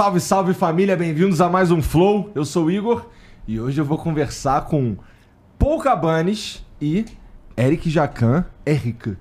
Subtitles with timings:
[0.00, 2.30] Salve, salve família, bem-vindos a mais um Flow.
[2.34, 3.10] Eu sou o Igor
[3.46, 4.96] e hoje eu vou conversar com
[5.58, 7.04] Paul Cabanes e
[7.54, 8.46] Eric Jacan.
[8.64, 9.14] Eric.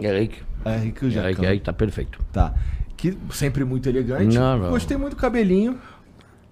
[0.00, 0.40] Eric.
[0.64, 1.26] Eric Jacan.
[1.26, 2.24] Eric, Eric tá perfeito.
[2.32, 2.54] Tá.
[2.96, 4.38] Que sempre muito elegante.
[4.38, 4.70] Não, não.
[4.70, 5.76] Gostei muito do cabelinho.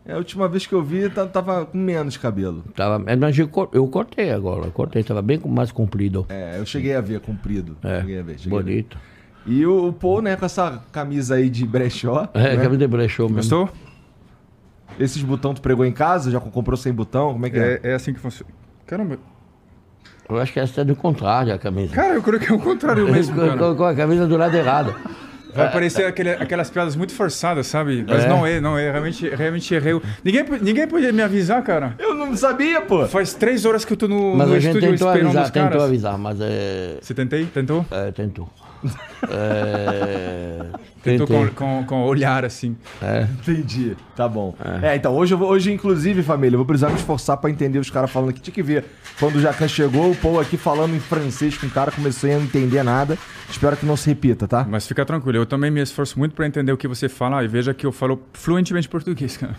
[0.05, 2.65] É, a última vez que eu vi, tá- tava com menos cabelo.
[2.75, 6.27] Tava, mas eu, eu cortei agora, eu cortei, tava bem mais comprido.
[6.31, 7.77] É, eu cheguei a ver comprido.
[7.85, 8.87] É, cheguei a ver, cheguei a ver.
[9.49, 12.29] E o, o Paul, né, com essa camisa aí de brechó.
[12.35, 12.63] É, né?
[12.63, 13.37] camisa de brechó mesmo.
[13.37, 13.69] Gostou?
[15.01, 16.31] Esses botão tu pregou em casa?
[16.31, 17.33] Já comprou sem botão?
[17.33, 17.81] Como é que é?
[17.83, 18.51] É, é assim que funciona.
[18.87, 19.19] Caramba.
[20.29, 21.95] Eu acho que essa é do contrário, a camisa.
[21.95, 23.57] Cara, eu coloquei o contrário mesmo, cara.
[23.57, 24.95] Colocou a camisa do lado errado.
[25.55, 28.05] Vai parecer aquele- aquelas piadas muito forçadas, sabe?
[28.07, 28.29] Mas É.
[28.29, 28.91] não é, não é.
[28.93, 29.99] Realmente, realmente errei.
[30.23, 31.95] Ninguém, ninguém podia me avisar, cara.
[31.99, 33.07] Eu não sabia, pô.
[33.07, 35.45] Faz três horas que eu tô no, Mas no a gente estúdio tentou esperando avisar,
[35.45, 35.85] os tentou caras.
[35.85, 36.99] avisar, mas é.
[37.01, 37.47] Você tentei?
[37.47, 37.85] Tentou?
[37.91, 38.49] é tentou.
[39.31, 40.67] É,
[41.03, 42.77] Tentou com, com, com olhar assim.
[43.03, 43.23] É.
[43.23, 43.97] Entendi.
[44.17, 44.55] Tá bom.
[44.83, 47.91] É, então hoje, vou, hoje, inclusive, família, eu vou precisar me esforçar pra entender os
[47.91, 48.41] caras falando aqui.
[48.41, 48.85] Tinha que ver.
[49.19, 52.37] Quando o Jacan chegou, o Paul aqui falando em francês com o cara, comecei a
[52.37, 53.19] não entender nada.
[53.51, 54.67] Espero que não se repita, tá?
[54.69, 57.49] Mas fica tranquilo, eu também me esforço muito pra entender o que você fala e
[57.49, 59.57] veja que eu falo fluentemente português, cara.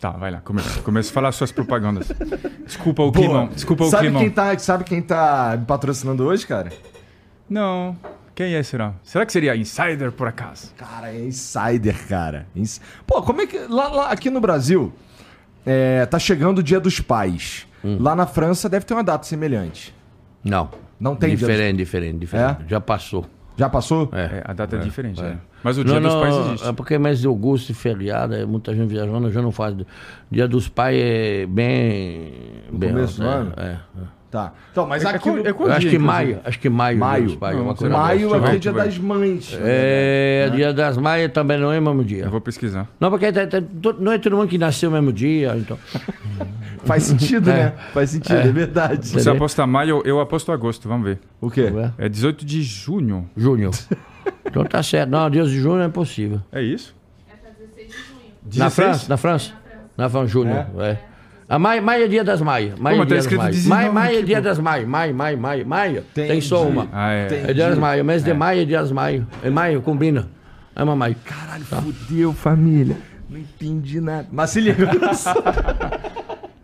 [0.00, 2.10] Tá, vai lá, começa, começa a falar suas propagandas.
[2.64, 3.26] Desculpa o Boa.
[3.26, 4.22] climão, desculpa o sabe climão.
[4.22, 6.72] quem, tá, sabe quem tá me patrocinando hoje, cara?
[7.48, 7.96] Não,
[8.34, 8.94] quem é será?
[9.02, 10.72] Será que seria Insider por acaso?
[10.76, 12.46] Cara, é insider, cara.
[12.56, 13.58] Ins- Pô, como é que.
[13.68, 14.90] Lá, lá- aqui no Brasil,
[15.66, 17.66] é, tá chegando o Dia dos Pais.
[17.82, 19.94] Lá na França deve ter uma data semelhante.
[20.44, 20.70] Não.
[20.98, 22.62] Não tem dia Diferente, diferente, diferente.
[22.64, 22.68] É?
[22.68, 23.26] Já passou.
[23.60, 24.08] Já passou?
[24.12, 24.20] É.
[24.22, 25.36] É, a data é, diferente, né?
[25.62, 26.66] Mas o Dia não, dos não, Pais existe.
[26.68, 29.76] É porque mais de augusto e feriado, é muita gente viajando, já não faz.
[30.30, 32.32] Dia dos pais é bem.
[32.72, 33.52] bem começo do é, ano?
[33.58, 33.76] É, é.
[34.30, 34.54] Tá.
[34.72, 35.28] Então, mas É- é aqui.
[35.28, 36.98] no- é qual Eu acho dia, que maio, acho que maio.
[36.98, 37.36] Maio.
[37.36, 37.90] Pais, Não.
[37.90, 39.58] Maio é Vai, dia das mães.
[39.60, 42.24] É, dia das mães também não é o mesmo dia.
[42.24, 42.88] Eu vou pesquisar.
[42.98, 45.76] Não, porque tem- to- não é todo mundo que nasceu no mesmo dia, então.
[46.84, 47.54] Faz sentido, É.
[47.54, 47.72] né?
[47.92, 49.08] Faz sentido, é, verdade.
[49.08, 51.18] Você aposta maio, eu aposto agosto, vamos ver.
[51.40, 51.70] O quê?
[51.98, 52.06] É.
[52.06, 53.28] É 18 de junho.
[53.36, 53.70] Junho.
[54.44, 55.08] Então tá certo.
[55.10, 56.40] Não, dia de junho é impossível.
[56.52, 56.94] É isso?
[58.56, 58.74] Na 16?
[58.74, 59.06] França?
[59.08, 59.52] Na França?
[59.96, 60.52] Na França, junho.
[60.78, 60.98] É.
[61.48, 62.78] A maio, maio é dia das maias.
[62.78, 63.56] Maio Pô, é tá dia das escrito maias.
[63.56, 64.88] 19 Maio, maio é aqui, dia das maias.
[64.88, 66.04] Maio, maio, maio, maio.
[66.14, 66.88] Tem, só uma.
[66.92, 67.44] Ah, é.
[67.48, 68.04] É dia das maias.
[68.06, 69.24] Mês de maio é dia das maias.
[69.42, 70.28] É maio, combina.
[70.74, 71.16] É uma maio.
[71.24, 72.96] Caralho, fudeu, família.
[73.28, 74.26] Não entendi nada.
[74.32, 74.88] Mas se liga.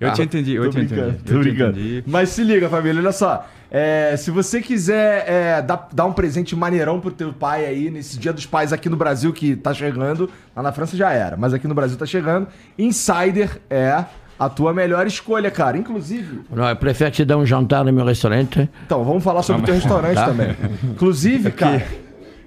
[0.01, 0.95] Eu te entendi, eu te entendi.
[1.25, 1.79] tô Eu te brincando.
[1.81, 2.05] entendi.
[2.07, 3.47] Mas se liga, família, olha só.
[3.71, 8.19] É, se você quiser é, dar, dar um presente maneirão pro teu pai aí, nesse
[8.19, 11.53] dia dos pais aqui no Brasil que tá chegando, lá na França já era, mas
[11.53, 12.47] aqui no Brasil tá chegando,
[12.79, 14.05] Insider é
[14.39, 15.77] a tua melhor escolha, cara.
[15.79, 18.69] Inclusive, Não, eu prefiro te dar um jantar no meu restaurante.
[18.85, 20.27] então, vamos falar sobre o teu restaurante Tá.
[20.27, 20.55] também.
[20.85, 21.85] Inclusive, cara,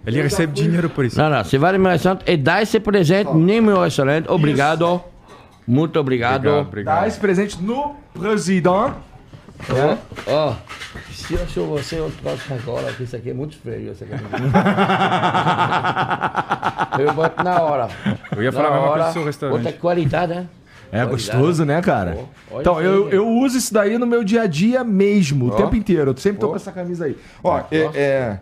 [0.06, 1.18] Ele recebe dinheiro por isso.
[1.20, 1.44] Não, não.
[1.44, 4.30] Você vai no meu restaurante e dá esse presente no meu restaurante.
[4.30, 5.02] Obrigado.
[5.70, 6.38] Muito obrigado.
[6.38, 7.08] Obrigado, dá obrigado.
[7.08, 8.68] esse presente no Presidente.
[8.68, 8.96] Ó,
[10.26, 10.56] ó,
[11.12, 13.92] se eu sou você, eu troço agora, que isso aqui é muito feio.
[13.92, 14.28] Essa camisa.
[17.00, 17.88] eu boto na hora.
[18.36, 19.58] Eu ia falar a mesma hora, coisa do seu restaurante.
[19.58, 20.48] Outra qualidade, né?
[20.92, 22.18] É gostoso, né, cara?
[22.50, 25.52] Pô, então, aí, eu, eu uso isso daí no meu dia a dia mesmo, o
[25.52, 26.10] tempo inteiro.
[26.10, 26.50] Eu sempre tô Ó.
[26.50, 27.16] com essa camisa aí.
[27.44, 27.64] Ó, Ó.
[27.72, 28.40] é, é,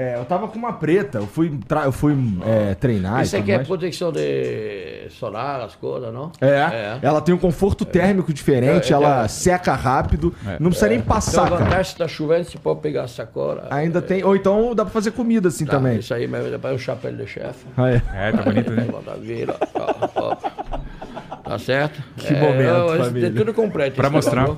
[0.00, 2.14] é, eu tava com uma preta, eu fui, tra- eu fui
[2.46, 3.22] é, treinar.
[3.22, 3.66] Isso aqui é mais.
[3.66, 6.30] proteção de solar, as coisas, não?
[6.40, 9.28] É, ela tem um conforto térmico diferente, É, é, ela é.
[9.28, 11.64] seca rápido, não precisa nem Então, passar, a cara.
[11.64, 13.66] vantagem tá chovendo, você pode pegar a sacola.
[13.70, 14.22] Ainda tem.
[14.22, 15.98] Ou então dá pra fazer comida assim Tá, também.
[15.98, 17.66] Isso aí mesmo, depois o chapéu de chefe.
[17.76, 18.02] Ah, é.
[18.14, 18.86] É, tá bonito, né?
[19.74, 20.36] Ó, ó.
[21.42, 22.02] Tá certo?
[22.16, 23.28] Que momento, eu- família.
[23.28, 23.96] É tudo completo.
[23.96, 24.48] Pra mostrar.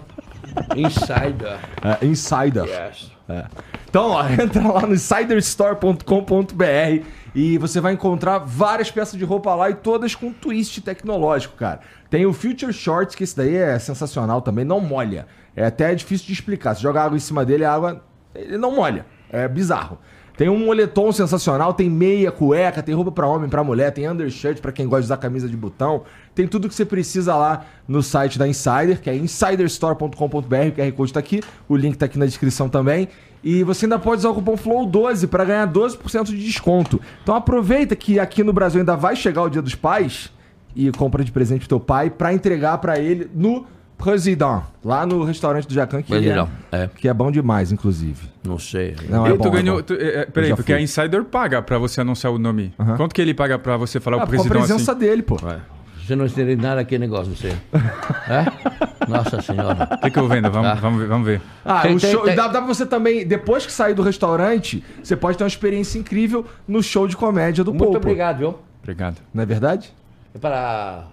[0.77, 1.59] Insider.
[1.83, 2.65] É, Insider.
[2.65, 3.11] Yes.
[3.31, 3.47] É.
[3.89, 7.05] Então, ó, entra lá no insiderstore.com.br
[7.35, 11.81] e você vai encontrar várias peças de roupa lá e todas com twist tecnológico, cara.
[12.09, 15.27] Tem o Future Shorts, que esse daí é sensacional também, não molha.
[15.55, 16.75] É até difícil de explicar.
[16.75, 18.03] Se jogar água em cima dele, a água
[18.35, 19.07] ele não molha.
[19.31, 19.99] É bizarro.
[20.41, 24.59] Tem um moletom sensacional, tem meia, cueca, tem roupa pra homem, pra mulher, tem undershirt
[24.63, 26.05] pra quem gosta de usar camisa de botão.
[26.35, 30.17] Tem tudo que você precisa lá no site da Insider, que é insiderstore.com.br.
[30.39, 33.09] O QR Code tá aqui, o link tá aqui na descrição também.
[33.45, 36.99] E você ainda pode usar o cupom FLOW12 para ganhar 12% de desconto.
[37.23, 40.33] Então aproveita que aqui no Brasil ainda vai chegar o Dia dos Pais
[40.75, 43.67] e compra de presente pro teu pai pra entregar pra ele no
[44.01, 46.89] President, lá no restaurante do Jacan, que, é, é.
[46.97, 48.29] que é bom demais, inclusive.
[48.45, 48.97] Não sei.
[49.09, 49.83] Não, e é tu bom, é ganhou.
[49.83, 50.75] tu- é, é, Eu peraí, porque fui.
[50.75, 52.73] a Insider paga pra você anunciar o nome.
[52.97, 55.01] Quanto que ele paga pra você falar Ah, o com a presidente presença assim?
[55.01, 55.37] dele, pô.
[56.07, 57.55] Você não entende nada daquele negócio, você.
[58.29, 59.07] É?
[59.09, 59.99] Nossa senhora.
[60.03, 60.75] Fica ouvindo, vamos, Tá.
[60.77, 61.07] vamos ver.
[61.09, 61.41] Vamos ver.
[61.65, 64.03] Ah, Tem- o tem- show, tem- Dá, dá pra você também, depois que sair do
[64.03, 67.97] restaurante, você pode ter uma experiência incrível no show de comédia do Muito Popo.
[67.99, 68.59] obrigado, viu?
[68.83, 69.17] Obrigado.
[69.35, 69.93] Não é verdade?
[70.35, 71.05] É para.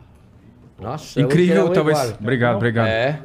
[0.80, 1.98] Nossa, Incrível, talvez.
[2.00, 2.18] igual.
[2.22, 2.88] Obrigado, obrigado.
[2.88, 3.20] É.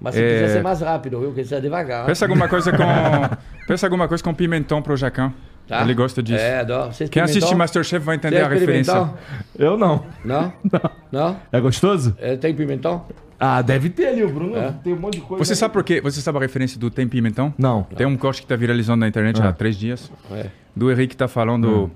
[0.00, 0.32] Mas se É.
[0.40, 1.28] quiser ser mais rápido, viu?
[1.28, 2.06] Porque ser devagar.
[2.06, 2.78] Pensa alguma coisa com.
[3.66, 5.32] pensa alguma coisa com pimentão pro Jacan.
[5.68, 5.82] Tá?
[5.82, 6.42] Ele gosta disso.
[6.42, 6.92] É, adoro.
[6.92, 7.54] Você Quem assiste?
[7.54, 9.10] Masterchef vai entender a referência.
[9.58, 10.04] Eu não.
[10.24, 10.52] Não?
[11.12, 11.36] Não?
[11.52, 12.16] É gostoso?
[12.18, 13.04] É, tem pimentão?
[13.38, 14.56] Ah, deve ter ali, o Bruno.
[14.56, 14.74] É.
[14.82, 15.44] Tem um monte de coisa.
[15.44, 16.00] Você sabe por quê?
[16.00, 17.54] Você sabe a referência do Tem Pimentão?
[17.56, 17.84] Não.
[17.84, 19.48] Tem um corte que tá viralizando na internet Ah.
[19.48, 20.10] há três dias.
[20.32, 20.46] É.
[20.76, 21.90] Do Henrique tá falando.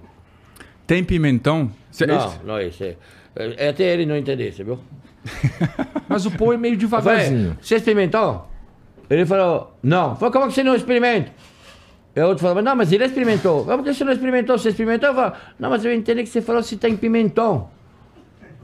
[0.87, 1.71] Tem pimentão?
[1.91, 2.83] Cê- Não, não é isso.
[2.85, 2.95] É,
[3.37, 4.79] é até ele não entender, você viu?
[6.09, 7.57] Mas o Pô é meio devagarzinho.
[7.61, 8.49] você experimentou?
[9.09, 10.17] Ele falou, não.
[10.17, 11.31] Falei, como que você não experimenta?
[12.17, 13.65] E o outro falou, não, mas ele experimentou.
[13.65, 14.57] Como que você não experimentou?
[14.57, 15.09] Você experimentou?
[15.09, 17.69] Eu falei, não, mas eu entendi que você falou se tem pimentão.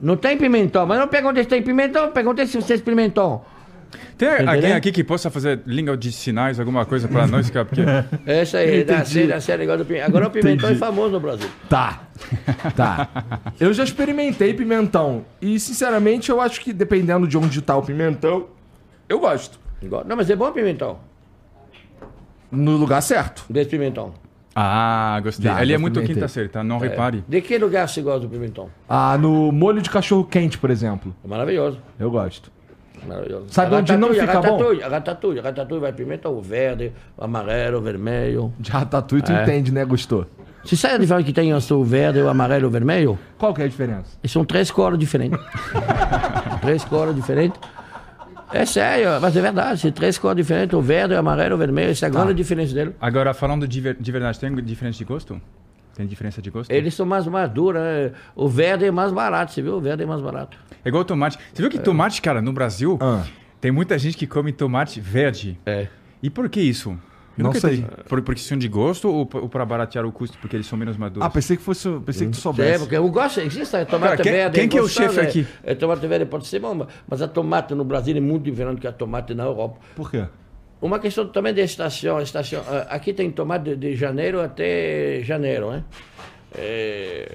[0.01, 3.45] Não tem pimentão, mas eu não perguntei se tem pimentão, eu perguntei se você experimentou.
[4.17, 4.77] Tem alguém Entendeu?
[4.77, 7.51] aqui que possa fazer língua de sinais, alguma coisa pra nós?
[7.51, 7.65] cara?
[7.65, 7.83] Porque
[8.27, 10.09] Essa aí, da série, a série agora do pimentão.
[10.09, 10.85] Agora o pimentão Entendi.
[10.85, 11.49] é famoso no Brasil.
[11.69, 12.03] Tá.
[12.77, 13.09] Tá.
[13.59, 15.25] Eu já experimentei pimentão.
[15.41, 18.47] E, sinceramente, eu acho que dependendo de onde tá o pimentão,
[19.09, 19.59] eu gosto.
[20.07, 20.99] Não, mas é bom pimentão.
[22.51, 23.45] No lugar certo.
[23.49, 24.13] Desse pimentão.
[24.55, 25.45] Ah, gostei.
[25.51, 26.63] Já, Ele é muito quinta série, tá?
[26.63, 27.25] Não repare.
[27.29, 28.69] De que lugar você gosta do pimentão?
[28.89, 31.15] Ah, no molho de cachorro quente, por exemplo.
[31.25, 31.79] É maravilhoso.
[31.99, 32.51] Eu gosto.
[33.07, 33.47] Maravilhoso.
[33.49, 34.49] Sabe A onde não ratatouille, fica a bom?
[34.53, 38.53] ratatouille, A ratatouille, a ratatouille vai pimentão, o verde, o amarelo, o vermelho.
[38.59, 39.43] De ratatouille, tu É.
[39.43, 40.27] entende, né, Gostou?
[40.65, 43.19] Você sabe a diferença que tem entre o verde, o amarelo e o vermelho?
[43.39, 44.19] Qual que é a diferença?
[44.23, 45.39] E são três cores diferentes.
[46.61, 47.59] três cores diferentes.
[48.53, 49.81] É sério, mas é verdade.
[49.81, 51.91] São três cores diferentes, o verde, o amarelo e o vermelho.
[51.91, 52.95] Essa é a grande diferença dele.
[53.01, 55.41] Agora, falando de, ver- de verdade, tem diferença de gosto?
[55.95, 56.71] Tem diferença de gosto?
[56.71, 57.81] Eles são mais maduros.
[57.81, 58.13] né?
[58.35, 59.75] O verde é mais barato, você viu?
[59.77, 60.57] O verde é mais barato.
[60.85, 61.39] É igual tomate.
[61.53, 63.25] Você viu que tomate, cara, no Brasil, Ah.
[63.61, 65.59] tem muita gente que come tomate verde.
[65.67, 65.89] É.
[66.23, 66.97] E por que isso?
[67.39, 67.85] Eu Não sei.
[68.09, 71.25] Por, por questão de gosto ou, para baratear o custo porque eles são menos maduros?
[71.27, 71.89] Ah, pensei que fosse.
[72.05, 72.79] Pensei que tu É, soubesse.
[72.81, 74.59] porque eu gosto, existe a tomate Cara, quem- verde.
[74.61, 75.47] quem que é o chefe aqui?
[75.63, 78.87] É, tomate verde pode ser bom, mas a tomate no Brasil é muito diferente que
[78.87, 79.79] a tomate na Europa.
[79.97, 80.25] Por quê?
[80.81, 82.21] Uma questão também de estação.
[82.21, 85.85] estação ah, aqui tem tomate de, de janeiro até janeiro, né?
[86.57, 87.29] É,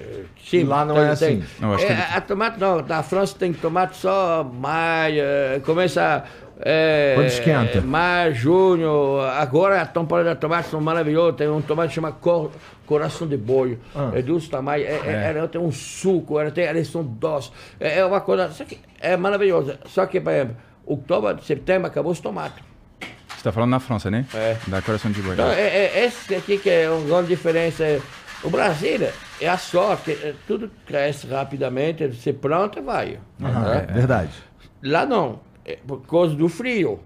[0.44, 1.44] sim, Lá não tem- é assim.
[1.62, 6.24] Acho É, que- a, a tomate não, na França tem tomate só maio, eh, começa.
[6.60, 7.80] É, Quando esquenta.
[7.82, 9.20] Maio, junho.
[9.20, 11.36] Agora a temporada de tomate são maravilhosas.
[11.36, 12.50] Tem um tomate que chama cor,
[12.86, 13.78] coração de boi.
[13.94, 14.10] Ah.
[14.14, 14.86] É dos tamanhos.
[14.88, 17.52] É, é, ela tem um suco, ela tem, elas são doces.
[17.78, 18.50] É, é uma coisa.
[18.50, 19.78] Só que é maravilhosa.
[19.86, 20.56] Só que, por exemplo,
[20.86, 22.62] outubro, setembro acabou os tomates.
[23.46, 24.26] Você tá falando na França, né?
[24.34, 24.56] É.
[24.66, 25.34] Da coração de boi.
[25.34, 28.00] Então, é, é, esse aqui que é uma grande diferença.
[28.42, 29.08] O Brasil
[29.40, 33.20] é a sorte, é, tudo cresce rapidamente, você planta, vai.
[33.40, 33.86] Ah, né?
[33.88, 34.32] é verdade.
[34.82, 36.98] Lá não, é por causa do frio.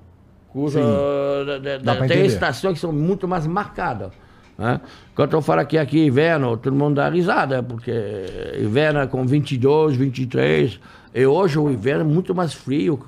[1.84, 4.10] Pra tem estações que são muito mais marcadas.
[4.56, 4.80] Né?
[5.14, 7.92] Quando eu falo aqui, aqui inverno, todo mundo dá risada, porque
[8.58, 10.80] inverno é com 22, 23,
[11.14, 12.98] e hoje o inverno é muito mais frio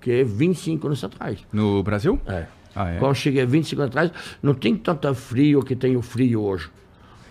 [0.00, 1.38] que 25 anos atrás.
[1.50, 2.20] No Brasil?
[2.26, 2.44] É.
[2.74, 2.98] Ah, é?
[2.98, 4.10] Quando cheguei 25 anos atrás,
[4.42, 6.68] não tem tanto frio que tem o frio hoje.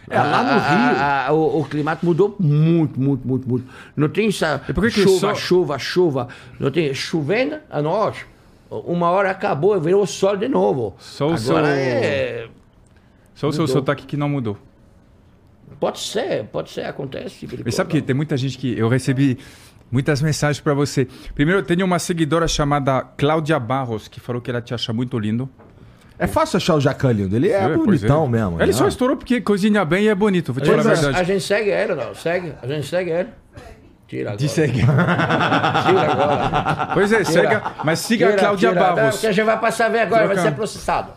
[0.09, 3.47] É, lá no A- a- Rio- a- a- o, o clima mudou muito, muito, muito,
[3.49, 3.65] muito.
[3.95, 6.27] Não tem essa chuva, só- chuva, chuva.
[6.59, 8.25] Não tem chovendo à noite.
[8.69, 10.95] Uma hora acabou, o sol de novo.
[10.99, 12.47] Só o Agora seu- é...
[13.35, 14.57] Só o seu sotaque que não mudou.
[15.79, 17.47] Pode ser, pode ser, acontece.
[17.65, 19.37] E sabe que tem muita gente que eu recebi
[19.93, 21.07] muitas mensagens para você.
[21.35, 25.17] Primeiro, eu tenho uma seguidora chamada Cláudia Barros que falou que ela te acha muito
[25.19, 25.47] lindo.
[26.19, 27.35] É fácil achar o Jacan lindo.
[27.35, 28.57] Ele é, pois bonitão mesmo.
[28.61, 28.73] Ele né?
[28.73, 30.51] só estourou porque cozinha bem e é bonito.
[30.53, 31.17] Vou te A falar a verdade.
[31.19, 32.13] a gente segue ele, não?
[32.15, 33.29] Segue, a gente segue ele.
[34.07, 34.37] Tira agora.
[34.37, 34.79] Te segue.
[34.79, 36.89] Tira agora.
[36.93, 38.81] Pois é, siga, mas siga a Tira, Cláudia tira.
[38.87, 39.15] Não, Barros.
[39.15, 41.11] Porque a gente vai passar vergonha, vai ser processado.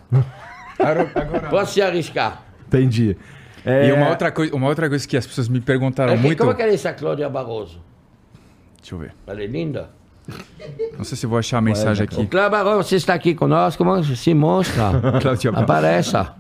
[1.51, 2.43] Pode se arriscar.
[2.67, 3.17] Entendi.
[3.65, 6.23] É, E uma outra, coisa, uma outra coisa que as pessoas me perguntaram É que-
[6.23, 6.39] muito.
[6.39, 7.81] Como é que é essa Cláudia Barroso?
[8.87, 9.15] Deixa eu ver.
[9.27, 9.91] Ela é linda.
[10.97, 12.25] Não sei se vou achar a mensagem aqui.
[12.27, 14.91] Cláudia Barroso, você está aqui conosco, como se mostra.
[15.61, 16.35] Apareça.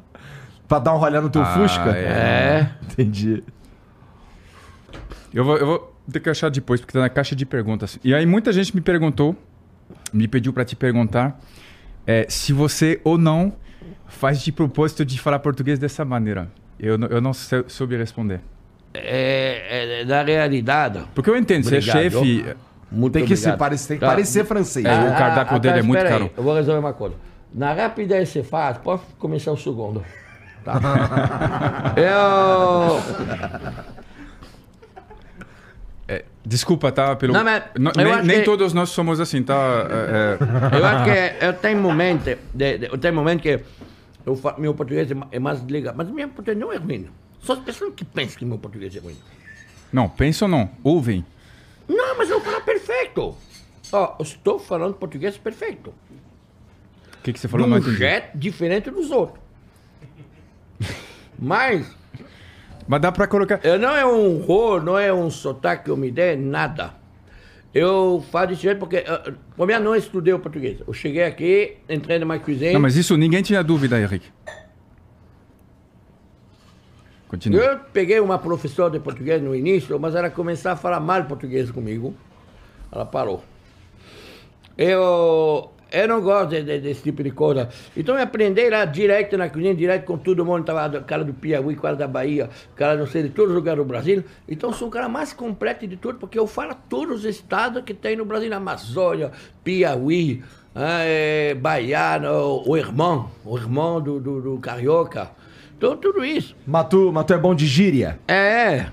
[0.68, 1.90] Pra dar um rolê no teu Ah, Fusca?
[1.90, 2.70] É.
[2.84, 3.42] Entendi.
[5.34, 7.98] Eu vou, eu vou ter que achar depois, porque tá na caixa de perguntas.
[8.04, 9.34] E aí muita gente me perguntou,
[10.12, 11.40] me pediu para te perguntar
[12.06, 13.52] é, se você ou não
[14.06, 16.48] faz de propósito de falar português dessa maneira.
[16.78, 18.40] Eu, não- eu não sou- soube responder.
[19.04, 21.02] É, é, da realidade.
[21.14, 22.02] Porque eu entendo, você é Obrigado.
[22.02, 22.56] chefe.
[22.90, 23.58] Muito Tem que, se obrigado.
[23.58, 24.84] parecer, tem que parecer francês.
[24.84, 25.10] É, né?
[25.10, 26.30] o cardápio dele é muito aí, caro.
[26.36, 27.16] Eu vou resolver uma coisa.
[27.52, 30.04] Na rapidez você faz, pode começar o segundo.
[30.64, 30.80] Tá?
[31.96, 33.00] eu.
[36.44, 37.16] Desculpa, tá?
[37.16, 37.32] Pelo...
[37.32, 39.54] Não, mas Não, nem nem que- todos nós somos assim, tá?
[39.90, 40.38] É,
[40.74, 43.60] é, Eu acho que eu tenho momento, de, de, eu tenho momento que
[44.24, 47.08] eu meu português é ma- é mais legal, mas meu português não é ruim.
[47.40, 49.16] Só as pessoas que pensam que meu português é ruim.
[49.92, 50.70] Não, pensam não.
[50.82, 51.24] Ouvem.
[51.88, 53.36] Não, mas eu falo perfeito.
[53.92, 55.90] Ó, eu estou falando português perfeito.
[55.90, 57.66] O que, que você falou?
[57.66, 59.40] Não um jeito diferente dos outros.
[61.38, 61.86] Mas
[62.86, 63.60] Mas dá pra colocar...
[63.62, 66.94] eu não é um rol, não é um sotaque que eu me dê, nada.
[67.74, 69.04] Eu falo desse jeito porque,
[69.56, 70.78] como eu não estudei o português.
[70.86, 72.72] Eu cheguei aqui, entrei numa cozinha.
[72.72, 74.28] Não, mas isso ninguém tinha dúvida, Henrique.
[77.58, 81.70] Eu peguei uma professora de português no início, mas ela começou a falar mal português
[81.70, 82.14] comigo.
[82.92, 83.42] Ela parou.
[84.78, 87.68] Eu, eu não gosto de- de- desse tipo de coisa.
[87.96, 90.64] Então eu aprendi lá direto na cozinha, direto com todo mundo.
[90.64, 93.84] Tava cara do Piauí, cara da Bahia, cara não sei de todos os lugares do
[93.88, 94.22] Brasil.
[94.48, 97.94] Então sou o cara mais completo de tudo, porque eu falo todos os estados que
[97.94, 98.52] tem no Brasil.
[98.54, 99.32] Amazônia,
[99.64, 100.42] Piauí,
[100.74, 105.30] ah, é, Baiano, o irmão, o irmão do, do, do Carioca.
[105.76, 106.56] Então tudo isso.
[106.66, 108.18] Matu, Matu é bom de gíria?
[108.26, 108.86] É,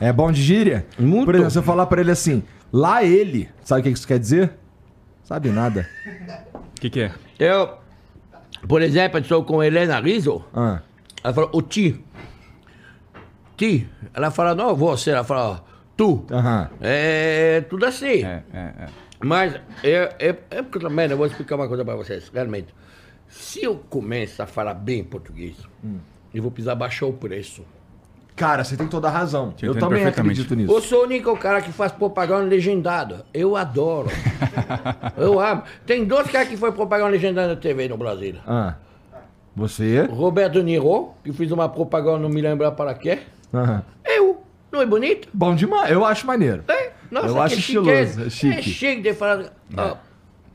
[0.00, 0.86] É bom de gíria?
[0.98, 1.24] Muito.
[1.24, 2.42] Por exemplo, se eu falar pra ele assim,
[2.72, 4.52] lá ele, sabe o que isso quer dizer?
[5.24, 5.88] Sabe nada.
[6.54, 7.12] O que, que é?
[7.38, 7.70] eu,
[8.68, 10.80] por exemplo, estou com Helena Rizzo, Ah.
[11.24, 12.02] ela falou, o ti.
[13.56, 13.88] Ti.
[14.14, 15.64] Ela fala, não, você, ela fala,
[15.96, 16.24] tu.
[16.30, 16.70] Aham.
[16.80, 18.24] É tudo assim.
[18.24, 18.86] É, é, é.
[19.20, 22.72] Mas é, é, é porque também eu vou explicar uma coisa para vocês, realmente.
[23.26, 25.56] Se eu começar a falar bem português,
[26.34, 27.64] eu vou precisar baixar o preço.
[28.36, 29.50] Cara, você tem toda a razão.
[29.50, 30.80] Te Eu também acredito Eu nisso.
[30.82, 33.26] sou o único cara que faz propaganda legendada.
[33.34, 34.08] Eu adoro.
[35.18, 35.64] eu amo.
[35.84, 38.36] Tem dois caras que foi propaganda legendada na TV no Brasil.
[38.46, 38.76] Ah.
[39.56, 40.02] Você?
[40.02, 43.18] Roberto Niro, que fez uma propaganda, não me lembro para quê.
[43.52, 43.82] Aham.
[44.04, 44.40] Eu.
[44.70, 45.28] Não é bonito?
[45.34, 46.62] Bom demais, eu acho maneiro.
[46.68, 46.92] É?
[47.10, 47.90] Nossa, Eu acho estiloso,
[48.26, 48.58] é chique.
[48.58, 49.52] É chique de falar.
[49.76, 49.96] ó,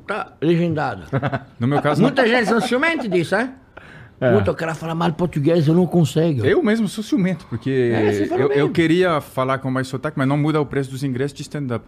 [0.07, 1.03] tá legendado.
[1.59, 2.07] No meu caso, não.
[2.09, 3.51] Muita gente são ciumenta disso, hein?
[4.21, 4.31] É.
[4.31, 6.45] Muito cara fala mal português, eu não consigo.
[6.45, 10.37] Eu mesmo sou ciumento, porque É, eu, eu queria falar com mais sotaque, mas não
[10.37, 11.85] muda o preço dos ingressos de stand-up.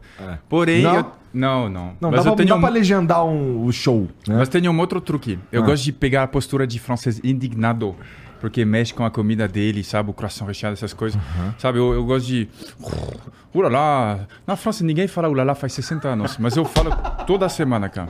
[0.50, 0.96] Porém, Não?
[0.96, 1.94] eu- não, não.
[2.02, 4.36] Não, mas dá, eu pra, tenho dá pra um- legendar um, o show, né?
[4.38, 5.40] Mas tem um outro truque.
[5.52, 5.66] Eu Ah.
[5.66, 7.96] gosto de pegar a postura de francês indignado.
[8.42, 10.10] Porque mexe com a comida dele, sabe?
[10.12, 11.20] O croissant recheado, essas coisas.
[11.58, 11.80] Sabe?
[11.80, 12.48] Eu, eu gosto de.
[13.54, 14.28] Ulala.
[14.46, 16.38] Na França ninguém fala ulala faz 60 anos.
[16.38, 16.92] Mas eu falo
[17.26, 18.10] toda semana, cara.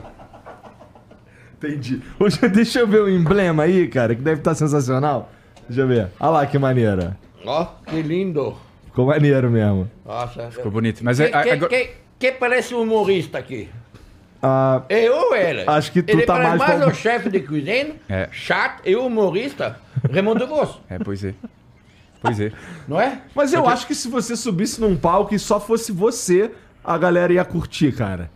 [1.58, 2.00] Entendi.
[2.18, 5.30] Hoje, deixa eu ver o emblema aí, cara, que deve estar sensacional.
[5.68, 6.08] Deixa eu ver.
[6.20, 7.16] Olha lá que maneira.
[7.44, 8.56] Ó, que lindo.
[8.86, 9.90] Ficou maneiro mesmo.
[10.04, 10.50] Nossa.
[10.50, 11.00] Ficou bonito.
[11.04, 13.68] Mas Que, é, que, agora- que, que parece um humorista aqui?
[14.42, 15.64] Ah, Eu ou ele?
[15.66, 18.28] Acho que tu ele tá mais mais como- o chefe de cozinha, É.
[18.30, 19.78] chato e humorista,
[20.12, 21.34] Raimundo Grosso, É, pois é.
[22.20, 22.52] Pois é.
[22.86, 23.20] não é?
[23.34, 26.50] mas eu acho que se você subisse num palco e só fosse você,
[26.84, 28.30] a galera ia curtir, cara.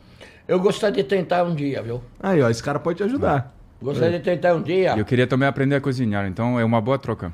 [0.50, 2.02] Eu gostaria de tentar um dia, viu?
[2.20, 3.54] Aí, ó, esse cara pode te ajudar.
[3.80, 4.96] Gostaria de tentar um dia.
[4.98, 7.32] Eu queria também aprender a cozinhar, então é uma boa troca.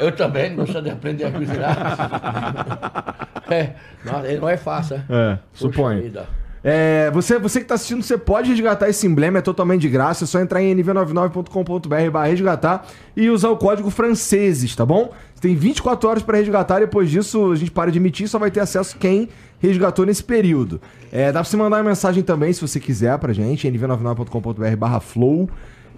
[0.00, 3.28] Eu também gostaria de aprender a cozinhar.
[3.48, 5.04] é, não, não é fácil, hein?
[5.08, 6.02] É, Puxa suponho.
[6.02, 6.26] vida.
[6.64, 10.24] É, você, você que tá assistindo, você pode resgatar esse emblema, é totalmente de graça.
[10.24, 12.84] É só entrar em nv99.com.br barra resgatar
[13.16, 15.12] e usar o código franceses, tá bom?
[15.36, 18.50] Você tem 24 horas para resgatar, depois disso a gente para de emitir, só vai
[18.50, 19.28] ter acesso quem
[19.60, 20.80] resgatou nesse período.
[21.12, 25.00] É, dá pra você mandar uma mensagem também, se você quiser, pra gente, nv99.com.br barra
[25.00, 25.48] flow.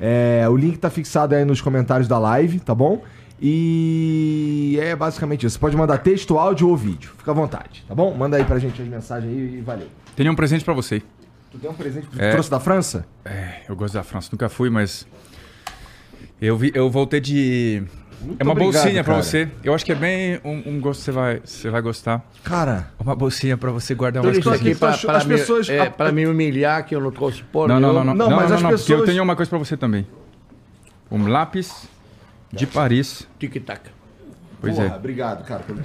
[0.00, 3.02] É, o link tá fixado aí nos comentários da live, tá bom?
[3.40, 5.54] E é basicamente isso.
[5.54, 7.12] Você pode mandar texto, áudio ou vídeo.
[7.18, 8.14] Fica à vontade, tá bom?
[8.14, 9.86] Manda aí pra gente as mensagens aí e valeu.
[10.16, 11.02] Tenho um presente pra você.
[11.50, 12.30] Tu tem um presente que É.
[12.30, 13.04] trouxe da França?
[13.24, 15.06] É, eu gosto da França, nunca fui, mas.
[16.40, 17.82] Eu, vi, eu voltei de.
[18.38, 19.22] É uma obrigado, bolsinha pra cara.
[19.24, 19.48] você.
[19.64, 22.24] Eu acho que é bem um, um gosto que você vai, você vai gostar.
[22.44, 25.80] Cara, Uma bolsinha pra você guardar umas isso aqui para, para, as me, pessoas- é,
[25.80, 28.14] a- para me humilhar que eu não trouxe porra Não, não, não, não.
[28.14, 30.06] Não, Não, mas não, as não, porque pessoas- eu tenho uma coisa pra você também.
[31.10, 31.88] Um lápis
[32.52, 33.26] de Paris.
[33.38, 33.80] Tic-tac.
[34.60, 34.96] Pois porra, é.
[34.96, 35.80] obrigado, cara, pelo.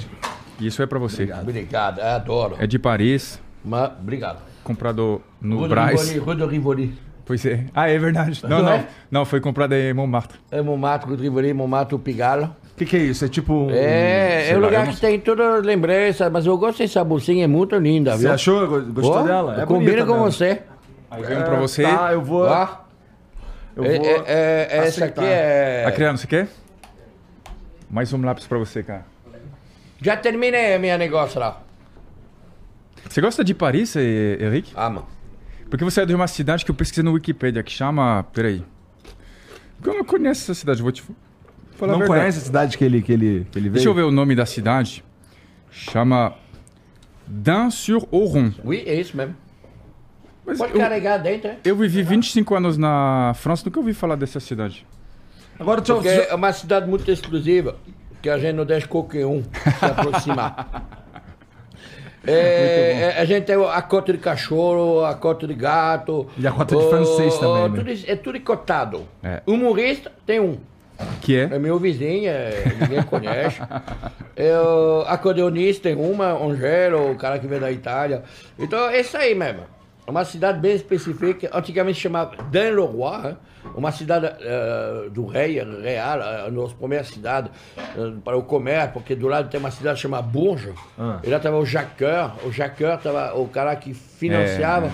[0.60, 1.30] Isso é pra você.
[1.42, 2.56] Obrigado, eu adoro.
[2.60, 4.40] É de Paris, Mas, obrigado.
[4.64, 6.10] comprado no Braz.
[6.12, 7.07] Rivoli, Rue de Rivoli.
[7.28, 7.66] Pois é.
[7.76, 8.42] Ah, é verdade.
[8.44, 8.72] Não, Não não.
[8.72, 8.88] é?
[9.12, 10.40] Não, foi comprado em Montmartre.
[10.50, 12.46] É Montmartre, Rue de Rivoli, Montmartre, Pigalle.
[12.46, 13.26] O que, que é isso?
[13.26, 13.54] É tipo.
[13.54, 16.78] um- É, é um lá, lugar não que tem toda a lembrança, mas eu gosto
[16.80, 18.32] dessa bolsinha, é muito linda, Você viu?
[18.34, 18.82] achou?
[18.84, 19.62] Gostou Ó, dela?
[19.62, 20.32] É Combina com mesmo.
[20.32, 20.62] você.
[21.12, 21.84] Aí veio um pra você.
[21.84, 22.46] Tá, eu vou.
[22.46, 22.68] Ó,
[23.76, 24.06] Eu é, vou.
[24.08, 25.84] é, é, essa aqui é...
[25.86, 26.48] Acriano, você quer?
[27.90, 29.06] Mais um lápis pra você, cara.
[30.02, 31.62] Já terminei a minha negócio lá.
[33.10, 34.74] Você gosta de Paris, eh, Henrique?
[34.76, 35.08] Ah, mano.
[35.70, 38.24] Porque você é de uma cidade que eu pesquisei no Wikipedia, que chama...
[38.34, 38.64] Peraí.
[39.78, 41.04] Porque eu não conheço essa cidade, vou te
[41.76, 42.20] falar a Não verdade.
[42.22, 43.74] conhece a cidade que ele, que ele, que ele veio?
[43.74, 45.04] Deixa eu ver o nome da cidade.
[45.70, 46.34] Chama
[47.28, 48.52] Dun-sur-Oron.
[48.64, 49.36] Oui, é isso mesmo.
[50.46, 51.58] Mas Pode eu, carregar dentro, é?
[51.66, 54.88] eu vivi 25 anos na França, nunca ouvi falar dessa cidade.
[55.60, 55.98] Agora, deixa eu...
[55.98, 57.76] Porque é uma cidade muito exclusiva,
[58.22, 60.88] que a gente não deixa qualquer um se aproximar.
[62.26, 66.28] É, é, a gente tem a cota de cachorro, a cota de gato.
[66.38, 67.78] E a cota de francês também, né?
[67.78, 69.08] Tudo, é tudo cotado.
[69.24, 69.42] É.
[69.46, 70.58] Humorista tem um.
[71.22, 71.44] Que é?
[71.44, 73.62] É meu vizinho, é, ninguém conhece.
[74.40, 78.22] É, o acordeonista tem uma, Angelo, o cara que vem da Itália.
[78.60, 79.62] Então é isso aí mesmo.
[80.08, 83.36] É uma cidade bem específica, antigamente chamava Dan-le-Roi, né?
[83.76, 89.14] uma cidade eh, do rei, real, a nossa primeira cidade eh, para o comércio, porque
[89.16, 90.74] do lado tem uma cidade chamada Bourges.
[90.98, 91.20] Ah.
[91.22, 94.92] E lá estava o Jacqueur, o Jacqueur estava o cara que financiava É.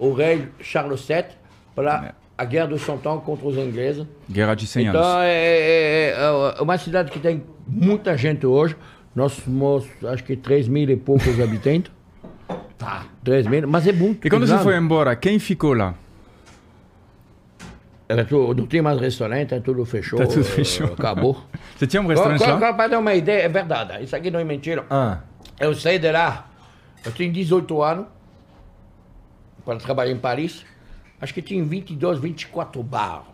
[0.00, 1.26] o rei Charles VII
[1.72, 4.04] para a guerra do Cent Ans contra os ingleses.
[4.28, 5.22] Guerra de 100 Então anos.
[5.26, 8.74] é, é- é uma cidade que tem muita gente hoje.
[9.14, 11.92] Nós somos, acho que 3 mil e poucos habitantes.
[12.78, 13.06] Tá.
[13.24, 15.94] 3 mil, mas é muito E quando você foi embora, quem ficou lá?
[18.08, 20.18] Era tudo, não tem mais restaurante, tudo fechou.
[20.18, 20.92] Tá tudo fechou.
[20.92, 21.42] Acabou.
[21.76, 22.72] Você tinha um restaurante lá?
[22.72, 24.04] Para dar uma ideia, é verdade.
[24.04, 24.86] Isso aqui não é mentira.
[24.88, 25.18] Ah,
[25.58, 26.48] Eu saí de lá,
[27.04, 28.06] eu tinha 18 anos,
[29.64, 30.64] para trabalhar em Paris.
[31.20, 33.24] Acho que tinha 22, 24 bar.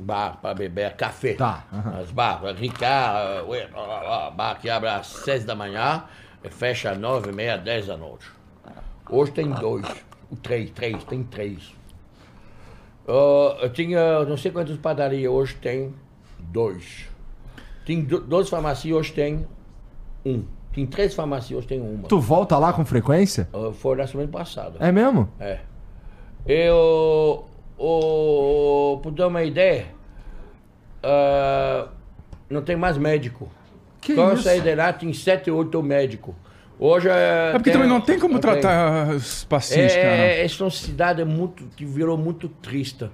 [0.00, 1.34] Bar para beber café.
[1.34, 2.00] Tá, aham.
[2.00, 6.02] As bar, Ricard, uh, bar que abre às 6 da manhã
[6.48, 8.26] fecha às 9 e meia, 10 da noite.
[9.10, 9.84] Hoje tem dois,
[10.42, 11.74] três, três, tem três.
[13.06, 15.92] Uh, eu tinha não sei quantas padarias, hoje tem
[16.38, 17.08] dois.
[17.84, 19.46] Tem do- farmácias, hoje tem
[20.24, 20.44] um.
[20.72, 22.06] Tem três farmácias, hoje tem uma.
[22.06, 23.48] tu volta lá com frequência?
[23.52, 24.76] Uh, foi na semana passada.
[24.78, 25.28] É mesmo?
[25.40, 25.58] É.
[26.46, 27.46] Eu.
[29.02, 29.86] Por dar uma ideia,
[31.02, 31.88] ah,
[32.48, 33.48] não tem mais médico.
[34.00, 34.44] Que Quando eu isso?
[34.44, 36.34] saí de lá, tem sete, oito médicos.
[36.78, 37.50] Hoje é.
[37.50, 40.08] É porque também não tem como tratar os pacientes, cara.
[40.08, 43.10] É, essa é uma cidade muito, que virou muito triste,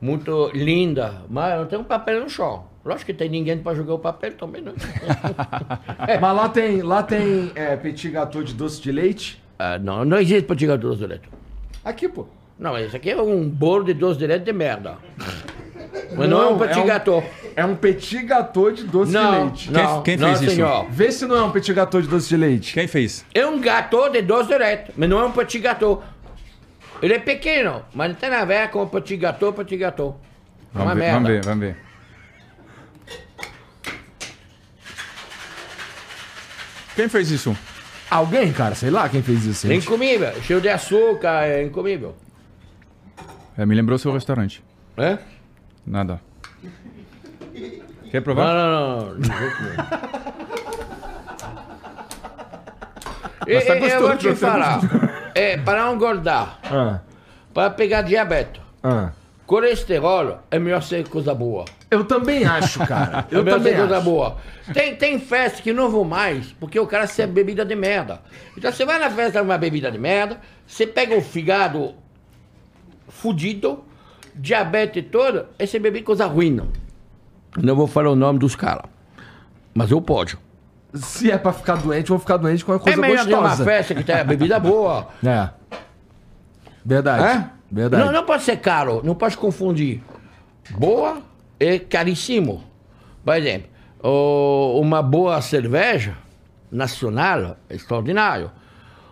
[0.00, 2.64] muito linda, mas não tem um papel no chão.
[2.84, 4.72] Lógico que tem ninguém para jogar o papel também, não.
[6.20, 9.42] Mas lá tem, lá tem é, petit gâteau de doce de leite?
[9.58, 11.28] Ah, não, não existe para tirar doce de leite.
[11.84, 12.28] Aqui, pô.
[12.56, 14.98] Não, isso aqui é um bolo de doce de leite de merda.
[16.16, 17.24] Mas não, é um petit um- gâteau.
[17.54, 19.72] É um petit gâteau de doce de Não, leite.
[19.72, 20.50] não, quem não, fez isso?
[20.56, 20.86] senhor.
[20.90, 22.74] Vê se não é um petit gâteau de doce de leite.
[22.74, 23.24] Quem fez?
[23.34, 26.04] É um gâteau de doce de leite, mas não é um petit gâteau.
[27.02, 30.20] Ele é pequeno, mas não tem nada a ver com petit gâteau, petit gâteau.
[30.74, 31.14] É uma Vamos ver, merda.
[31.18, 31.76] vamos ver, vamos ver.
[36.94, 37.56] Quem fez isso?
[38.10, 39.70] Alguém, cara, sei lá quem fez isso.
[39.70, 42.14] É incomível, cheio de açúcar, é incomível.
[43.58, 44.62] É, me lembrou seu restaurante.
[44.96, 45.18] É?
[45.86, 46.20] Nada.
[48.10, 48.54] Quer Não, provar?
[48.54, 49.06] não, não.
[49.14, 49.76] não, de jeito nenhum.
[53.46, 54.80] E- Mas tá e- eu vou gostoso, te tá falar,
[55.34, 57.00] é, para não engordar, Ah,
[57.54, 59.10] para pegar diabetes, ah.
[59.46, 61.64] colesterol, é melhor ser coisa boa.
[61.88, 63.24] Eu também acho, cara.
[63.30, 64.04] É Eu melhor também ser coisa acho.
[64.04, 64.36] boa.
[64.74, 68.20] Tem, tem festa que não vou mais, porque o cara serve bebida de merda.
[68.56, 71.94] Então você vai na festa uma bebida de merda, você pega o fígado
[73.08, 73.84] fudido,
[74.36, 76.60] diabetes todo, e você bebe coisa ruim.
[77.56, 78.84] Não vou falar o nome dos caras.
[79.74, 80.38] Mas eu posso.
[80.94, 83.34] Se é pra ficar doente, eu vou ficar doente com uma coisa é melhor ter
[83.34, 83.64] uma gostosa.
[83.64, 85.08] festa que tem a bebida boa.
[85.24, 85.50] É.
[86.84, 87.24] Verdade.
[87.24, 87.50] É?
[87.70, 88.04] Verdade.
[88.04, 90.00] Não, não pode ser caro, não pode confundir.
[90.70, 91.20] Boa
[91.58, 92.62] e caríssimo.
[93.24, 93.68] Por exemplo,
[94.80, 96.16] uma boa cerveja
[96.70, 98.50] nacional é extraordinário.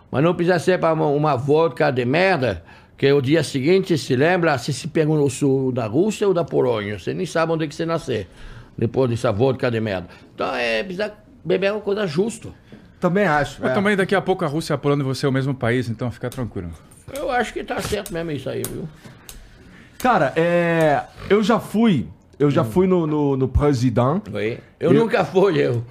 [0.09, 2.63] Mas não precisa ser para uma, uma vodka de merda,
[2.97, 6.43] que o dia seguinte se lembra se se pega no sul da Rússia ou da
[6.43, 6.97] Polônia.
[6.97, 8.25] Você nem sabe onde é que você nasceu,
[8.77, 10.07] depois dessa vodka de merda.
[10.33, 12.49] Então é precisa beber uma coisa justa.
[12.99, 13.61] Também acho.
[13.61, 13.73] Mas é.
[13.73, 16.09] também daqui a pouco a Rússia e a Polônia vão ser o mesmo país, então
[16.11, 16.71] fica tranquilo.
[17.13, 18.87] Eu acho que tá certo mesmo isso aí, viu?
[19.99, 21.03] Cara, é.
[21.29, 22.07] Eu já fui.
[22.37, 24.23] Eu já fui no, no, no President.
[24.33, 24.59] Oi.
[24.79, 25.83] Eu, Eu- nunca fui, eu.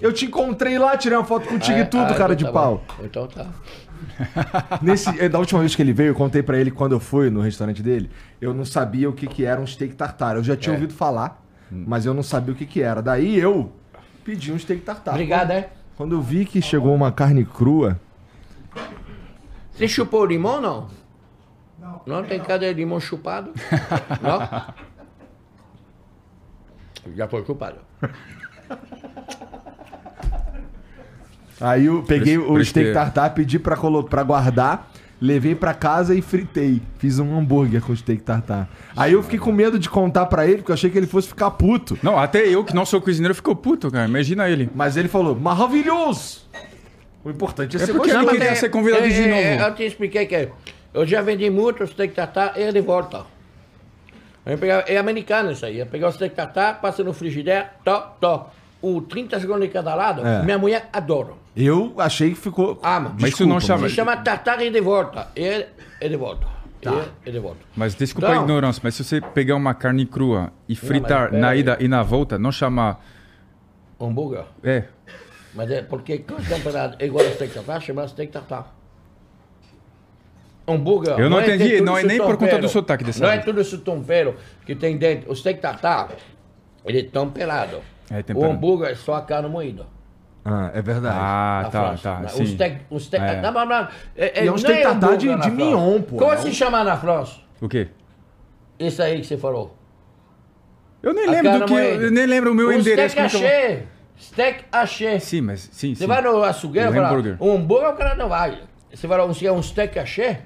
[0.00, 2.44] Eu te encontrei lá, tirei uma foto contigo Ah, e tudo, ah, cara então de
[2.44, 2.84] tá pau.
[2.98, 3.04] bom.
[3.04, 3.46] Então tá.
[4.82, 7.30] Nesse, eh, da última vez que ele veio, eu contei pra ele quando eu fui
[7.30, 10.36] no restaurante dele, eu não sabia o que, que era um steak tartar.
[10.36, 10.76] Eu já tinha É.
[10.76, 13.00] ouvido falar, mas eu não sabia o que, que era.
[13.02, 13.72] Daí eu
[14.24, 15.12] pedi um steak tartar.
[15.12, 15.70] Obrigado, é.
[15.96, 17.98] Quando eu vi que chegou uma carne crua,
[19.72, 20.88] Você chupou o limão, não?
[21.78, 22.00] Não.
[22.06, 23.52] Não tem cadê limão chupado?
[24.22, 24.74] não?
[27.14, 27.78] Já foi chupado.
[31.60, 34.90] aí eu peguei o steak tartar, pedi pra, colo- pra guardar,
[35.20, 36.82] levei pra casa e fritei.
[36.98, 38.68] Fiz um hambúrguer com steak tartar.
[38.96, 41.28] Aí eu fiquei com medo de contar pra ele, porque eu achei que ele fosse
[41.28, 41.98] ficar puto.
[42.02, 44.06] Não, até eu, que não sou cozinheiro, ficou puto, cara.
[44.08, 44.68] Imagina ele.
[44.74, 46.46] Mas ele falou, maravilhoso!
[47.24, 48.18] O importante é, É ser porque gostoso.
[48.18, 49.32] ele mas queria é- ser convidado é- de novo.
[49.40, 50.48] é- Eu te expliquei que
[50.94, 53.24] eu já vendi muito steak tartar e de volta.
[54.44, 55.80] Eu pegava, é americano isso aí.
[55.80, 58.50] Eu pegava o steak tartar, passa no frigideiro, top, top.
[58.88, 60.42] O 30 segundos de cada lado, É.
[60.44, 61.32] minha mulher adora.
[61.56, 62.78] Eu achei que ficou.
[62.82, 63.16] Ama.
[63.20, 65.28] Mas isso não chama- Se chama tartar e de volta.
[65.34, 65.66] E,
[66.00, 66.46] e de volta.
[66.82, 67.60] E, e de volta.
[67.74, 71.40] Mas desculpa Então- a ignorância, mas se você pegar uma carne crua e fritar pera
[71.40, 71.60] na aí.
[71.60, 72.98] ida e na volta, não chama.
[74.00, 74.44] Hambúrguer.
[74.62, 74.84] É.
[75.54, 78.72] Mas é porque quando temperado é igual a steak tartar, chama steak tartar.
[80.68, 81.18] Hambúrguer.
[81.18, 82.62] Eu não é entendi, tudo não é esse nem por conta tempero.
[82.62, 83.44] do sotaque dessa Não é vez.
[83.44, 85.30] tudo esse tempero que tem dentro.
[85.30, 86.10] O steak tartar,
[86.84, 87.80] ele é temperado.
[88.10, 89.86] É o hambúrguer é só a carne moída.
[90.44, 91.16] Ah, é verdade.
[91.18, 92.02] Ah, na tá, França.
[92.02, 92.20] tá.
[92.20, 92.42] Na- sim.
[92.42, 92.80] O steak.
[92.88, 93.40] O steak É.
[93.40, 96.16] não, não, não, é, E é um tartar hambúrguer de- na de mignon, pô.
[96.16, 97.36] Como É se chama na França?
[97.60, 97.88] O quê?
[98.78, 99.74] Isso aí que você falou.
[101.02, 101.72] Eu nem A lembro do que.
[101.72, 102.04] moída.
[102.04, 103.14] Eu nem lembro o meu o endereço.
[103.16, 103.82] steak é haché.
[104.18, 105.18] Steak haché.
[105.18, 106.06] Sim, mas sim, Você sim.
[106.06, 107.36] vai no açougueiro O e fala, hambúrguer.
[107.40, 108.60] um hambúrguer o cara não vai.
[108.92, 110.40] Você vai lá, se é um steak haché,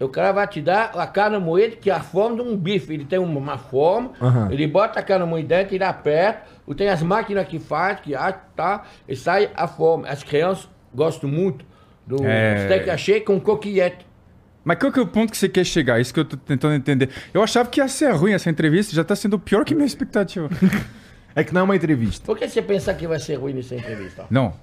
[0.00, 2.92] o cara vai te dar a carne moída, que é a forma de um bife.
[2.94, 4.50] Ele tem uma forma, Aham.
[4.50, 6.42] ele bota a carne moída dentro, ele aperta,
[6.74, 10.08] tem as máquinas que faz, que ah, tá, e sai a forma.
[10.08, 11.64] As crianças gostam muito
[12.06, 12.64] do É.
[12.64, 14.04] steak haché com coquillette.
[14.64, 16.00] Mas qual que é o ponto que você quer chegar?
[16.00, 17.08] Isso que eu tô tentando entender.
[17.32, 20.48] Eu achava que ia ser ruim essa entrevista, já tá sendo pior que minha expectativa.
[21.38, 22.24] É que não é uma entrevista.
[22.24, 24.24] Por que você pensa que vai ser ruim nessa entrevista?
[24.30, 24.54] Não,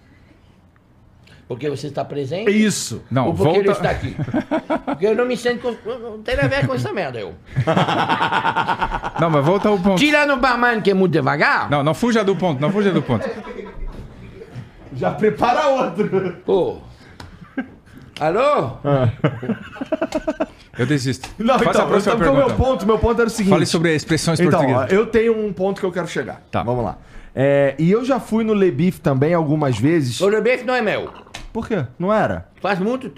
[1.53, 2.49] Porque você está presente?
[2.51, 3.01] Isso.
[3.11, 3.79] não, Ou porque ele volta.
[3.79, 4.15] está aqui?
[4.85, 5.61] Porque eu não me sinto.
[5.61, 7.33] com- Não tem a ver com essa merda, eu.
[9.19, 9.97] Não, mas volta ao ponto.
[9.99, 13.01] Tirando o barman que é muito devagar, Não, não fuja do ponto, não fuja do
[13.01, 13.29] ponto.
[14.95, 16.37] Já prepara outro.
[16.45, 16.77] pô.
[18.19, 18.77] Alô?
[20.77, 21.29] Eu desisto.
[21.37, 22.63] Não, Faça então, a próxima então, o meu pergunta.
[22.69, 23.51] ponto, meu ponto era o seguinte.
[23.53, 24.91] Fale sobre expressões Então, ó, portuguesas.
[24.93, 26.41] eu tenho um ponto que eu quero chegar.
[26.51, 26.63] Tá.
[26.63, 26.97] Vamos lá.
[27.35, 30.21] É, e eu já fui no Le Beef também algumas vezes.
[30.21, 31.09] O Rebeif não é meu.
[31.53, 31.85] Por quê?
[31.99, 32.49] Não era?
[32.59, 33.13] Faz, muito,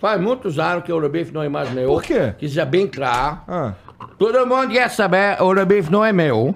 [0.00, 1.88] faz muitos anos que o Rebeif não é mais meu.
[1.88, 2.32] Por quê?
[2.38, 3.40] Que seja bem claro.
[3.48, 3.74] Ah.
[4.16, 6.54] Todo mundo quer saber, o Rebeif não é meu.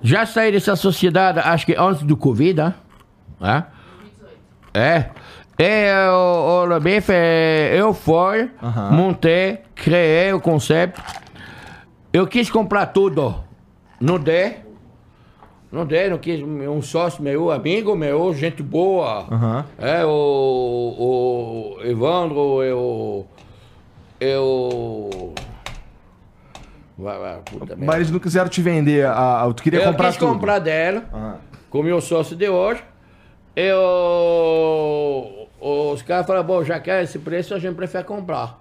[0.00, 2.72] Já saí dessa sociedade, acho que antes do Covid,
[3.40, 3.64] né?
[4.72, 5.06] É.
[5.58, 8.50] E o, o Rebeif, é, eu fui,
[8.92, 11.02] montei, criei o conceito.
[12.12, 13.44] Eu quis comprar tudo.
[14.00, 14.69] Não dei.
[15.72, 16.40] Não não quis.
[16.42, 19.26] Um sócio meu, amigo meu, gente boa.
[19.30, 19.64] Aham.
[19.78, 20.08] É, o,
[21.78, 23.26] o Evandro, eu.
[24.18, 25.32] Eu.
[27.44, 27.76] Puta.
[27.76, 29.06] Mas eles não quiseram te vender.
[29.06, 30.32] A, a- tu queria eu comprar quis tudo.
[30.32, 31.36] comprar dela, Ah.
[31.70, 32.82] com o meu sócio de hoje.
[33.56, 35.48] Eu.
[35.60, 38.58] Os caras falaram, bom, já que é esse preço, a gente prefere comprar.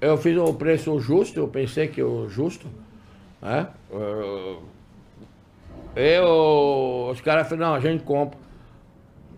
[0.00, 2.66] Eu fiz o preço justo, eu pensei que o justo.
[3.40, 3.66] Né?
[3.90, 4.62] Eu,
[5.96, 8.38] eu- os caras falaram, não, a gente compra.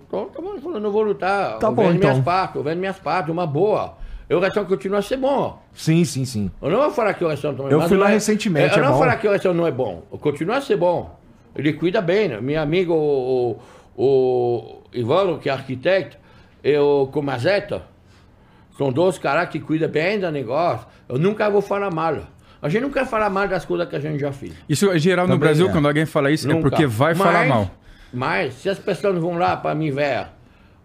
[0.07, 1.59] Então, tá bom, eu falei, não vou lutar.
[1.59, 2.11] Tá eu bom, vendo então.
[2.11, 3.97] minhas partes, eu vendo minhas partes, uma boa.
[4.29, 5.61] Eu, o restaurante continua a ser bom.
[5.75, 6.51] Sim, sim, sim.
[6.63, 8.73] Eu não vou falar que o restaurante não é Eu mas fui lá é- recentemente,
[8.77, 9.05] Eu é não vou bom.
[9.05, 10.03] falar que o restaurante não é bom.
[10.21, 11.19] Continua a ser bom.
[11.55, 12.41] Ele cuida bem, né?
[12.41, 13.59] Meu amigo, o,
[13.97, 16.17] o, o Ivano, que é arquiteto,
[16.63, 17.83] e o Comazeta,
[18.79, 20.87] são dois caras que cuidam bem do negócio.
[21.09, 22.17] Eu nunca vou falar mal.
[22.65, 24.53] A gente não quer falar mal das coisas que a gente já fez.
[24.69, 25.73] Isso é geral no Também Brasil, é.
[25.73, 26.71] quando alguém fala isso, é Nunca.
[26.71, 27.71] porque vai falar Mas- mal.
[28.13, 30.27] Mas, se as pessoas vão lá para me ver,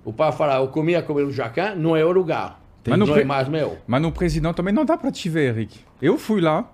[0.03, 2.59] ou para falar, eu comia comer no Jacan, não é o lugar.
[2.87, 3.77] Mas não não pre- é mais meu.
[3.87, 5.79] Mas no presidente também não dá pra te ver, Henrique.
[6.01, 6.65] Eu fui lá,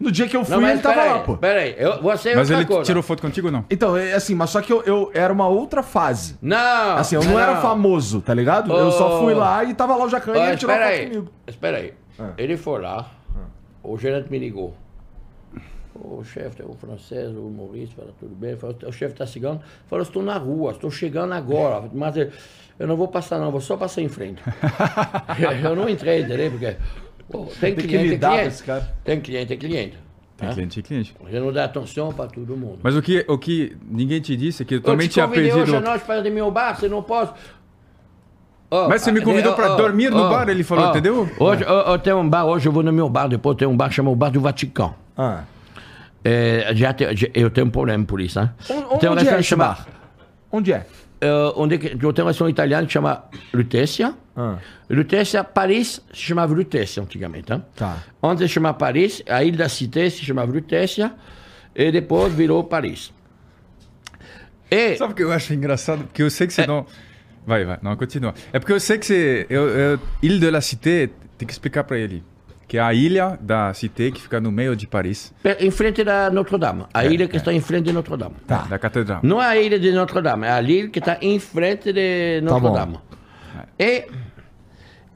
[0.00, 1.36] No dia que eu fui, Não, ele tava peraí, lá, pô.
[1.38, 1.74] peraí.
[1.76, 2.84] Eu, você é mas ele coisa.
[2.84, 3.64] tirou foto contigo ou não?
[3.68, 6.36] Então, é assim, mas só que eu, eu era uma outra fase.
[6.40, 6.96] Não!
[6.96, 8.72] Assim, eu não, era famoso, tá ligado?
[8.72, 9.24] Eu só Oh.
[9.24, 11.28] fui lá e tava lá o Jacan e Olha, ele tirou foto aí, comigo.
[11.48, 11.94] espera aí.
[12.16, 12.28] Ah.
[12.38, 13.10] Ele foi lá,
[13.92, 14.74] o gerente me ligou.
[15.94, 18.56] O chefe, o francês, o Maurício, falou, tudo bem?
[18.86, 19.60] O chefe está chegando.
[19.86, 21.90] Falou, estou na rua, estou chegando agora.
[21.92, 22.30] Mas eu,
[22.78, 24.40] eu não vou passar não, vou só passar em frente.
[25.64, 26.50] eu não entrei, entendeu?
[26.52, 26.76] Porque
[27.28, 28.62] pô, tem, que cliente, lidar tem com cliente.
[28.62, 28.96] cara.
[29.02, 29.98] Tem cliente, tem cliente.
[30.38, 30.54] Tem né?
[30.54, 31.16] cliente e cliente.
[31.20, 32.78] A gente não dá atenção para todo mundo.
[32.80, 35.26] Mas o que, o que ninguém te disse é que eu eu também te tinha
[35.26, 35.64] convidei perdido.
[35.64, 37.32] hoje à noite para no meu bar, você não pode.
[38.70, 41.28] Ó, Mas você me convidou pra ó, dormir no ó, bar, ele falou, entendeu?
[41.38, 43.76] Hoje eu, eu tenho um bar, hoje eu vou no meu bar, depois tem um
[43.76, 44.94] bar chamado Bar do Vaticano.
[45.16, 45.44] Ah.
[46.22, 48.52] É, já te- já- eu tenho um problema por isso, né?
[48.68, 49.86] Onde, Tem um onde é esse bar?
[50.52, 50.86] Onde é?
[51.20, 54.14] é, onde é que- eu tenho um restaurante italiano que chama Lutetia.
[54.36, 54.56] Ah.
[55.54, 57.62] Paris se chamava Lutetia antigamente, né?
[57.74, 57.96] Tá.
[58.22, 61.12] Antes se chamava Paris, a Ilha da Cité se chamava Lutetia,
[61.74, 63.12] e depois virou Paris.
[64.70, 66.04] E, Sabe o que eu acho engraçado?
[66.04, 66.84] Porque eu sei que você não.
[67.48, 68.34] Vai, vai, não, continua.
[68.52, 69.46] É porque eu sei que você.
[69.48, 71.08] Eu, eu, Ile de la Cité,
[71.38, 72.22] tem que explicar pra ele.
[72.68, 76.28] que é a ilha da Cité, que fica no meio de Paris, Em frente da
[76.30, 76.84] Notre-Dame.
[76.92, 78.34] A ilha que está em frente de Notre-Dame.
[78.46, 78.66] Tá.
[78.68, 79.20] da catedral.
[79.22, 82.50] Não é a ilha de Notre-Dame, é a ilha que está em frente de Tá.
[82.52, 82.98] Notre-Dame.
[83.78, 84.06] e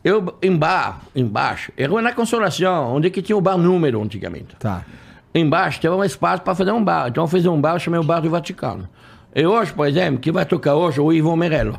[0.03, 4.57] eu, em bar, embaixo, era na Consolação, onde que tinha o bar número antigamente.
[4.59, 4.87] Tá.
[5.35, 7.09] Embaixo teve um espaço para fazer um bar.
[7.09, 8.89] Então eu fiz um bar, eu chamei o Bar do Vaticano.
[9.35, 11.79] E hoje, por exemplo, que vai tocar hoje é o Ivo Merello.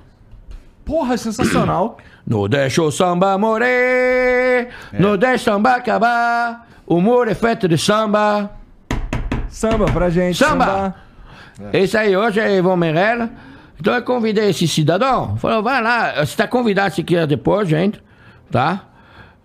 [0.85, 1.97] Porra, sensacional.
[2.25, 6.69] Não deixa o samba morrer, não deixa o samba acabar.
[6.87, 8.49] O humor é feito de samba.
[9.49, 10.37] Samba pra gente.
[10.37, 10.95] Samba!
[11.73, 13.29] Esse aí hoje é Ivan Merella.
[13.77, 15.35] Então eu convidei esse cidadão.
[15.35, 18.01] Falou, vai lá, você está convidado se quiser depois, gente.
[18.49, 18.83] Tá?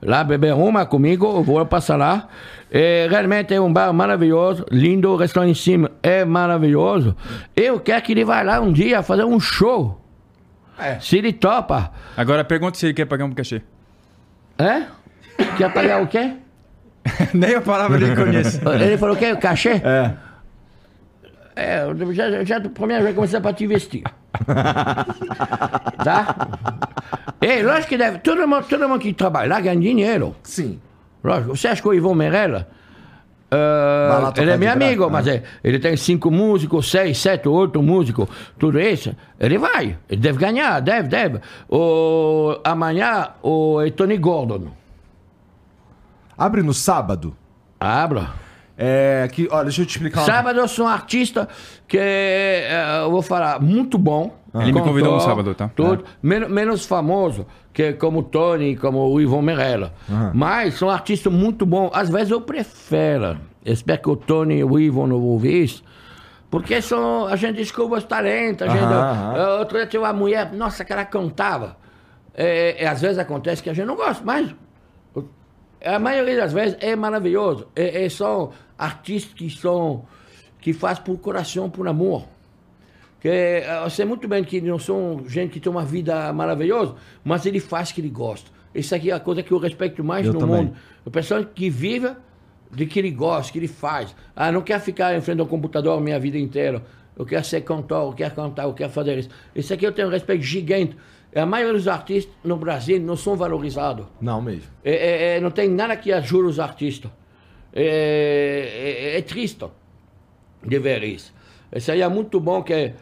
[0.01, 2.29] Lá beber uma comigo, eu vou passar lá.
[2.71, 7.17] É, realmente é um bar maravilhoso, lindo, o restaurante em cima é maravilhoso.
[7.57, 10.01] Eu quero que ele vá lá um dia fazer um show.
[10.79, 10.99] É.
[11.01, 11.93] Se ele topa.
[12.17, 13.63] Agora pergunta se ele quer pagar um cachê.
[14.59, 14.85] É?
[15.57, 16.35] Quer pagar o quê?
[17.35, 18.61] Nem a palavra ele conhece.
[18.81, 19.33] Ele falou o quê?
[19.33, 19.81] O cachê?
[19.85, 20.15] É.
[21.57, 24.05] É, eu já, já, já, primeiro já começar para te investir.
[26.05, 26.37] tá?
[27.41, 28.19] E lógico que deve.
[28.19, 30.37] Todo mundo, todo mundo que trabalha lá ganha dinheiro.
[30.45, 30.81] Sim.
[31.23, 31.57] Lógico.
[31.57, 32.69] Você acha que o Ivan Merella.
[33.51, 35.11] Tocar ele é meu graça, amigo, né?
[35.13, 39.15] mas é, ele tem cinco músicos, seis, sete, oito músicos, tudo isso.
[39.41, 41.41] Ele vai, ele deve ganhar, deve, deve.
[41.69, 44.69] O, amanhã, o é Tony Gordon.
[46.37, 47.35] Abre no sábado.
[47.81, 48.31] Abra.
[48.77, 49.29] É.
[49.33, 50.21] Que, olha, deixa eu te explicar.
[50.21, 51.49] uma- Sábado eu sou um artista
[51.89, 54.37] que eh, eu vou falar muito bom.
[54.55, 55.69] Ele me convidou no sábado, tá?
[55.69, 59.93] Tudo, men- menos famoso que como o Tony, como o Ivan Merella.
[60.35, 61.91] Mas são artistas muito bons.
[61.93, 63.39] Às vezes eu prefiro.
[63.65, 65.83] Espero que o Tony e o Ivan não vão ouvir isso.
[66.51, 68.67] Porque são, a gente descobre os talentos.
[68.67, 68.83] A gente,
[69.37, 71.77] eh, Outro dia tinha uma mulher, nossa, que ela cantava.
[72.35, 74.55] É, é, às vezes acontece que a gente não gosta, mas
[75.85, 77.67] a maioria das vezes é maravilhoso.
[77.77, 80.05] É, é são artistas que são
[80.61, 82.25] que faz por coração, por amor.
[83.21, 86.95] Que eh, eu sei muito bem que não são gente que tem uma vida maravilhosa,
[87.25, 88.51] mas ele faz que ele gosta.
[88.75, 90.57] Isso aqui é a coisa que eu respeito mais Eu no também.
[90.67, 90.77] mundo.
[91.05, 92.11] A pessoa que vive
[92.71, 94.15] de que ele gosta, que ele faz.
[94.37, 96.83] Ah, não quer ficar em frente ao computador a minha vida inteira.
[97.17, 99.31] Eu quero ser cantor, eu quero cantar, eu quero fazer isso.
[99.55, 100.97] Isso aqui eu tenho um respeito gigante.
[101.35, 104.07] A maioria dos artistas no Brasil não são valorizados.
[104.21, 104.69] Não mesmo.
[104.85, 107.11] É, é, é, não tem nada que ajude os artistas.
[107.73, 109.65] É, é, é triste
[110.65, 111.35] de ver isso.
[111.75, 112.95] Isso aí é muito bom que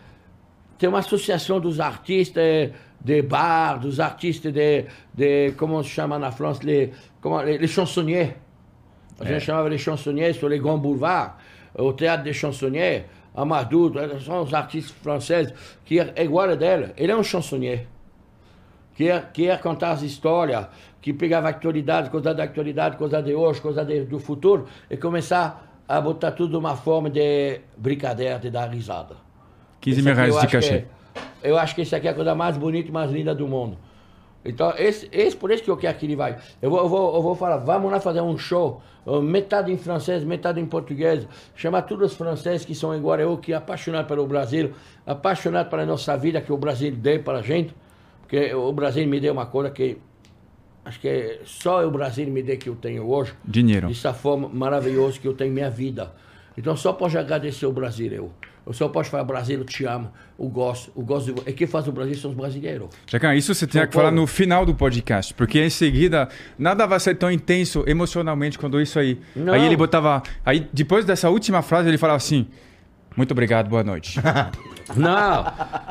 [0.79, 4.85] tem uma associação dos artistas eh, de bar, dos artistas de,
[5.15, 8.35] de como se chama na França, les, comment, les, les chansonniers.
[9.21, 11.35] A gente chamava de chansonniers sur les grands boulevards,
[11.75, 13.93] o teatro de chansonniers, Amadou,
[14.25, 15.53] são os artistas franceses
[15.85, 16.93] que é igual a dele.
[16.97, 17.87] Ele é um chansonnier
[18.97, 20.67] quer, quer contar as histórias,
[21.01, 24.97] que pegava a atualidade, coisa da atualidade, coisa de hoje, coisa de- do futuro, e
[24.97, 29.26] começar a botar tudo de uma forma de brincadeira, de dar risada.
[29.87, 30.75] 15 Isso mil reais de cachê.
[30.75, 30.85] é-
[31.44, 33.79] eu acho que isso aqui é a coisa mais bonita e mais linda do mundo.
[34.44, 36.38] Então, esse, esse, por isso que eu quero que ele vai.
[36.61, 38.81] Eu vou, eu vou, eu vou falar, vamos lá fazer um show,
[39.22, 43.53] metade em francês, metade em português, chamar todos os franceses que são igual eu, que
[43.53, 44.72] é apaixonado pelo Brasil,
[45.07, 47.75] apaixonado pela nossa vida que o Brasil deu para a gente,
[48.22, 49.99] porque o Brasil me deu uma coisa que
[50.85, 53.35] acho que só o Brasil me deu que eu tenho hoje.
[53.44, 53.87] Dinheiro.
[53.88, 56.12] Dessa forma maravilhosa que eu tenho minha vida.
[56.57, 58.33] Então só posso agradecer o Brasil, eu.
[58.67, 61.51] Eu só posso falar, Brasil, eu te amo, eu gosto, eu gosto de você.
[61.51, 62.89] E quem faz o Brasil são os brasileiros.
[63.07, 66.99] Jacan, isso você São que falar no final do podcast, porque em seguida nada vai
[66.99, 69.21] ser tão intenso emocionalmente quando isso aí.
[69.37, 69.53] Não.
[69.53, 70.21] Aí ele botava.
[70.45, 72.49] Aí depois dessa última frase ele falava assim:
[73.17, 74.19] Muito obrigado, boa noite.
[74.95, 75.45] Não,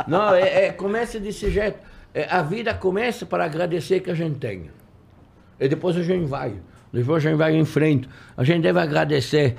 [0.08, 1.78] não, é, é- começa desse jeito.
[2.14, 4.72] É, a vida começa para agradecer que a gente tem.
[5.60, 6.54] E depois a gente vai.
[6.94, 8.08] Depois a gente vai em frente.
[8.38, 9.58] A gente deve agradecer.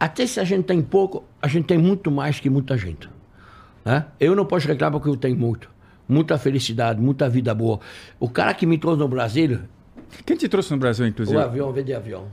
[0.00, 3.08] Até se a gente tem pouco, a gente tem muito mais que muita gente.
[3.84, 4.04] né?
[4.20, 5.68] Eu não posso reclamar porque eu tenho muito.
[6.08, 7.80] Muita felicidade, muita vida boa.
[8.18, 9.60] O cara que me trouxe no Brasil,
[10.24, 11.36] Quem te trouxe no Brasil, inclusive?
[11.36, 12.26] o avião veio de avião.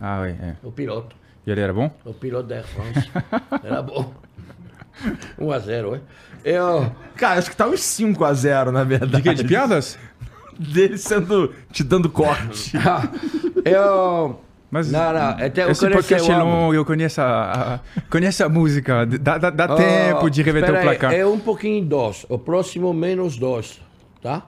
[0.00, 0.56] Ah, é, é.
[0.62, 1.14] O piloto.
[1.46, 1.90] E ele era bom?
[2.04, 3.10] O piloto da Air France.
[3.64, 4.12] Era bom.
[5.38, 6.00] 1 a 0, é?
[6.44, 6.92] Eu.
[7.16, 9.16] Cara, acho que tá uns 5x0, na verdade.
[9.16, 9.34] De quê?
[9.34, 9.98] De piadas?
[10.58, 11.52] Dele sendo.
[11.72, 12.72] te dando corte.
[13.64, 14.40] Eu.
[14.72, 17.80] Mas Não, não, até eu esse conheço podcast é longo, eu conheço a, a-
[18.10, 19.04] conheço a música.
[19.04, 21.12] Dá, dá, dá tempo de reverter o aí, placar.
[21.12, 22.24] É um pouquinho dois.
[22.26, 23.78] O próximo menos dois.
[24.22, 24.46] Tá?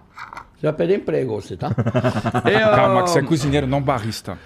[0.57, 1.69] Você vai perder emprego, você, tá?
[2.51, 4.39] Eu, Calma, que você é cozinheiro, não barista.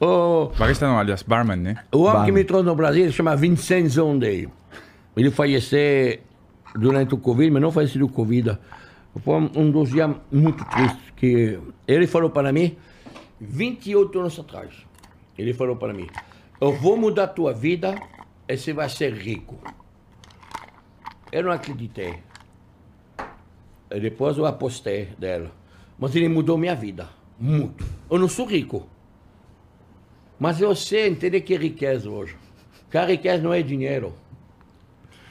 [0.00, 1.76] o, Barista não, aliás, barman, né?
[1.92, 2.32] o homem que Barman.
[2.32, 4.48] me trouxe no Brasil se chama Vincent Zondei.
[5.14, 6.18] Ele faleceu
[6.74, 8.56] durante o Covid, mas não faleceu do Covid.
[9.22, 11.12] Foi um um dos dias muito tristes.
[11.14, 12.74] Que ele falou para mim
[13.38, 14.70] 28 anos atrás.
[15.38, 16.08] Ele falou para mim:
[16.60, 17.94] Eu vou mudar a tua vida
[18.48, 19.58] e você vai ser rico.
[21.30, 22.16] Eu não acreditei.
[23.90, 25.50] E depois eu apostei dela.
[25.98, 27.08] Mas ele mudou minha vida.
[27.38, 27.84] Muito.
[28.10, 28.86] Eu não sou rico.
[30.38, 32.36] Mas eu sei entender que é riqueza hoje.
[32.90, 34.14] Que a riqueza não é dinheiro.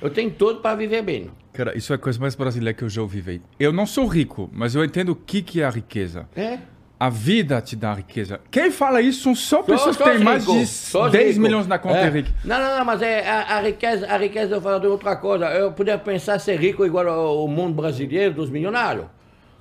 [0.02, 1.32] Eu tenho tudo para viver bem.
[1.54, 3.42] Cara, isso é a coisa mais brasileira que eu já ouvi.
[3.60, 6.28] Eu não sou rico, mas eu entendo o que, que é a riqueza.
[6.36, 6.60] É?
[6.98, 8.40] A vida te dá riqueza.
[8.50, 11.42] Quem fala isso são só pessoas que Sou têm mais de sou 10 rico.
[11.42, 12.08] milhões na conta, É.
[12.08, 12.34] Henrique.
[12.44, 15.46] Não, não, não, mas é, a, a riqueza, a riqueza eu falo de outra coisa.
[15.52, 19.08] Eu podia pensar ser rico igual ao mundo brasileiro dos milionários.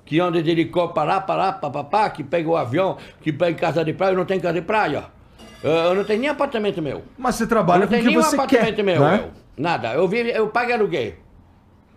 [0.05, 2.97] Que anda de helicóptero para lá, para lá, pá, pá, pá, que pega o avião,
[3.21, 5.05] que pega casa de praia, eu não tenho casa de praia.
[5.63, 7.03] Eu, não tenho nem apartamento meu.
[7.17, 8.83] Mas você trabalha não com o tenho que nenhum você apartamento quer.
[8.83, 9.23] meu, né?
[9.25, 9.31] eu.
[9.57, 9.93] Nada.
[9.93, 11.13] Eu, vivo, eu pago aluguel.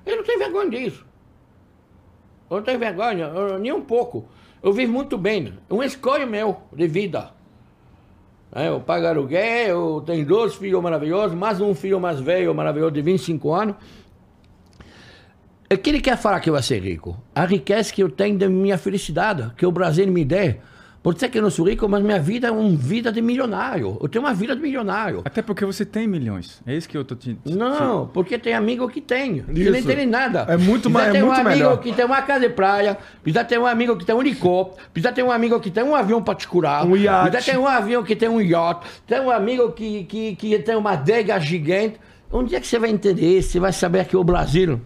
[0.06, 1.06] Eu não tenho vergonha disso.
[2.50, 4.26] Eu não tenho vergonha, eu- nem um pouco.
[4.62, 5.54] Eu vivo muito bem.
[5.68, 7.30] É uma escolha meu de vida.
[8.54, 12.92] É, eu pago aluguel, eu tenho dois filhos maravilhosos, mais um filho mais velho, maravilhoso,
[12.92, 13.76] de 25 anos.
[15.70, 17.14] O que ele quer falar que eu vou ser rico?
[17.34, 20.56] A riqueza que eu tenho da minha felicidade, que o Brasil me dê.
[21.08, 23.96] Pode ser que eu não sou rico, mas minha vida é uma vida de milionário.
[23.98, 25.22] Eu tenho uma vida de milionário.
[25.24, 26.60] Até porque você tem milhões.
[26.66, 27.34] É isso que eu tô te...
[27.46, 30.44] Não, porque tem amigo que tem, que nem tem nada.
[30.46, 31.80] É muito precisa ma- é ter um muito amigo melhor.
[31.80, 35.10] que tem uma casa de praia, precisa ter um amigo que tem um helicóptero, precisa
[35.10, 37.30] ter um amigo que tem um avião particular, Um iate.
[37.30, 40.76] precisa ter um avião que tem um yacht, tem um amigo que, que, que tem
[40.76, 41.96] uma adega gigante.
[42.30, 44.78] Um dia que você vai entender isso, você vai saber que o Brasil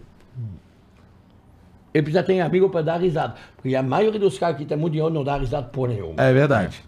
[1.93, 3.35] ele precisa ter amigo para dar risada.
[3.55, 6.15] Porque a maioria dos caras que tem muito dinheiro não dá risada por nenhuma.
[6.17, 6.83] É verdade.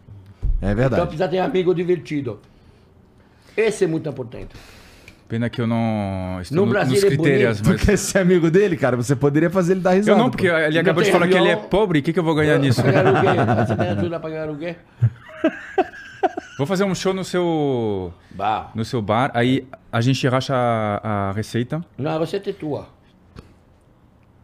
[0.62, 1.02] É Então verdade.
[1.04, 2.40] precisa ter amigo divertido.
[3.56, 4.56] Esse é muito importante.
[5.28, 7.82] Pena que eu não estou No no- Brasil nos é critérios, Tu mas...
[7.84, 8.96] quer ser amigo dele, cara?
[8.96, 10.12] Você poderia fazer ele dar risada.
[10.20, 11.68] Eu não, porque ele acabou de falar que ele é avião.
[11.70, 12.00] pobre.
[12.00, 12.84] O que, que eu vou ganhar nisso?
[12.84, 13.66] Pagar aluguel.
[13.66, 14.76] Você tem ajuda a pagar aluguel?
[16.58, 18.72] Vou fazer um show no seu, Bah.
[18.74, 21.84] no seu bar, aí a gente racha a, a receita.
[21.98, 22.88] Não, a receita é tua.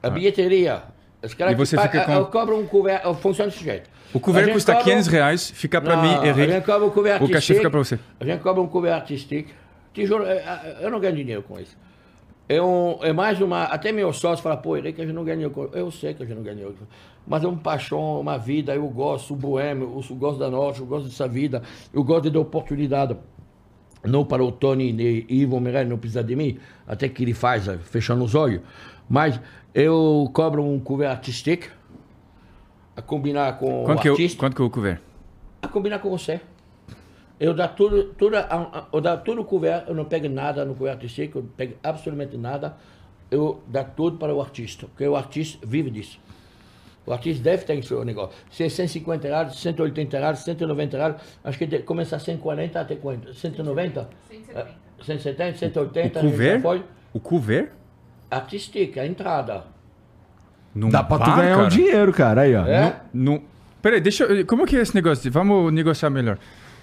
[0.02, 0.84] A bilheteria.
[1.24, 3.90] Os caras E você que fica com- eu cobro um couvert, funciona desse jeito.
[4.14, 6.66] O couvert custa cobra 500 um- reais, fica Não, mim, A gente Henrique.
[6.66, 8.00] cobra um couvert O cachê fica pra você.
[8.20, 9.52] A gente cobra um couvert artístico.
[9.94, 11.78] Te juro, é, é, eu não ganho dinheiro com isso.
[12.50, 13.64] É, um, é mais uma.
[13.64, 16.38] Até meu sócio fala, pô, Henrique, a gente não com Eu sei que a gente
[16.38, 16.86] não com
[17.26, 18.74] Mas é um paixão, uma vida.
[18.74, 21.62] Eu gosto, o boêmio, eu gosto da noite, eu gosto dessa vida.
[21.94, 23.16] Eu gosto de dar oportunidade.
[24.04, 24.90] Não para o Tony
[25.30, 28.62] e Ivo Meirelles não precisa de mim, até que ele faz, fechando os olhos.
[29.08, 29.40] Mas
[29.74, 31.68] eu cobro um couvert artístico,
[32.96, 35.00] a combinar com Quanto o que, eu, artista quanto que eu couvert?
[35.62, 36.42] a combinar com você.
[37.40, 38.36] Eu dou tudo, tudo,
[38.94, 42.78] eu dou tudo couvert, eu não pego nada no couvert artístico, eu pego absolutamente nada.
[43.32, 46.20] Eu dou tudo para o artista, porque o artista vive disso.
[47.06, 48.36] O artista deve ter seu negócio.
[48.52, 53.34] Se é 150 reais, 180 reais, 190 reais, acho que começa a 140 até quanto?
[53.34, 54.08] 190?
[54.30, 54.60] 170.
[54.60, 56.62] Eh, 170, O 180, a gente já couvert?
[56.62, 56.86] foi.
[57.14, 57.72] O couvert?
[58.32, 59.64] Artística, a entrada.
[60.74, 62.42] Num Dá pra tu ganhar um dinheiro, cara.
[62.42, 62.66] Aí, ó.
[62.66, 62.96] É?
[63.14, 63.44] No...
[63.82, 64.46] Peraí, deixa eu...
[64.46, 65.30] Como que é esse negócio?
[65.32, 66.38] Vamos negociar melhor.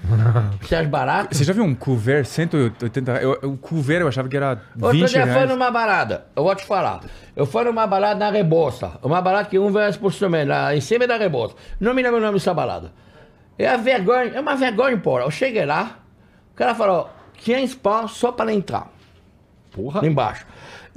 [0.61, 1.35] Você acha barato?
[1.35, 3.25] Você já viu um couvert 180 reais?
[3.43, 5.51] Eu- O couvert eu achava que era 20 Outro dia foi reais.
[5.51, 7.01] numa balada, eu vou te falar.
[7.35, 8.93] Eu fui numa balada na Rebouça.
[9.03, 11.57] Uma balada que um vez por semana, lá em cima da Rebouça.
[11.81, 12.93] Não me lembro o nome dessa balada.
[13.59, 15.19] É a vergonha, é uma vergonha, pô.
[15.19, 15.99] Eu cheguei lá,
[16.53, 18.89] o cara falou, 500 pau só para entrar.
[19.73, 20.07] Porra.
[20.07, 20.47] Embaixo.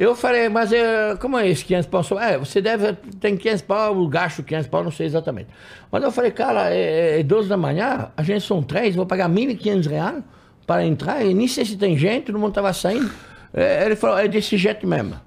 [0.02, 2.20] Eu falei, mas eh, como é isso, 500 pau?
[2.20, 5.50] É, você deve, tem 500 pau, eu gasto 500 pau, não sei exatamente.
[5.92, 9.30] Mas eu falei, cara, é, é 12 da manhã, a gente são três, vou pagar
[9.30, 10.24] 1.500 reais
[10.66, 13.12] para entrar, e nem sei se tem gente, todo mundo estava saindo.
[13.54, 15.22] Eh, ele falou, é desse jeito mesmo.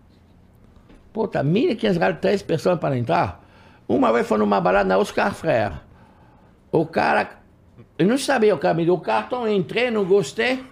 [1.13, 3.45] Puta, 1.500 reais, três pessoas para entrar.
[3.87, 5.75] Uma vez foi numa balada na Oscar Freire.
[6.73, 7.31] O cara,
[7.97, 10.65] eu não sabia, o cara me deu o cartão, eu entrei, não gostei,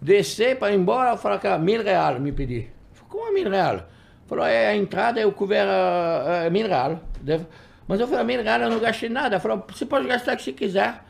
[0.00, 2.72] desci para ir embora, eu falei, cara, mil reais me pedi.
[3.12, 3.82] Eu como é reais?
[4.26, 6.98] Falou, é a entrada, eu couvert é, mil reais.
[7.20, 7.46] Deve-
[7.86, 9.38] Mas eu falei, reais eu não gastei nada.
[9.38, 11.02] Falou, você pode gastar o que você quiser.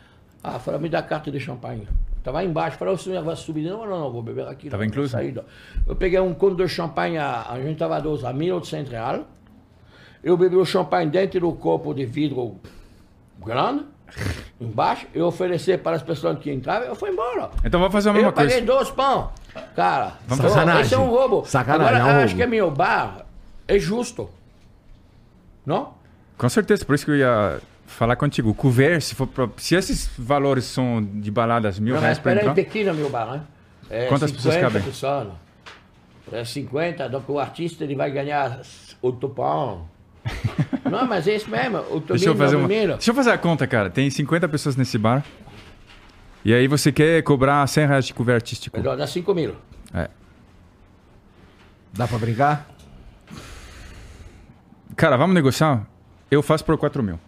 [0.42, 1.86] Ah, falou, me dá a carta de champanhe.
[2.24, 3.68] Tava aí embaixo, falou, você vai subir?
[3.68, 4.68] Não, não, não, vou beber aqui.
[4.68, 5.10] Tava não, incluso?
[5.10, 5.44] Saída.
[5.86, 9.22] Eu peguei um conto de champanhe, a, gente tava dois, a 1.800 reais.
[10.22, 12.60] Eu bebi o champanhe dentro do copo de vidro
[13.44, 13.84] grande,
[14.60, 17.50] embaixo, eu ofereci para as pessoas que entravam, eu fui embora.
[17.64, 18.66] Então vamos fazer a mesma Eu paguei coisa.
[18.66, 19.32] dois pão.
[19.76, 20.82] Cara, Vamos- Sacanagem.
[20.82, 21.44] esse é um roubo.
[21.46, 22.40] Sacanagem, Agora, é um acho roubo.
[22.42, 23.26] que meu bar
[23.68, 24.30] é justo.
[25.64, 25.94] Não?
[26.38, 28.50] Com certeza, por isso que eu ia falar contigo.
[28.50, 32.22] O couvert, se, for pra- se esses valores são de baladas mil Não, reais mas
[32.22, 33.40] para entrar, pequeno meu bar, né?
[33.90, 34.82] É Quantas pessoas cabem?
[34.82, 35.28] pessoas.
[36.32, 38.60] É 50, então o artista ele vai ganhar
[39.02, 39.86] 8 pão.
[40.90, 41.78] Não, mas é isso mesmo.
[41.90, 42.66] O Deixa eu, fazer uma...
[42.66, 42.92] primeiro.
[42.94, 43.90] Deixa eu fazer a conta, cara.
[43.90, 45.24] Tem 50 pessoas nesse bar.
[46.44, 48.76] E aí você quer cobrar 100 reais de cover artístico.
[48.76, 49.54] Melhor, dá 5 mil.
[49.94, 50.08] É.
[51.92, 52.66] Dá pra brincar?
[54.96, 55.86] Cara, vamos negociar?
[56.30, 57.18] Eu faço por 4 mil.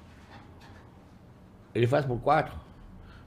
[1.75, 2.53] Ele faz por 4?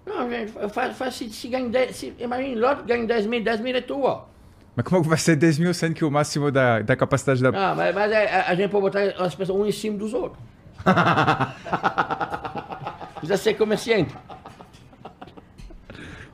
[0.06, 1.96] Não, gente, faz, faz se, se ganha 10.
[1.96, 4.28] Se, imagina, lote ganha 10 mil, 10 mil é tua.
[4.76, 7.52] Mas como vai ser 10 mil sendo que o máximo da, da capacidade da.
[7.52, 10.14] Não, mas, mas é- a, a gente pode botar as pessoas um em cima dos
[10.14, 10.42] outros.
[13.16, 14.14] Precisa ser comerciante.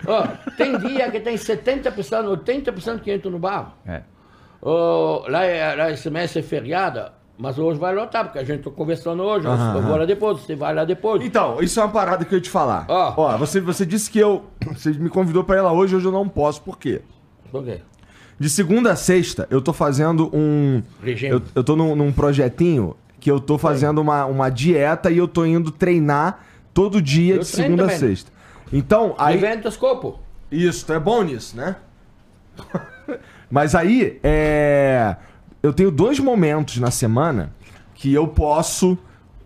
[0.05, 0.27] Ó,
[0.57, 3.75] tem dia que tem 70%, 80% que entram no bar.
[3.85, 4.01] É.
[4.61, 8.63] Ó, lá, é, lá esse mês é feriado, mas hoje vai lotar, porque a gente
[8.63, 9.45] tá conversando hoje.
[9.45, 11.23] eu vou lá depois, você vai lá depois.
[11.23, 12.85] Então, isso é uma parada que eu ia te falar.
[12.87, 13.13] Ó.
[13.17, 14.45] Ó, você, você disse que eu.
[14.73, 16.61] Você me convidou pra ir lá hoje, hoje eu não posso.
[16.61, 17.01] Por quê?
[17.51, 17.79] Por quê?
[18.39, 20.81] De segunda a sexta, eu tô fazendo um.
[21.01, 21.33] Regime.
[21.33, 25.27] Eu, eu tô num, num projetinho que eu tô fazendo uma, uma dieta e eu
[25.27, 26.39] tô indo treinar
[26.73, 27.99] todo dia Eu de segunda a também.
[27.99, 28.31] sexta.
[28.73, 29.35] Então, aí.
[29.37, 30.19] Eventoscopo.
[30.51, 31.75] Isso, tu é bom nisso, né?
[33.49, 35.15] Mas aí, é.
[35.61, 37.53] Eu tenho dois momentos na semana
[37.95, 38.97] que eu posso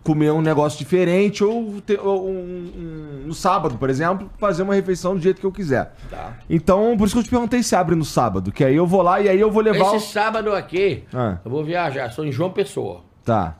[0.02, 4.74] comer um negócio diferente ou, ter, ou um, um- no sábado, por exemplo, fazer uma
[4.74, 5.94] refeição do jeito que eu quiser.
[6.10, 6.32] Tá.
[6.48, 9.02] Então, por isso que eu te perguntei se abre no sábado, que aí eu vou
[9.02, 9.94] lá e aí eu vou levar.
[9.94, 11.38] Esse o- sábado aqui, Ah.
[11.44, 13.02] eu vou viajar, sou em João Pessoa.
[13.24, 13.56] Tá.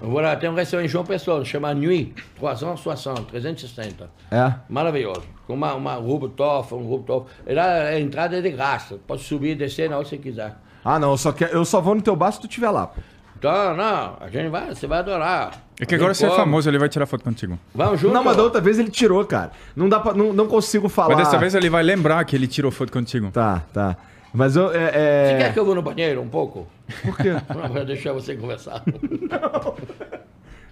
[0.00, 4.10] Eu vou lá, tem um restaurante em João Pessoa, chama Nuit, 360, 360.
[4.30, 4.54] É.
[4.68, 5.22] Maravilhoso.
[5.46, 7.04] Com uma, uma rooftop, um.
[7.46, 8.98] E lá a entrada é de graça.
[9.06, 10.54] Pode subir e descer na hora que você quiser.
[10.84, 12.92] Ah, não, eu só, quero, eu só vou no teu bar se tu estiver lá.
[13.38, 15.52] Então, não, a gente vai, você vai adorar.
[15.80, 17.56] É que agora você é famoso, ele vai tirar foto contigo.
[17.72, 18.12] Vamos junto.
[18.12, 19.52] Não, mas da outra vez ele tirou, cara.
[19.76, 20.12] Não dá pra.
[20.12, 21.14] Não, não consigo falar.
[21.14, 23.30] Mas dessa vez ele vai lembrar que ele tirou foto contigo.
[23.30, 23.96] Tá, tá.
[24.32, 24.70] Mas eu.
[24.70, 25.38] É, Você é...
[25.38, 26.66] quer que eu vou no banheiro um pouco?
[27.02, 27.30] Por quê?
[27.54, 28.82] Não, pra deixar você conversar.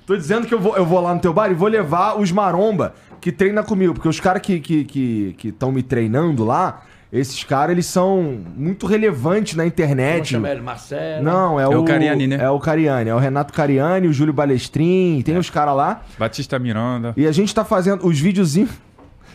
[0.06, 2.30] Tô dizendo que eu vou, eu vou lá no teu bar e vou levar os
[2.30, 3.92] maromba que treina comigo.
[3.92, 6.82] Porque os caras que estão que, que, que me treinando lá,
[7.12, 10.28] esses caras, eles são muito relevantes na Como internet.
[10.28, 10.60] chama ele?
[10.60, 11.24] Marcelo?
[11.24, 12.36] Não, é, É o, o Cariani, né?
[12.40, 16.02] É o Cariani, é o Renato Cariani, o Júlio Balestrin, tem os caras lá.
[16.16, 17.12] Batista Miranda.
[17.16, 18.70] E a gente tá fazendo os videozinhos.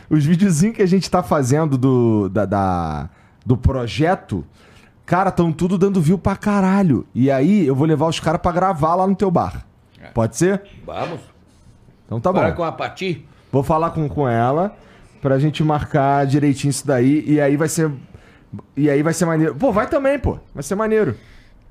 [0.10, 3.10] Os videozinhos que a gente tá fazendo do, da, da-
[3.46, 4.46] do projeto,
[5.06, 7.06] cara, tão tudo dando view pra caralho.
[7.14, 9.66] E aí eu vou levar os caras pra gravar lá no teu bar.
[10.14, 10.62] Pode ser?
[10.86, 11.20] Vamos.
[12.06, 12.40] Então tá bom.
[12.40, 13.26] Para com a Pati.
[13.52, 14.76] Vou falar com, com ela
[15.22, 17.24] pra gente marcar direitinho isso daí.
[17.28, 17.92] E aí vai ser.
[18.76, 19.56] E aí vai ser maneiro.
[19.56, 20.40] Pô, vai também, pô.
[20.54, 21.16] Vai ser maneiro.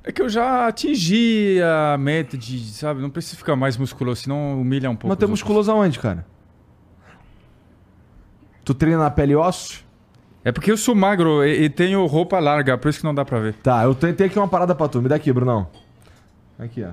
[0.03, 4.59] É que eu já atingi a meta de, sabe, não precisa ficar mais musculoso, senão
[4.59, 5.09] humilha um pouco.
[5.09, 6.25] Mas tu é musculoso aonde, cara?
[8.65, 9.85] Tu treina na pele e ossos?
[10.45, 13.25] É porque eu sou magro e, e tenho roupa larga, por isso que não dá
[13.25, 13.55] pra ver.
[13.55, 15.01] Tá, eu tenho, tenho aqui uma parada pra tu.
[15.03, 15.69] Me dá aqui, Brunão.
[16.59, 16.91] Aqui, ó.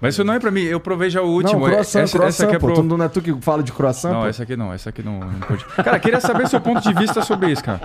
[0.00, 1.60] Mas isso não é pra mim, eu provei já o último.
[1.60, 2.66] não, croissant, essa, croissant, essa aqui é pô.
[2.66, 2.74] pro...
[2.76, 4.26] Tu não é tu que fala de croissant, Não, pô?
[4.26, 5.64] essa aqui não, essa aqui não, não pode.
[5.64, 7.80] Cara, queria saber seu ponto de vista sobre isso, cara.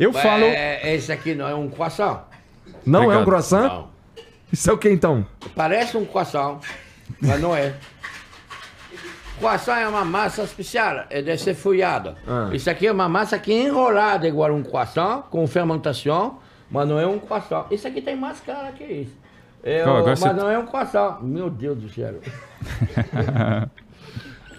[0.00, 0.44] Eu falo.
[0.44, 2.22] É, esse aqui não é um croissant.
[2.84, 3.24] Não é um Obrigado.
[3.26, 3.68] croissant?
[3.68, 3.88] Não.
[4.52, 5.26] Isso é o que então?
[5.54, 6.58] Parece um croissant,
[7.20, 7.74] mas não é.
[9.38, 12.16] Croissant é uma massa especial, é de ser folhada.
[12.26, 12.50] Ah.
[12.52, 16.38] Isso aqui é uma massa que é enrolada igual um croissant, com fermentação,
[16.70, 17.66] mas não é um croissant.
[17.70, 19.16] Isso aqui tem mais cara que isso.
[19.62, 21.18] É, Pô, o- mas você- não é um croissant.
[21.22, 22.14] Meu Deus do céu.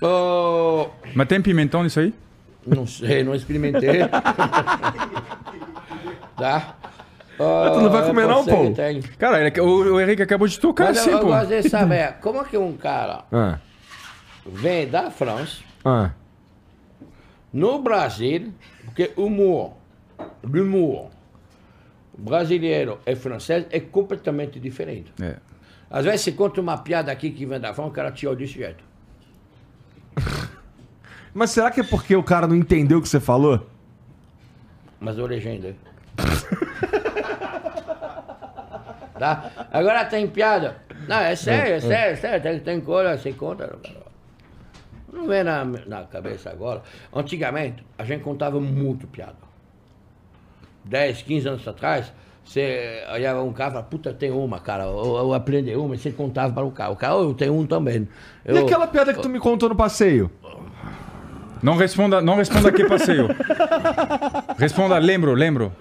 [0.01, 2.13] Oh, Mas tem pimentão nisso aí?
[2.65, 3.99] não sei, não experimentei.
[6.37, 6.75] tá?
[7.37, 8.57] Mas tu não vai comer não, pô?
[9.17, 11.27] Cara, ele- o, o Henrique acabou de tocar Mas assim, eu, eu pô.
[11.27, 13.57] gosto de saber como é que um cara Ah,
[14.49, 16.11] vem da França ah.
[17.51, 18.53] no Brasil,
[18.85, 19.73] porque o humor,
[20.43, 21.09] l'humour
[22.17, 25.13] brasileiro e francês é completamente diferente.
[25.21, 25.37] É.
[25.89, 28.35] Às vezes você conta uma piada aqui que vem da França, o cara te olha
[28.35, 28.83] desse jeito.
[31.33, 33.67] Mas será que é porque o cara não entendeu o que você falou?
[34.99, 35.75] Mas a legenda.
[39.17, 39.51] tá?
[39.71, 40.77] Agora tem piada.
[41.07, 42.41] Não, é sério, é sério, é sério.
[42.41, 43.79] Tem, tem coisa, você conta.
[45.11, 46.81] Não vem na, na cabeça agora.
[47.13, 49.35] Antigamente, a gente contava muito piada.
[50.85, 52.11] 10, 15 anos atrás,
[52.43, 54.85] você olhava um cara e falava, puta, tem uma, cara.
[54.85, 56.91] Eu, eu aprendi uma, e você contava para o cara.
[56.91, 58.07] O cara, "Oh, eu tenho um também.
[58.45, 60.31] E Eu- aquela piada que tu me contou no passeio?
[61.61, 63.27] Não responda, não responda que passeio.
[64.57, 65.73] responda, lembro, lembro.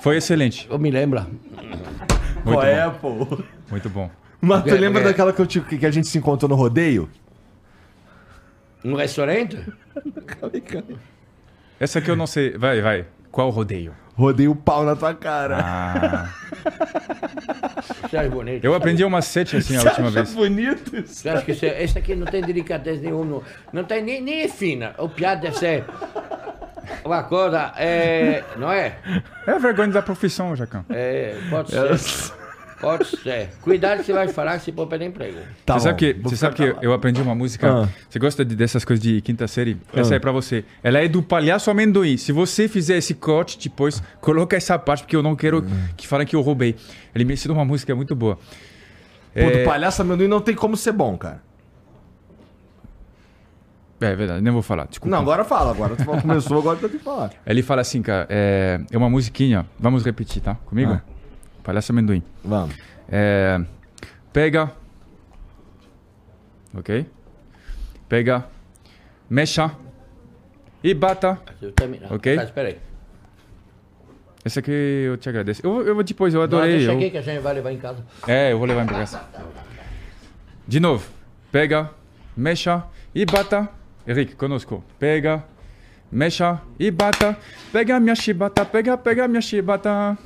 [0.00, 0.66] Foi excelente.
[0.70, 1.20] Eu me lembro.
[1.20, 2.62] Muito Qual bom.
[2.62, 3.38] é, pô?
[3.70, 4.08] Muito bom.
[4.40, 7.08] Mas tu lembra daquela que, eu te- que a gente se encontrou no rodeio?
[8.84, 9.58] Um restaurante?
[11.80, 12.56] Essa aqui eu não sei.
[12.56, 13.06] Vai, vai.
[13.30, 13.94] Qual rodeio?
[14.14, 15.58] Rodei o pau na tua cara.
[15.60, 16.34] Ah.
[18.08, 18.64] Você acha bonito?
[18.64, 20.34] Eu aprendi umas sete assim a Você última acha vez.
[20.34, 21.14] bonito isso?
[21.14, 23.42] Você acha que esse, esse aqui não tem delicadeza nenhuma?
[23.72, 24.94] Não, tem nem, nem é fina.
[24.98, 25.84] O piada deve ser
[27.04, 28.96] uma coisa, é, não é?
[29.46, 30.84] É a vergonha da profissão, Jacão.
[30.88, 32.32] É, pode ser.
[32.80, 33.50] Pode ser.
[33.60, 35.38] Cuidado que você vai falar que você pode perder emprego.
[35.66, 37.84] Tá você sabe bom, que, vou você sabe que eu aprendi uma música.
[37.84, 37.88] Ah.
[38.08, 39.76] Você gosta de- dessas coisas de quinta série?
[39.92, 40.64] Essa é pra você.
[40.82, 42.16] Ela é do Palhaço Amendoim.
[42.16, 45.64] Se você fizer esse corte depois, coloca essa parte, porque eu não quero
[45.96, 46.76] que falem que eu roubei.
[47.14, 48.36] Ele me ensinou uma música muito boa.
[48.36, 48.40] Pô,
[49.34, 51.42] É, do palhaço amendoim não tem como ser bom, cara.
[54.00, 54.86] é verdade, nem vou falar.
[54.86, 55.10] Desculpa.
[55.14, 55.72] Não, agora fala.
[55.72, 57.32] Agora tu começou, agora tu tem que falar.
[57.44, 59.66] Ele fala assim, cara, é, é uma musiquinha.
[59.78, 60.54] Vamos repetir, tá?
[60.66, 60.92] Comigo?
[60.92, 61.02] Ah.
[61.68, 62.22] Palhaço Amendoim.
[62.42, 62.74] Vamos.
[63.10, 63.60] É,
[64.32, 64.72] pega.
[66.74, 67.04] Ok?
[68.08, 68.46] Pega.
[69.28, 69.72] Mexa.
[70.82, 71.38] E bata.
[71.46, 72.10] Deixa eu terminar.
[72.10, 72.36] Ok.
[72.36, 72.78] Tá, espera aí.
[74.46, 75.60] Esse aqui eu te agradeço.
[75.62, 76.78] Eu, eu vou depois, eu Não, adorei.
[76.78, 78.02] deixa eu- aqui que a gente vai levar em casa.
[78.26, 79.20] É, eu vou levar em casa.
[80.66, 81.06] De novo.
[81.52, 81.90] Pega,
[82.34, 82.82] mexa
[83.14, 83.68] e bata.
[84.06, 84.82] Henrique, conosco.
[84.98, 85.44] Pega,
[86.10, 87.36] mexa e bata.
[87.70, 90.16] Pega minha chibata, pega, pega minha chibata.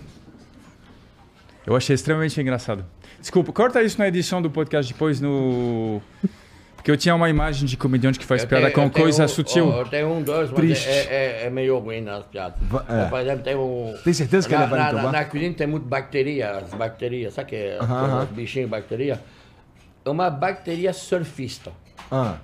[1.67, 2.85] Eu achei extremamente engraçado.
[3.21, 6.01] Desculpa, corta isso na edição do podcast depois no.
[6.75, 9.29] Porque eu tinha uma imagem de comediante que faz Eu piada tenho- com coisa um-
[9.29, 9.71] sutil.
[9.71, 10.89] Eu tenho um, dois, mas Triste.
[10.89, 12.59] é, é, é meio ruim nas piadas.
[12.63, 13.05] Va- é.
[13.09, 13.95] Por exemplo, tem um...
[14.03, 17.35] Tem certeza que na, ele vai na, na, na cozinha tem muito bacteria, as bacterias,
[17.35, 19.21] sabe que é os bichinhos bacteria?
[20.05, 21.71] É uma bacteria surfista.
[22.11, 22.39] Ah,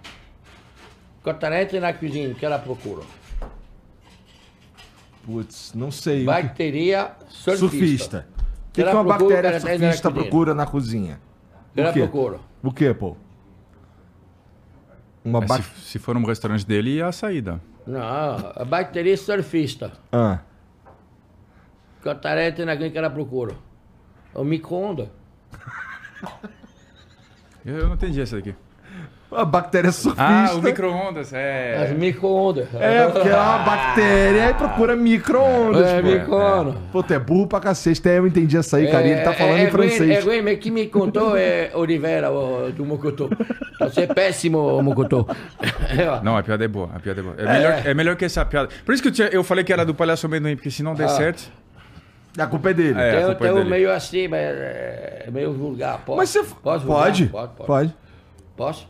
[1.24, 3.02] Quando ela entra na cozinha, o que ela procura?
[5.26, 6.24] putz, não sei.
[6.24, 7.58] Bacteria surfista.
[7.68, 8.26] Surfista.
[8.82, 11.20] O que, que uma procura, bactéria surfista procura na cozinha?
[11.70, 12.00] O que ela O quê?
[12.00, 12.40] procura?
[12.62, 13.16] O que, pô?
[15.24, 15.62] Uma bac...
[15.62, 17.60] se, se for um restaurante dele, é a saída.
[17.86, 19.92] Não, a bacteria surfista.
[20.12, 20.40] Ah,
[22.46, 23.54] entra na que ela procura?
[24.34, 25.08] O micro-ondas.
[27.64, 28.54] Eu, eu não entendi essa daqui.
[29.30, 30.22] A bactéria surfista.
[30.24, 31.28] Ah, o micro-ondas.
[31.28, 31.94] As É.
[31.94, 32.66] micro-ondas.
[32.74, 36.08] É, porque é uma bactéria e procura micro-ondas, É, pô.
[36.08, 36.74] micro-ondas.
[36.92, 38.00] Pô, tu é burro pra cacete.
[38.00, 39.06] Até eu entendi essa aí, cara.
[39.06, 40.26] e ele tá falando é, em francês.
[40.26, 43.28] É mas quem me contou é Oliveira, o, do Mocotó.
[43.80, 45.26] Você é péssimo, Mocotó.
[45.88, 46.22] É.
[46.22, 47.34] Não, a piada é boa, a piada é boa.
[47.38, 48.68] É, melhor, é melhor que essa piada.
[48.84, 50.94] Por isso que eu, tinha- eu falei que era do palhaço amendoim, porque se não
[50.94, 51.08] der Ah.
[51.08, 51.50] certo.
[52.38, 53.00] A culpa é dele.
[53.00, 53.26] É.
[53.26, 53.64] um dele.
[53.70, 55.98] meio assim, mas é é meio vulgar.
[56.04, 56.16] Posso?
[56.18, 56.42] Mas você...
[56.62, 57.04] Posso vulgar?
[57.04, 57.26] pode?
[57.26, 57.66] Pode, pode.
[57.66, 57.94] Pode.
[58.56, 58.88] Posso?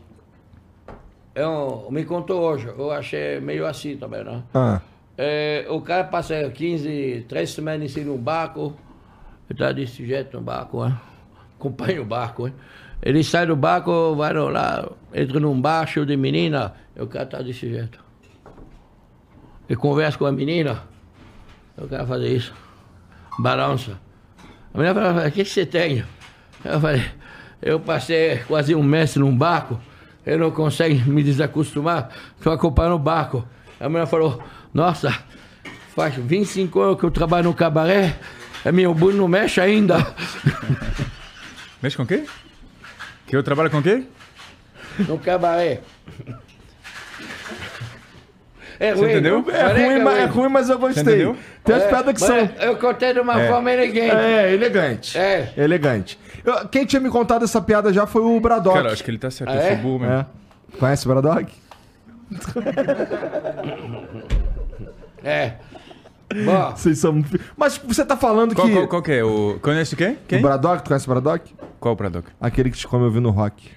[1.39, 4.43] Eu, me contou hoje, eu achei meio assim também, né?
[4.53, 4.81] Ah,
[5.17, 8.75] É, o cara passa 15, 3 semanas de um barco,
[9.49, 10.97] ele tá desse jeito no barco, né?
[11.57, 12.47] acompanha o barco.
[12.47, 12.53] Né?
[13.01, 17.25] Ele sai do barco, vai lá, entra num bar cheio de menina, e o cara
[17.25, 18.03] tá desse jeito.
[19.69, 20.83] Ele conversa com a menina,
[21.77, 22.53] o cara faz isso,
[23.39, 23.97] balança.
[24.73, 26.03] A menina fala, o que, que você tem?
[26.65, 27.05] Eu falei,
[27.61, 29.79] eu passei quase um mês num barco,
[30.25, 32.09] eu não consigo me desacostumar,
[32.41, 33.47] só acompanhando o barco.
[33.79, 34.41] A menina falou,
[34.73, 35.13] nossa,
[35.95, 38.15] faz 25 anos que eu trabalho no cabaré,
[38.65, 39.97] a minha bunda não mexe ainda.
[41.81, 42.25] Mexe com o quê?
[43.25, 44.03] Que eu trabalho com o quê?
[45.07, 45.79] No cabaré.
[48.77, 49.45] É ruim, entendeu?
[49.49, 51.03] é, Falei ruim, mas, é ruim, mas eu gostei.
[51.03, 52.37] Tem umas É, piadas que são...
[52.59, 54.11] Eu contei de uma forma elegante.
[54.15, 55.17] É, elegante.
[55.17, 55.53] É.
[55.57, 56.19] Elegante.
[56.49, 58.75] Eu- quem tinha me contado essa piada já foi o Braddock.
[58.77, 59.49] Cara, acho que ele tá certo.
[59.51, 59.67] Ah, eu é?
[59.69, 60.13] sou burro mesmo.
[60.15, 60.25] É.
[60.77, 61.53] Conhece o Braddock?
[65.23, 65.53] É.
[66.45, 67.23] Bom, Vocês são...
[67.57, 68.73] Mas você tá falando Qual, que...
[68.73, 69.23] qual, qual que é?
[69.23, 69.57] O...
[69.61, 70.15] Conhece o quê?
[70.27, 70.39] Quem?
[70.39, 71.55] O Braddock, tu conhece o Braddock?
[71.79, 72.25] Qual o Pradoc?
[72.39, 73.71] Aquele que te come ouvindo rock.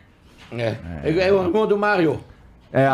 [0.52, 0.76] é.
[1.04, 2.20] É o irmão do Mário.
[2.72, 2.90] É.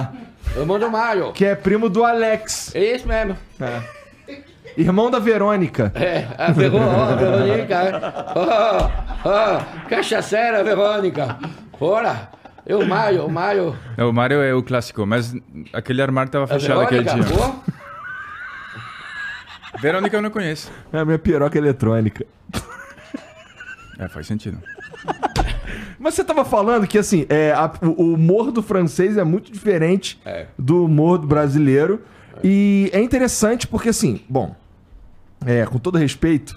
[0.57, 1.33] O irmão do Mário.
[1.33, 2.75] Que é primo do Alex.
[2.75, 3.37] É isso mesmo.
[4.79, 5.91] Irmão da Verônica.
[5.95, 7.75] É, a, Verô, ó, a Verônica.
[7.75, 7.93] é.
[8.35, 8.91] Ó,
[9.25, 11.37] ó, cachaceira, Verônica.
[11.81, 12.29] Ora,
[12.65, 13.77] é o Mário, o Mário.
[13.97, 15.35] Não, o Mario é o clássico, mas
[15.73, 17.15] aquele armário tava fechado aquele dia.
[19.81, 20.71] Verônica eu não conheço.
[20.93, 22.25] É a minha piroca eletrônica.
[23.99, 24.59] É, faz sentido.
[25.99, 30.21] Mas você tava falando que, assim, é, a- o humor do francês é muito diferente
[30.25, 30.47] É.
[30.59, 32.01] do humor do brasileiro.
[32.45, 34.55] E é interessante porque, assim, bom,
[35.47, 36.55] é, com todo respeito,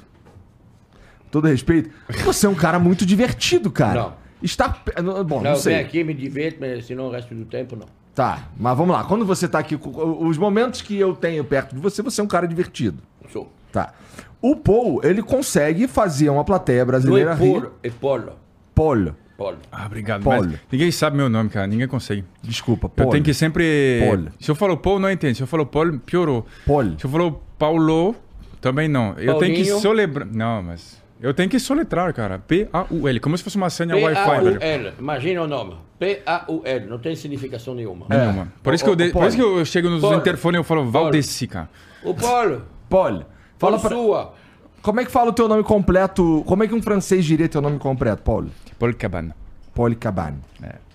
[1.19, 1.89] com todo respeito,
[2.23, 4.01] você é um cara muito divertido, cara.
[4.01, 4.13] Não.
[4.41, 4.81] Está.
[5.27, 5.75] Bom, não, Não, eu sei.
[5.75, 7.85] venho aqui, me divirto, mas senão o resto do tempo não.
[8.15, 9.03] Tá, mas vamos lá.
[9.03, 12.27] Quando você tá aqui, os momentos que eu tenho perto de você, você é um
[12.27, 12.97] cara divertido.
[13.31, 13.51] Sou.
[13.71, 13.93] Tá.
[14.41, 17.51] O Paul, ele consegue fazer uma plateia Não brasileira é rir.
[17.53, 18.31] polo, é polo.
[18.75, 19.15] Paul.
[19.37, 19.57] Polo.
[19.71, 20.23] Ah, obrigado.
[20.23, 20.47] Paulo.
[20.51, 21.65] Mas ninguém sabe meu nome, cara.
[21.67, 22.23] Ninguém consegue.
[22.43, 23.09] Desculpa, Eu Paul.
[23.11, 24.01] tenho que sempre.
[24.05, 24.27] Paulo.
[24.39, 25.37] Se eu falo Paul, não entende.
[25.37, 26.45] Se eu falo Paul, piorou.
[26.65, 26.95] Paul.
[26.99, 28.15] Se eu falo Paulo,
[28.61, 29.13] também não.
[29.17, 30.25] Eu tenho que lembrar.
[30.25, 31.01] Não, mas.
[31.21, 32.39] Eu tenho que soletrar, cara.
[32.39, 33.19] P-A-U-L.
[33.19, 34.59] Como se fosse uma senha Wi-Fi, velho.
[34.59, 34.93] P-A-U-L.
[34.97, 35.75] Imagina o nome.
[35.99, 36.85] P-A-U-L.
[36.87, 38.07] Não tem significação nenhuma.
[38.09, 38.51] Nenhuma.
[38.63, 40.17] Por, isso que eu de- por isso que eu chego nos Paulo.
[40.17, 41.69] interfones e eu falo Valdeci, cara.
[42.03, 42.63] O Paulo.
[42.89, 43.25] Paulo,
[43.59, 43.89] fala pra...
[43.89, 44.33] sua.
[44.81, 46.43] Como é que fala o teu nome completo?
[46.47, 48.49] Como é que um francês diria teu nome completo, Paulo?
[48.79, 49.35] Paul Cabana.
[49.75, 50.39] Paulo Cabane.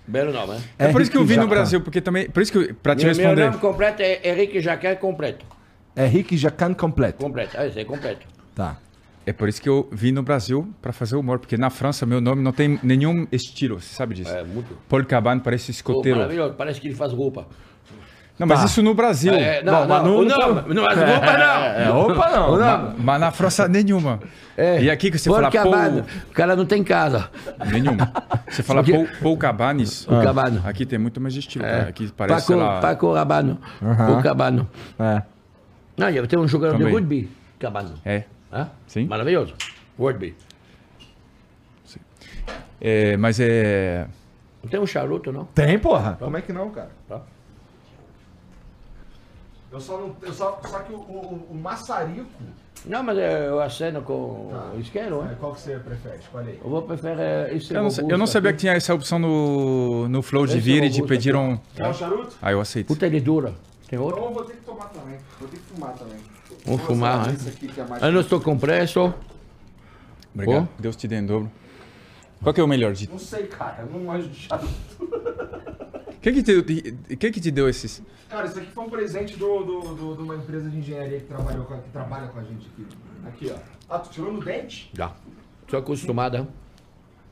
[0.05, 0.59] Belo nome, hein?
[0.77, 1.47] É, por isso que eu vim no.
[1.47, 2.29] Brasil, porque também.
[2.29, 3.45] Por isso que eu, pra te Meu, meu responder.
[3.45, 5.45] nome completo é Henrique Jacquin completo.
[5.97, 7.23] É Henrique Jacan completo.
[7.25, 7.57] Completo.
[7.57, 8.25] Ah, esse é completo.
[8.55, 8.77] Tá.
[9.25, 12.21] É por isso que eu vim no Brasil pra fazer humor, porque na França meu
[12.21, 14.31] nome não tem nenhum estilo, você sabe disso?
[14.33, 14.77] É muito.
[14.87, 16.19] Paul Cabane parece Oh, escoteiro.
[16.19, 16.53] maravilhoso.
[16.53, 17.45] Parece que ele faz roupa.
[18.39, 18.65] não, mas Tá.
[18.67, 19.33] isso no Brasil.
[19.33, 21.63] É, não, Bom, mas não, não- não, não, não, faz roupa não.
[21.65, 22.51] É, opa, não.
[22.51, 22.57] Não.
[22.59, 24.19] Ma- Mas na França nenhuma.
[24.79, 25.73] E aqui que você fala Paul...
[25.73, 26.05] abano.
[26.29, 27.29] O cara não tem casa.
[27.69, 28.11] Nenhuma.
[28.47, 30.07] Você fala Porque- Paul, Paul Cabanes.
[30.07, 30.61] O cabano.
[30.65, 31.89] Aqui tem muito mais estilo, cara.
[31.89, 32.79] Aqui parece, Paco, sei lá...
[32.79, 33.59] Paco Rabano.
[33.81, 34.69] O Cabano.
[34.99, 35.21] É.
[35.97, 36.87] Não, ia ter um jogador Também.
[36.87, 37.29] de rugby.
[37.59, 37.95] Cabano.
[38.05, 38.23] É.
[38.53, 38.69] Hã?
[38.87, 39.05] Sim.
[39.07, 39.55] Maravilhoso.
[39.99, 40.35] Rugby.
[42.79, 43.17] é.
[43.17, 44.07] Mas é...
[44.63, 45.45] Não tem um charuto, não?
[45.45, 46.15] Tem, porra.
[46.19, 46.91] Como é que não, cara?
[47.07, 47.21] Tá.
[49.71, 50.15] Eu só não.
[50.21, 52.25] Eu só, só que o, o, o maçarico.
[52.85, 55.35] Não, mas é, eu aceno com o isqueiro, hein?
[55.39, 56.17] Qual que você prefere?
[56.19, 56.59] Escolhe aí.
[56.63, 57.73] Eu vou preferir isso.
[57.73, 60.61] Eu não, sa- eu não sabia que tinha essa opção no, no Flow de Esse
[60.61, 61.57] vir é e de robusto pedir um...
[61.75, 62.37] Quer o charuto?
[62.41, 62.87] Ah, eu aceito.
[62.87, 63.53] Puta, ele dura.
[63.87, 64.17] Tem outro?
[64.19, 65.17] Então eu vou ter que tomar também.
[65.39, 66.17] Vou ter que fumar também.
[66.65, 67.37] Vamos fumar, né?
[67.59, 68.07] Que é.
[68.07, 69.13] Eu não estou com pressa.
[70.33, 70.67] Obrigado.
[70.67, 70.73] Pô.
[70.81, 71.49] Deus te dê em dobro.
[72.41, 72.93] Qual que é o melhor?
[72.93, 73.09] De...
[73.09, 73.83] Não sei, cara.
[73.83, 74.73] Eu não manjo de charuto.
[76.21, 78.01] Quem que te, quem que te deu esses?
[78.27, 81.25] Cara, isso aqui foi um presente do, do, do- de uma empresa de engenharia que,
[81.25, 82.85] trabalhou com, que trabalha com a gente aqui.
[83.25, 83.57] Aqui, ó.
[83.89, 84.89] Ah, tu tirou no dente?
[84.93, 85.13] Já.
[85.69, 86.45] Sou acostumada.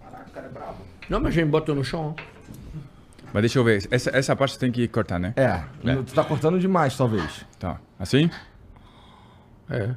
[0.02, 0.78] Caraca, o cara é brabo.
[1.10, 2.16] Não, mas a gente botou no chão.
[3.36, 3.86] Mas deixa eu ver.
[3.92, 5.34] Essa, essa parte tem que cortar, né?
[5.36, 5.60] É,
[6.06, 7.46] tu tá cortando demais, talvez.
[7.60, 7.82] Tá.
[8.00, 8.30] Assim?
[9.70, 9.90] É.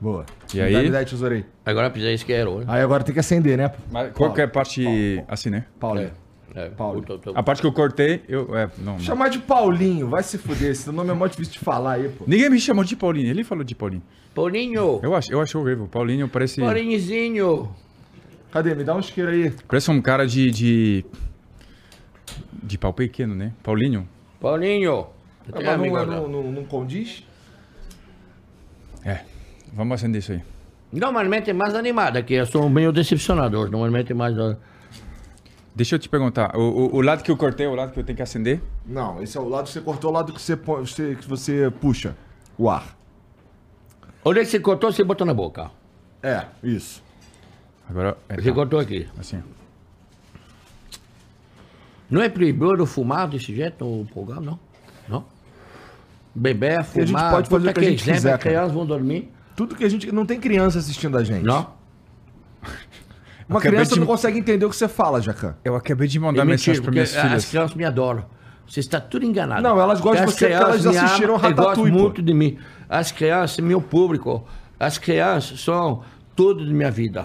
[0.00, 0.26] Boa.
[0.52, 0.72] E Me aí?
[0.72, 1.44] dá- Me dá aí, tesourinho.
[1.64, 2.64] Agora precisa isqueiro, hein?
[2.66, 3.70] Aí agora tem que acender, né?
[3.92, 5.66] Mas qualquer parte assim, né?
[5.78, 6.00] Paulo.
[6.52, 6.68] É.
[6.70, 7.00] Paulo.
[7.02, 8.56] Tô- tô- A parte que eu cortei, eu...
[8.56, 8.98] É, não, não.
[8.98, 10.72] Chamar de Paulinho, vai se fuder.
[10.72, 12.24] Esse nome é mó difícil de falar aí, pô.
[12.26, 13.30] Ninguém me chamou de Paulinho.
[13.30, 14.02] Ele falou de Paulinho.
[14.34, 14.98] Paulinho.
[15.00, 15.86] Eu acho, eu acho horrível.
[15.86, 16.60] Paulinho parece...
[16.60, 17.72] Paulinhozinho.
[18.50, 18.74] Cadê?
[18.74, 19.52] Me dá um isqueiro aí.
[19.68, 20.50] Parece um cara de...
[20.50, 21.04] De,
[22.62, 23.52] de pau pequeno, né?
[23.62, 24.08] Paulinho.
[24.40, 25.06] Paulinho.
[25.52, 27.24] Mas amigo não, não, não, não condiz?
[29.04, 29.20] É.
[29.72, 30.42] Vamos acender isso aí.
[30.92, 33.58] Normalmente é mais animada, que eu sou meio decepcionado.
[33.58, 33.70] hoje.
[33.70, 34.34] Normalmente é mais.
[35.74, 36.56] Deixa eu te perguntar.
[36.56, 38.62] O, o, o lado que eu cortei é o lado que eu tenho que acender?
[38.86, 41.28] Não, esse é o lado que você cortou, o lado que você, põe- você- que
[41.28, 42.16] você puxa
[42.56, 42.96] o ar.
[44.24, 45.70] Onde é que você cortou, você botou na boca.
[46.22, 47.02] É, isso.
[47.88, 48.16] Agora...
[48.28, 48.54] É, Você tá.
[48.54, 49.06] cortou aqui.
[49.18, 49.40] Assim.
[52.10, 54.58] Não é proibido fumar desse jeito no programa, não?
[55.08, 55.24] Não?
[56.34, 57.30] Beber, a gente fumar.
[57.32, 59.32] pode fazer o que a gente exemplo, quiser, As crianças vão dormir.
[59.56, 60.10] Tudo que a gente.
[60.12, 61.44] Não tem criança assistindo a gente.
[61.44, 61.74] Não?
[63.48, 65.54] Uma Acabei criança de- não consegue entender o que você fala, Jacan.
[65.64, 67.44] Eu acabei de É mandar mentira, mensagem para minhas as filhas.
[67.46, 68.24] crianças me adoram.
[68.68, 69.62] Você está tudo enganado.
[69.62, 72.02] Não, elas gostam de As você porque elas assistiram amam Ratatouille, gostam pô.
[72.02, 72.58] muito de mim.
[72.88, 74.44] As crianças, meu público,
[74.78, 76.02] as crianças são
[76.34, 77.24] tudo de minha vida.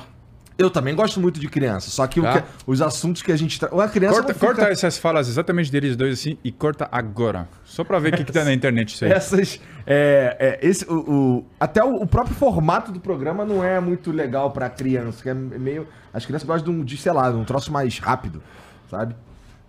[0.61, 2.41] Eu também gosto muito de criança, só que, o Tá.
[2.41, 3.59] que- os assuntos que a gente.
[3.59, 3.69] Tra...
[3.73, 4.15] Uma criança.
[4.15, 7.47] Corta, fica- corta essas falas exatamente deles dois assim e corta agora.
[7.65, 9.11] Só pra ver o que, que tá na internet isso aí.
[9.11, 9.59] Essas.
[9.87, 10.93] É, é, esse, o,
[11.39, 15.29] o- até o, o próprio formato do programa não é muito legal pra criança, que
[15.29, 15.87] é meio.
[16.13, 18.41] As crianças gostam de, um, de, sei lá, de um troço mais rápido,
[18.89, 19.15] sabe?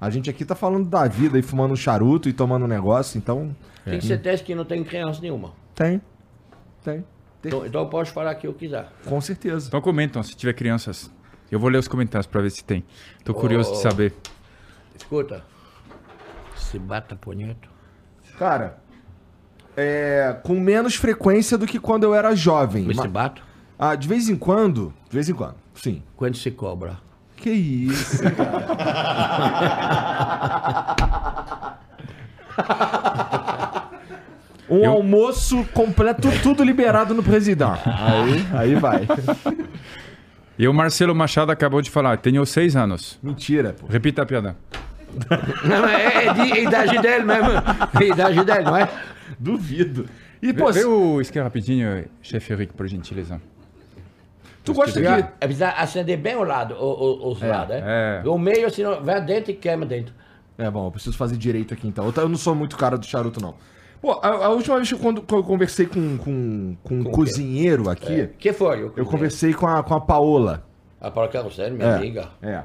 [0.01, 3.16] A gente aqui tá falando da vida e fumando um charuto e tomando um negócio,
[3.16, 3.55] então.
[3.84, 5.53] Tem que ser teste que não tem criança nenhuma.
[5.74, 6.01] Tem.
[6.84, 7.05] Tem.
[7.45, 8.88] Então, então eu posso falar o que eu quiser.
[9.05, 9.66] Com certeza.
[9.68, 11.11] Então comentam se tiver crianças.
[11.51, 12.84] Eu vou ler os comentários pra ver se tem.
[13.24, 13.80] Tô curioso de Oh.
[13.82, 14.14] saber.
[14.97, 15.45] Escuta.
[16.57, 17.68] Se bata punheta.
[18.38, 18.78] Cara,
[19.76, 22.84] é, com menos frequência do que quando eu era jovem.
[22.86, 23.43] Mas Ma- se bata,
[23.78, 24.95] Ah, de vez em quando.
[25.11, 26.03] De vez em quando, sim.
[26.16, 26.99] quando se cobra.
[27.36, 28.62] Que isso, cara.
[34.75, 37.81] Um almoço completo, tudo liberado no presidente.
[37.85, 39.07] Aí, aí vai.
[40.59, 43.18] E o Marcelo Machado acabou de falar, tenho seis anos.
[43.23, 43.87] Mentira, pô.
[43.87, 44.57] Repita a piada.
[45.64, 47.51] Não, é, é de idade dele mesmo.
[48.01, 48.89] É idade dele, não é?
[49.39, 50.07] Duvido.
[50.43, 53.41] E, Vê, pô, vê o isqueiro rapidinho, chefe Eric, por gentileza.
[54.64, 55.07] tu gosta de...
[55.07, 58.23] é precisa acender bem o lado, o, o- os lados, é.
[58.25, 58.29] é?
[58.29, 60.12] O meio, senão vai dentro e queima dentro.
[60.59, 62.07] É bom, eu preciso fazer direito aqui então.
[62.07, 63.55] Eu Eu não sou muito cara do charuto, não.
[64.03, 67.89] Pô, a, a última vez que eu, quando, eu conversei com, com, com um cozinheiro
[67.89, 68.91] aqui, que foi?
[68.97, 70.67] eu conversei com a, com a Paola.
[71.01, 72.29] A Paula Carrossel, minha É, amiga.
[72.43, 72.63] É.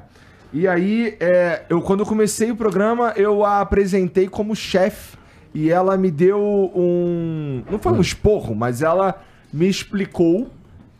[0.52, 5.16] E aí, é, eu, quando eu comecei o programa, eu a apresentei como chefe.
[5.54, 6.40] E ela me deu
[6.74, 7.62] um.
[7.70, 9.22] Não foi um esporro, mas ela
[9.52, 10.50] me explicou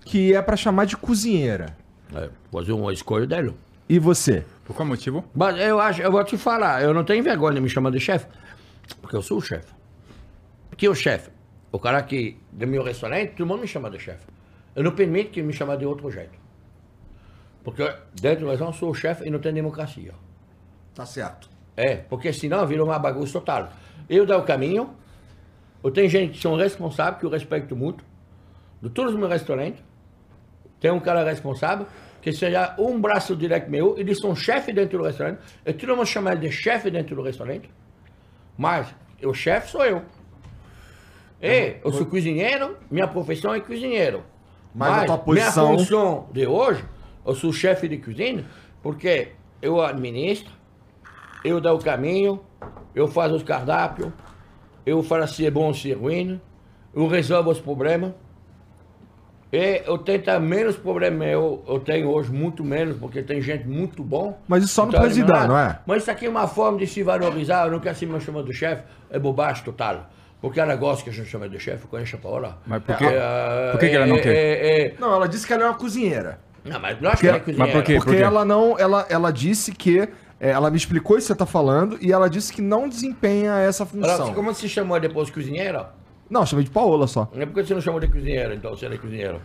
[0.05, 1.77] que é pra chamar de cozinheira.
[2.15, 3.55] É, fazer uma escolha dele.
[3.89, 4.45] E você?
[4.65, 5.25] Por qual motivo?
[5.35, 8.01] Mas eu acho, eu vou te falar, eu não tenho vergonha de me chamar de
[8.01, 8.27] chefe,
[9.01, 9.78] porque eu sou o chefe.
[10.79, 11.31] Que o chefe?
[11.73, 14.25] O cara que, do meu restaurante, todo mundo me chama de chefe.
[14.77, 16.39] Eu não permito que me chame de outro jeito.
[17.65, 17.83] Porque
[18.15, 20.15] dentro do restaurante eu sou o chefe e não tem democracia.
[20.95, 21.51] Tá certo.
[21.77, 23.73] É, porque senão vira uma bagunça total.
[24.09, 24.95] Eu dou o caminho,
[25.83, 28.05] eu tenho gente que são responsáveis, que eu respeito muito,
[28.81, 29.83] de todos os meus restaurantes.
[30.79, 31.89] Tem um cara responsável,
[32.23, 36.07] que seja um braço direto meu, eles são chefe dentro do restaurante, e todo mundo
[36.07, 37.69] chama ele de chefe dentro do restaurante,
[38.57, 40.05] mas o chefe sou eu.
[41.43, 44.23] E eu sou cozinheiro, minha profissão é cozinheiro.
[44.75, 46.85] Mas a tua posição- minha função de hoje,
[47.27, 48.45] eu sou chefe de cozinha,
[48.83, 49.29] porque
[49.63, 50.53] eu administro,
[51.45, 52.41] eu dou o caminho,
[52.95, 54.11] eu faço os cardápios,
[54.85, 56.41] eu falo se é bom ou se é ruim,
[56.95, 58.13] eu resolvo os problemas.
[59.51, 64.03] E eu tento menos problemas eu, eu tenho hoje, muito menos, porque tem gente muito
[64.03, 64.39] bom.
[64.47, 65.79] Mas isso só no Tá presidente, não é?
[65.87, 68.43] Mas isso aqui é uma forma de se valorizar, eu não quero ser me chamar
[68.43, 70.11] do chefe, é bobagem total.
[70.41, 72.59] Porque ela gosta que a gente chame de chefe, conhece a Paola.
[72.67, 74.35] Mas por que- É, por que que ela não é, quer?
[74.37, 76.39] é, é, Não, ela disse que ela é uma cozinheira.
[76.65, 77.65] não, mas lógico que ela é cozinheira.
[77.67, 77.97] mas por quê?
[77.97, 78.79] Porque ela não.
[78.79, 79.99] Ela, ela disse que.
[80.41, 83.55] é, ela me explicou isso que você tá falando e ela disse que não desempenha
[83.59, 84.33] essa Ela, função.
[84.35, 85.91] como você chamou depois cozinheira?
[86.31, 87.29] Não, chamei de Paola só.
[87.35, 89.41] Não é porque você não chamou de cozinheira, então você não é cozinheiro.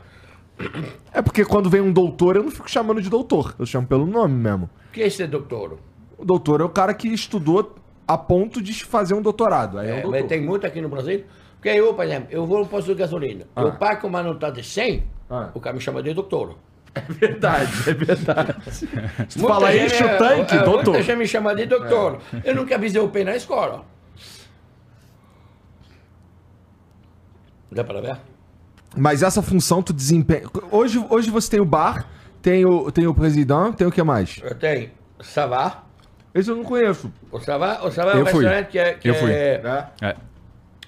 [1.12, 3.56] É porque quando vem um doutor, eu não fico chamando de doutor.
[3.58, 4.70] Eu chamo pelo nome mesmo.
[4.90, 5.80] O que é esse doutor?
[6.18, 7.76] O doutor é o cara que estudou
[8.08, 9.78] a ponto de fazer um doutorado.
[9.80, 10.20] Aí é, um É, doutor.
[10.20, 11.24] mas tem muito aqui no Brasil.
[11.56, 13.46] Porque eu, por exemplo, eu vou no posto de gasolina.
[13.56, 15.50] Eu pago uma nota de 100, Ah.
[15.54, 16.58] o cara me chama de doutor.
[16.96, 18.56] É verdade, é verdade.
[19.30, 20.92] Se tu fala enche o tanque, é, é, doutor.
[20.94, 22.20] Muita gente me chama de doutor.
[22.44, 23.84] Eu nunca avisei o pé na escola.
[27.72, 28.18] Dá para ver?
[28.96, 30.44] Mas essa função tu desempenha.
[30.70, 32.08] Hoje, hoje você tem o bar,
[32.42, 34.40] tem o, tem o presidente, tem o que mais?
[34.44, 35.84] Eu tenho Savá.
[36.34, 37.12] Esse eu não conheço.
[37.32, 38.44] O Savá, o Savá é um Eu fui.
[38.44, 39.32] restaurante que é, que Eu fui.
[39.32, 39.62] é
[40.02, 40.16] É.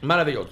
[0.01, 0.49] maravilhoso.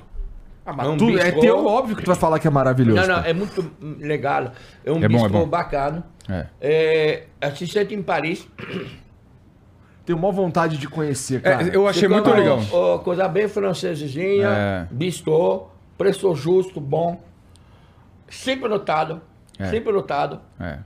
[0.65, 1.41] mas um tu- é bistrô.
[1.41, 3.01] teu óbvio que tu vai falar que é maravilhoso.
[3.01, 3.29] Não, não, cara.
[3.29, 4.51] é muito legal.
[4.85, 5.47] É um É bom, é bistrô bom.
[5.47, 6.05] bacana.
[6.29, 6.45] É.
[6.61, 8.47] É, assistente em Paris.
[10.05, 11.63] Tenho maior vontade de conhecer, cara.
[11.67, 12.59] É, eu achei Ficou muito legal.
[12.71, 14.87] ó, coisa bem francesinha, É.
[14.91, 15.67] bistrô,
[15.97, 17.21] preço justo, bom.
[18.29, 19.21] Sempre notado,
[19.59, 19.65] É.
[19.67, 20.79] sempre notado, É.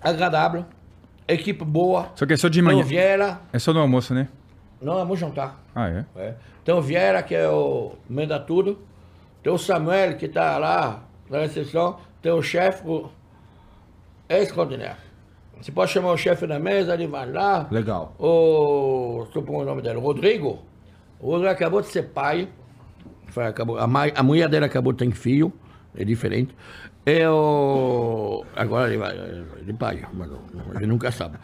[0.00, 0.64] agradável,
[1.28, 2.08] equipe boa.
[2.14, 2.82] Só que é só de manhã.
[2.84, 4.28] Vieira, É só no almoço, né?
[4.80, 5.58] não, vamos jantar.
[5.74, 6.04] Ah, é?
[6.16, 6.34] É.
[6.64, 8.78] Tem o Vieira, que é o manda tudo.
[9.42, 11.98] Tem o Samuel, que está lá na recepção.
[12.22, 13.10] Tem o chefe, o...
[14.28, 14.96] é extraordinário.
[15.60, 17.66] Você pode chamar o chefe na mesa, ele vai lá.
[17.70, 18.14] Legal.
[18.18, 19.22] O.
[19.26, 20.58] Estou pondo o nome dele, Rodrigo.
[21.20, 22.48] O Rodrigo acabou de ser pai.
[23.28, 25.52] Foi, acabou, a, mai- a mulher dele acabou de ter filho.
[25.96, 26.54] É diferente.
[27.06, 28.44] É o.
[28.56, 29.12] Agora ele vai.
[29.14, 30.40] Ele é pai, mas não-
[30.74, 31.36] ele nunca sabe.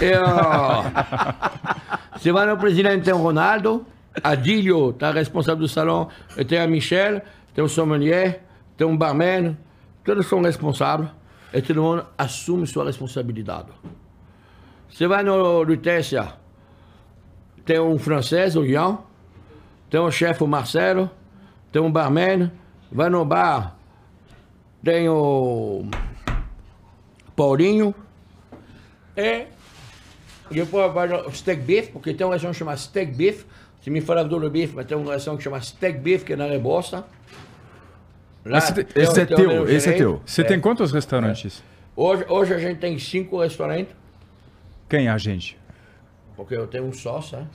[0.00, 2.18] É o.
[2.18, 3.86] Você vai no presidente, tem o Ronaldo.
[4.22, 6.08] Adílio está responsável do salão.
[6.48, 7.22] Tem a Michelle,
[7.54, 8.42] tem o sommelier,
[8.76, 9.56] tem um barman.
[10.04, 11.10] Todos são responsáveis.
[11.52, 13.68] E todo mundo assume sua responsabilidade.
[14.90, 16.34] Você vai no Lutécia,
[17.64, 18.98] tem um francês, o Ian,
[19.90, 21.10] tem um chefe, o Marcelo,
[21.72, 22.50] tem um barman,
[22.92, 23.73] vai no bar,
[24.84, 25.84] tem o
[27.34, 27.94] Paulinho,
[29.16, 29.46] e
[30.50, 33.44] depois vai no Steak Beef, porque tem uma região que chama Steak Beef,
[33.80, 36.36] se me falar do beef, mas tem uma região que chama Steak Beef, que é
[36.36, 37.04] na Rebosta.
[38.44, 40.22] Lá Esse te- tem esse o- é o teu, esse é teu.
[40.24, 41.62] Você tem quantos restaurantes?
[41.96, 43.94] Hoje, hoje a gente tem cinco restaurantes,
[44.88, 45.58] Quem é a gente?
[46.36, 47.46] porque eu tenho um sócio, né?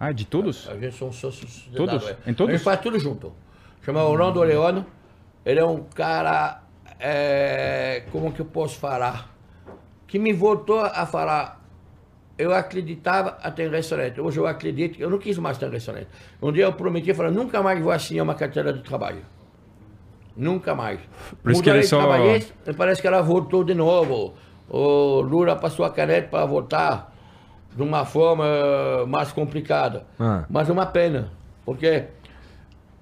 [0.00, 0.68] Ah, de todos?
[0.68, 1.68] A gente são sócios.
[1.74, 2.06] Todos?
[2.08, 2.16] é.
[2.26, 2.54] Em todos?
[2.54, 3.32] A gente faz tudo junto.
[3.84, 4.84] Chama Orlando Leone.
[5.44, 6.62] Ele é um cara.
[6.98, 9.28] é, como que eu posso falar?
[10.06, 11.62] Que me voltou a falar.
[12.36, 14.20] Eu acreditava a ter restaurante.
[14.20, 15.00] Hoje eu acredito.
[15.00, 16.08] Eu não quis mais ter restaurante.
[16.42, 19.22] Um dia eu prometi, falei, nunca mais vou assinar uma carteira de trabalho.
[20.36, 20.98] Nunca mais.
[21.42, 22.00] Por isso que ele só-
[22.76, 24.34] parece que ela voltou de novo.
[24.68, 27.14] O Lula passou a caneta para voltar
[27.76, 28.44] de uma forma
[29.06, 30.04] mais complicada.
[30.18, 30.44] Ah.
[30.50, 31.30] Mas é uma pena,
[31.64, 32.04] porque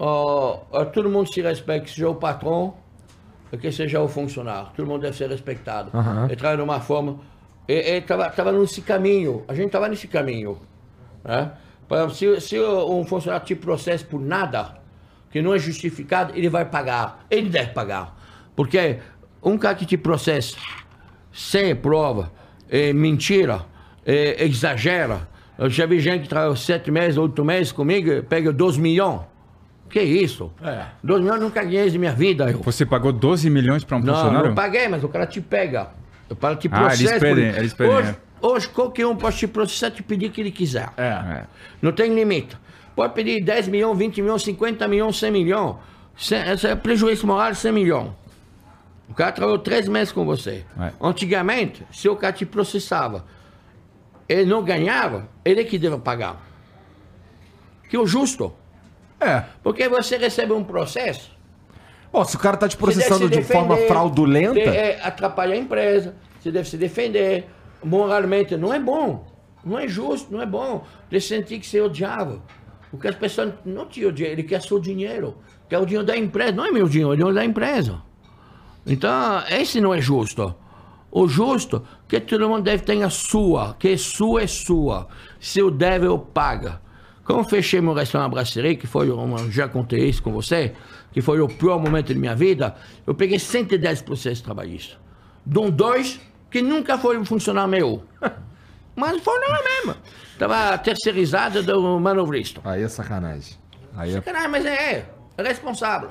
[0.05, 2.75] ó, todo mundo se respeita, seja o patrão,
[3.51, 4.69] ou que seja o funcionário.
[4.75, 5.91] Todo mundo deve ser respeitado.
[5.93, 6.25] Aham.
[6.25, 7.19] Ele traz de uma forma.
[7.67, 10.59] Ele estava nesse caminho, a gente estava nesse caminho.
[11.23, 11.51] Né?
[11.87, 14.77] Por exemplo, se, se um funcionário te processa por nada,
[15.31, 17.25] que não é justificado, ele vai pagar.
[17.29, 18.19] Ele deve pagar.
[18.55, 18.99] Porque
[19.41, 20.57] um cara que te processa
[21.31, 22.31] sem prova,
[22.69, 23.65] é mentira,
[24.05, 25.27] é, exagera.
[25.57, 29.21] Eu já vi gente que trabalhou sete meses, oito meses comigo, pega 12 milhões.
[29.89, 30.51] Que isso?
[30.61, 30.85] É.
[31.03, 32.49] 2 milhões eu nunca ganhei na minha vida.
[32.49, 32.59] Eu.
[32.59, 34.47] Você pagou 12 milhões pra um Não, funcionário?
[34.49, 35.89] não paguei, mas o cara te pega.
[36.29, 37.03] O cara te Ah, processa.
[37.03, 38.15] eles pedem, eles pedem, hoje, é.
[38.47, 40.89] hoje, qualquer um pode te processar e te pedir o que ele quiser.
[40.97, 41.03] É.
[41.09, 41.43] É.
[41.81, 42.57] Não tem limite.
[42.95, 45.75] Pode pedir 10 milhões, 20 milhões, 50 milhões, 100 milhões.
[46.17, 48.11] Esse é prejuízo moral, 100 milhões.
[49.09, 50.63] O cara trabalhou três meses com você.
[50.79, 50.91] É.
[51.01, 53.25] Antigamente, se o cara te processava,
[54.27, 56.41] ele não ganhava, ele que deve pagar.
[57.89, 58.53] Que é o justo.
[59.23, 59.45] É.
[59.63, 61.31] Porque você recebe um processo.
[62.11, 64.53] Bom, se o cara tá te processando de forma fraudulenta.
[64.53, 66.15] de- é, atrapalha a empresa.
[66.39, 67.47] Você deve se defender.
[67.83, 69.25] Moralmente, não é bom.
[69.65, 70.83] Não é justo, não é bom.
[71.09, 72.41] De sentir que você odiava.
[72.91, 75.37] Porque as pessoas não te odiam, ele quer seu dinheiro.
[75.67, 76.51] Quer o dinheiro da empresa.
[76.51, 78.01] Não é meu dinheiro, é o dinheiro da empresa.
[78.85, 80.53] Então, esse não é justo.
[81.09, 85.07] O justo que todo mundo deve ter a sua, que sua é sua.
[85.39, 86.81] Se eu deve, eu paga.
[87.25, 90.73] Quando eu fechei meu restaurante Brasserie, que foi, uma, já contei isso com você,
[91.11, 92.75] que foi o pior momento da minha vida,
[93.07, 94.97] eu peguei 110 processos trabalhistas.
[95.45, 96.19] Dom dois
[96.51, 98.03] que nunca foram funcionar meu.
[98.95, 99.95] Mas foram lá mesmo.
[100.33, 102.61] Estava terceirizada do manovrista.
[102.63, 103.55] Aí é sacanagem.
[103.95, 104.13] Aí é.
[104.13, 106.09] Sacanagem, mas é, é responsável.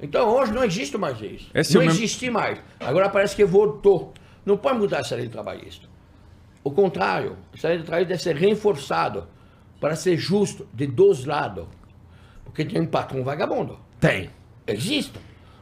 [0.00, 1.50] Então hoje não existe mais isso.
[1.54, 2.58] Esse é não mesmo- existe mais.
[2.80, 4.14] Agora parece que voltou.
[4.44, 5.86] Não pode mudar essa lei trabalhista.
[6.64, 9.28] O contrário, essa lei trabalhista deve ser reforçada
[9.80, 11.66] para ser justo de dois lados.
[12.44, 13.78] Porque tem um patrão vagabundo.
[14.00, 14.30] Tem.
[14.66, 15.18] Existe.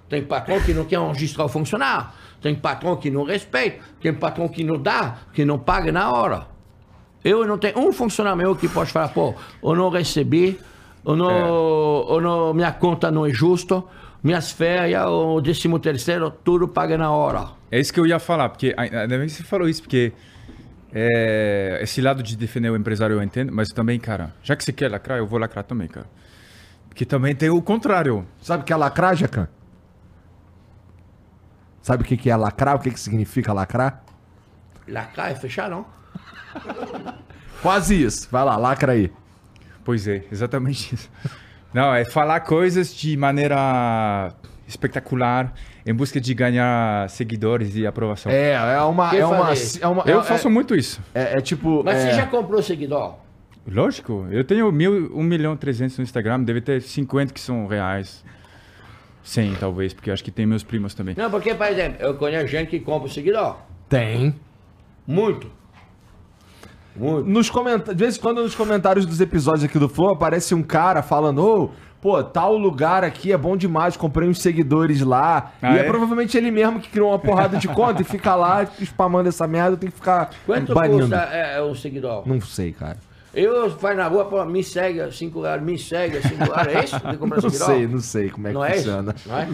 [0.09, 2.09] Tem patrão que não quer registrar o funcionário.
[2.41, 3.83] Tem patrão que não respeita.
[4.01, 6.47] Tem patrão que não dá, que não paga na hora.
[7.25, 10.61] Eu não tenho um funcionário meu que pode falar, pô, eu não recebi,
[11.07, 13.83] eu não, eu não- minha conta não é justa,
[14.23, 17.49] minhas férias, o décimo terceiro, tudo paga na hora.
[17.71, 20.13] É isso que eu ia falar, porque ainda bem que você falou isso, porque
[20.97, 24.73] é, esse lado de defender o empresário eu entendo, mas também, cara, já que você
[24.73, 26.07] quer lacrar, eu vou lacrar também, cara.
[26.89, 28.25] Porque também tem o contrário.
[28.41, 29.49] Sabe o que é lacrar, Jacan?
[31.83, 32.77] Sabe o que que é lacrar?
[32.77, 34.05] O que que significa lacrar?
[34.87, 35.85] Lacrar é fechar, não?
[37.61, 38.29] Quase isso.
[38.31, 39.13] Vai lá, lacra aí.
[39.85, 41.11] Pois é, exatamente isso.
[41.73, 44.33] Não, é falar coisas de maneira
[44.69, 45.53] espetacular
[45.87, 48.33] em busca de ganhar seguidores e aprovação.
[48.33, 49.11] É, é uma.
[49.11, 51.01] Quem É uma, é uma eu é- faço muito isso.
[51.15, 51.83] É, é tipo.
[51.85, 53.17] Mas é, você já comprou seguidor?
[53.67, 57.67] Lógico, eu tenho mil, um milhão e trezentos no Instagram, deve ter 50 que são
[57.67, 58.25] reais.
[59.23, 61.15] 100 talvez, porque acho que tem meus primos também.
[61.17, 63.57] Não, porque, por exemplo, eu conheço gente que compra seguidor.
[63.89, 64.35] Tem.
[65.07, 65.51] Muito.
[66.95, 67.29] Muito.
[67.29, 70.63] Nos comentários, de vez em quando nos comentários dos episódios aqui do Flow aparece um
[70.63, 71.71] cara falando, ô,
[72.05, 75.53] pô, tal lugar aqui é bom demais, comprei uns seguidores lá.
[75.63, 75.81] Ah, e é?
[75.81, 75.85] é?
[75.85, 79.75] provavelmente ele mesmo que criou uma porrada de conta e fica lá spamando essa merda,
[79.75, 81.01] tenho que ficar Quanto banindo.
[81.01, 82.29] custa é, o seguidor?
[82.29, 82.99] Não sei, cara.
[83.33, 86.69] Eu vai na rua, pô, me segue, cinco reais, me segue, cinco reais.
[86.69, 87.09] É isso?
[87.09, 87.67] De comprar Não seguidor?
[87.75, 88.85] sei, não sei como é Não que é isso?
[88.85, 89.15] funciona.
[89.27, 89.49] Não é?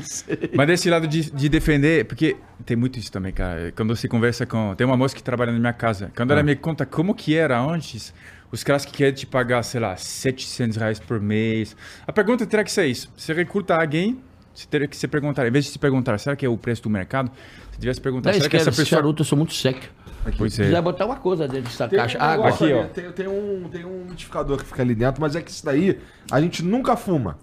[0.57, 2.37] Mas desse lado de, de defender, porque
[2.67, 3.73] tem muito isso também, cara.
[3.77, 4.75] Quando você conversa com.
[4.75, 6.11] Tem uma moça que trabalha na minha casa.
[6.17, 6.35] Quando Ah.
[6.35, 8.13] ela me conta como que era antes,
[8.53, 11.77] os caras que querem te pagar, sei lá, 700 reais por mês.
[12.07, 13.11] A pergunta terá que ser isso.
[13.17, 14.21] Você recruta alguém,
[14.53, 16.83] você teria que se perguntar, em vez de se perguntar, será que é o preço
[16.83, 17.31] do mercado?
[17.71, 18.87] Você devia se perguntar, Não, será que essa pessoa.
[18.87, 19.89] charutos são muito secos.
[20.37, 20.83] Pois Quiser é.
[20.83, 22.19] botar uma coisa dentro dessa Tem um caixa.
[22.19, 22.45] Água.
[22.45, 22.89] negócio Aqui, ali, ó.
[22.89, 25.99] Tem, tem um, tem um umidificador que fica ali dentro, mas é que isso daí
[26.31, 27.39] a gente nunca fuma.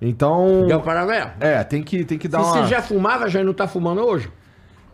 [0.00, 0.66] Então.
[0.66, 1.32] Deu para ver?
[1.40, 2.62] É, tem que, tem que dar Se uma.
[2.62, 4.30] você já fumava, já não tá fumando hoje.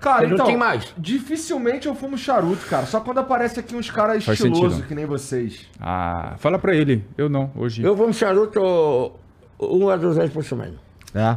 [0.02, 0.92] Cara, Não então, tem mais.
[0.98, 2.84] dificilmente eu fumo charuto, cara.
[2.86, 4.88] Só quando aparece aqui uns caras Faz estilosos, sentido.
[4.88, 5.68] que nem vocês.
[5.80, 7.04] Ah, fala pra ele.
[7.16, 7.82] Eu não, hoje.
[7.84, 8.60] Eu fumo charuto
[9.60, 10.74] um a duas vezes por semana.
[11.14, 11.36] É.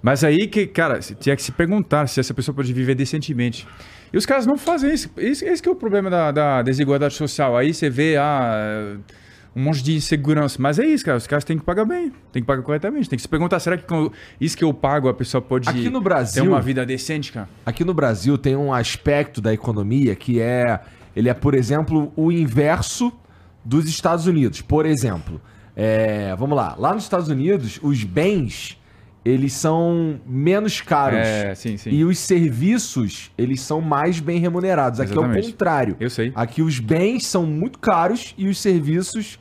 [0.00, 3.66] Mas aí que, cara, você tinha que se perguntar se essa pessoa pode viver decentemente.
[4.12, 5.10] E os caras não fazem isso.
[5.16, 7.56] Esse, esse que é o problema da, da desigualdade social.
[7.56, 8.96] Aí você vê ah,
[9.54, 10.56] um monte de insegurança.
[10.60, 11.18] Mas é isso, cara.
[11.18, 12.12] Os caras têm que pagar bem.
[12.32, 13.08] Tem que pagar corretamente.
[13.08, 13.84] Tem que se perguntar, será que
[14.40, 17.48] isso que eu pago a pessoa pode Aqui no Brasil- ter uma vida decente, cara?
[17.66, 20.80] Aqui no Brasil tem um aspecto da economia que é.
[21.14, 23.12] Ele é, por exemplo, o inverso
[23.64, 24.60] dos Estados Unidos.
[24.62, 25.40] Por exemplo,
[25.74, 26.74] é, vamos lá.
[26.78, 28.79] Lá nos Estados Unidos, os bens
[29.24, 31.18] eles são menos caros.
[31.18, 31.90] É, sim, sim.
[31.90, 35.00] E os serviços, eles são mais bem remunerados.
[35.00, 35.50] Aqui é o Exatamente.
[35.52, 35.96] contrário.
[36.00, 36.32] Eu sei.
[36.34, 39.38] Aqui os bens são muito caros e os serviços.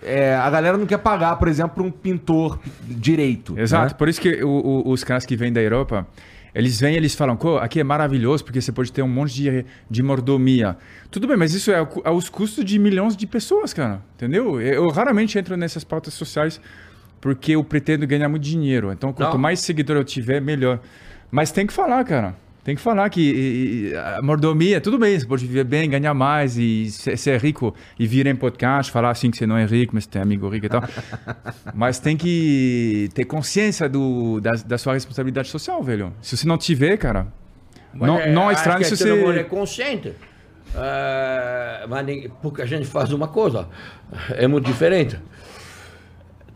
[0.00, 3.58] é, a galera não quer pagar, por exemplo, um pintor direito.
[3.58, 3.92] Exato.
[3.94, 3.98] né?
[3.98, 6.06] Por isso que o- o- os caras que vêm da Europa,
[6.54, 9.34] eles vêm e eles falam, "Pô, aqui é maravilhoso porque você pode ter um monte
[9.34, 10.76] de, de mordomia.
[11.10, 14.00] Tudo bem, mas isso é aos custos de milhões de pessoas, cara.
[14.14, 14.60] Entendeu?
[14.60, 16.60] Eu raramente entro nessas pautas sociais
[17.20, 18.92] porque eu pretendo ganhar muito dinheiro.
[18.92, 19.38] Então, quanto Não.
[19.38, 20.80] mais seguidor eu tiver, melhor.
[21.30, 22.34] Mas tem que falar, cara.
[22.64, 26.12] Tem que falar que e- e a mordomia, tudo bem, você pode viver bem, ganhar
[26.12, 29.64] mais e ser, ser rico e vir em podcast, falar assim que você não é
[29.64, 30.82] rico, mas você tem amigo rico e tal.
[31.74, 36.12] mas tem que ter consciência do, da, da sua responsabilidade social, velho.
[36.20, 37.26] Se você não tiver, cara,
[37.94, 39.44] não, é, não é estranho se todo mundo é você...
[39.44, 40.12] consciente.
[40.74, 42.06] É, mas
[42.42, 43.66] porque a gente faz uma coisa,
[44.30, 45.18] é muito diferente.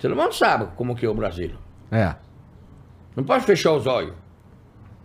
[0.03, 1.53] Todo mundo sabe como que é o Brasil.
[1.91, 2.15] É.
[3.17, 4.15] Não pode fechar os olhos.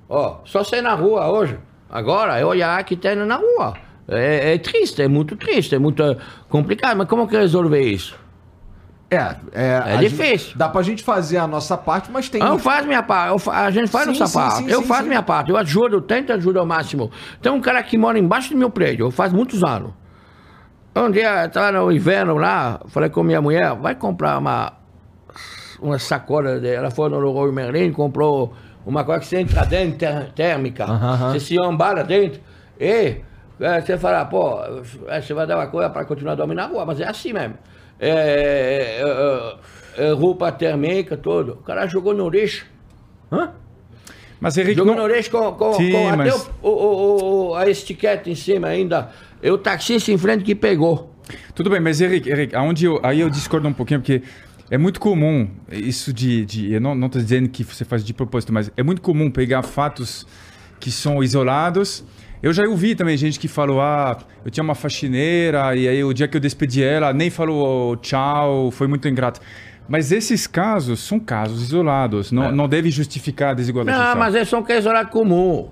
[0.10, 1.58] Ó, só sair na rua hoje.
[1.90, 3.76] Agora é olhar que tem na rua.
[4.08, 6.02] É, é triste, é muito triste, é muito
[6.50, 6.98] complicado.
[6.98, 8.18] Mas como que resolver isso?
[9.10, 10.38] É, é, a difícil.
[10.50, 12.42] gente- dá pra gente fazer a nossa parte, mas tem.
[12.42, 14.58] Eu faço minha parte, eu a gente faz Sim, nossa sim, parte.
[14.66, 17.10] sim, eu faço minha parte, eu ajudo, eu tento ajudar ao máximo.
[17.42, 19.92] Tem um cara que mora embaixo do meu prédio, faz muitos anos.
[20.94, 24.74] Um dia, estava no inverno lá, falei com minha mulher, vai comprar uma,
[25.82, 28.54] uma sacola, de, ela foi no Leroy Merlin, comprou
[28.86, 30.86] uma coisa que você entra dentro, ter- térmica,
[31.32, 32.40] você se embala dentro,
[32.80, 33.18] e
[33.60, 34.60] é, você fala, pô,
[35.08, 37.56] é, você vai dar uma coisa para continuar dormindo na rua, mas é assim mesmo.
[38.00, 41.54] É, é, é, é, roupa térmica, tudo.
[41.54, 42.66] O cara jogou no lixo.
[43.32, 43.52] Hã?
[44.40, 45.08] Mas Henrique, Jogou não...
[45.08, 48.68] no lixo com, com, Sim, com até mas- o, o- o- a etiqueta em cima
[48.68, 49.10] ainda.
[49.42, 51.12] E o taxista em frente que pegou.
[51.56, 54.22] Tudo bem, mas Henrique, Henrique aonde eu, aí eu discordo um pouquinho, porque
[54.70, 56.46] é muito comum isso de.
[56.46, 59.30] de eu não, não tô dizendo que você faz de propósito, mas é muito comum
[59.30, 60.28] pegar fatos
[60.80, 62.04] que são isolados.
[62.42, 66.14] Eu já ouvi também gente que falou: ah, eu tinha uma faxineira, e aí o
[66.14, 69.40] dia que eu despedi ela, nem falou tchau, foi muito ingrato.
[69.88, 74.20] Mas esses casos são casos isolados, não, não deve justificar a desigualdade Não, social.
[74.20, 75.70] mas eles são casos isolado comum.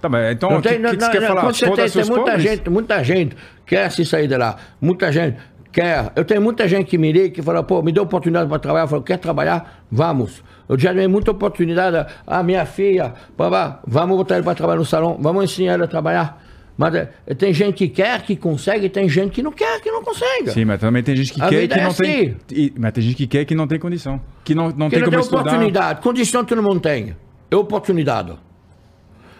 [0.00, 1.42] Tá bem, então Não o que, que, você quer falar?
[1.42, 4.56] Com certeza, tem muita gente, muita gente quer se sair de lá.
[4.80, 5.36] Muita gente
[5.72, 6.12] quer.
[6.16, 8.84] Eu tenho muita gente que me liga que fala, pô, me deu oportunidade para trabalhar.
[8.84, 9.84] Eu falo, quer trabalhar?
[9.90, 10.42] Vamos.
[10.68, 12.06] Eu já dei muita oportunidade.
[12.26, 15.88] A minha filha, babá, vamos botar ele para trabalhar no salão, vamos ensinar ele a
[15.88, 16.42] trabalhar.
[16.78, 19.90] Mas é, tem gente que quer, que consegue, e tem gente que não quer, que
[19.90, 20.50] não consegue.
[20.50, 22.20] Sim, mas também tem gente que A quer que é não tem.
[22.28, 22.36] assim.
[22.52, 24.18] e- Mas tem gente que quer que não tem condição.
[24.44, 25.40] Que não, não Que tem não como tem estudar.
[25.42, 26.00] oportunidade.
[26.00, 27.14] Condição todo mundo tem.
[27.50, 28.32] É oportunidade.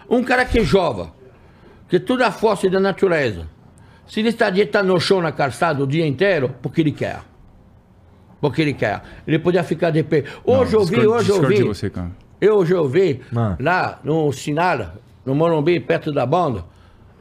[0.09, 1.07] Um cara que é jovem,
[1.89, 3.47] que tudo a força da natureza,
[4.11, 7.21] se ele está deitado no chão na calçada o dia inteiro, porque ele quer.
[8.41, 9.01] Porque ele quer.
[9.25, 10.25] Ele podia ficar de pé.
[10.43, 11.63] Hoje eu vi, hoje eu vi.
[11.63, 12.11] você, cara.
[12.41, 13.21] Eu hoje eu vi,
[13.59, 14.95] lá no sinal,
[15.25, 16.65] no Morumbi, perto da banda,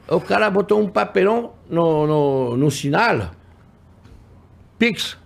[0.09, 3.31] o cara botou um papelão no, no, no sinal,
[4.79, 5.17] Pix,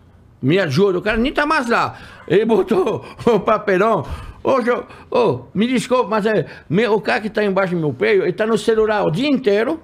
[0.42, 1.96] me ajuda, o cara nem tá mais lá.
[2.28, 4.04] Ele botou o papelão.
[4.42, 7.94] Hoje eu, ô, me desculpe, mas é, me- o cara que tá embaixo do meu
[7.94, 9.80] peito, ele tá no celular o dia inteiro,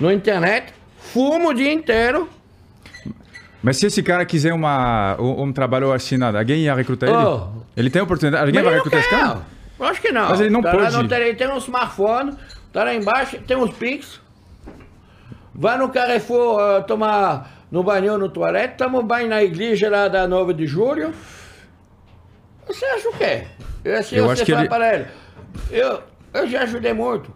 [0.00, 2.28] na internet, fuma o dia inteiro.
[3.62, 7.18] Mas se esse cara quiser uma, um, um trabalho assinado, alguém ia recrutar ele?
[7.18, 7.48] Oh.
[7.76, 8.42] Ele tem oportunidade?
[8.46, 9.40] Alguém Mas vai recrutar esse cara?
[9.78, 9.84] quer.
[9.86, 10.28] Acho que não.
[10.30, 11.08] Mas ele não Tá lá pode.
[11.08, 12.34] tele- Ele tem um smartphone,
[12.72, 14.20] tá lá embaixo, tem uns Pix.
[15.54, 20.26] Vai no Carrefour ah, tomar no banho no toalete, toma banho na igreja lá da
[20.26, 21.12] 9 de julho.
[22.66, 23.44] Você acha o quê?
[23.84, 25.06] E assim Eu você acho que fala ele- para ele.
[25.70, 26.00] Eu,
[26.34, 27.30] eu já ajudei muito.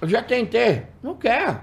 [0.00, 0.82] Eu já tentei.
[1.02, 1.60] Não quer.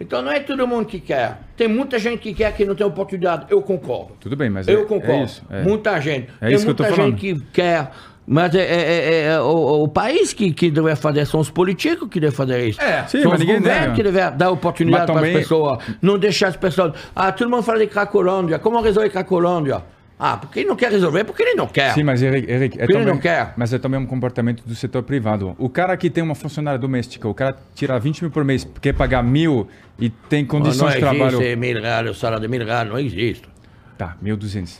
[0.00, 1.38] Então não é todo mundo que quer.
[1.56, 3.46] Tem muita gente que quer que não tem oportunidade.
[3.48, 4.14] Eu concordo.
[4.18, 5.12] Tudo bem, mas é, Eu concordo.
[5.12, 5.42] é isso.
[5.48, 5.62] é.
[5.62, 6.28] Muita gente.
[6.40, 7.18] É Tem isso que eu tô muita falando.
[7.18, 7.90] gente que quer.
[8.26, 12.08] Mas é, é- é- é o, o país que, que deve fazer, são os políticos
[12.08, 12.80] que devem fazer isso.
[12.80, 13.04] É.
[13.06, 15.78] Sim, são os governos que devem dar oportunidade para as pessoas.
[16.00, 16.92] Não deixar as pessoas.
[17.14, 18.58] Ah, todo mundo fala de Cracolândia.
[18.60, 19.82] Como resolver Cracolândia?
[20.24, 21.94] Ah, porque ele não quer resolver, porque ele não quer.
[21.94, 23.20] Sim, mas Eric, Eric, é também, não
[23.56, 25.56] mas é também um comportamento do setor privado.
[25.58, 28.92] O cara que tem uma funcionária doméstica, o cara tira 20 mil por mês, quer
[28.92, 29.66] pagar mil
[29.98, 31.42] e tem não condições de trabalho.
[31.42, 33.48] existe mil reais, o salário de mil reais, não existe.
[33.98, 34.78] Tá, 1.200.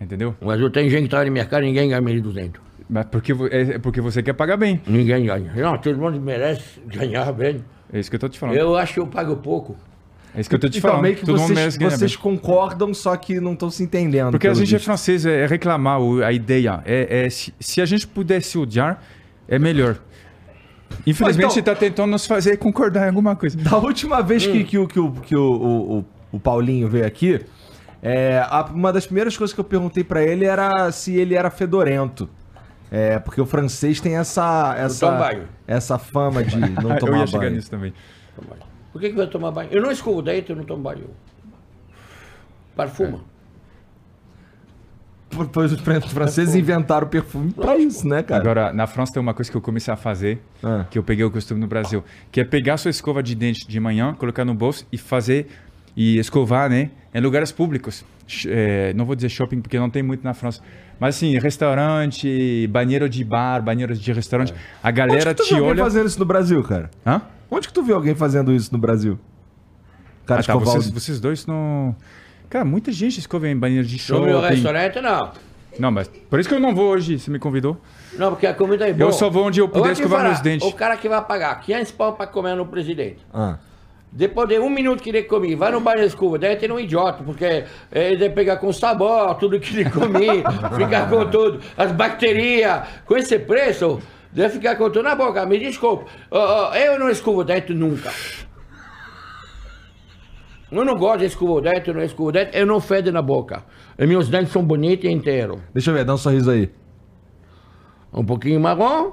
[0.00, 0.34] Entendeu?
[0.40, 2.52] Mas eu tenho gente que trabalha no mercado e ninguém ganha 1.200.
[2.88, 4.80] Mas porque, é é porque você quer pagar bem.
[4.86, 5.52] Ninguém ganha.
[5.56, 7.62] Não, todo mundo merece ganhar bem.
[7.92, 8.56] É isso que eu tô te falando.
[8.56, 9.76] Eu acho que eu pago pouco.
[10.34, 11.02] É isso que eu tô te Então, falando.
[11.02, 14.30] meio que Todo vocês, vocês concordam, só que não estão se entendendo.
[14.30, 14.84] Porque a gente é visto.
[14.84, 16.80] francês, é reclamar a ideia.
[16.84, 19.02] É, é- se, se a gente pudesse odiar,
[19.48, 19.98] é melhor.
[21.06, 23.56] Infelizmente, Mas então- tá tentando nos fazer concordar em alguma coisa.
[23.56, 24.52] Da última vez Hum.
[24.52, 27.40] que, que, o- que, o, que o, o, o- o Paulinho veio aqui,
[28.02, 31.50] é, a- uma das primeiras coisas que eu perguntei pra ele era se ele era
[31.50, 32.28] fedorento.
[32.92, 37.38] É, porque o francês tem essa essa, essa fama de não eu tomar ia chegar
[37.40, 37.52] banho.
[37.54, 37.92] nisso também.
[38.92, 39.68] Por que, que vai tomar banho?
[39.72, 41.04] Eu não escovo dentro, eu não tomo banho.
[42.74, 43.20] Parfuma.
[45.52, 48.40] Pois os fran- franceses inventaram perfume pra isso, né, cara?
[48.42, 50.84] Agora, na França tem uma coisa que eu comecei a fazer, Ah.
[50.90, 53.78] que eu peguei o costume no Brasil, que é pegar sua escova de dente de
[53.78, 55.46] manhã, colocar no bolso e fazer
[55.96, 56.90] e escovar, né?
[57.14, 58.04] Em lugares públicos.
[58.26, 60.60] Sh- é, não vou dizer shopping porque não tem muito na França.
[60.98, 64.52] Mas assim, restaurante, banheiro de bar, banheiro de restaurante.
[64.82, 65.84] A Onde galera que tu te viu alguém olha.
[65.84, 66.90] fazendo isso no Brasil, cara?
[67.06, 67.22] Hã?
[67.50, 69.18] Onde que tu viu alguém fazendo isso no Brasil?
[70.26, 71.94] Cara, Ah, tá, vocês, vocês dois não.
[72.48, 74.54] Cara, muita gente escova em banheiro de No meu shopping.
[74.54, 75.30] restaurante, não.
[75.78, 77.80] Não, mas por isso que eu não vou hoje, você me convidou.
[78.18, 79.12] Não, porque a comida é boa.
[79.12, 80.66] só vou onde eu puder escovar meus dentes.
[80.66, 83.18] O cara que vai pagar 500 pau pra comer no presidente.
[83.32, 83.56] Ah.
[84.12, 87.22] Depois de um minuto que ele comia, vai no banho escova, deve ter um idiota,
[87.22, 90.42] porque ele deve pegar com sabor, tudo que ele comia,
[90.76, 94.00] ficar com tudo, as bacterias, com esse preço,
[94.32, 95.44] deve ficar com tudo na boca.
[95.46, 95.58] Me
[96.30, 98.12] ó, eu não escovo o dente nunca.
[100.70, 103.10] Eu não gosto de escovar o dente, eu não escovo o dente, eu não fedo
[103.10, 103.64] na boca.
[103.98, 105.58] E meus dentes são bonitos e inteiros.
[105.74, 106.70] Deixa eu ver, dá um sorriso aí.
[108.12, 109.12] Um pouquinho marrom,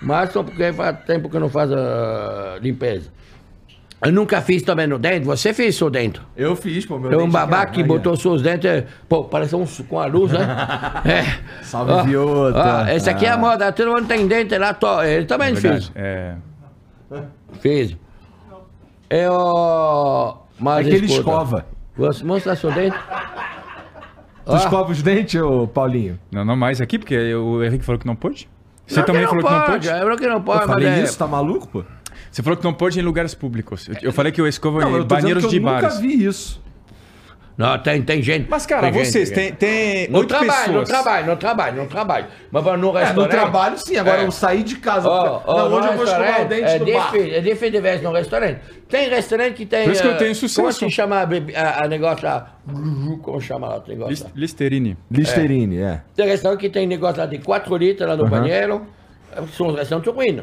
[0.00, 1.74] mas só porque faz tempo que eu não faço
[2.60, 3.12] limpeza.
[4.04, 6.20] Eu nunca fiz também no dente, você fez seu dente.
[6.36, 9.64] Eu fiz, pô, meu Tem um aqui, que botou seus dentes, é, pô, parece um
[9.88, 10.40] com a luz, né?
[11.04, 11.62] É.
[11.64, 12.84] Salve, Ó, Viota.
[12.84, 13.38] ó, esse aqui é a Ah.
[13.38, 15.86] moda, todo mundo tem dente lá, to- ele também Verdade.
[15.86, 15.92] fez.
[15.94, 16.34] É.
[17.60, 17.96] Fez.
[19.08, 20.38] Eu.
[20.58, 21.66] Mas É que ele escuta, escova.
[21.96, 22.96] Você mostra seu dente?
[24.44, 26.18] Tu Ó, escova os dentes, ô Paulinho?
[26.30, 28.48] Não, não mais aqui, porque o Henrique falou que não pôde.
[28.86, 29.88] Você não, também que falou que não pôde?
[29.88, 31.84] Eu falei que não pode, Eu mas falei é- isso, tá maluco, pô?
[32.34, 33.86] Você falou que não pôde em lugares públicos.
[33.88, 35.62] Eu, eu falei que eu escovo Não, em eu tô dizendo banheiros que de eu
[35.62, 35.98] nunca bares.
[36.00, 36.60] vi isso.
[37.56, 38.48] Não, tem, tem gente.
[38.50, 40.88] Mas, cara, tem vocês, tem tem, No oito trabalho, no pessoas.
[40.88, 42.26] trabalho, no trabalho, no trabalho.
[42.50, 43.30] Mas vai no É, no restaurante.
[43.30, 44.26] trabalho sim, agora É.
[44.26, 45.08] eu saí de casa.
[45.08, 47.14] Ó, ó, não, no hoje eu vou escovar o restaurante, dente é no bar.
[47.14, 48.60] é difícil de ver no restaurante.
[48.88, 49.84] Tem restaurante que tem.
[49.84, 50.78] Por isso que eu eh, tenho Como sucesso.
[50.80, 52.56] se chama a, a, a negócio lá?
[53.22, 54.30] Como chama lá o negócio lá?
[54.34, 54.96] Listerine.
[55.08, 56.00] Listerine, é.
[56.16, 58.84] Tem restaurante que tem negócio lá de 4 litros lá no banheiro.
[59.56, 60.42] São os restaurantes ruins.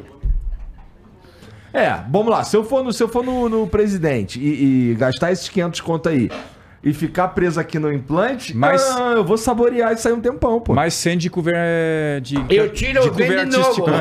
[1.74, 2.44] É, vamos lá.
[2.44, 5.82] Se eu for no, se eu for no, no presidente e, e gastar esses 500
[5.82, 6.30] conto aí
[6.84, 10.60] e ficar preso aqui no implante, Mas- ah, eu vou saborear isso aí um tempão,
[10.60, 10.74] pô.
[10.74, 12.36] Mas sem de couvert de.
[12.50, 13.86] Eu tiro de o vento de novo.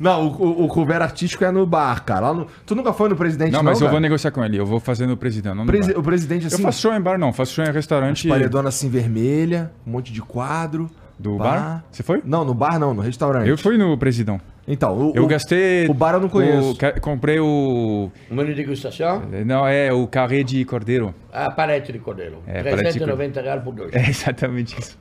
[0.00, 0.30] Não, o,
[0.62, 2.28] o, o couvert artístico é no bar, cara.
[2.30, 3.92] Lá no- tu nunca foi no presidente, Não, não, mas eu cara?
[3.92, 4.58] vou negociar com ele.
[4.58, 5.54] Eu vou fazer no presidente.
[5.54, 6.00] Não no Presi- bar.
[6.00, 7.32] o presidente, Eu assim, faço show em bar, não.
[7.32, 8.26] Faço show em restaurante.
[8.26, 10.90] paredona assim vermelha, um monte de quadro.
[11.18, 11.84] Do bar?
[11.92, 12.20] Você foi?
[12.24, 13.48] Não, no bar não, no restaurante.
[13.48, 14.40] Eu fui no presidão.
[14.66, 15.88] Então, o, Eu o- gastei.
[15.88, 16.72] O bar eu não conheço.
[16.72, 18.10] o comprei o.
[18.30, 21.12] Menu de degustação, Não, é o carré de cordeiro.
[21.32, 22.38] a palete de cordeiro.
[22.46, 23.90] É, palete de 390 reais por dois.
[23.94, 24.96] É exatamente isso.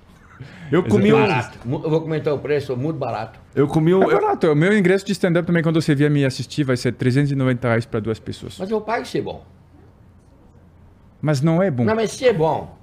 [0.71, 1.19] Eu comi um.
[1.19, 1.59] Barato.
[1.63, 3.39] Eu vou comentar o preço, muito barato.
[3.53, 4.01] Eu comi um.
[4.01, 4.47] É eu- barato.
[4.51, 7.85] O meu ingresso de stand-up também, quando você vier me assistir, vai ser 390 reais
[7.85, 8.57] para duas pessoas.
[8.57, 9.45] Mas eu pago se é bom.
[11.21, 11.83] Mas não é bom.
[11.83, 12.75] Não, mas se é bom.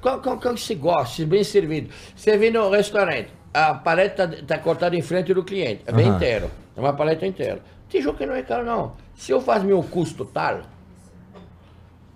[0.00, 1.90] Qual, qual que se gosta, se bem servido.
[2.16, 6.16] Vem no restaurante, a paleta está cortada em frente do cliente, é bem Aham.
[6.16, 6.50] inteiro.
[6.76, 7.60] É uma paleta inteira.
[7.90, 8.92] Tem jogo que não é caro, não.
[9.14, 10.60] Se eu faço meu custo tal,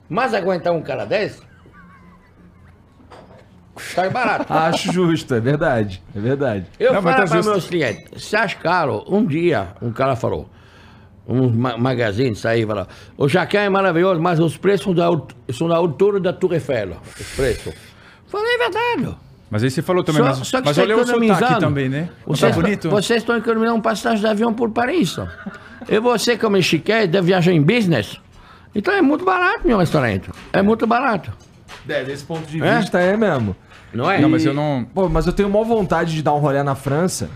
[0.09, 1.43] mas aguentar um cara desse,
[3.77, 4.51] sai barato.
[4.53, 6.03] Acho justo, é verdade.
[6.15, 6.67] É verdade.
[6.79, 10.17] Eu Não, mas falo tá para meus clientes, se acha caro, um dia um cara
[10.17, 10.49] falou,
[11.29, 12.87] um ma magazine saiu e falou,
[13.19, 16.97] o jacan é maravilhoso, mas os preços são da, são da altura da Tour Eiffel,
[17.21, 17.75] os preços.
[18.27, 19.17] Falei, é verdade.
[19.51, 21.89] Mas aí você falou também, Só- mas, só que mas você olha o sotaque também,
[21.89, 22.09] né?
[22.27, 22.91] Vocês, tá bonito?
[22.91, 25.17] vocês estão economizando um passagem de avião por Paris.
[25.19, 25.27] ó.
[25.89, 28.19] E você, como chiquete, deve viajar em business.
[28.75, 30.29] Então é muito barato meu restaurante.
[30.53, 31.33] É muito barato.
[31.89, 32.79] É, desse ponto de É?
[32.81, 33.55] vista é mesmo.
[33.95, 34.21] Não é?
[34.21, 34.85] Não, mas eu não...
[34.93, 37.31] Pô, mas eu tenho maior vontade de dar um rolê na França.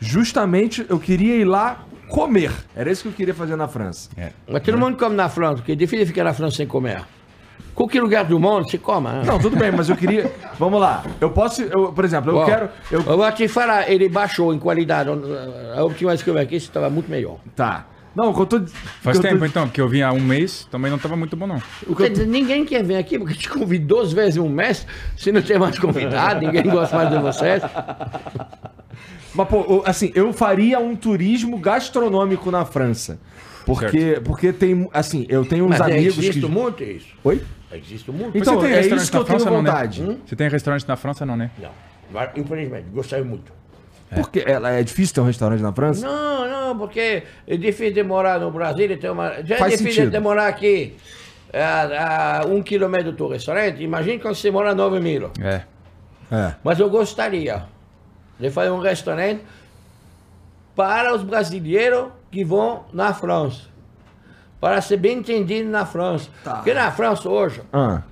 [0.00, 2.52] Justamente eu queria ir lá comer.
[2.76, 4.08] Era isso que eu queria fazer na França.
[4.16, 4.30] É.
[4.48, 7.02] Mas todo mundo come na França, porque é difícil ficar na França sem comer.
[7.76, 9.06] Qualquer lugar do mundo se come.
[9.06, 9.22] né?
[9.26, 10.32] Não, tudo bem, mas eu queria.
[10.58, 11.04] Vamos lá.
[11.20, 11.62] Eu posso.
[11.62, 12.70] eu, por exemplo, eu Ó, quero.
[12.90, 13.02] Eu...
[13.02, 15.10] eu vou te falar, ele baixou em qualidade.
[15.76, 17.36] A última vez que eu vi aqui, estava muito melhor.
[17.54, 17.84] Tá.
[18.14, 18.62] Não, o que eu tô.
[19.02, 21.46] Faz tempo tô- então, porque eu vim há um mês, também não tava muito bom
[21.46, 21.62] não.
[21.94, 24.86] Quer dizer, ninguém quer vir aqui, porque te convido duas vezes em um mês,
[25.18, 27.62] se não tem mais convidado, ninguém gosta mais de vocês.
[29.34, 33.18] Mas, pô, assim, eu faria um turismo gastronômico na França.
[33.66, 34.88] Porque, porque tem.
[34.92, 36.46] Assim, eu tenho uns Mas amigos existe que.
[36.46, 37.08] muito isso.
[37.24, 37.42] Oi?
[37.72, 38.38] Existe muito.
[38.38, 39.70] Então, você tem é restaurante isso que eu na tenho França, não, né?
[39.70, 40.02] vontade.
[40.02, 40.18] Hum?
[40.24, 41.50] Você tem restaurante na França, não, né?
[41.58, 41.70] Não,
[42.36, 43.52] infelizmente, gostaria muito.
[44.14, 46.06] Porque ela é difícil ter um restaurante na França?
[46.06, 49.42] Não, não, porque é difícil de morar no Brasil e ter uma.
[49.42, 50.12] Já Faz é difícil sentido.
[50.12, 50.94] de morar aqui
[51.52, 53.82] a, a um quilômetro do teu restaurante.
[53.82, 55.30] Imagine quando você mora a 9 mil.
[55.40, 55.62] É.
[56.30, 56.54] É.
[56.62, 57.64] Mas eu gostaria
[58.38, 59.42] de fazer um restaurante
[60.76, 63.62] para os brasileiros que vão na França.
[64.60, 66.28] Para ser bem entendido na França.
[66.44, 66.56] Tá.
[66.56, 68.02] Porque na França hoje Ah.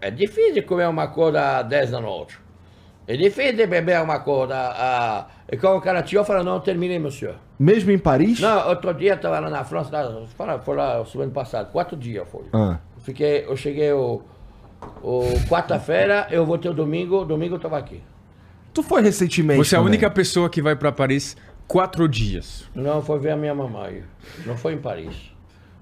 [0.00, 2.38] é difícil comer uma coisa às 10 da noite.
[3.06, 4.54] É difícil de beber uma coisa.
[4.56, 5.26] A...
[5.50, 7.34] E quando o cara te fala, não, terminei, monsieur.
[7.58, 8.38] Mesmo em Paris?
[8.40, 11.64] Não, outro dia eu tava lá na França, lá, foi lá, foi lá semana passada,
[11.66, 12.44] quatro dias foi.
[12.52, 12.78] Ah.
[12.96, 14.22] Eu Fiquei, eu cheguei o,
[15.02, 18.00] o quarta-feira, eu voltei o domingo, domingo eu tava aqui.
[18.72, 19.94] Tu foi recentemente Você é a também.
[19.94, 21.36] única pessoa que vai pra Paris
[21.70, 22.64] quatro dias.
[22.74, 24.02] Não, foi ver a minha mamãe.
[24.44, 25.14] Não foi em Paris.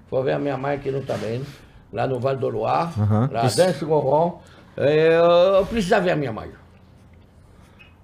[0.09, 1.43] Foi ver a minha mãe que não tá bem,
[1.91, 3.29] lá no Val do Loire, Aham.
[3.33, 4.43] lá dentro do Goron.
[4.77, 6.51] Eu, precisava ver a minha mãe.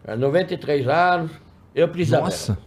[0.06, 1.30] É 93 anos,
[1.74, 2.54] eu precisava Nossa.
[2.54, 2.58] ver.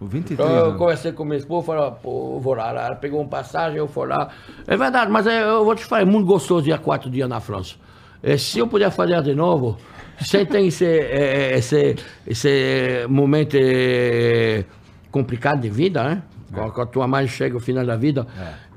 [0.00, 0.78] o 23 Então eu anos.
[0.78, 2.68] conversei com minha esposa, falei, pô, vou lá.
[2.70, 4.28] Ela pegou um passagem, eu fui lá.
[4.66, 7.38] É verdade, mas é, eu vou te falar, é muito gostoso ir quatro dias na
[7.40, 7.76] França.
[8.24, 9.76] É, se eu puder fazer de novo,
[10.18, 11.96] sem ter esse, é, esse,
[12.26, 14.64] esse momento é,
[15.10, 16.22] complicado de vida, né?
[16.50, 18.26] Quando, quando tua mãe chega ao final da vida,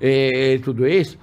[0.01, 1.17] e, e tudo isso.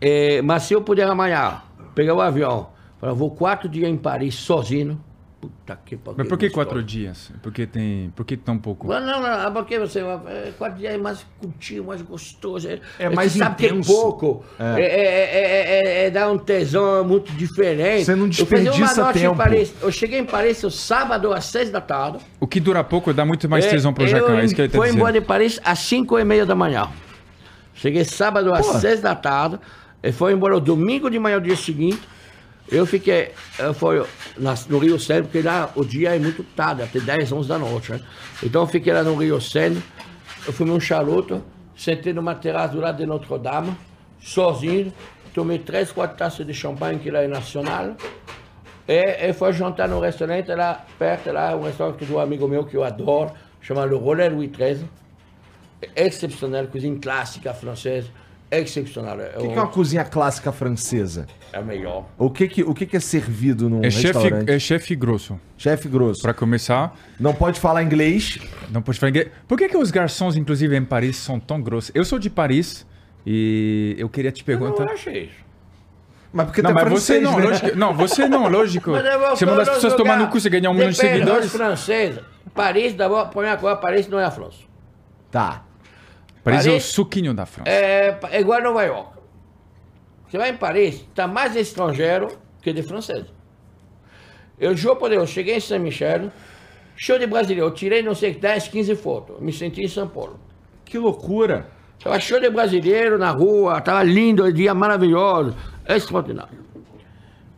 [0.00, 1.60] É, mas se eu puder amanhã
[1.94, 4.98] pegar o avião, falar, vou quatro dias em Paris sozinho.
[5.40, 6.16] Puta que pariu.
[6.18, 7.32] Mas por que quatro dias?
[7.42, 8.12] Porque tem.
[8.14, 8.86] Por que tão pouco?
[8.86, 12.68] Não, não, não, porque você é, quatro dias é mais curtinho, mais gostoso.
[12.68, 13.90] É, É mais você sabe que é intenso.
[13.90, 14.44] pouco.
[14.58, 18.04] É, é, é, é, é dar um tesão muito diferente.
[18.04, 19.34] Você não Eu fiz uma desperdiça noite tempo.
[19.34, 22.18] Em Paris, eu cheguei em Paris o sábado às seis da tarde.
[22.38, 24.60] O que dura pouco dá muito mais tesão pro É, Jacan, eu é isso que
[24.60, 26.86] ele tá Foi embora de Paris às cinco e meia da manhã.
[27.72, 28.78] Cheguei sábado às Pô.
[28.78, 29.58] seis da tarde.
[30.02, 32.00] E foi embora o domingo de manhã, o dia seguinte.
[32.70, 34.04] Eu fiquei, eu fui
[34.68, 37.92] no Rio Sena, porque lá o dia é muito tarde, até 10, 11 da noite.
[37.92, 38.00] Né?
[38.42, 39.82] Então eu fiquei lá no Rio Sena,
[40.46, 41.42] eu fui num charuto,
[41.76, 43.76] sentei numa terraça do lado de Notre Dame,
[44.20, 44.92] sozinho,
[45.34, 47.96] tomei três, quatro taças de champanhe, que lá é nacional,
[48.86, 52.64] e, e foi jantar num restaurante lá perto, lá, um restaurante de um amigo meu
[52.64, 54.88] que eu adoro, chamado Rollet Louis XIII.
[55.96, 58.08] Excepcional, cozinha clássica francesa,
[58.50, 59.20] excepcional.
[59.20, 61.26] É, O que, que é uma cozinha clássica francesa?
[61.52, 62.06] é o melhor.
[62.18, 64.50] O que que, o que, que é servido num É chefe, restaurante?
[64.50, 65.38] é chefe grosso.
[65.58, 66.22] Chefe grosso.
[66.22, 68.38] Pra começar, Não pode falar inglês.
[68.70, 69.28] não pode falar inglês.
[69.46, 71.90] Por que, que os garçons, inclusive em Paris, são tão grossos?
[71.94, 72.86] Eu sou de Paris
[73.26, 74.92] e eu queria te Eu não perguntar.
[74.92, 75.50] acho isso.
[76.32, 77.44] Mas porque Não, é mas você francês, não, né?
[77.46, 77.76] lógico.
[77.76, 78.92] Não, você não, lógico.
[79.30, 81.52] Você manda as pessoas tomar no cu, você ganhar um milhão de seguidores.
[82.54, 84.58] Paris, d'abord, primeira coisa, Paris não é a França.
[85.30, 85.64] Tá.
[86.42, 87.70] Paris é o Paris- suquinho da França.
[87.70, 89.18] É, é igual a Nova York.
[90.28, 92.28] Você vai em Paris, tá mais estrangeiro
[92.62, 93.26] que de francês.
[94.58, 96.30] Eu juro por Deus, cheguei em Saint-Michel,
[96.96, 100.38] show de brasileiro, eu tirei, não sei, 10, 15 fotos, me senti em São Paulo.
[100.84, 101.68] Que loucura.
[102.02, 105.56] Tava show de brasileiro na rua, tava lindo, o dia maravilhoso,
[105.88, 106.58] extraordinário.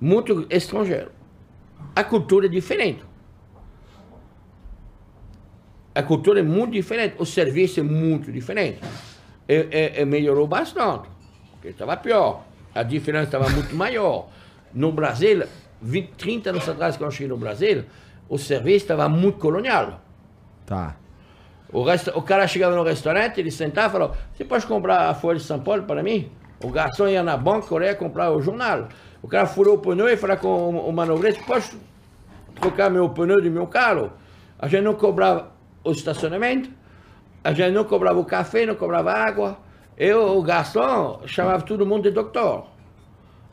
[0.01, 1.11] Muito estrangeiro.
[1.95, 3.05] A cultura é diferente.
[5.95, 8.81] A cultura é muito diferente, o serviço é muito diferente.
[9.49, 11.09] E, e- e melhorou bastante,
[11.53, 12.45] porque estava pior.
[12.75, 14.29] A diferença estava muito maior.
[14.73, 15.45] No Brasil,
[15.83, 17.85] 20, 30 anos atrás, quando eu cheguei no Brasil,
[18.29, 20.01] o serviço estava muito colonial.
[20.65, 20.97] Tá.
[21.71, 25.15] O, resta- o cara chegava no restaurante, ele sentava e falava, você pode comprar a
[25.15, 26.31] Folha de São Paulo para mim?
[26.65, 28.89] O garçom ia na banca, Coreia, comprar o jornal.
[29.21, 31.71] O cara furou o pneu e falava com o, manobrete, pode
[32.61, 34.13] trocar meu pneu de meu carro?
[34.59, 35.52] A gente não cobrava
[35.85, 36.71] o estacionamento,
[37.45, 39.59] a gente não cobrava o café, não cobrava água.
[39.97, 42.67] Eu, o garçom, chamava todo mundo de doutor.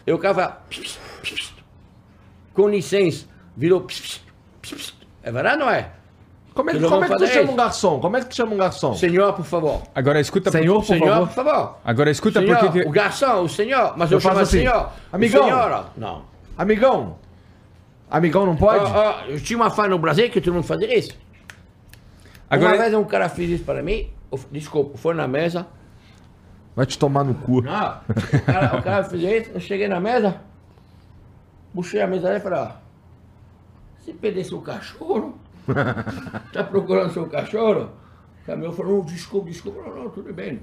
[0.06, 1.54] Eu falava, "Pss, pss, pss."
[2.54, 3.26] com licença,
[3.56, 4.22] virou, "Pss, pss,
[4.62, 4.94] pss, pss."
[5.24, 5.92] é verdade ou não é?
[6.54, 8.00] Como é, que- como é que tu chama um garçom?
[8.00, 8.94] Como é que tu chama um garçom?
[8.96, 9.82] Senhor, por favor.
[9.96, 11.28] Agora escuta Senhor, por Senhor, favor.
[11.28, 11.78] por favor.
[11.86, 12.82] Agora escuta senhor, por que.
[12.82, 14.90] o garçom, o senhor, mas eu, Eu chamo assim, senhor.
[15.14, 15.44] amigão.
[15.46, 16.24] Senhora, não.
[16.58, 17.16] Amigão.
[18.12, 18.84] Amigão não pode?
[19.32, 21.12] Eu tinha uma fã no Brasil que todo mundo fazia isso.
[22.50, 24.10] Agora, Uma vez um cara fez isso para mim,
[24.52, 25.68] desculpa, foi na mesa.
[26.76, 27.62] Vai te tomar no cu.
[27.62, 30.42] Não, o cara, o cara fez isso, eu cheguei na mesa,
[31.74, 32.72] puxei a mesa e falei, ó,
[34.00, 35.38] você perdeu seu cachorro?
[36.52, 37.92] tá procurando seu cachorro?
[38.42, 40.62] O caminhão falou, não, desculpa, desculpa, não, não, tudo bem.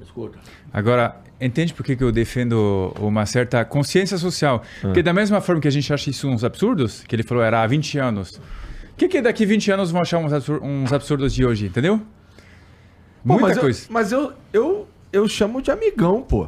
[0.00, 0.38] Escuta.
[0.72, 4.62] Agora, entende por que, que eu defendo uma certa consciência social?
[4.80, 7.62] Porque da mesma forma que a gente acha isso uns absurdos, que ele falou era
[7.62, 8.40] há 20 anos,
[8.94, 11.98] o que, que daqui 20 anos vão achar uns, absur- uns absurdos de hoje, entendeu?
[11.98, 12.04] Pô,
[13.34, 13.82] Muita mas coisa.
[13.82, 16.46] Eu, mas eu, eu, eu chamo de amigão, pô.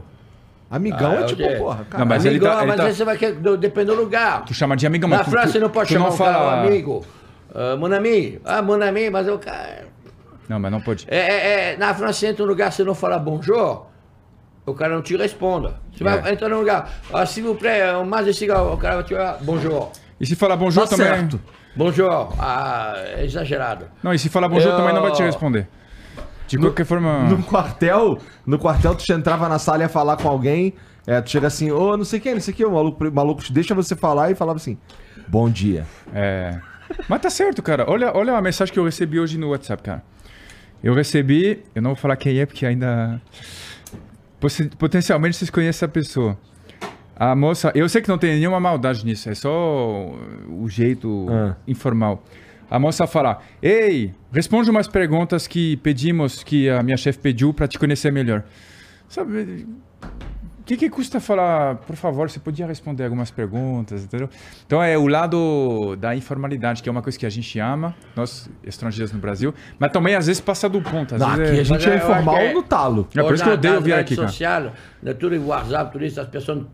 [0.70, 1.54] Amigão Ah, é é o tipo, quê?
[1.56, 1.98] porra, cara.
[2.04, 4.44] Não, mas ele Amigo, tá- ele mas tá- aí você vai querer, depende do lugar.
[4.44, 6.18] Tu chama de amigão, Na mas tu- França tu- você não pode chamar não um
[6.18, 7.06] cara fala- um amigo.
[7.54, 8.40] Ah, mon ami.
[8.44, 9.86] Ah, mon ami, mas o cara...
[10.48, 11.06] Não, mas não pode.
[11.08, 13.86] É, é, é, na França você entra num lugar, você não fala bonjour,
[14.66, 15.74] o cara não te responda.
[15.92, 16.32] Você vai É.
[16.32, 19.38] entrar num lugar, ah, s'il vous plaît, mais de cigarro, o cara vai te falar
[19.42, 19.90] bonjour.
[20.20, 21.06] E se falar bonjour Tá também.
[21.06, 21.40] certo.
[21.74, 23.86] Bonjour, ah, é exagerado.
[24.02, 25.68] Não, e se falar bonjour Eu- também não vai te responder.
[26.48, 27.24] De qualquer forma.
[27.24, 30.72] No quartel, no quartel, tu entrava na sala e ia falar com alguém,
[31.06, 33.42] é, tu chega assim, ô, não sei quem, não sei quem, o maluco, o maluco
[33.50, 34.78] deixa você falar e falava assim,
[35.28, 35.84] bom dia.
[36.14, 36.58] É.
[37.08, 37.84] Mas tá certo, cara.
[37.90, 40.02] Olha, olha a mensagem que eu recebi hoje no WhatsApp, cara.
[40.82, 43.20] Eu recebi, eu não vou falar quem é, porque ainda.
[44.78, 46.38] Potencialmente vocês conhecem essa pessoa.
[47.18, 50.12] A moça, eu sei que não tem nenhuma maldade nisso, é só
[50.48, 51.56] o jeito Ah.
[51.66, 52.22] informal.
[52.70, 57.66] A moça fala: Ei, responde umas perguntas que pedimos, que a minha chefe pediu para
[57.66, 58.44] te conhecer melhor.
[59.08, 59.66] Sabe,
[60.60, 64.28] o que, que custa falar, por favor, você podia responder algumas perguntas, entendeu?
[64.66, 68.50] Então é o lado da informalidade, que é uma coisa que a gente ama, nós
[68.64, 71.14] estrangeiros no Brasil, mas também às vezes passa do ponto.
[71.14, 71.54] Às aqui a é...
[71.54, 73.08] gente Mas é acho informal é- no talo.
[73.14, 74.26] É por isso que eu odeio vir aqui, cara.
[74.28, 76.64] sociais, né, tudo em WhatsApp, tudo isso, as pessoas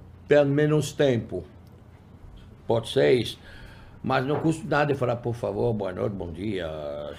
[0.44, 1.44] menos tempo.
[2.66, 3.38] Pode ser isso.
[4.02, 6.68] Mas não custa nada falar, por favor, boa noite, bom dia,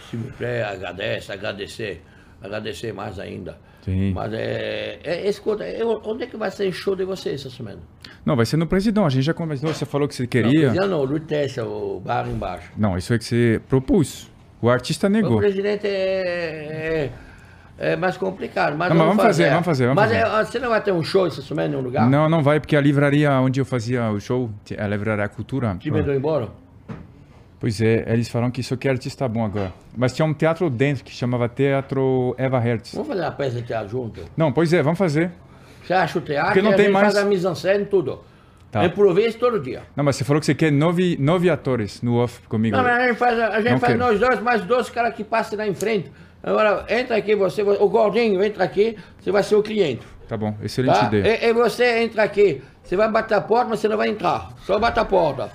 [0.10, 2.02] se me plaît, agradece, agradecer.
[2.41, 3.57] Agradecer mais ainda.
[3.85, 4.11] Sim.
[4.14, 7.49] Mas é, é escuta, eu- onde é que vai ser o show de vocês essa
[7.49, 7.80] semana?
[8.26, 10.73] Não, vai ser no Presidão, a gente já conversou, você falou que você queria.
[10.73, 12.69] não, não, Lutece, o bar embaixo.
[12.77, 14.30] Não, isso é que você propôs.
[14.61, 15.38] O artista O negou.
[15.38, 16.22] presidente é,
[17.06, 17.11] é,
[17.78, 18.76] é mais complicado.
[18.78, 20.41] Mas, Não, mas vamos fazer, vamos fazer, vamos mas fazer.
[20.41, 22.10] é, você não vai ter um show essa semana em nenhum lugar?
[22.10, 25.76] Não, não vai, porque a livraria onde eu fazia o show, a livraria Cultura.
[25.80, 26.50] Te mandou embora?
[27.60, 29.72] Pois é, eles falaram que isso aqui é artista bom agora.
[29.95, 32.94] Mas tinha um teatro dentro que chamava Teatro Eva Hertz.
[32.94, 34.22] Vamos fazer uma peça de teatro junto?
[34.36, 35.32] Não, pois é, vamos fazer.
[35.86, 38.22] Você acha o teatro Porque não tem mais- faz a mise-en-scène tudo.
[38.70, 38.84] Tá.
[38.86, 39.84] Improviso todo dia.
[39.95, 42.76] Não, mas você falou que você quer nove, nove atores no off comigo.
[42.76, 44.06] Não, mas a gente faz, a gente Não faz quero.
[44.06, 46.12] nós dois, mais dois caras que passam lá em frente.
[46.44, 50.06] Agora, entra aqui, você, o gordinho entra aqui, você vai ser o cliente.
[50.28, 51.06] Tá bom, excelente Tá?
[51.07, 51.45] ideia.
[51.45, 54.52] E, e você entra aqui, você vai bater a porta, mas você não vai entrar.
[54.65, 55.49] Só bate a porta.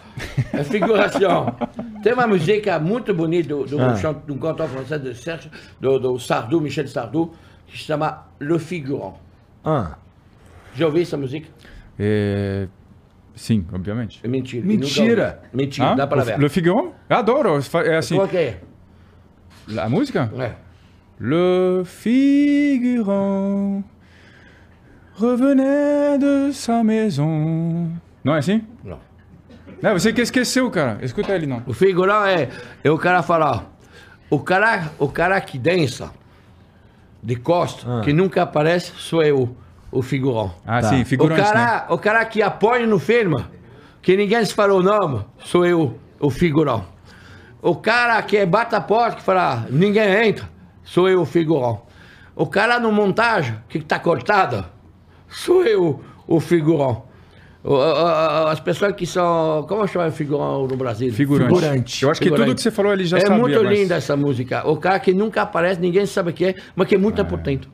[0.53, 1.55] É figuração.
[2.03, 3.93] Tem uma música muito bonita do, do, Ah.
[4.27, 5.51] do cantor francês de Serge,
[5.81, 7.35] do, do Sardou, Michel Sardou,
[7.67, 9.15] que se chama Le Figurant.
[9.65, 9.97] Ah,
[10.75, 11.49] Já ouviu essa música?
[11.99, 12.67] É,
[13.35, 14.21] Sim, obviamente.
[14.25, 14.67] É mentira.
[14.67, 15.41] Mentira.
[15.45, 15.57] Ouvi.
[15.65, 16.39] Mentira, Ah, dá para ver.
[16.39, 16.95] Le Figaro?
[17.11, 17.59] Eu adoro.
[17.85, 18.17] É assim.
[18.17, 18.61] Qual que é?
[19.79, 20.31] A música?
[20.39, 20.68] É.
[21.21, 23.83] Le Figaro
[25.21, 27.91] revenait de sa maison.
[28.23, 28.63] Não é assim?
[28.85, 28.99] Não.
[29.83, 30.99] Não, você que esqueceu, cara.
[31.03, 31.63] Escuta ele, não.
[31.67, 32.49] O figurão é,
[32.85, 33.65] é o cara falar,
[34.31, 36.11] o cara, o cara que dança
[37.23, 39.57] de costas, que nunca aparece, sou eu,
[39.91, 40.53] o figurão.
[40.65, 40.89] Ah, Tá.
[40.91, 41.47] sim, O figurante, né?
[41.53, 43.45] cara, o cara que apoia no filme,
[44.01, 46.85] que ninguém se falou o nome, sou eu, o figurão.
[47.61, 50.49] O cara que bate a porta, que fala, ninguém entra,
[50.89, 51.83] sou eu, o figurão.
[52.35, 54.67] O cara no montagem, que tá cortada,
[55.29, 57.03] sou eu, o figurão.
[58.51, 59.67] As pessoas que são.
[59.69, 61.13] Como chama figurão no Brasil?
[61.13, 61.49] Figurante.
[61.55, 62.03] Figurante.
[62.05, 62.47] Eu acho que Figurante.
[62.49, 63.37] tudo que você falou ele já é sabia.
[63.37, 64.67] muito mas- linda essa música.
[64.67, 67.69] O cara que nunca aparece, ninguém sabe o que é, mas que é muito potente.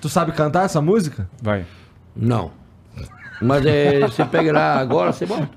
[0.00, 1.28] tu sabe cantar essa música?
[1.42, 1.64] Vai.
[2.14, 2.52] Não.
[3.40, 5.48] Mas é, você pega lá agora, você bota.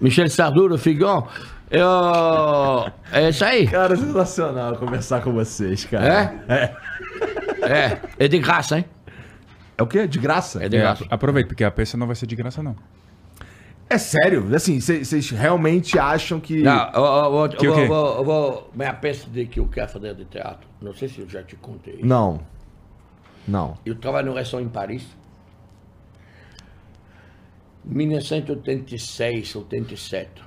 [0.00, 1.28] Michel Sardou, do Figurão.
[1.70, 2.92] Eu...
[3.12, 3.66] É isso aí.
[3.66, 6.36] Cara, sensacional conversar com vocês, cara.
[6.48, 6.76] É?
[7.62, 8.00] É.
[8.18, 8.84] É de graça, hein?
[9.76, 10.06] É o quê?
[10.06, 10.62] De graça?
[10.62, 11.04] É de É, graça.
[11.10, 12.76] aproveita, porque a peça não vai ser de graça, não.
[13.90, 14.54] É sério?
[14.54, 16.62] Assim, vocês realmente acham que.
[16.62, 18.70] Não, eu, eu, eu, Que eu, vou, eu, vou, eu vou.
[18.74, 20.66] Minha peça de que eu quero fazer de teatro.
[20.80, 22.00] Não sei se eu já te contei.
[22.02, 22.40] Não.
[23.46, 23.76] Não.
[23.84, 25.06] Eu trabalho no restaurante em Paris.
[27.84, 30.42] 1986, 87.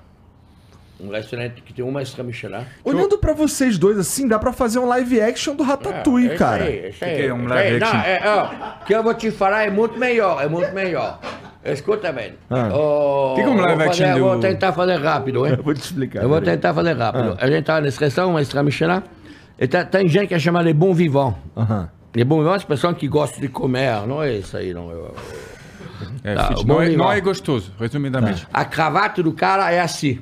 [1.00, 2.66] Um restaurante que tem uma Michelin.
[2.84, 6.40] Olhando pra vocês dois assim, dá pra fazer um live action do Ratatouille, É, isso
[6.44, 6.64] cara.
[6.64, 7.80] aí, isso aí, Que que é um isso live aí.
[7.80, 8.02] Não, action?
[8.10, 11.20] é, ó, que eu vou te falar é muito melhor, é muito melhor.
[11.64, 12.34] Escuta bem.
[12.50, 12.70] Ah.
[13.36, 15.54] Que que é um vou live fazer- action eu Vou do- tentar fazer rápido, hein?
[15.58, 16.24] Eu vou te explicar.
[16.24, 17.38] Eu vou tentar fazer rápido.
[17.40, 17.46] Ah.
[17.46, 19.04] A gente tá nesse restaurante, uma estrela Michelin,
[19.60, 21.36] e tá- tem gente que é chamada de bom vivant.
[21.56, 21.90] Aham.
[22.16, 24.90] Les bons vivants, as pessoas que gostam de comer, não é isso aí, não.
[24.90, 25.14] Eu-
[26.24, 28.48] É, Tá, não, bom é, não é gostoso, resumidamente.
[28.54, 30.20] A cravata do cara é assim.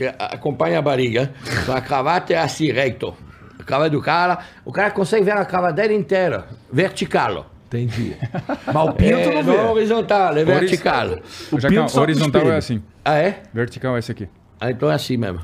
[0.00, 1.30] Que acompanha a barriga.
[1.62, 3.14] Então a cravata é assim, reto.
[3.58, 7.50] A cravata do cara, o cara consegue ver a cravata dele inteira, vertical.
[7.66, 8.16] Entendi.
[8.72, 9.70] Mas o pinto É, não não vê.
[9.72, 11.06] horizontal, é vertical.
[11.52, 12.82] O pinto só horizontal é assim.
[13.04, 13.42] Ah, é?
[13.52, 14.26] Vertical é esse aqui.
[14.58, 15.40] Ah, então é assim mesmo.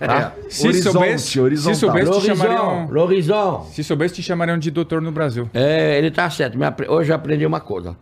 [0.00, 0.32] Tá?
[0.48, 1.74] Se Horizonte, soubesse, horizontal.
[1.74, 3.68] se soubesse te L'horizon, chamariam, l'horizon.
[3.70, 5.48] se soubesse te chamariam de doutor no Brasil.
[5.54, 6.58] É, ele tá certo.
[6.88, 7.96] Hoje eu aprendi uma coisa.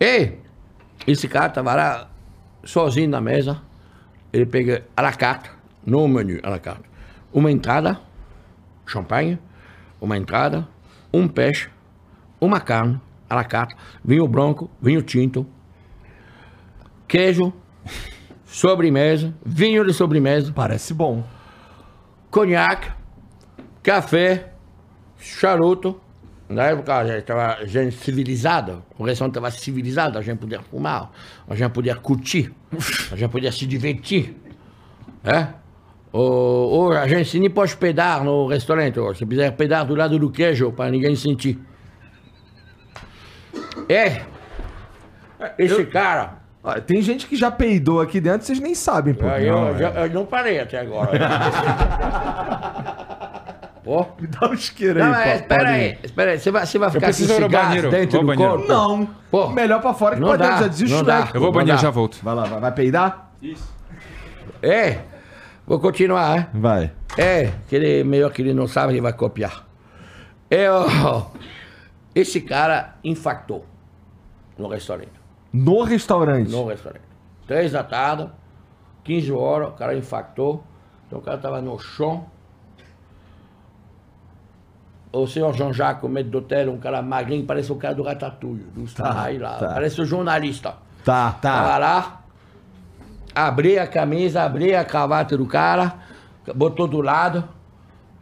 [0.00, 0.32] E
[1.06, 2.08] esse cara tava lá
[2.64, 3.60] sozinho na mesa.
[4.34, 5.48] Ele pega à la carte,
[5.86, 6.82] no menu à la carte,
[7.32, 8.00] uma entrada,
[8.84, 9.38] champanhe,
[10.00, 10.66] uma entrada,
[11.12, 11.70] um peixe,
[12.40, 13.00] uma carne
[13.30, 15.46] à la carte, vinho branco, vinho tinto,
[17.06, 17.52] queijo,
[18.44, 21.22] sobremesa, vinho de sobremesa, Parece bom.
[22.28, 22.90] conhaque,
[23.84, 24.52] café,
[25.16, 26.00] charuto.
[26.54, 31.10] Na época a gente estava gente civilizada, o restaurante estava civilizado, a gente podia fumar,
[31.48, 32.52] a gente podia curtir,
[33.10, 34.36] a gente podia se divertir.
[35.24, 35.48] É?
[36.12, 39.00] Ou, a gente nem pode hospedar no restaurante.
[39.00, 41.58] Ou, se quiser hospedar do lado do queijo, para ninguém sentir.
[43.88, 44.22] É.
[45.58, 46.34] Esse cara.
[46.62, 49.26] Ó, tem gente que já peidou aqui dentro, vocês nem sabem, pô.
[49.26, 50.04] Eu, Não, eu, é.
[50.04, 51.10] eu não parei até agora.
[53.84, 54.06] Pô.
[54.18, 56.38] Me dá um isqueiro aí, Não, é, pô, espera aí, espera aí.
[56.38, 57.90] Você vai, você vai ficar com preciso ir ao banheiro.
[57.90, 58.52] dentro Vou do banheiro.
[58.56, 58.68] corpo?
[58.72, 59.08] Não.
[59.30, 59.48] Pô.
[59.50, 60.58] Melhor pra fora que Não pra dentro.
[60.62, 61.28] Já desiste não o dá.
[61.34, 61.82] Eu vou ao banheiro, dá.
[61.82, 62.18] já volto.
[62.22, 63.30] Vai lá, vai, vai peidar?
[64.62, 64.98] É.
[65.66, 66.46] Vou continuar, hein?
[66.54, 66.92] Vai.
[67.16, 69.66] É, que ele, melhor que ele não sabe, ele vai copiar.
[70.50, 71.26] É, ó,
[72.14, 73.64] esse cara infactou
[74.58, 75.12] no restaurante.
[75.52, 76.50] No restaurante.
[76.50, 77.02] No restaurante.
[77.46, 78.28] Três da tarde,
[79.04, 80.64] 15 horas, o cara infactou.
[81.06, 82.26] Então o cara tava no chão.
[85.14, 88.64] O senhor Jean-Jacques, o medo do hotel, um cara magrinho, parece o cara do Ratatouille,
[88.74, 89.58] do Star lá.
[89.58, 89.68] tá.
[89.74, 90.74] Parece o jornalista.
[91.04, 91.78] Tá, Tava tá.
[91.78, 92.20] lá,
[93.32, 95.94] abri a camisa, abri a cravata do cara,
[96.56, 97.44] botou do lado,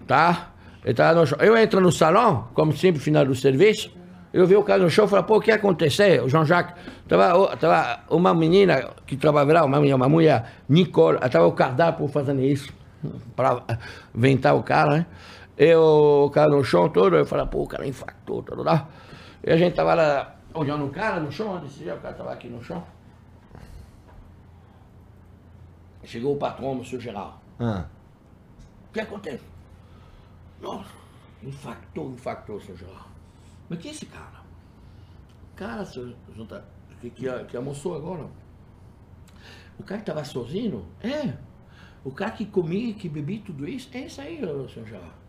[0.06, 0.48] tá?
[0.85, 1.39] Ele tava no chão.
[1.40, 3.90] Eu entro no salão, como sempre, final do serviço,
[4.31, 6.24] eu vi o cara no chão e falei, pô, o que aconteceu?
[6.24, 6.74] O Jean-Jacques,
[7.09, 12.06] tava, tava uma menina que trabalhava lá, uma, menina, uma mulher, Nicole, tava o cardápio
[12.09, 12.70] fazendo isso,
[13.35, 13.62] para
[14.14, 15.06] ventar o cara, né?
[15.62, 18.89] E o cara no chão todo, eu falei, pô, o cara infartou, todo lá.
[19.44, 22.48] E a gente tava lá olhando o cara no chão, dia o cara tava aqui
[22.48, 22.84] no chão.
[26.02, 27.40] Chegou o patrão, o senhor Geral.
[27.60, 27.84] Ah.
[28.89, 29.44] O que acontece?
[30.60, 30.90] Nossa,
[31.44, 33.06] infactou, infactou, seu Geral.
[33.68, 34.43] Mas quem é esse cara?
[35.55, 36.64] Cara, seu, seu tá-
[37.01, 38.26] que, que, que almoçou agora.
[39.78, 40.84] O cara que estava sozinho?
[41.01, 41.34] É.
[42.02, 43.89] O cara que comia, que bebia tudo isso?
[43.93, 45.22] É isso aí, seu Geral.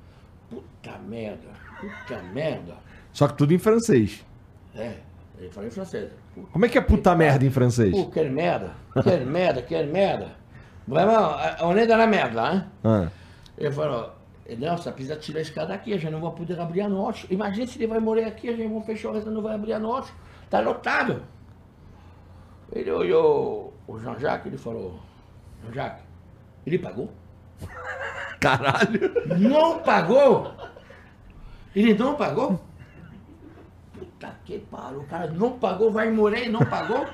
[0.53, 1.47] Puta merda,
[1.79, 2.75] puta merda.
[3.11, 4.25] Só que tudo em francês.
[4.75, 4.97] É,
[5.39, 6.11] ele falou em francês.
[6.35, 7.91] Puta Como é que é puta merda em francês?
[7.91, 8.71] Pô, quelle merda,
[9.03, 10.31] quelle merda, quelle merda.
[10.87, 12.63] Vraiment, on est dans la merde lá, hein?
[12.83, 13.07] Ah.
[13.57, 14.11] Ele falou,
[14.59, 17.25] nossa, precisa tirar esse cara daqui, a gente não vai poder abrir a noite.
[17.29, 19.79] Imagina se ele vai morrer aqui, a gente vai fechar o não vai abrir a
[19.79, 20.13] noite.
[20.49, 21.23] Tá lotado.
[22.71, 24.99] Ele olhou o Jean-Jacques, ele falou,
[25.63, 26.03] Jean-Jacques,
[26.65, 27.09] ele pagou?
[28.43, 28.99] Caralho.
[29.39, 30.53] Não pagou?
[31.73, 32.61] Ele não pagou?
[33.97, 37.07] Puta que pariu, o cara não pagou, vai morrer e não pagou?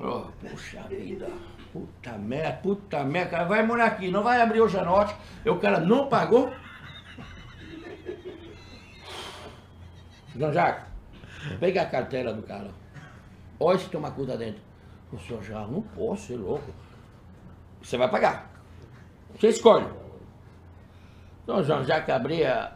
[0.00, 1.28] Oh, puxa vida,
[1.72, 5.50] puta merda, puta merda, cara vai morar aqui, não vai abrir hoje à noite, e
[5.50, 6.52] o cara não pagou?
[10.34, 10.84] Jean Jacques,
[11.60, 12.70] pega a carteira do cara,
[13.60, 14.62] olha se tem uma coisa dentro.
[15.12, 16.72] O senhor já não posso, ser louco.
[17.82, 18.57] Você vai pagar.
[19.36, 19.86] Você escolhe.
[21.42, 22.72] Então, João Jacques abria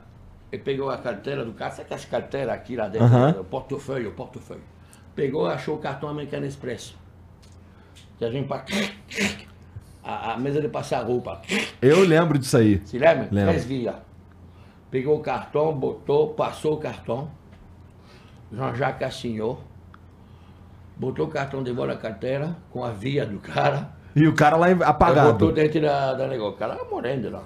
[0.51, 1.71] e pegou a carteira do cara.
[1.73, 3.41] Sabe que as carteiras aqui lá dentro, né?
[3.41, 4.63] o portofólio, o portofólio.
[5.15, 6.95] Pegou e achou o cartão Americano Express.
[8.19, 8.65] Que a gente pa-
[10.03, 11.43] a, a mesa de passar roupa.
[11.81, 12.81] Eu lembro disso aí.
[12.87, 13.29] Se lembra?
[13.31, 13.63] Lembro.
[13.65, 13.97] Guias.
[14.91, 17.31] Pegou o cartão, botou, passou o cartão.
[18.53, 19.63] Jean-Jacques assinou.
[20.97, 23.91] Botou o cartão de volta na carteira, com a via do cara.
[24.15, 25.53] E o cara lá Botou apagado.
[25.53, 26.55] dentro da, da negócio.
[26.55, 27.43] O cara morrendo lá.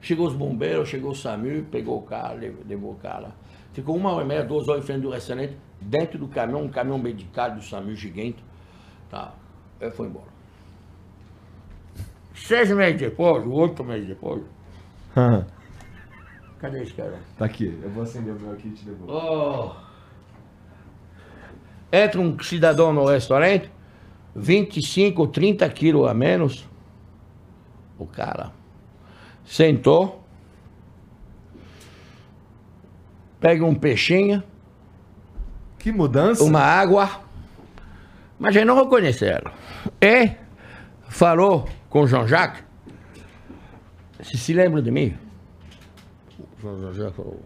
[0.00, 3.28] Chegou os bombeiros, chegou o SAMU, pegou o cara, levou, levou o cara.
[3.72, 6.68] Ficou uma hora e meia, duas horas em frente do restaurante, dentro do caminhão, um
[6.68, 8.42] caminhão medical do SAMU gigante.
[9.10, 9.32] Tá.
[9.80, 10.30] Aí foi embora.
[12.34, 14.42] Seis meses depois, oito meses depois,
[16.58, 17.18] cadê esse cara?
[17.36, 17.78] tá aqui.
[17.82, 19.12] Eu vou acender o meu aqui e te devolvo.
[19.12, 19.90] Oh.
[21.92, 23.70] Entra um cidadão no restaurante,
[24.34, 26.66] 25, 30 quilos a menos.
[27.98, 28.52] O cara
[29.44, 30.22] sentou,
[33.40, 34.42] pega um peixinho,
[35.78, 36.44] Que mudança.
[36.44, 37.20] uma água,
[38.38, 39.50] mas ele não reconheceram.
[40.00, 40.32] E
[41.08, 42.62] falou com o Jean-Jacques,
[44.22, 45.16] se se lembra de mim?
[46.62, 47.40] O Jean-Jacques falou,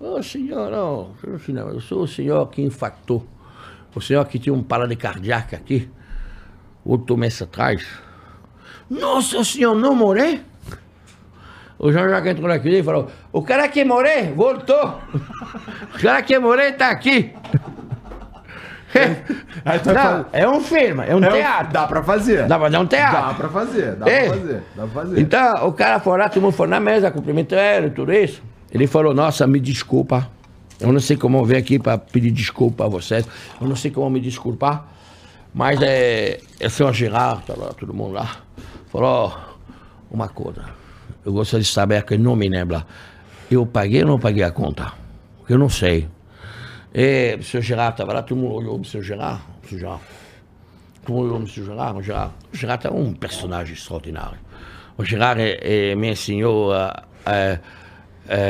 [0.00, 3.26] ô senhor, não, eu sou- não, eu sou o senhor que infactou,
[3.94, 5.88] o senhor que tinha um parada cardíaca aqui,
[6.88, 7.84] oito meses atrás.
[8.90, 10.40] Nossa, o senhor não morreu?
[11.78, 15.00] O Jean-Jacques entrou naquele e falou, o cara que morreu, voltou.
[15.94, 17.32] O cara que morreu tá aqui.
[19.64, 21.72] Vai Não, é um filme, é um É um- teatro.
[21.72, 22.46] Dá pra fazer.
[22.46, 23.20] Dá pra fazer um teatro.
[23.28, 24.28] Dá pra fazer, dá É.
[24.28, 24.62] pra fazer.
[24.74, 25.20] Dá pra fazer.
[25.20, 28.42] Então, o cara foi lá, todo mundo foi na mesa, cumprimentou ele, tudo isso.
[28.72, 30.28] Ele falou, nossa, me desculpa.
[30.80, 33.26] Eu não sei como eu vim aqui para pedir desculpa a vocês.
[33.60, 34.86] Eu não sei como me desculpar.
[35.54, 38.42] Mas é, é o senhor Gerard, tá lá, todo mundo lá.
[38.90, 39.36] Falou,
[40.10, 40.64] uma coisa.
[41.24, 42.86] Eu gostaria de saber que não me lembra.
[43.50, 44.92] Eu paguei ou não paguei a conta?
[45.48, 46.08] Eu não sei.
[46.94, 49.42] E o senhor Gerard estava lá, todo mundo olhou pro senhor Gerard.
[49.62, 50.02] O senhor Gerard.
[51.04, 51.98] com o Monsieur Gerard.
[51.98, 54.38] O Gerard, o é um personagem extraordinário.
[54.96, 57.58] O Gerard é, é, me ensinou a, a,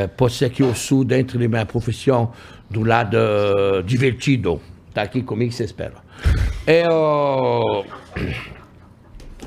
[0.03, 2.33] a, pode ser que eu sou dentro da minha profissão
[2.69, 4.61] do lado eh, divertido.
[4.89, 5.95] Está aqui comigo, você espera.
[6.71, 7.83] É o...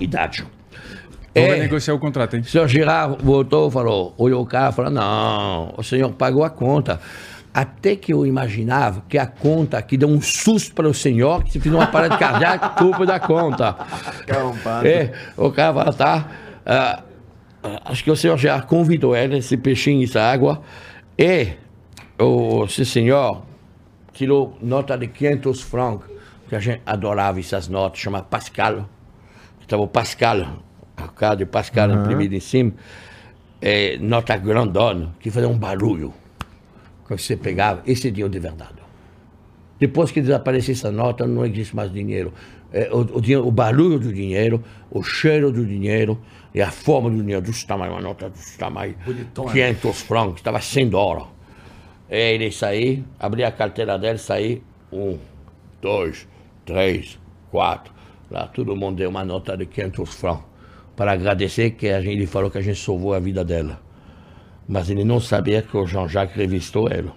[0.01, 0.45] Idade.
[1.33, 2.43] Vai É, negociar o contrato, hein?
[2.43, 6.51] o senhor Girard voltou, falou, olhou o cara e falou, não, o senhor pagou a
[6.51, 7.01] conta.
[7.55, 11.53] Até que eu imaginava que a conta que deu um susto para o senhor, que
[11.53, 13.77] se fizer uma parada cardíaca, culpa da conta.
[14.85, 16.29] É, o cara fala, tá.
[16.67, 17.03] ah,
[17.85, 20.61] acho que o senhor já convidou ele, esse peixinho, essa água.
[21.17, 21.53] E
[22.19, 23.45] o esse senhor
[24.13, 26.12] tirou nota de 500 francos,
[26.53, 28.87] que a gente adorava essas notas, chama Pascal.
[29.63, 30.63] Estava o Pascal,
[30.95, 32.75] a cara de Pascal imprimido em cima.
[33.59, 36.13] É, nota grandona, que fazia um barulho.
[37.05, 38.75] Quando você pegava, esse é dinheiro de verdade.
[39.81, 42.35] Depois que desapareceu essa nota, não existe mais dinheiro.
[42.71, 46.21] É, o, o dinheiro- o barulho do dinheiro, o cheiro do dinheiro
[46.55, 48.95] e a forma do dinheiro, desse tamanho, uma nota desse tamanho,
[49.55, 51.29] 500 francos, estava 100 dólares.
[52.11, 54.63] É, ele sair, abrir a carteira dele, sair,
[54.93, 55.17] um,
[55.81, 56.29] dois,
[56.65, 57.19] três,
[57.51, 57.93] quatro.
[58.31, 60.45] Lá todo mundo deu uma nota de 500 francos
[60.97, 63.81] para agradecer que a gente, ele falou que a gente salvou a vida dela.
[64.69, 67.13] Mas ele não sabia que o Jean-Jacques revistou ela.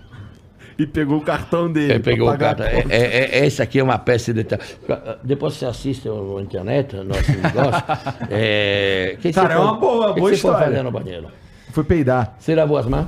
[0.77, 1.93] E pegou o cartão dele.
[1.93, 4.45] Ele pegou o a É, é, é- essa aqui é uma peça de.
[5.23, 7.83] Depois você assiste na internet, nosso negócio.
[8.29, 10.67] É, que Cara, você é uma boa, que boa você foi história.
[10.67, 11.27] fazer no banheiro?
[11.71, 12.35] Foi peidar.
[12.39, 13.07] Você lavou as mãos?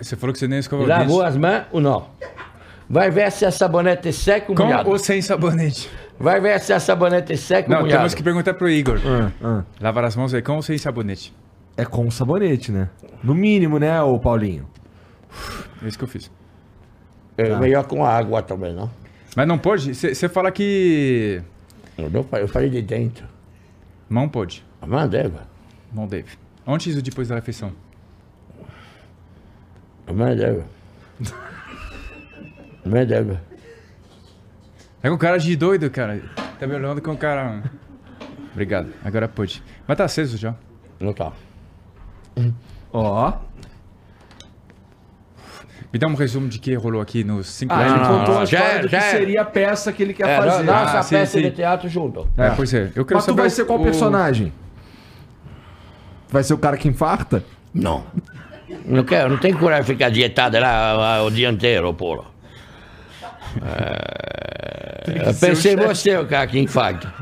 [0.00, 2.06] Você falou que você nem escovou o Lavou as mãos ou não?
[2.92, 5.88] Vai ver se a sabonete é seca ou Com ou sem sabonete?
[6.20, 8.00] Vai ver se a sabonete é seca ou Não, molhada.
[8.00, 9.00] temos que perguntar pro Igor.
[9.02, 9.64] Ah, ah.
[9.80, 11.34] Lavar as mãos aí com ou sem sabonete?
[11.74, 12.90] É com sabonete, né?
[13.24, 14.68] No mínimo, né, ô Paulinho?
[15.82, 16.30] É isso que eu fiz.
[17.38, 18.90] É melhor com água também, não?
[19.34, 19.94] Mas não pode?
[19.94, 21.40] Você fala que.
[21.96, 23.26] Eu, não falei- eu falei de dentro.
[24.06, 24.62] Mão pode.
[24.82, 25.36] A mão deve.
[25.90, 26.32] Mão deve.
[26.66, 27.72] Antes ou depois da refeição?
[30.06, 30.60] A mão deve.
[32.84, 33.40] A.
[35.02, 36.20] É com cara de doido, cara.
[36.58, 37.62] Tá me olhando com cara.
[38.52, 38.92] Obrigado.
[39.04, 39.62] Agora pode.
[39.86, 40.54] Mas tá aceso já.
[41.00, 41.32] Não tá.
[42.92, 43.32] Ó.
[45.92, 48.08] Me dá um resumo de que rolou aqui nos cinco Ah, ele minutos.
[48.18, 49.10] contou a já história é, do que já é.
[49.10, 50.62] seria a peça que ele quer É, fazer.
[50.64, 51.42] nossa Ah, sim, peça sim.
[51.42, 52.28] de teatro junto.
[52.38, 52.90] É, pois é.
[52.94, 54.52] Eu quero Mas tu saber vai o- ser qual o- personagem?
[56.30, 57.44] Vai ser o cara que infarta?
[57.74, 58.04] Não.
[58.86, 62.24] Não quero, não tem coragem de ficar dietado lá ah, o dia inteiro, porra.
[63.60, 67.12] É, eu pensei em você, o cara que infarta.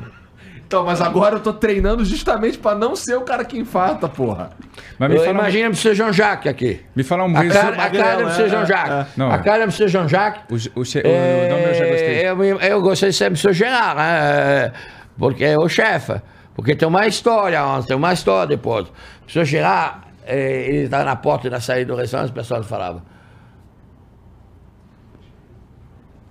[0.66, 4.50] Então, mas agora eu tô treinando justamente pra não ser o cara que infarta, porra.
[4.98, 6.80] Mas me Eu fala, um- Imagina pro seu Jean-Jacques aqui.
[6.94, 9.16] me fala um A cara, a cara do seu é, Jean-Jacques.
[9.16, 9.38] Não, A é.
[9.38, 10.68] cara do seu Jean-Jacques.
[10.76, 12.22] O, o, che- o nome eu já gostei.
[12.22, 14.72] É, eu, eu gostei sempre do seu Gerard, né?
[15.18, 16.20] Porque é o chefe.
[16.54, 18.86] Porque tem uma história antes, tem uma história depois.
[19.26, 22.64] O seu Gerard, é, ele estava na porta e na saída do restaurante, as pessoas
[22.66, 23.02] falavam.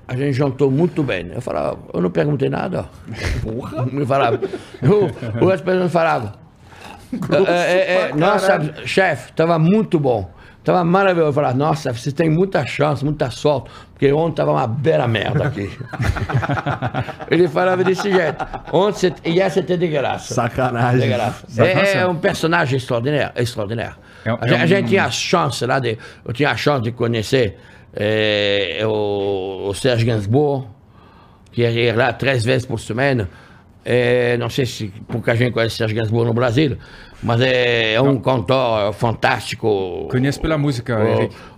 [0.09, 1.31] A gente jantou muito bem.
[1.33, 2.85] Eu falava, eu não perguntei nada.
[3.43, 3.85] Porra!
[3.91, 4.39] Me falava.
[4.81, 6.33] O, o as pessoas falavam.
[7.47, 10.31] É, é, é, nossa, chefe, estava muito bom.
[10.59, 11.29] Estava maravilhoso.
[11.29, 15.47] Eu falava, nossa, você tem muita chance, muita sorte, porque ontem estava uma bela merda
[15.47, 15.71] aqui.
[17.29, 18.45] Ele falava desse jeito.
[18.73, 20.33] Ontem você ia ser de graça.
[20.33, 21.01] Sacanagem.
[21.01, 21.45] De graça.
[21.63, 23.31] É, é um personagem extraordinário.
[23.35, 23.95] extraordinário.
[24.25, 25.97] É a, gente, é a gente um- tinha a chance lá de.
[26.25, 27.57] Eu tinha a chance de conhecer
[27.93, 30.67] é, o, o Serge Gainsbourg,
[31.51, 33.29] que ia lá três vezes por semana.
[33.83, 36.77] É, não sei se pouca gente conhece Serge Gainsbourg no Brasil,
[37.23, 40.07] mas é, é um cantor fantástico.
[40.11, 40.97] Conheço pela música.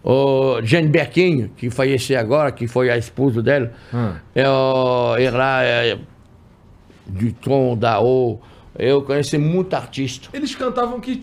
[0.03, 3.69] O, o Jane Birkin, que faleceu agora, que foi a esposa dele,
[4.35, 5.97] é o, ele lá é,
[7.77, 8.39] da O.
[8.83, 10.29] Eu conheci muito artista.
[10.33, 11.15] Eles cantavam que,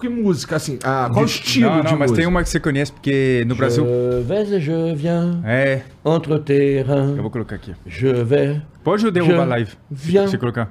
[0.00, 0.78] que música, assim?
[0.84, 2.16] Ah, qual estilo não, de não, mas música?
[2.18, 3.86] tem uma que você conhece, porque no Brasil.
[3.86, 7.16] Je vais et je viens É, entre terrains.
[7.16, 7.74] eu vou colocar aqui.
[7.86, 8.60] Je vais.
[8.84, 9.70] Pode ou derrubar a live?
[9.90, 10.28] viens.
[10.30, 10.70] Se colocar.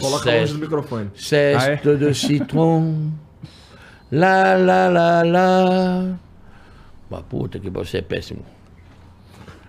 [0.00, 1.10] Coloca longe do microfone.
[1.14, 1.94] Ceste Ah, é?
[1.96, 3.10] de citron.
[4.10, 6.18] Lá, lá, lá, lá.
[7.10, 8.40] Uma puta que você é péssimo.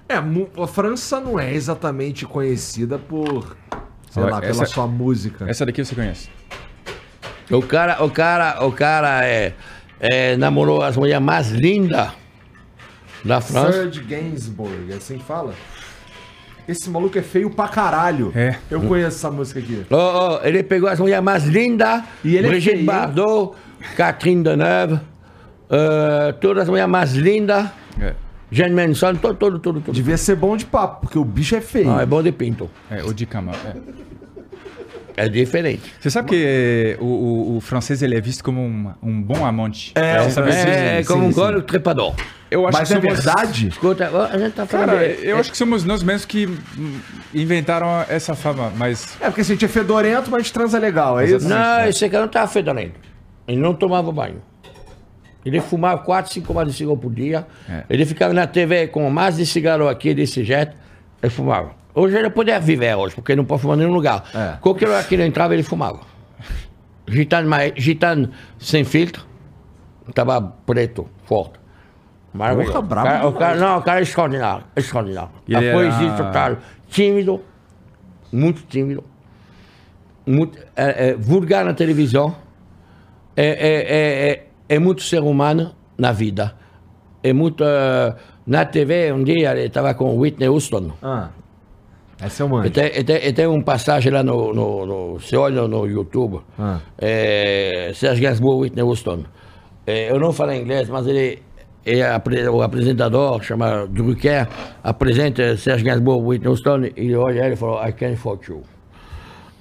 [0.07, 3.57] É, a França não é exatamente conhecida por,
[4.13, 5.45] sei lá, pela essa- sua música.
[5.49, 6.29] Essa daqui você conhece.
[7.51, 9.53] O cara, o cara, o cara é,
[9.99, 12.09] é, namorou as mulheres mais lindas
[13.23, 13.73] da França.
[13.73, 15.53] Serge Gainsbourg, é assim que fala?
[16.67, 18.31] Esse maluco é feio pra caralho.
[18.33, 18.55] É.
[18.71, 19.85] Eu conheço essa música aqui.
[19.89, 19.95] Oh,
[20.41, 22.01] oh, ele pegou as mulheres mais lindas.
[22.23, 22.85] E ele é Brigitte feio, hein?
[22.85, 23.55] Bardot,
[23.97, 24.99] Catherine Deneuve,
[25.69, 27.67] eh, todas as mulheres mais lindas.
[27.99, 28.13] É.
[28.53, 29.81] Jen Manson, todo, todo, todo.
[29.81, 29.93] todo.
[29.95, 31.87] Devia ser bom de papo, porque o bicho é feio.
[31.87, 32.69] Não, é bom de pinto.
[32.89, 33.51] É, o de cama.
[33.65, 34.03] é.
[35.15, 35.93] É diferente.
[35.99, 39.91] Você sabe que o, o- o francês ele é visto como um, um bom amante.
[39.93, 40.49] É, Você sabe?
[40.51, 41.35] É, é sim, como um sim.
[41.39, 42.15] golo trepador.
[42.49, 43.67] Eu acho Mas que é somos- verdade?
[43.67, 44.87] Escuta, a gente tá falando.
[44.89, 46.49] Cara, de- eu acho que somos nós mesmos que
[47.33, 51.47] inventaram essa fama, mas É porque a gente é fedorento, mas transa legal, é isso?
[51.47, 52.99] Não, esse cara não tava fedorento.
[53.47, 54.41] Ele não tomava banho.
[55.45, 57.45] Ele fumava 4, 5 maços de cigarro por dia.
[57.69, 57.83] É.
[57.89, 60.75] Ele ficava na TV com mais de cigarro aqui, desse jeito.
[61.21, 61.71] Ele fumava.
[61.93, 64.23] Hoje ele poderia viver hoje, porque ele não pode fumar em nenhum lugar.
[64.33, 64.57] É.
[64.61, 65.99] Qualquer lugar que ele entrava, ele fumava.
[67.07, 69.25] Gitano, gitano sem filtro,
[70.13, 71.59] tava preto, forte.
[72.33, 72.71] Maravilhoso.
[72.71, 74.63] Porra, brabo O cara- o cara, não, o cara é extraordinário.
[74.75, 75.29] Extraordinário.
[75.47, 76.57] E A ele poesia era- total.
[76.89, 77.41] Tímido,
[78.31, 79.03] muito tímido.
[80.25, 82.33] Muito, é, é, vulgar na televisão.
[83.35, 86.53] É, é, é, muito ser humano na vida.
[87.21, 87.63] É muito.
[87.63, 90.91] eh, na TV, um dia ele estava com Whitney Houston.
[91.01, 91.29] Ah.
[92.25, 95.13] Esse é o E tem, e tem, e tem um passagem lá no, no, no
[95.19, 96.79] você olha no YouTube, Ah.
[96.97, 99.23] é, Serge Gainsbourg, Whitney Houston.
[99.85, 101.41] É, eu não falo inglês, mas ele,
[101.85, 104.47] é o apresentador, chama Drucker,
[104.83, 108.61] apresenta Serge Gainsbourg, Whitney Houston, e ele olha ele e falou, I can't fuck you.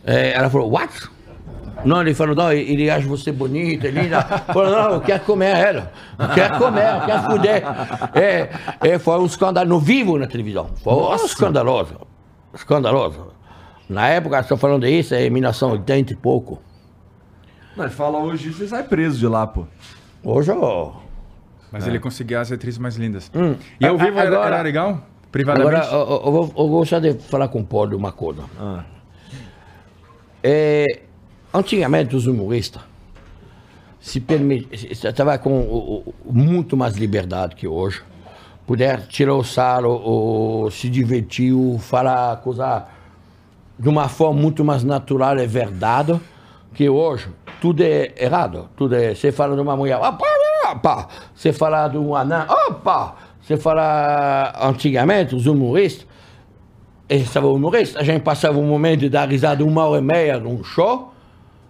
[0.04, 0.92] É, ela falou, what?
[1.84, 4.22] Não, ele falou, não, ele acha você bonita, linda.
[4.22, 5.92] Falou, não, eu quero comer ela.
[6.18, 7.62] Eu quero comer, eu quero fuder.
[8.14, 8.48] É,
[8.88, 10.68] é, foi um escândalo no vivo na televisão.
[10.82, 11.96] Foi escandaloso.
[12.54, 13.32] Escandaloso.
[13.88, 16.62] Na época, estou falando isso, é em 1980 e pouco.
[17.76, 19.64] Não, ele fala hoje e sai preso de lá, pô.
[20.22, 20.92] Hoje, ó,
[21.72, 23.30] mas ele conseguia as atrizes mais lindas.
[23.80, 24.34] E ao vivo era- Hum.
[24.34, 25.00] Agora- era, legal?
[25.32, 25.86] Privadamente?
[25.86, 28.44] Agora, eu, eu, vou, eu gostaria de falar com o Paulo uma coisa.
[28.60, 28.84] Ah.
[30.42, 30.86] É,
[31.52, 32.82] antigamente, os humoristas
[34.02, 34.20] se
[34.90, 38.02] estavam com muito mais liberdade que hoje.
[38.66, 42.86] Puder tirar o sarro, se divertir, falar coisa
[43.78, 46.20] de uma forma muito mais natural e verdade,
[46.74, 47.28] que hoje
[47.60, 48.68] tudo é errado.
[48.76, 50.26] Tudo é, você fala de uma mulher, opa,
[50.70, 51.08] opa.
[51.34, 53.14] Você fala de um anão, opa.
[53.40, 56.06] Você fala, antigamente, os humoristas,
[57.08, 60.38] eles estavam humoristas, a gente passava um momento de dar risada uma hora e meia
[60.38, 61.11] num show,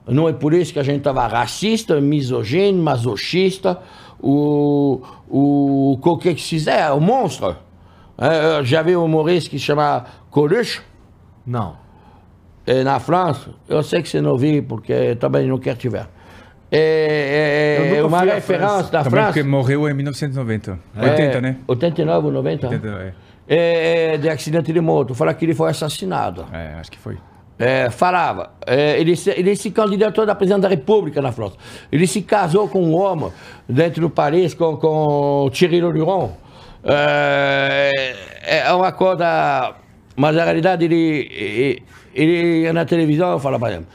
[0.06, 3.78] não é por isso que a gente estava racista, misogino, masochista,
[4.20, 7.56] o, o qualquer que quiser, o monstro.
[8.18, 10.80] É, eu já vi um humorista que se chama Coluche,
[11.46, 11.76] Não.
[12.66, 16.06] é, na França, eu sei que você não viu, porque também não quer te ver.
[16.74, 18.90] É, é, é uma referência França.
[18.90, 19.26] da Também França.
[19.34, 20.78] porque morreu em 1990.
[20.96, 21.56] 80, é, né?
[21.68, 22.66] 89 ou 90.
[22.66, 23.14] 80, é.
[23.46, 25.14] É, é, de acidente de moto.
[25.14, 26.46] Fala que ele foi assassinado.
[26.50, 27.18] É, acho que foi.
[27.58, 28.52] É, falava.
[28.66, 31.56] É, ele, ele se candidatou a presidente da República na França.
[31.90, 33.30] Ele se casou com um homem
[33.68, 36.32] dentro do Paris, com, com Thierry Luron.
[36.84, 39.74] É, é uma coisa.
[40.16, 41.82] Mas na realidade, ele, ele,
[42.14, 43.86] ele na televisão falava para ele: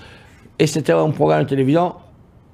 [0.57, 1.97] Esse é um programa de televisão,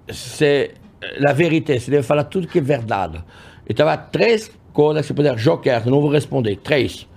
[0.10, 0.72] c'est
[1.18, 3.24] la vérité, você deve falar tudo que é verdade.
[3.68, 7.08] E estava três coisas que você puder, Joker, não vou responder, três.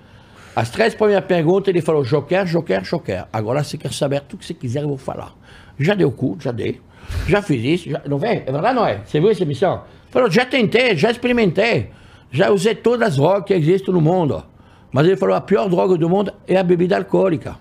[0.56, 3.26] As três primeiras perguntas, ele falou Joker, Joker, Joker.
[3.30, 5.34] Agora você quer saber tudo que você quiser, eu vou falar.
[5.78, 6.80] Já deu cu, já dei.
[7.28, 8.42] Já fiz isso, já, não vem?
[8.46, 9.02] É verdade, não é?
[9.04, 9.82] Você viu essa emissão?
[10.10, 11.90] Falou, já tentei, já experimentei.
[12.30, 14.42] Já usei todas as drogas que existem no mundo.
[14.90, 17.58] Mas ele falou, a pior droga do mundo é a bebida alcoólica.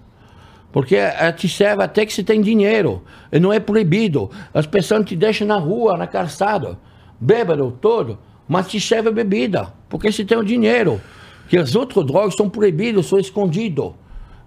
[0.72, 3.04] Porque ela te serve até que você tem dinheiro.
[3.30, 4.32] E não é proibido.
[4.54, 6.80] As pessoas te deixam na rua, na calçada,
[7.20, 8.18] bêbado, todo,
[8.48, 11.02] mas te serve a bebida, porque você tem o dinheiro.
[11.48, 13.92] Que as outras drogas são proibidas, são escondidas.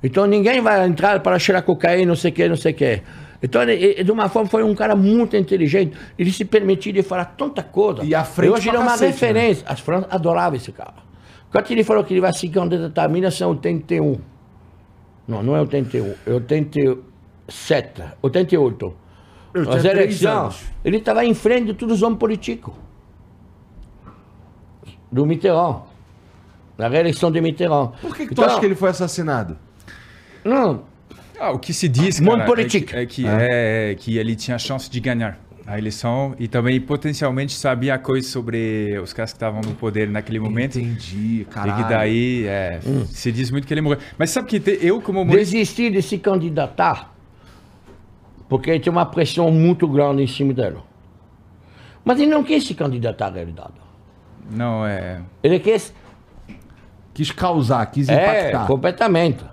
[0.03, 3.03] Então ninguém vai entrar para cheirar cocaína, não sei o que, não sei o que.
[3.43, 5.97] Então, ele, de uma forma, foi um cara muito inteligente.
[6.19, 8.05] Ele se permitia de falar tanta coisa.
[8.05, 9.11] E à frente Hoje ele é uma cacete, né?
[9.11, 9.65] referência.
[9.69, 10.95] As Franças adoravam esse cara.
[11.51, 14.19] Quando ele falou que ele vai se candidatar a 1981,
[15.27, 18.95] não, não é 81, é 87, 88.
[19.55, 22.75] Eu As eleições, ele estava em frente de todos os homens políticos.
[25.11, 25.83] Do Mitterrand.
[26.79, 27.89] Na reeleição de Mitterrand.
[28.01, 29.59] Por que, que tu Então, acha que ele foi assassinado?
[30.45, 30.85] Não,
[31.41, 32.87] Ah, o que se diz, Mundo cara, é político.
[32.87, 37.53] que, é, que, é que ele tinha chance de ganhar a eleição e também potencialmente
[37.55, 40.79] sabia coisas sobre os caras que estavam no poder naquele momento.
[40.79, 41.85] Entendi, E caralho.
[41.85, 43.99] que daí é, se diz muito que ele morreu.
[44.17, 47.13] Mas sabe que te- eu, como desistir de se candidatar
[48.49, 50.79] porque tinha uma pressão muito grande em cima dele.
[52.05, 53.75] Mas ele não quis se candidatar à realidade.
[54.51, 55.21] Não, é.
[55.43, 55.93] Ele quis
[57.19, 58.67] Quis causar, quis É, impactar.
[58.69, 59.45] completamente.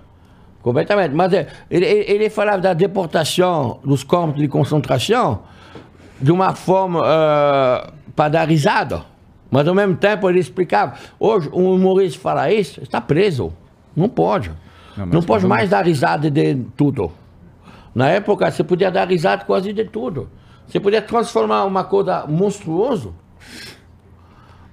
[0.62, 1.12] Completamente.
[1.12, 5.40] Mas é, ele, ele, falava da deportação dos campos de concentração
[6.20, 9.02] de uma forma eh, para dar risada.
[9.50, 10.94] Mas ao mesmo tempo ele explicava.
[11.18, 13.52] Hoje, um humorista fala isso, está preso.
[13.96, 14.52] Não pode.
[14.96, 17.10] Não, Não, pode mais dar risada de tudo.
[17.92, 20.30] Na época, você podia dar risada quase de tudo.
[20.68, 23.10] Você podia transformar uma coisa monstruosa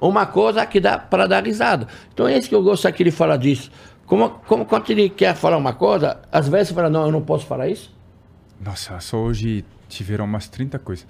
[0.07, 1.87] uma coisa que dá para dar risada.
[2.13, 3.71] Então é isso que eu gosto aqui de falar disso.
[4.05, 7.45] Como, como quando ele quer falar uma coisa, às vezes fala, não, eu não posso
[7.45, 7.91] falar isso.
[8.59, 11.07] Nossa, só hoje tiveram umas 30 coisas.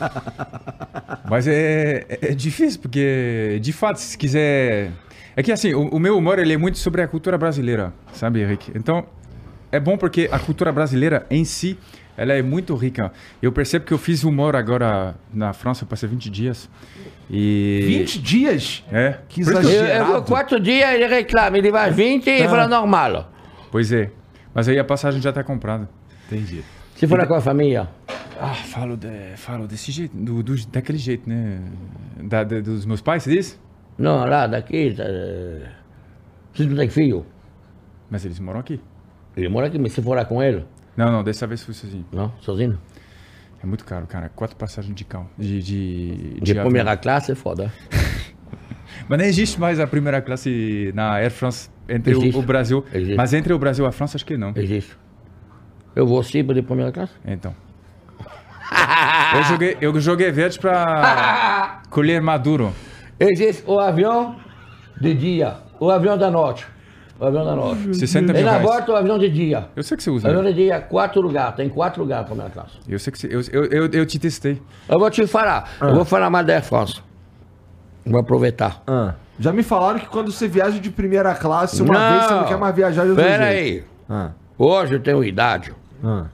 [1.28, 4.90] Mas é, é, é difícil, porque, de fato, se quiser...
[5.36, 8.42] É que, assim, o, o meu humor, ele é muito sobre a cultura brasileira, sabe,
[8.42, 8.72] Henrique?
[8.74, 9.06] Então,
[9.70, 11.78] é bom porque a cultura brasileira, em si,
[12.16, 13.12] ela é muito rica.
[13.40, 16.68] Eu percebo que eu fiz humor agora na França, eu passei 20 dias.
[17.30, 17.82] E...
[17.86, 18.84] 20 dias?
[18.90, 19.18] É.
[19.28, 22.48] Que que eu- Eu, quatro dias ele reclama, ele vai 20 e Ah.
[22.48, 23.30] fala normal.
[23.70, 24.10] Pois é.
[24.54, 25.88] Mas aí a passagem já tá comprada.
[26.26, 26.62] Entendi.
[26.96, 27.88] Se for com a família.
[28.40, 31.60] Ah, falo, de, falo desse jeito, do, do- daquele jeito, né?
[32.22, 33.60] Da, da- dos meus pais, você diz?
[33.98, 34.94] Não, lá daqui.
[36.52, 37.26] Vocês não têm filho?
[38.10, 38.80] Mas eles moram aqui.
[39.36, 40.64] Ele mora aqui, mas se for com ele?
[40.96, 42.04] Não, não, dessa vez fui sozinho.
[42.12, 42.78] Não, sozinho.
[43.62, 44.30] É muito caro, cara.
[44.34, 45.28] Quatro passagens de carro.
[45.36, 46.64] De, de, De avião.
[46.66, 47.72] primeira classe é foda.
[49.08, 52.84] Mas nem existe mais a primeira classe na Air France entre o, o Brasil.
[52.92, 53.16] Existe.
[53.16, 54.52] Mas entre o Brasil e a França, acho que não.
[54.54, 54.96] Existe.
[55.94, 57.12] Eu vou sempre de primeira classe?
[57.24, 57.54] Então.
[59.34, 62.72] eu, joguei, eu joguei verde pra colher maduro.
[63.18, 64.36] Existe o avião
[65.00, 66.66] de dia, o avião da noite.
[67.20, 67.94] O avião da noite.
[67.98, 68.62] 60 E mil na reais.
[68.64, 69.68] volta o avião de dia.
[69.74, 70.28] Eu sei que você O usa.
[70.28, 70.50] avião né?
[70.52, 71.56] de dia, quatro lugares.
[71.56, 72.72] Tem quatro lugares para minha classe.
[72.88, 74.62] Eu sei que você, eu, eu, eu, eu te testei.
[74.88, 75.68] Eu vou te falar.
[75.80, 77.00] Eu vou falar mais da Air France.
[78.06, 78.82] Vou aproveitar.
[78.86, 82.44] Ah, já me falaram que quando você viaja de primeira classe, uma vez você não
[82.46, 83.84] quer mais viajar de outro Pera jeito.
[84.08, 84.16] aí.
[84.16, 85.72] Ah, Hoje eu tenho idade.
[86.04, 86.26] ah.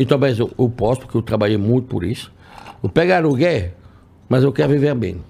[0.00, 2.32] E talvez eu, eu posso, porque eu trabalhei muito por isso.
[2.82, 3.70] Eu pego aluguel,
[4.28, 5.20] mas eu quero viver bem.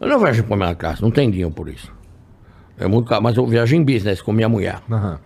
[0.00, 1.92] Eu não viajo em primeira classe, não tem dinheiro por isso.
[2.78, 4.80] É muito caro, mas eu viajo em business com minha mulher.
[4.90, 5.18] Aham.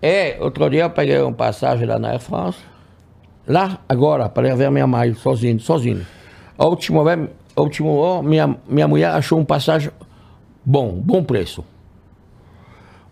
[0.00, 2.58] É, outro dia eu peguei uma passagem lá na Air France.
[3.46, 6.06] Lá, agora, para ver minha mãe, sozinho, sozinho.
[6.56, 9.90] A última vez, a última minha, minha mulher achou um passagem
[10.64, 11.64] bom, bom preço.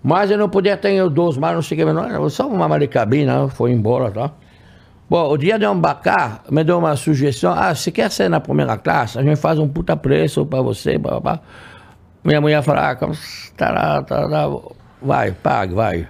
[0.03, 2.79] Mas eu não podia ter dois mais, não sei o que, não, só uma mala
[2.79, 4.31] de cabine, né, foi embora, tá?
[5.09, 8.77] Bom, o dia de embarcar, me deu uma sugestão, ah, você quer ser na primeira
[8.77, 9.19] classe?
[9.19, 11.41] A gente faz um puta preço para você, blá, blá, blá.
[12.27, 13.15] Minha mulher falou, ah, como
[13.57, 14.05] tá lá,
[15.01, 16.09] vai, pague, vai.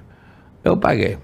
[0.65, 1.19] Eu paguei.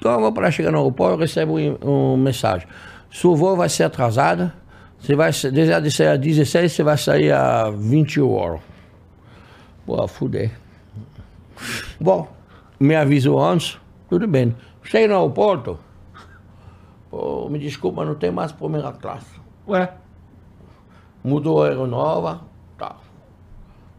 [0.00, 2.68] Como para chegar no aeroporto, eu recebo um, um mensagem.
[3.10, 4.54] Sua voo vai ser atrasada.
[5.00, 8.60] Você vai desde de sair às 16, você vai sair às 20 horas.
[9.84, 10.52] Pô, fuder.
[12.00, 12.28] Bom,
[12.78, 13.76] me avisou antes,
[14.08, 14.54] tudo bem.
[14.84, 15.80] Cheguei no aeroporto.
[17.10, 19.40] Pô, me desculpa, não tem mais primeira classe.
[19.66, 19.92] Ué,
[21.24, 22.40] Mudou a aeronova.
[22.78, 22.96] Tá.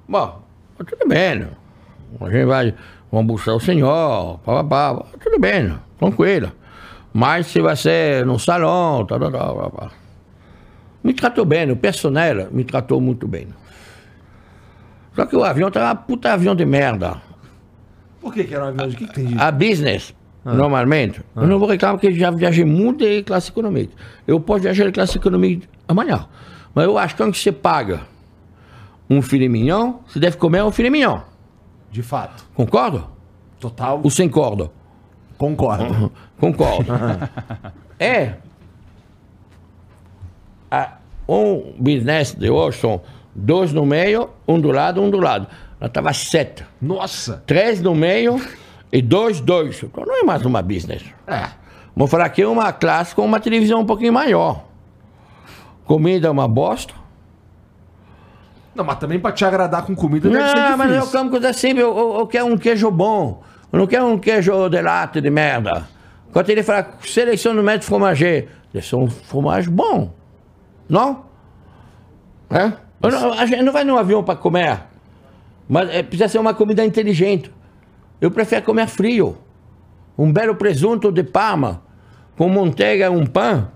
[0.07, 0.41] Bom,
[0.77, 1.47] tudo bem.
[2.19, 2.73] A gente vai,
[3.11, 6.51] vamos buscar o senhor, pá, pá, pá, tudo bem, tranquilo.
[7.13, 9.91] Mas se vai ser no salão, tá, tá, tá, tá, tá.
[11.03, 13.47] Me tratou bem, o personal me tratou muito bem.
[15.15, 17.21] Só que o avião tá uma puta avião de merda.
[18.19, 18.87] por que que era um avião?
[18.87, 19.39] O que que tem de...
[19.39, 23.93] A business, normalmente, eu não vou reclamar porque já viajei muito de classe econômica.
[24.25, 26.25] Eu posso viajar de classe econômica amanhã.
[26.73, 28.01] Mas eu acho que quando você paga
[29.09, 31.19] um filé mignon, você deve comer um filé mignon.
[31.91, 32.45] De fato.
[32.55, 33.03] Concorda?
[33.59, 34.01] Total.
[34.03, 34.71] Ou sem corda?
[35.37, 36.11] Concordo.
[36.39, 36.91] Concordo.
[37.99, 38.33] é.
[40.71, 40.97] A-
[41.27, 43.01] um business de são
[43.33, 45.47] dois no meio, um do lado, um do lado.
[45.79, 46.65] Ela estava sete.
[46.81, 47.43] Nossa.
[47.45, 48.41] três no meio
[48.91, 49.81] e dois, dois.
[49.83, 51.03] Então não é mais uma business.
[51.27, 51.49] É.
[51.95, 54.65] Vamos falar que é uma classe com uma televisão um pouquinho maior.
[55.93, 56.91] Comida é uma bosta.
[58.73, 60.77] Não, mas também pra te agradar com comida deve ser Não, difícil.
[60.77, 61.81] mas eu como coisa simples.
[61.85, 63.43] Eu, eu, eu quero um queijo bom.
[63.71, 65.87] Eu não quero um queijo de lata de merda.
[66.31, 70.11] Quando ele fala seleção do médico fromager, eles são um fromage bom.
[70.89, 71.25] Não?
[72.49, 72.73] É?
[73.03, 74.81] Eu não- a gente não vai num avião para comer.
[75.69, 77.53] Mas é, precisa ser uma comida inteligente.
[78.19, 79.37] Eu prefiro comer frio.
[80.17, 81.83] Um belo presunto de Parma
[82.35, 83.67] com manteiga e um pão,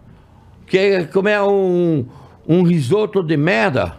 [0.67, 2.05] que comer um,
[2.47, 3.95] um risoto de merda.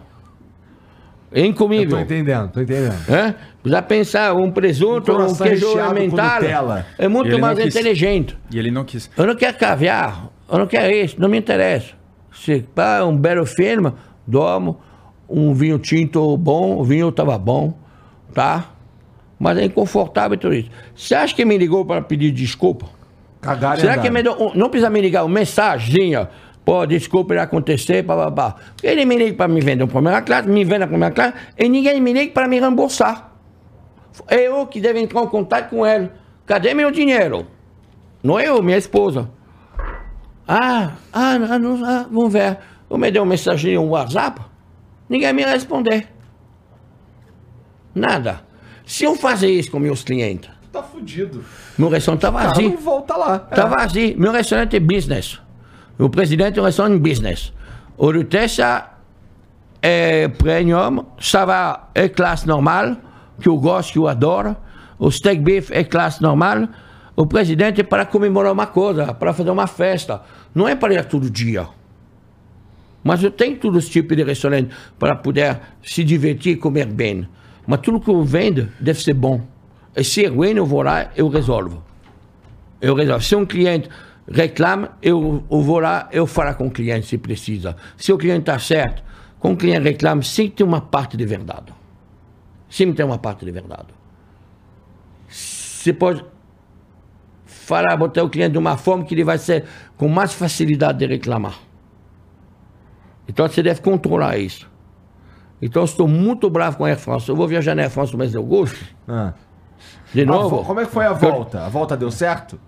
[1.31, 1.97] É Eu incomível.
[1.97, 2.95] tô entendendo, tô entendendo.
[3.09, 3.35] É?
[3.61, 6.41] Precisa pensar, um presunto, Um um queijo alimentar
[6.97, 7.75] é muito mais quis.
[7.75, 8.37] inteligente.
[8.51, 9.11] E ele não quis.
[9.17, 11.93] Eu não quero caviar, eu não quero isso, não me interessa.
[12.33, 13.91] Se pá, um belo filme,
[14.25, 14.79] dormo,
[15.29, 17.77] um vinho tinto bom, o vinho estava bom,
[18.33, 18.71] tá?
[19.37, 20.69] Mas é inconfortável tudo isso.
[20.95, 22.87] Você acha que me ligou para pedir desculpa?
[23.39, 26.29] Cagar Será que é melhor, um- não precisa me ligar, uma mensagenzinha
[26.65, 28.55] Pô, desculpa ele acontecer, papapá.
[28.83, 31.67] Ele me liga para me vender a primeira classe, me vende a primeira classe, e
[31.67, 33.31] ninguém me liga para me reembolsar.
[34.27, 36.11] É eu que devo entrar em contato com ele.
[36.45, 37.47] Cadê meu dinheiro?
[38.21, 39.29] Não eu, minha esposa.
[40.47, 42.57] Ah, ah, ah, não, ah vamos ver.
[42.89, 44.41] Eu me dei uma mensagem no WhatsApp,
[45.07, 46.07] ninguém me responder.
[47.93, 48.41] Nada.
[48.85, 51.43] Se eu fazer isso com meus clientes, Tá fudido.
[51.77, 52.69] meu restaurante tá vazio.
[52.69, 53.39] não volta lá.
[53.39, 54.19] Tá vazio.
[54.19, 55.39] Meu restaurante é business.
[55.99, 57.53] O presidente do restaurante é business.
[57.97, 58.89] O Lutessa
[59.81, 62.97] é premium, ça va é classe normale,
[63.41, 64.55] que eu gosto, que eu adoro.
[64.97, 66.69] O steak beef é classe normale.
[67.17, 70.21] O presidente é para comemorar uma coisa, para fazer uma festa.
[70.55, 71.67] Não é para ir todo dia.
[73.03, 77.27] Mas eu tenho todos os tipos de restaurante para poder se divertir e comer bem.
[77.67, 79.41] Mas tudo que eu vendo deve ser bom.
[79.95, 81.83] E se é ruim, eu vou lá eu resolvo.
[82.81, 83.23] Eu resolvo.
[83.23, 83.89] Se um cliente
[84.31, 87.75] reclama, eu, eu vou lá, eu falo com o cliente se precisa.
[87.97, 89.03] Se o cliente está certo,
[89.39, 91.73] quando o cliente reclama, sempre tem uma parte de verdade.
[92.69, 93.87] Sempre tem uma parte de verdade.
[95.27, 96.23] Você pode
[97.45, 99.65] falar, botar o cliente de uma forma que ele vai ser
[99.97, 101.57] com mais facilidade de reclamar.
[103.27, 104.69] Então você deve controlar isso.
[105.61, 107.29] Então eu estou muito bravo com a Air France.
[107.29, 109.33] Eu vou viajar na Air France no mês de agosto, Ah.
[110.13, 110.63] de novo.
[110.63, 111.65] Como é que foi a volta?
[111.65, 112.59] A volta deu certo?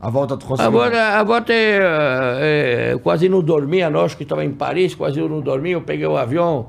[0.00, 0.68] A volta tu conseguiu?
[0.70, 5.28] Agora, agora é, é, quase não dormi a noite, que estava em Paris, quase eu
[5.28, 6.66] não dormi, eu peguei o avião.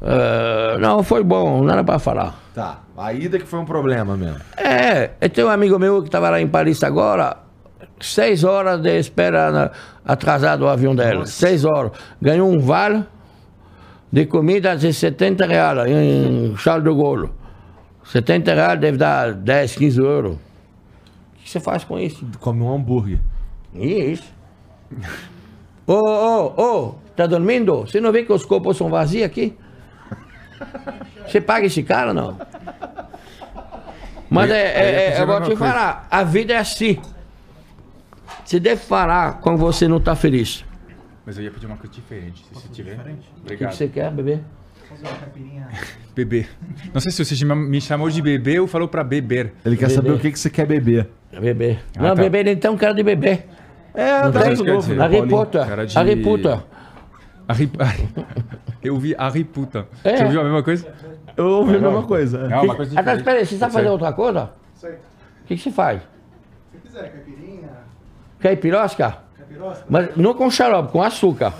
[0.00, 2.34] é, não, foi bom, nada para falar.
[2.54, 2.80] Tá.
[2.96, 4.40] A ida que foi um problema mesmo.
[4.56, 7.36] É, eu tenho um amigo meu que estava lá em Paris agora,
[8.00, 9.70] seis horas de espera na-
[10.04, 11.26] atrasado o avião dele.
[11.26, 11.92] Seis horas.
[12.20, 13.04] Ganhou um vale
[14.10, 17.30] de comida de 70 reais em Charles de Gaulle.
[18.04, 20.36] 70 reais deve dar 10, 15 euros.
[21.48, 22.26] O que você faz com isso?
[22.40, 23.18] Come um hambúrguer.
[23.74, 24.34] Isso.
[25.86, 27.80] Ô, ô, ô, tá dormindo?
[27.80, 29.56] Você não vê que os copos são vazios aqui?
[31.26, 32.38] Você paga esse cara, não?
[34.28, 35.56] Mas é, é, é, eu vou te coisa.
[35.56, 36.98] falar, a vida é assim.
[38.44, 40.62] Você deve parar quando você não tá feliz.
[41.24, 42.92] Mas eu ia pedir uma coisa diferente, se você tiver.
[42.92, 43.70] O que, Obrigado.
[43.70, 44.40] que você quer, bebê?
[46.14, 46.46] Bebê.
[46.92, 49.54] Não sei se você me chamou de bebê ou falou pra beber.
[49.64, 49.94] Ele quer Bebê.
[49.94, 51.08] saber o que, que você quer beber.
[51.32, 51.78] Bebê.
[51.96, 52.22] Ah, não, tá.
[52.22, 53.42] bebê, ele tem um cara de bebê.
[53.94, 54.56] É, Não tá tem?
[54.56, 55.28] novo, dizer?
[55.28, 55.66] Potter.
[55.66, 56.58] Cara de- Harry Potter.
[57.46, 57.70] Arri...
[58.82, 59.86] Eu vi Harry puta.
[60.04, 60.16] É.
[60.16, 60.94] Você ouviu a mesma coisa?
[61.36, 62.38] Eu ouvi a mesma coisa.
[62.50, 63.18] É uma coisa Ah, diferente.
[63.18, 64.50] espera aí, você sabe fazer outra coisa?
[64.74, 64.90] Sei.
[64.92, 64.96] O
[65.46, 66.00] que, que você faz?
[66.72, 67.68] Se quiser, caipirinha,
[68.40, 69.18] Caipirosca?
[69.38, 71.52] capirosca, Mas não com xarope, com açúcar.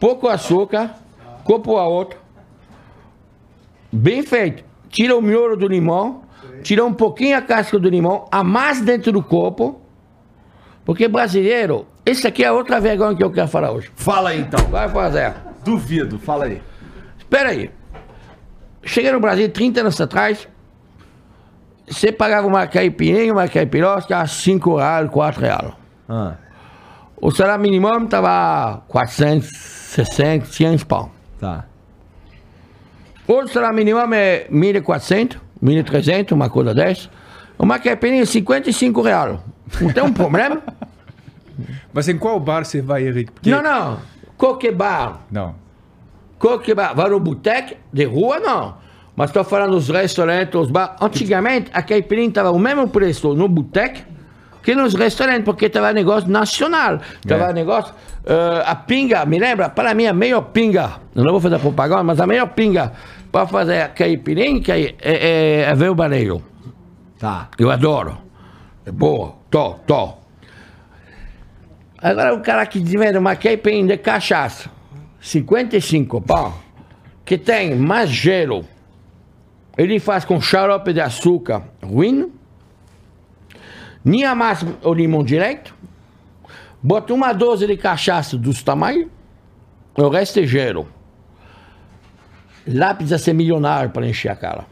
[0.00, 0.94] Pouco açúcar,
[1.44, 2.18] copo a outro.
[3.92, 4.64] Bem feito.
[4.88, 6.22] Tira o miolo do limão,
[6.66, 9.80] tira um pouquinho a casca do limão, amassa dentro do copo.
[10.84, 13.88] Porque brasileiro, esse aqui é outra vergonha que eu quero falar hoje.
[13.94, 14.66] Fala aí então.
[14.66, 15.32] Vai fazer.
[15.64, 16.60] Duvido, fala aí.
[17.16, 17.70] Espera aí.
[18.82, 20.48] Cheguei no Brasil 30 anos atrás.
[21.88, 25.72] Você pagava uma caipirinha, uma caipirosca a 5 reais, 4 reais.
[26.08, 26.34] Ah.
[27.16, 31.12] O salário mínimo estava 460, 500 pau.
[31.38, 31.64] Tá.
[33.28, 37.08] Hoje o salário mínimo é 1.400, 1.300, uma coisa dessa.
[37.58, 39.38] Uma caipirinha é 55 reais.
[39.80, 40.60] Não tem um problema?
[41.92, 43.32] Mas em qual bar você vai, Henrique?
[43.32, 43.98] Porque- Não, não.
[44.36, 45.20] Qualquer bar.
[45.30, 45.54] Não.
[46.38, 46.94] Qualquer bar.
[46.94, 48.74] Vai no boteco de rua, não.
[49.16, 50.96] Mas estou falando dos restaurantes, os bares.
[51.00, 54.00] Antigamente, a caipirinha estava o mesmo preço no boteco
[54.62, 57.00] que nos restaurantes, porque estava negócio nacional.
[57.24, 57.52] Estava É.
[57.54, 57.94] negócio...
[58.26, 59.70] eh, a pinga, me lembra?
[59.70, 62.92] Para mim, a melhor pinga, eu não vou fazer propaganda, mas a melhor pinga
[63.36, 66.42] para fazer a caipirinha que é, é, é ver o baleio.
[67.18, 67.50] Tá.
[67.58, 68.16] Eu adoro.
[68.86, 69.34] É boa.
[69.50, 70.14] Tô, tô.
[71.98, 74.70] Agora o cara que vende uma caipirinha de cachaça,
[75.20, 76.58] 55 pau,
[77.26, 78.64] que tem mais gelo,
[79.76, 82.32] ele faz com xarope de açúcar ruim,
[84.02, 85.74] nem amassa o limão direito,
[86.82, 89.08] bota uma dose de cachaça dos tamanhos,
[89.94, 90.95] o resto é gelo.
[92.66, 94.64] Lá precisa ser milionário para encher a cara.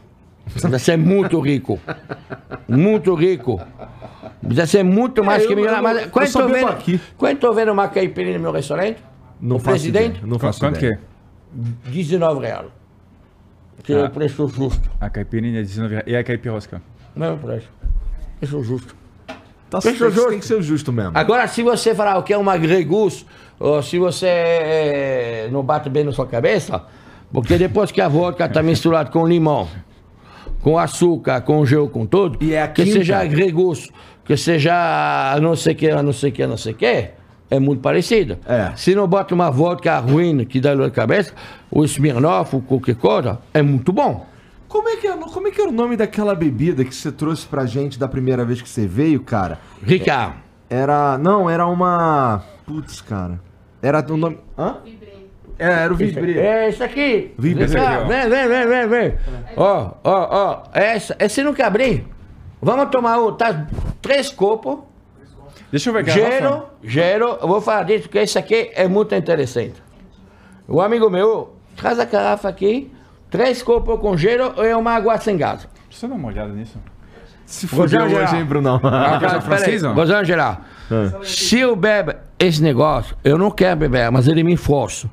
[0.51, 1.79] Precisa ser muito rico.
[2.67, 3.59] Muito rico.
[4.41, 5.79] Precisa ser muito mais É, que milionário.
[5.79, 6.99] eu- Mas eu quando estou vendo, aqui.
[7.17, 8.97] quando estou vendo uma caipirinha no meu restaurante,
[9.41, 10.99] Não o presidente, ideia, Não faço Quanto que é?
[11.85, 12.67] 19 reais.
[13.83, 14.05] Que é Ah.
[14.05, 14.89] o preço justo.
[14.99, 16.07] A caipirinha é 19 reais.
[16.07, 16.81] E a caipirosca?
[17.15, 17.67] Mesmo preço.
[18.39, 18.95] Preço justo.
[19.69, 20.29] Tá, Preço justo.
[20.29, 21.11] tem que ser justo mesmo.
[21.15, 23.25] Agora, se você falar o que é uma gregus,
[23.59, 26.83] ou se você eh, não bate bem na sua cabeça,
[27.31, 29.67] porque depois que a vodka está misturada com limão,
[30.61, 33.89] com açúcar, com gel, com tudo, E é que seja gregus,
[34.23, 37.09] que seja não sei o que, não sei o que, não sei o que,
[37.49, 38.39] é muito parecida.
[38.45, 38.71] É.
[38.75, 41.33] Se não bota uma vodka ruim que dá dor de cabeça,
[41.69, 44.25] o Smirnoff, qualquer coisa, é muito bom.
[44.67, 47.45] Como é, que é, como é que era o nome daquela bebida que você trouxe
[47.45, 49.59] pra gente da primeira vez que você veio, cara?
[49.81, 50.35] Ricard.
[50.69, 51.17] Era.
[51.17, 52.43] Não, era uma.
[52.65, 53.39] Putz, cara.
[53.81, 54.37] Era o nome.
[54.57, 54.77] Hã?
[55.57, 56.33] É, era o Vibré.
[56.33, 57.33] É esse aqui.
[57.37, 57.65] Vibré.
[57.65, 58.07] Vem aqui, ó.
[58.07, 59.13] Vem, vem, vem, vem, vem.
[59.55, 60.63] Ó, ó, ó.
[60.73, 62.05] Essa, esse nunca abri.
[62.61, 63.67] Vamos tomar o, tá,
[64.01, 64.79] três copos.
[65.71, 66.11] Deixa eu ver aqui.
[66.11, 67.37] Gelo, gelo.
[67.41, 69.81] Eu vou falar disso porque esse aqui é muito interessante.
[70.67, 72.91] O amigo meu traz a garrafa aqui,
[73.29, 75.67] três copos com gelo e uma água sem gás.
[75.89, 76.77] Deixa eu dar uma olhada nisso.
[77.45, 78.79] Se fudeu hoje, hein, Brunão?
[78.83, 80.05] Ah, coisa francesa?
[80.05, 80.67] Já gerar.
[81.23, 85.09] Se eu bebo esse negócio, eu não quero beber, mas ele me força.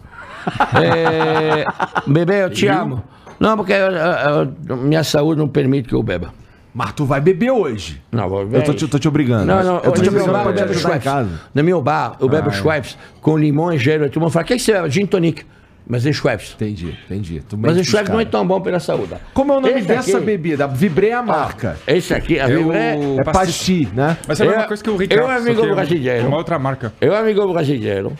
[0.82, 1.64] É,
[2.06, 3.02] bebê, eu te amo.
[3.38, 6.32] Não, porque eu- eu- eu- minha saúde não permite que eu beba.
[6.74, 8.00] Mas tu vai beber hoje.
[8.10, 9.44] Não, vou Eu tô te, tô te obrigando.
[9.44, 11.00] Não, não, eu tô te no meu obrigando bar pra eu te bebo ajudar em
[11.00, 11.04] Schweppes.
[11.12, 11.40] casa.
[11.54, 14.08] No meu bar eu bebo Schweppes com limão e gelo.
[14.08, 14.90] Todo mundo fala, o que, que você bebe?
[14.90, 15.44] Gin tonic.
[15.86, 16.52] Mas é Schweppes.
[16.54, 17.42] Entendi, entendi.
[17.46, 18.30] Tu Mas o pros Schweppes não é caras.
[18.32, 19.12] tão bom pela saúde.
[19.34, 20.66] Como é o nome Esse dessa aqui- bebida?
[20.68, 21.76] Vibré é a marca.
[21.86, 24.16] Esse aqui, a É o- Vibré, É pasti, né?
[24.26, 25.20] Mas é a mesma Eu- coisa que o Ricardo.
[25.20, 26.28] eu, só amigo que é brasileiro.
[26.28, 26.94] Uma outra marca.
[27.00, 28.12] eu, amigo brasileiro,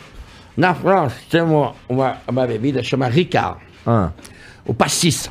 [0.55, 3.59] na França temos uma, uma bebida chamada Ricard.
[3.85, 4.11] Ah.
[4.65, 5.29] o pastis,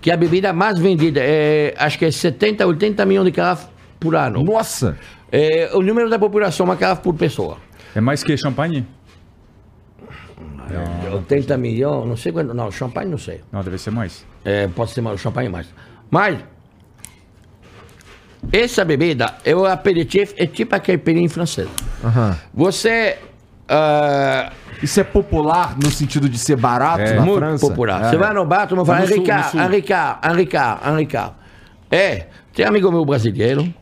[0.00, 3.68] que é a bebida mais vendida, é, acho que é 70, 80 milhões de garrafas
[3.98, 4.42] por ano.
[4.42, 4.96] Nossa!
[5.32, 7.58] É, o número da população, uma garrafa por pessoa.
[7.94, 8.86] É mais que champanhe?
[11.12, 13.40] 80 milhões, não sei quanto, não, champanhe não sei.
[13.52, 14.24] Não, deve ser mais.
[14.44, 15.66] É, pode ser mais, champanhe mais.
[16.10, 16.38] Mas,
[18.52, 21.70] essa bebida, é o aperitivo, é tipo a caipirinha francesa.
[22.04, 22.38] Aham.
[22.52, 23.18] Você,
[23.68, 27.14] ah, Isso é popular no sentido de ser barato É.
[27.14, 27.66] na muito França?
[27.66, 28.04] popular.
[28.04, 28.10] É.
[28.10, 29.60] Você vai no bar, tu No sul, Henricard, sul.
[29.60, 31.32] Henricard, Henricard, Henricard.
[31.90, 33.72] É, tem um amigo meu brasileiro,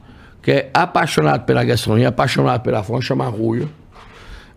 [0.42, 3.68] que é apaixonado pela gastronomia, apaixonado pela França, chama Rui.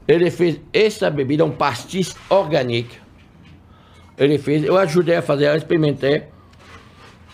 [0.08, 2.96] Ele fez essa bebida, um pastis orgânico.
[4.18, 6.24] Ele fez, eu ajudei a fazer, eu experimentei.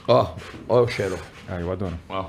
[0.07, 0.27] Ó,
[0.69, 1.17] ó o cheiro.
[1.49, 1.93] Ah, eu adoro.
[2.09, 2.25] Ó.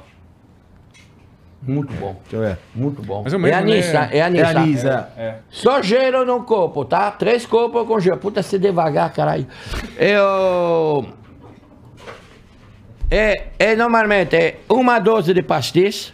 [1.64, 2.58] Muito bom, Deixa eu ver.
[2.74, 3.22] muito bom.
[3.22, 4.08] Mas é mesmo, anis, né?
[4.12, 4.84] é anis.
[4.84, 5.08] É tá?
[5.16, 5.22] é.
[5.22, 5.34] É.
[5.48, 7.10] Só gelo no copo, tá?
[7.12, 8.16] Três copos com gelo.
[8.18, 9.46] Puta, se devagar, caralho.
[9.96, 11.06] Eu.
[13.10, 16.12] É, é normalmente é uma dose de pastis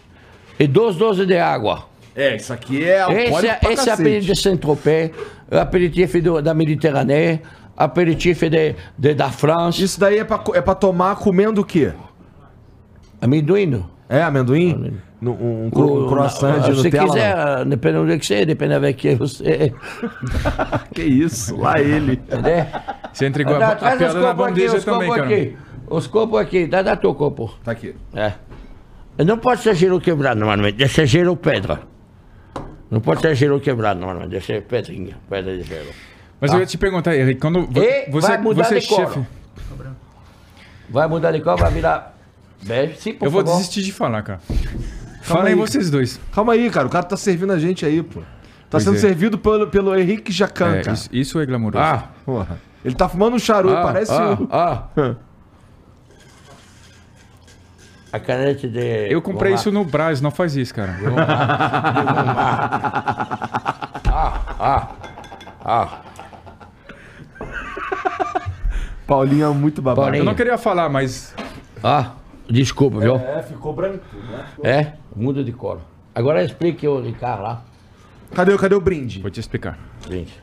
[0.58, 1.86] e duas doses de água.
[2.14, 5.10] É, isso aqui é Esse, alcoólico é- pra esse é aperitivo de Saint-Tropez,
[5.50, 7.40] aperitivo do- da Mediterrânea,
[7.76, 9.80] aperitivo de, de- da França.
[9.82, 11.92] Isso daí é pra, é pra tomar comendo o quê?
[13.20, 13.84] Amendoim.
[14.08, 14.98] É, amendoim?
[15.20, 17.06] No- um, um cro- um croissant de Se Nutella?
[17.06, 17.12] não?
[17.14, 19.72] quiser, depende do que você, depende da que você.
[20.94, 22.12] Que isso, lá ele.
[22.12, 22.66] Entendeu?
[23.12, 25.24] Você entregou a, Dá, a os piada na aqui, bandeja os também, cara.
[25.24, 25.56] aqui.
[25.90, 27.52] Os copos aqui, dá, dá teu copo.
[27.64, 27.94] Tá aqui.
[28.14, 28.32] É.
[29.24, 31.80] Não pode ser gelo quebrado normalmente, deve ser gelo pedra.
[32.88, 35.90] Não pode ser gelo quebrado normalmente, deve ser pedrinha, pedra de gelo.
[36.40, 38.98] Mas eu ia te perguntar, Henrique, quando E você, vai mudar você é de cor.
[39.12, 39.26] chefe.
[40.88, 42.16] Vai mudar de cor, vai virar
[42.62, 42.94] bege.
[43.00, 43.56] Sim, por Eu vou favor.
[43.58, 44.40] desistir de falar, cara.
[45.28, 45.58] Fala aí aí.
[45.58, 46.20] vocês dois.
[46.32, 46.86] Calma aí, cara.
[46.86, 48.20] O cara tá servindo a gente aí, pô.
[48.20, 48.26] Tá
[48.72, 49.00] Pois sendo é.
[49.00, 50.92] servido pelo, pelo Henrique Jacan, É, cara.
[50.94, 51.82] isso, isso é glamouroso.
[51.82, 52.60] Ah, Porra.
[52.84, 54.48] Ele tá fumando um charuto, ah, parece ah, o...
[54.50, 55.16] ah.
[58.10, 59.12] A caneta de...
[59.12, 60.96] eu comprei isso no Brás, não faz isso, cara.
[61.02, 61.26] lá.
[64.60, 64.88] Ah,
[65.64, 66.00] ah.
[69.06, 70.02] Paulinho é muito babaca.
[70.06, 70.22] Paulinho.
[70.22, 71.34] Eu não queria falar, mas
[71.82, 72.12] Ah,
[72.48, 73.16] desculpa, viu?
[73.16, 74.46] É, ficou branco, né?
[74.62, 75.80] É, muda de cor.
[76.14, 77.62] Agora explique o Ricardo lá.
[78.34, 79.20] Cadê, cadê o brinde?
[79.20, 79.78] vou te explicar.
[80.08, 80.42] Gente.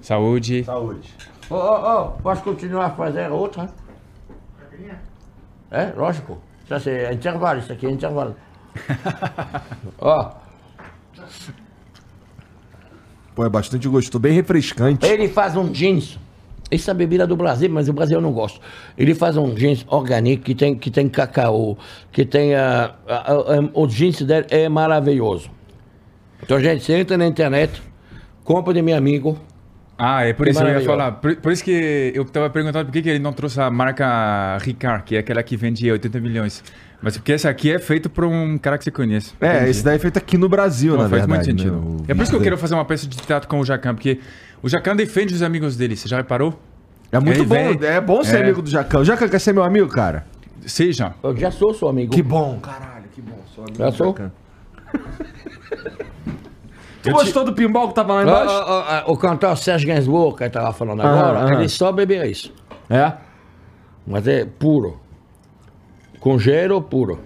[0.00, 0.64] Saúde.
[0.64, 1.08] Saúde.
[1.48, 3.68] Ô, ô, ô, posso continuar a fazer outra?
[5.70, 6.38] É, lógico.
[6.70, 8.36] Isso é intervalo, isso aqui é intervalo.
[9.98, 10.32] Ó,
[13.34, 15.06] Pô, é bastante gostoso, bem refrescante.
[15.06, 16.18] ele faz um jeans.
[16.70, 18.60] Essa é bebida do Brasil, mas o Brasil eu não gosto.
[18.96, 21.76] Ele faz um jeans orgânico que tem, que tem cacau,
[22.12, 22.54] que tem.
[22.54, 25.50] ah, ah, ah, o jeans dele é maravilhoso.
[26.42, 27.82] Então, gente, você entra na internet,
[28.44, 29.36] compra de meu amigo.
[30.02, 31.12] Ah, é por Que isso que eu ia falar.
[31.12, 34.56] Por, por isso que eu tava perguntando por que, que ele não trouxe a marca
[34.62, 36.64] Ricard, que é aquela que vende 80 milhões.
[37.02, 39.32] Mas porque essa aqui é feito por um cara que você conhece.
[39.40, 39.70] É, Entendi.
[39.70, 41.28] esse daí é feito aqui no Brasil, Não, na faz verdade.
[41.28, 41.76] muito sentido.
[41.80, 42.04] né?
[42.08, 43.94] O É por isso que eu quero fazer uma peça de teatro com o Jacan,
[43.94, 44.20] porque
[44.62, 45.96] o Jacan defende os amigos dele.
[45.96, 46.58] Você já reparou?
[47.12, 48.42] É muito Ele bom, vem- é bom ser é.
[48.42, 49.00] amigo do Jacan.
[49.00, 50.24] O Jacan quer ser meu amigo, cara?
[50.66, 51.14] Seja.
[51.22, 52.12] Eu já sou seu amigo.
[52.12, 53.38] Que bom, caralho, que bom.
[53.54, 54.06] Sou amigo Já do sou?
[54.16, 54.30] Jacan.
[57.02, 58.50] Tu gostou do pinball que tava lá embaixo?
[58.52, 61.54] ó, ó, ó, o cantor Serge Gainsbourg, que eu estava falando agora, aham.
[61.54, 62.52] ele só bebia isso.
[62.88, 63.12] É?
[64.06, 65.00] Mas é puro.
[66.18, 67.20] Com gelo puro.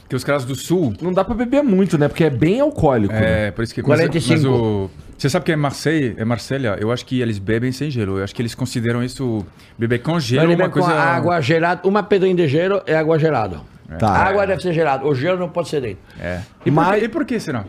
[0.00, 0.94] Porque os caras do sul.
[1.02, 2.08] Não dá pra beber muito, né?
[2.08, 3.12] Porque é bem alcoólico.
[3.12, 3.48] né?
[3.48, 3.82] É, por isso que.
[3.82, 4.32] 45.
[4.32, 6.78] Mas, mas o, você sabe que é Marseille, é Marselha?
[6.80, 8.16] Eu acho que eles bebem sem gelo.
[8.18, 9.44] Eu acho que eles consideram isso
[9.76, 10.90] beber com gelo uma coisa.
[10.92, 13.60] água gelada, uma pedrinha de gelo é água gelada.
[13.98, 14.08] Tá.
[14.08, 15.98] A água deve ser gelada, o gelo não pode ser dentro.
[16.20, 16.40] É.
[16.64, 17.64] E, Mas- por, que- e por que será?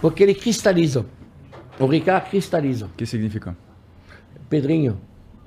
[0.00, 1.04] Porque ele cristaliza.
[1.78, 2.86] O Ricard cristaliza.
[2.86, 3.56] O que significa?
[4.48, 5.00] Pedrinho,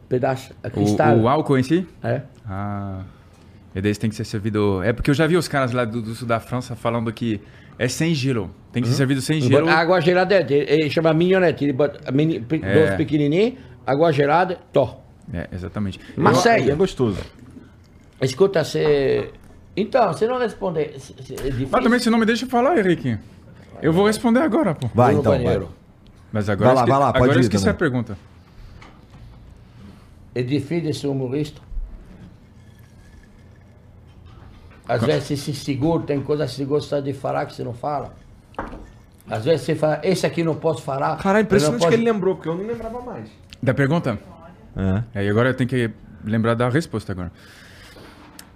[0.10, 1.18] pedaço, é O, cristal.
[1.18, 1.88] o álcool em si?
[2.04, 2.22] É.
[2.48, 3.02] Ah.
[3.76, 4.82] E daí tem que ser servido.
[4.84, 7.42] É porque eu já vi os caras lá do, do sul da França falando que
[7.78, 8.50] é sem gelo.
[8.72, 9.70] Tem que ser servido sem gelo.
[9.70, 11.64] Água gelada, é- ele, chama mignonete.
[11.66, 12.74] Ele bota mini, É.
[12.74, 13.56] dois pequenininhos,
[13.86, 15.04] água gelada, tó.
[15.34, 16.00] É, exatamente.
[16.16, 16.72] Marseille.
[16.72, 17.20] É gostoso.
[18.22, 19.30] Escuta, você...
[19.76, 20.98] Então, você não responde...
[21.00, 21.68] se- se- É.
[21.70, 23.18] Mas também você não me deixa falar, Henrique.
[23.82, 24.88] Eu vou responder agora, pô.
[24.94, 25.32] Vai, Vou no então.
[25.44, 25.66] banheiro.
[25.66, 25.76] Vai.
[26.32, 27.76] Mas agora, Vai lá, esque- vai lá, pode agora eu ir esqueci também.
[27.76, 28.18] a pergunta.
[30.34, 31.62] É difícil ser humorista.
[34.88, 37.74] Às vezes você se segura, tem coisa que você gosta de falar que você não
[37.74, 38.14] fala.
[39.30, 41.18] Às vezes você fala, esse aqui não posso falar.
[41.18, 43.28] Caralho, eu impressionante que ele lembrou, porque eu não lembrava mais.
[43.64, 44.20] Da pergunta?
[45.14, 45.22] É.
[45.22, 45.90] É, e agora eu tenho que
[46.24, 47.32] lembrar da resposta agora.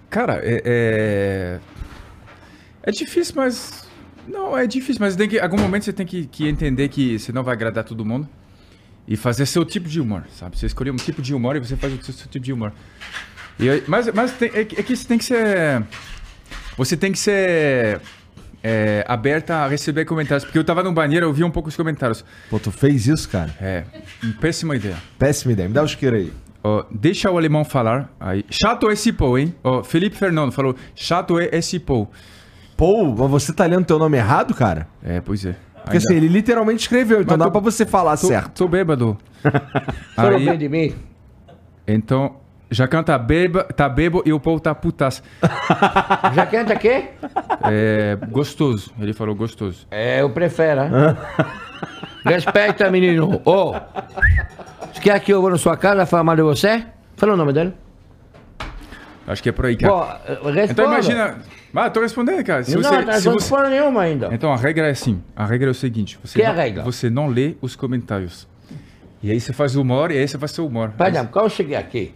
[0.08, 1.60] Cara, é, é.
[2.84, 3.79] é difícil, mas.
[4.30, 7.32] Não, é difícil, mas tem que, algum momento você tem que, que entender que você
[7.32, 8.28] não vai agradar todo mundo
[9.08, 10.56] e fazer seu tipo de humor, sabe?
[10.58, 12.72] Você escolhe um tipo de humor e você faz o seu, seu tipo de humor.
[13.58, 15.82] E mas mas tem- é, que- é que você tem que ser.
[16.76, 18.00] Você tem que ser
[18.62, 20.44] é, aberta a receber comentários.
[20.44, 22.24] Porque eu tava no banheiro, eu vi um pouco os comentários.
[22.48, 23.54] Pô, tu fez isso, cara?
[23.60, 23.84] É,
[24.40, 24.96] péssima ideia.
[25.18, 25.68] Péssima ideia.
[25.68, 26.32] Me dá o isqueiro aí.
[26.62, 28.14] Ó, deixa o alemão falar.
[28.20, 28.44] Aí.
[28.50, 29.54] Chato esse pô, hein?
[29.64, 32.06] Ó, Felipe Fernando falou, chato é esse pô.
[32.80, 34.88] Pô, mas você tá lendo teu nome errado, cara?
[35.04, 35.54] É, pois é.
[35.82, 38.52] Porque assim, ele literalmente escreveu, então Mas dá tô- pra você falar tô, certo.
[38.52, 39.18] Tô bêbado.
[40.16, 40.94] Fala bem Aí, de mim.
[41.86, 42.36] então,
[42.70, 45.22] Jacan tá, beba, tá bebo e o povo tá putaço.
[46.34, 47.10] Já canta quê?
[47.70, 48.94] É, gostoso.
[48.98, 49.86] Ele falou gostoso.
[49.90, 50.90] É, eu prefiro, hein?
[52.24, 53.42] Respeita, menino.
[53.44, 56.82] Ô, você quer que eu vou na sua casa falar mal de você?
[57.14, 57.74] Fala o nome dele.
[59.26, 59.92] Acho que é por aí, cara.
[59.92, 60.64] Pô, responda.
[60.72, 61.59] então imagina...
[61.74, 62.64] Ah, tô respondendo, cara.
[62.64, 64.28] Se Não, você, não se não você- responde nenhuma ainda.
[64.32, 65.22] Então a regra é assim.
[65.36, 66.18] A regra é o seguinte.
[66.24, 66.82] Você Que é a não, regra?
[66.82, 68.48] Você não lê os comentários.
[69.22, 70.90] E aí você faz o humor e aí você faz seu humor.
[70.96, 72.14] Por exemplo, quando eu cheguei aqui,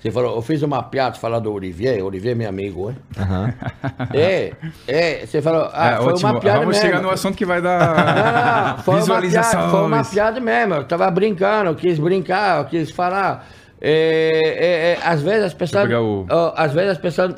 [0.00, 2.96] você falou, eu fiz uma piada falando do Olivier, Olivier é meu amigo, hein?
[4.12, 4.52] É,
[4.88, 6.30] é, você falou, ah, É, foi ótimo.
[6.32, 6.88] uma piada Vamos mesmo.
[6.88, 10.74] chegar no assunto que vai Não, dar não, foi uma, piada, foi uma piada mesmo,
[10.74, 13.46] eu tava brincando, eu quis brincar, eu quis falar.
[13.80, 17.34] É, é, é, às vezes as pessoas, o- ó, às vezes as pessoas,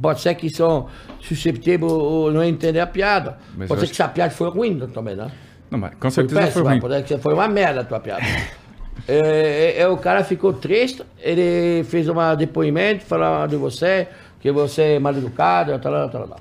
[0.00, 0.88] pode ser que são
[1.20, 3.38] susceptíveis ou não entender a piada.
[3.56, 5.30] Mas pode ser acho que essa piada foi ruim também, né?
[5.70, 6.80] Não, mas com Foi certeza foi ruim.
[6.80, 8.22] pode ser que foi uma merda a tua piada.
[9.08, 14.08] é, é, é, o cara ficou triste, ele fez um depoimento falando de você,
[14.40, 16.38] que você é mal educado, tal, tal, tal.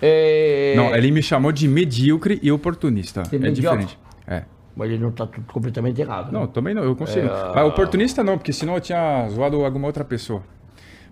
[0.00, 3.22] É, Não, ele me chamou de medíocre e oportunista.
[3.32, 3.84] É medíocre?
[3.84, 3.98] diferente.
[4.26, 4.44] É.
[4.76, 6.30] Mas ele não tá tudo completamente errado.
[6.30, 6.48] Não, né?
[6.52, 7.26] também não, eu consigo.
[7.26, 10.42] É, Mas oportunista não, porque senão eu tinha zoado alguma outra pessoa.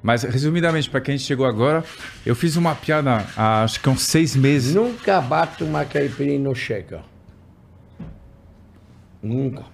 [0.07, 1.83] Mas, resumidamente, para quem chegou agora,
[2.25, 4.73] eu fiz uma piada há acho que uns seis meses.
[4.73, 7.03] Nunca bate uma caipirinha no checa.
[9.21, 9.65] Nunca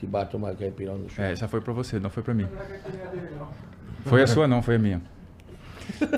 [0.00, 1.22] se bate uma caipirinha no checa.
[1.28, 2.48] É, essa foi pra você, não foi pra mim.
[4.04, 5.00] Foi a sua, não, foi a minha.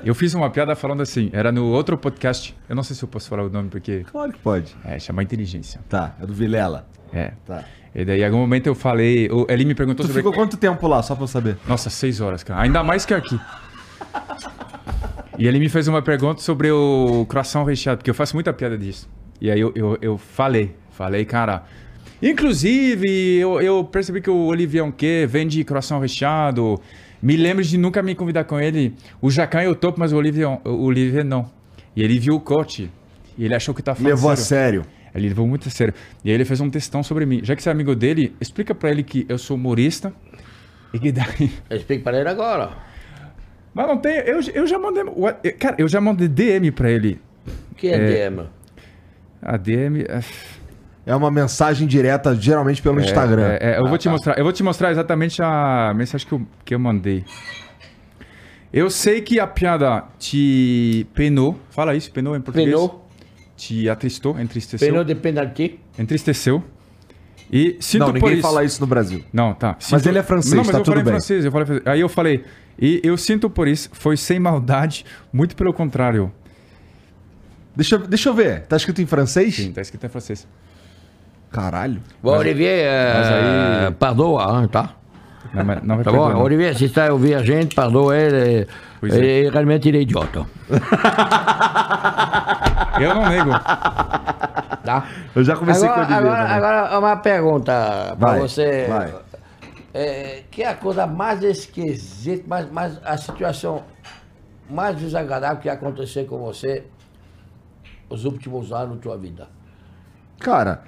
[0.03, 3.09] Eu fiz uma piada falando assim, era no outro podcast, eu não sei se eu
[3.09, 4.74] posso falar o nome, porque Claro que pode.
[4.82, 5.78] é, chama inteligência.
[5.90, 6.86] Tá, é do Vilela.
[7.12, 7.32] É.
[7.45, 7.65] Tá.
[7.94, 10.23] E daí, em algum momento eu falei, o- ele me perguntou Tu sobre...
[10.23, 11.56] ficou quanto tempo lá, só pra eu saber?
[11.66, 12.60] Nossa, seis horas, cara.
[12.62, 13.39] Ainda mais que aqui.
[15.39, 18.77] E ele me fez uma pergunta sobre o croissant recheado, porque eu faço muita piada
[18.77, 19.09] disso.
[19.40, 21.62] E aí eu, eu, eu falei, falei, cara.
[22.20, 26.81] Inclusive, eu, eu percebi que o Olivier Onquet vende croissant recheado.
[27.23, 28.94] Me lembro de nunca me convidar com ele.
[29.20, 31.48] O Jacan eu topo, mas o Olivier, o Olivier não.
[31.94, 32.90] E ele viu o corte.
[33.36, 34.82] E ele achou que tá falando Levou a sério.
[34.82, 34.97] sério.
[35.14, 35.94] Ele levou muito a sério.
[36.24, 37.40] E aí ele fez um textão sobre mim.
[37.43, 40.12] Já que você é amigo dele, explica pra ele que eu sou humorista.
[40.93, 41.51] E que daí.
[41.70, 42.70] Explica para ele agora.
[43.74, 44.16] Mas não tem.
[44.18, 45.05] Eu, eu já mandei.
[45.59, 47.20] Cara, eu já mandei DM pra ele.
[47.70, 48.06] O que é, É.
[48.30, 48.47] DM?
[49.43, 50.02] A DM.
[50.02, 50.20] é-
[51.06, 53.56] É uma mensagem direta, geralmente pelo Instagram.
[53.60, 54.10] É, é, eu Ah, vou te tá.
[54.10, 54.36] mostrar.
[54.39, 57.24] Eu vou te mostrar exatamente a mensagem que eu, que eu mandei.
[58.72, 61.59] Eu sei que a piada te penou.
[61.70, 62.68] Fala isso, penou em português.
[62.70, 63.07] Penou,
[63.59, 64.89] Te atristou, entristeceu.
[64.89, 65.78] penou de penalti.
[65.98, 66.62] Entristeceu.
[67.52, 68.43] E sinto Não, por ninguém isso.
[68.43, 69.22] fala isso no Brasil.
[69.32, 69.76] Não, tá.
[69.90, 71.12] Mas ele é francês, Não, mas tá eu tudo falei bem.
[71.14, 71.86] francês, eu falei francês.
[71.89, 72.44] Aí eu falei,
[72.78, 76.30] e eu sinto por isso, foi sem maldade, muito pelo contrário.
[77.74, 78.62] Deixa, eu- deixa eu ver.
[78.66, 79.56] Tá escrito em francês?
[79.56, 80.47] Sim, tá escrito em francês.
[81.51, 82.01] Caralho.
[82.22, 84.94] O Olivier, mas é, aí- perdoa, tá?
[85.55, 86.43] Não, mas não vai Tá bom?
[86.43, 88.66] Olivier, se está ouvir a gente, perdoa ele.
[89.00, 89.18] Pois é.
[89.18, 90.46] Ele realmente ele é idiota.
[93.00, 93.50] Eu não nego.
[94.84, 95.08] Tá?
[95.34, 96.38] Eu já comecei agora, com o Oliveira.
[96.38, 96.54] agora, né?
[96.54, 98.86] agora, uma pergunta para você.
[98.88, 99.14] vai.
[99.94, 103.84] É, que é a coisa mais esquisita, mais, mais, a situação
[104.68, 106.84] mais desagradável que aconteceu com você
[108.08, 109.48] os últimos anos da tua vida?
[110.38, 110.82] Cara,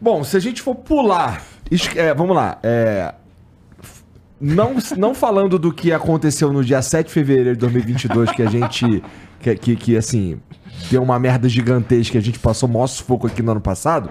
[0.00, 1.40] bom, se a gente for pular,
[1.96, 3.14] é, vamos lá, é,
[4.40, 8.48] não, não falando do que aconteceu no dia 7 de fevereiro de 2022, que a
[8.48, 9.02] gente,
[9.38, 10.40] que, que, que, assim,
[10.90, 14.10] deu uma merda gigantesca, a gente passou maior sufoco aqui no ano passado,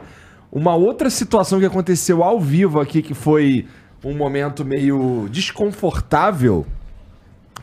[0.51, 3.65] uma outra situação que aconteceu ao vivo aqui, que foi
[4.03, 6.65] um momento meio desconfortável,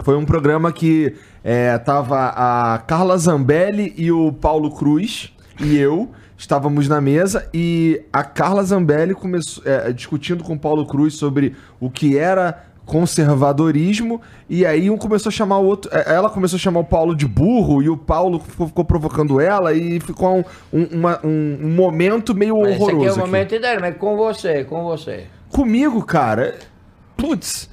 [0.01, 6.11] foi um programa que é, tava a Carla Zambelli e o Paulo Cruz e eu
[6.37, 11.55] estávamos na mesa e a Carla Zambelli começou é, discutindo com o Paulo Cruz sobre
[11.81, 16.57] o que era conservadorismo e aí um começou a chamar o outro, é, ela começou
[16.57, 20.39] a chamar o Paulo de burro e o Paulo ficou, ficou provocando ela e ficou
[20.39, 22.97] um, um, uma- um- um momento meio Esse horroroso.
[23.09, 25.25] aqui é o momento dele, mas com você, com você.
[25.51, 26.55] Comigo, cara,
[27.17, 27.69] putz,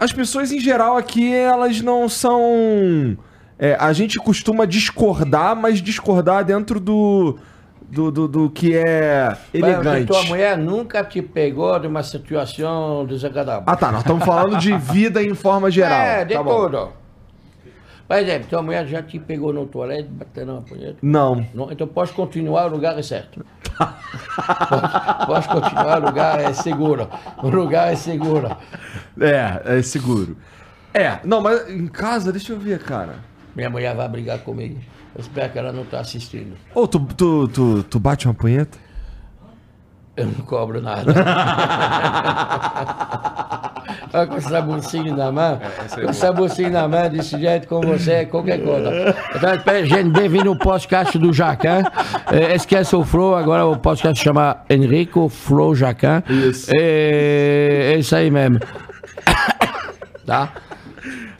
[0.00, 3.16] as pessoas em geral aqui, elas não são.
[3.58, 7.38] É, a gente costuma discordar, mas discordar dentro do.
[7.90, 10.06] do, do, do que é Mas elegante.
[10.06, 13.64] tua mulher nunca te pegou de uma situação desagradável.
[13.66, 13.90] Ah, tá.
[13.90, 16.00] Nós estamos falando de vida em forma geral.
[16.00, 16.66] É, de tá bom.
[16.66, 16.92] tudo.
[18.06, 20.96] Por exemplo, tua mulher já te pegou no toalete, batendo uma punheta?
[21.02, 21.44] Não.
[21.52, 23.44] Não, então pode continuar, o lugar é certo.
[23.76, 27.06] pode, pode continuar, o lugar é seguro.
[27.42, 28.56] O lugar é seguro.
[29.20, 30.38] É, é seguro.
[30.94, 33.16] É, não, mas em casa, deixa eu ver, cara.
[33.58, 34.78] Minha mulher vai brigar comigo.
[35.16, 36.56] Eu espero que ela não está assistindo.
[36.72, 38.78] Ô, tu, tu, tu, tu bate uma punheta?
[40.16, 41.12] Eu não cobro nada.
[44.14, 45.60] Olha com essa bolsinha na mão.
[45.60, 49.16] é com essa bolsinha na mão, desse jeito com você, é qualquer coisa.
[49.34, 51.82] Então, espera, gente, bem-vindo ao podcast do Jacan.
[52.30, 56.22] É, esquece o Flo, agora o podcast chama Enrico Flo Jacan.
[56.28, 56.70] Isso.
[56.78, 58.60] É, é isso aí mesmo.
[60.24, 60.52] tá?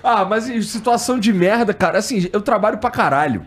[0.02, 3.46] Ah, mas em situação de merda, cara, assim, eu trabalho pra caralho.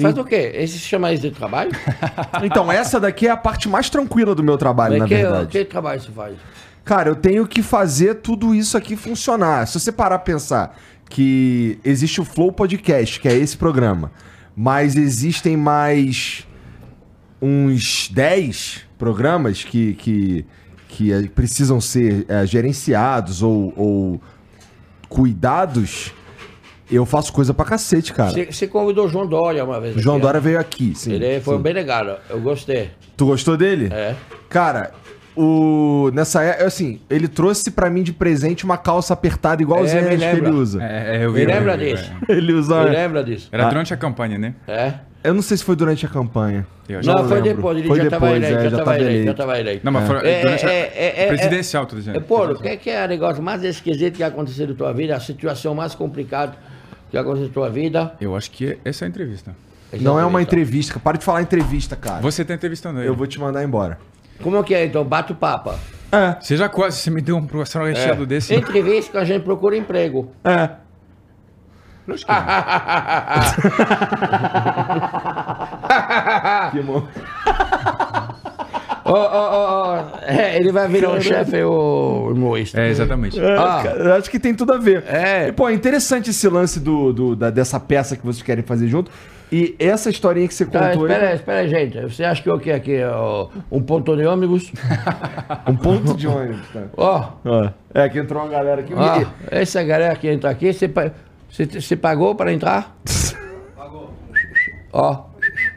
[0.00, 0.52] Faz o quê?
[0.54, 1.70] Esse se chama isso de trabalho?
[2.44, 5.46] Então, essa daqui é a parte mais tranquila do meu trabalho, Mas na que, verdade.
[5.48, 6.36] que trabalho você faz?
[6.84, 9.66] Cara, eu tenho que fazer tudo isso aqui funcionar.
[9.66, 10.76] Se você parar pra pensar
[11.08, 14.12] que existe o Flow Podcast, que é esse programa,
[14.54, 16.46] mas existem mais
[17.40, 20.46] uns 10 programas que, que,
[20.88, 24.20] que eh, precisam ser eh, gerenciados ou, ou
[25.08, 26.12] cuidados,
[26.90, 28.30] eu faço coisa pra cacete, cara.
[28.30, 29.96] Você, você convidou o João Dória uma vez.
[29.96, 30.42] O João aqui, Dória ó.
[30.42, 31.12] veio aqui, sim.
[31.12, 31.62] Ele foi sim.
[31.62, 32.90] bem legal, eu gostei.
[33.16, 33.88] Tu gostou dele?
[33.92, 34.14] É.
[34.48, 34.92] Cara,
[35.36, 40.16] o nessa é assim, ele trouxe pra mim de presente uma calça apertada igualzinha É,
[40.16, 40.82] que ele usa.
[40.82, 41.40] É, é, eu vi.
[41.40, 42.10] Me lembra disso?
[42.28, 42.84] Ele usa.
[42.84, 43.48] Me lembra disso?
[43.52, 44.54] Era durante a campanha, né?
[44.66, 44.94] É?
[45.26, 46.66] Eu não sei se foi durante a campanha.
[46.88, 47.56] Eu Não, que foi lembro.
[47.56, 49.30] depois, ele Foi já estava depois, eleito, é, já estava tava eleito, já eleito.
[49.32, 49.84] estava eleito.
[49.84, 52.16] Não, mas foi É, durante a é, é, é, presidencial, tô dizendo.
[52.16, 54.92] É, Paulo, o que, é que é o negócio mais esquisito que aconteceu na tua
[54.92, 56.54] vida, a situação mais complicada
[57.10, 58.12] que aconteceu na tua vida?
[58.20, 59.54] Eu acho que essa é a entrevista.
[60.00, 60.98] Não é uma entrevista.
[61.00, 62.20] Para de falar entrevista, cara.
[62.20, 63.08] Você tá entrevistando ele.
[63.08, 63.98] Eu vou te mandar embora.
[64.42, 65.02] Como que é, então?
[65.04, 65.72] Bate o papo.
[66.12, 68.54] É, Você já quase você me deu um professor recheado desse.
[68.54, 70.30] Entrevista que a gente procura emprego.
[70.44, 70.70] é.
[76.72, 77.06] Que mo-
[79.08, 79.18] Ó, ó,
[79.52, 82.80] ó, ó, é, ele vai virar um chefe, o humorista.
[82.80, 83.38] É, exatamente.
[83.38, 83.80] É, Ah.
[83.84, 85.04] cara, eu acho que tem tudo a ver.
[85.06, 85.46] É.
[85.46, 88.88] E, pô, é interessante esse lance do, do- da- dessa peça que vocês querem fazer
[88.88, 89.08] junto.
[89.52, 92.00] E essa historinha que você Tá, contou espera aí, aí, espera aí, gente.
[92.02, 94.72] Você acha que o que aqui é ó, um ponto de ônibus?
[95.68, 96.82] um ponto de ônibus, tá?
[96.96, 97.22] Ó,
[97.94, 98.92] É, que entrou uma galera aqui.
[98.92, 100.90] ó, essa galera que entra aqui, você,
[101.50, 102.96] você, pagou para entrar?
[103.76, 104.10] Pagou.
[104.92, 105.24] Ó,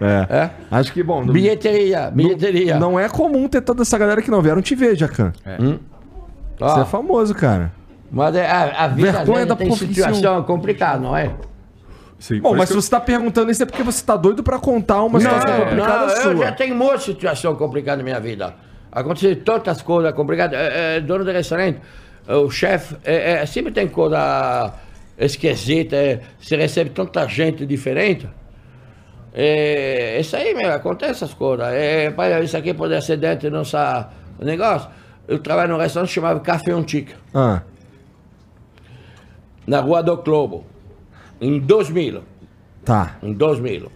[0.02, 0.28] É.
[0.30, 0.50] é.
[0.72, 2.78] Acho que, bom, não, Bilheteria, bilheteria.
[2.80, 5.32] não é comum ter toda essa galera que não vieram te ver, Jacan.
[6.60, 7.72] Ó, Você é famoso, cara.
[8.12, 9.94] Mas é, a, a vida Vergonha da tem profissão.
[10.14, 11.32] situação complicada, não é?
[12.18, 14.58] Sim, Bom, mas se que você tá perguntando isso é porque você tá doido pra
[14.60, 16.32] contar uma situação não, complicada não, sua.
[16.34, 18.56] eu já tenho muita situação complicada na minha vida.
[18.92, 20.60] Aconteceu tantas coisas complicadas.
[20.60, 21.80] É, é, dono do restaurante,
[22.28, 24.74] o chefe, é, é, sempre tem coisa
[25.20, 25.96] esquisita.
[25.96, 28.28] É, você recebe tanta gente diferente.
[29.34, 31.68] É, isso aí, meu, acontece essas coisas.
[31.68, 33.78] É, pai, isso aqui pode ser dentro do nosso
[34.40, 34.90] negócio.
[35.28, 37.62] Eu trabalho num restaurante chamado Café Antique, Ah,
[39.68, 40.66] na Rua do Globo,
[41.40, 42.24] em 2000.
[42.84, 43.18] tá.
[43.22, 43.92] em 2000.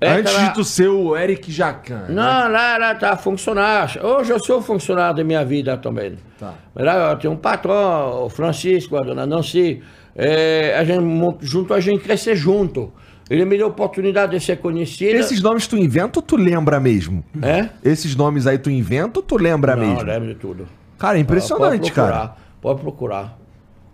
[0.00, 2.00] É, Antes tu ser o Eric Jacan.
[2.00, 2.06] né?
[2.10, 4.04] Não, lá, lá tá funcionário.
[4.04, 6.16] Hoje eu sou funcionário da minha vida também.
[6.38, 6.54] Tá.
[6.74, 9.82] Lá eu tenho um patrão, o Francisco, a dona Nancy.
[10.16, 11.02] É, a gente,
[11.40, 12.92] junto a gente crescer junto.
[13.30, 15.16] Ele me deu a oportunidade de ser conhecido.
[15.16, 17.24] Esses nomes tu inventa ou tu lembra mesmo?
[17.42, 17.68] É?
[17.82, 20.00] Esses nomes aí tu inventa ou tu lembra Não, mesmo?
[20.00, 20.68] eu lembro de tudo.
[20.98, 22.36] Cara, é impressionante, pode procurar, cara.
[22.60, 23.38] Pode procurar.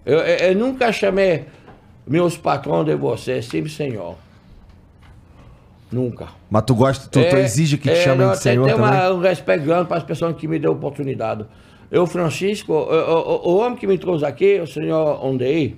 [0.05, 1.45] Eu, eu- eu nunca chamei
[2.07, 4.17] meus patrões de você, sempre senhor.
[5.93, 6.29] Nunca.
[6.49, 8.75] Mas tu gosta, tu, tu É, exige que te é, chamem não, de senhor tem,
[8.77, 9.01] tem também?
[9.01, 11.45] uma- um respeito grande para as pessoas que me deu oportunidade.
[11.91, 15.77] Eu, Francisco, o, o- o homem que me trouxe aqui, o senhor Ondei,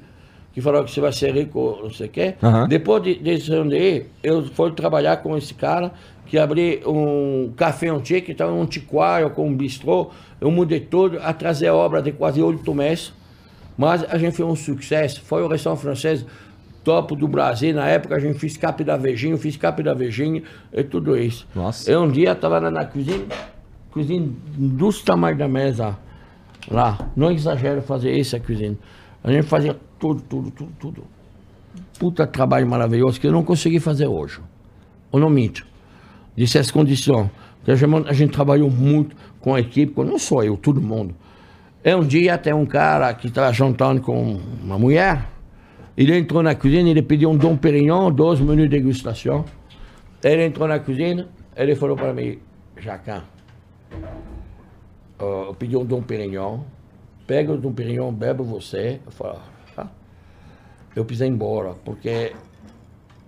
[0.53, 2.35] que falou que você vai ser rico, não sei o quê.
[2.69, 5.93] Depois de, desse Ondei, eu fui trabalhar com esse cara
[6.27, 10.11] que abri um café antigo, estava um antiquário, com um bistrô.
[10.39, 13.13] Eu mudei tudo, a obra de quase oito meses.
[13.79, 15.23] Mas a gente fez um sucesso.
[15.23, 16.27] Foi o restaurante francês
[16.85, 17.75] top do Brasil.
[17.75, 20.43] Na época a gente fez Cap da Vejinha, fiz Cap da Vejinha
[20.73, 21.47] e tudo isso.
[21.55, 21.91] Nossa.
[21.91, 23.25] Eu um dia estava na, na cozinha,
[23.91, 25.97] cozinha dos tamanhos da mesa
[26.71, 27.11] lá.
[27.17, 28.77] Não exagero fazer isso a cozinha.
[29.23, 31.05] A gente fazia tudo, tudo, tudo, tudo.
[31.99, 34.41] Puta trabalho maravilhoso que eu não consegui fazer hoje.
[35.13, 35.67] Eu não minto.
[36.37, 37.31] Disse as condições.
[37.67, 41.15] A gente, trabalhou muito com a equipe, não só eu, todo mundo.
[41.85, 45.32] E um dia tem um cara que estava jantando com uma mulher.
[45.97, 49.45] Ele entrou na cozinha, ele pediu um Dom Perignon, dois menus de degustação.
[50.23, 52.39] Ele entrou na cozinha, ele falou para mim,
[52.79, 53.23] Jacan,
[55.19, 56.61] eu pedi um Dom Perignon,
[57.27, 59.01] pega o Dom Perignon, bebe você.
[59.05, 59.39] Eu falei,
[59.77, 59.91] tá.
[60.97, 62.33] Eu precisei ir embora, porque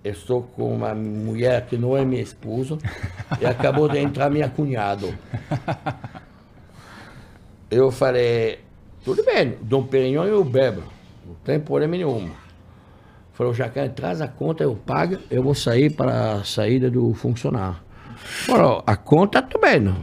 [0.03, 2.77] eu estou com uma mulher que não é minha esposa
[3.39, 5.13] e acabou de entrar minha cunhado.
[7.69, 8.59] Eu falei,
[9.03, 10.81] tudo bem, Dom Perignon eu bebo,
[11.25, 12.29] não tem problema nenhum.
[13.35, 17.75] Falou, Jacan, traz a conta, eu pago, eu vou sair para a saída do funcionário.
[18.15, 19.97] Falou, a conta tudo bem, não,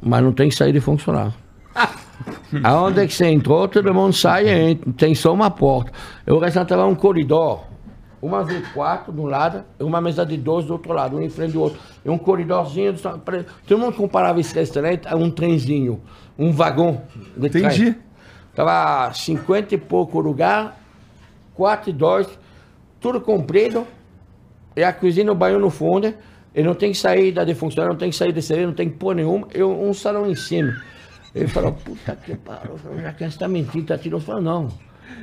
[0.00, 1.34] mas não tem saída de funcionário.
[2.62, 5.90] Aonde é que você entrou, todo mundo sai e entra, tem só uma porta.
[6.24, 7.64] Eu restava um corredor,
[8.22, 11.54] uma V4 de um lado uma mesa de dois do outro lado, um em frente
[11.54, 11.80] do outro.
[12.04, 16.00] E um corredorzinho, todo mundo comparava esse restaurante a um trenzinho,
[16.38, 17.02] um vagão
[17.36, 17.92] de Entendi.
[17.92, 17.96] trem.
[18.54, 20.80] Tava 50 e pouco lugar,
[21.54, 22.38] 4 e 2,
[23.00, 23.86] tudo comprido,
[24.76, 26.14] e a cozinha, o banho no fundo,
[26.54, 29.48] e não tem saída de funcionário, não tem saída de serviço, não tem pôr nenhuma,
[29.54, 30.74] e um salão em cima.
[31.34, 34.20] Ele falou, puta que pariu, eu já que você tá mentindo, tá tirando.
[34.20, 34.68] Eu falei, não.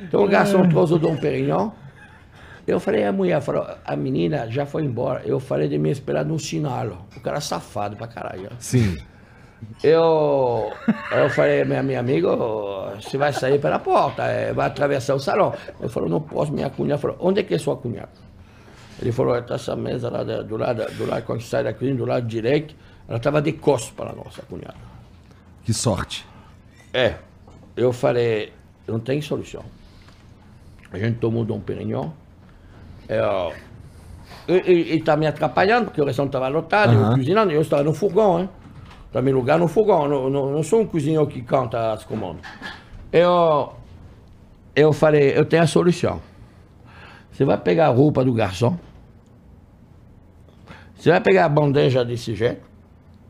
[0.02, 1.70] Então o garçom trouxe o Dom Perignon,
[2.66, 6.24] eu falei, a mulher falou, a menina já foi embora, eu falei de me esperar
[6.24, 8.50] no sinal, o cara é safado pra caralho.
[8.58, 8.98] Sim.
[9.82, 10.72] Eu,
[11.12, 12.28] eu falei, minha, minha amiga,
[12.94, 15.54] você vai sair pela porta, eh, vai atravessar o salão.
[15.80, 17.00] Ele falou, não posso, minha cunhada.
[17.00, 18.10] falou, onde é que é sua cunhada?
[19.00, 22.04] Ele falou, está essa mesa lá do lado, do lado, quando sai da cozinha, do
[22.04, 22.74] lado direito,
[23.08, 24.76] ela estava de costas para a nossa cunhada.
[25.64, 26.26] Que sorte.
[26.92, 27.16] É,
[27.76, 28.52] eu falei,
[28.86, 29.64] não tem solução.
[30.92, 32.10] A gente tomou Dom Perignon.
[33.08, 33.52] É, ó,
[34.48, 37.16] ele está me atrapalhando, porque o restaurante estava lotado, eu Aham.
[37.16, 38.48] cozinhando, eu estava no fogão, hein?
[39.22, 42.42] Me lugar no fogão, não, não, não sou um cozinheiro que canta as comandas.
[43.12, 43.72] Eu,
[44.74, 46.20] eu falei, eu tenho a solução.
[47.30, 48.78] Você vai pegar a roupa do garçom,
[50.96, 52.62] você vai pegar a bandeja desse jeito,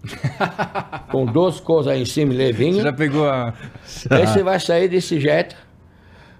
[1.10, 2.76] com duas coisas aí em cima, levinha.
[2.76, 3.52] Você já pegou a.
[4.10, 5.56] Aí você vai sair desse jeito,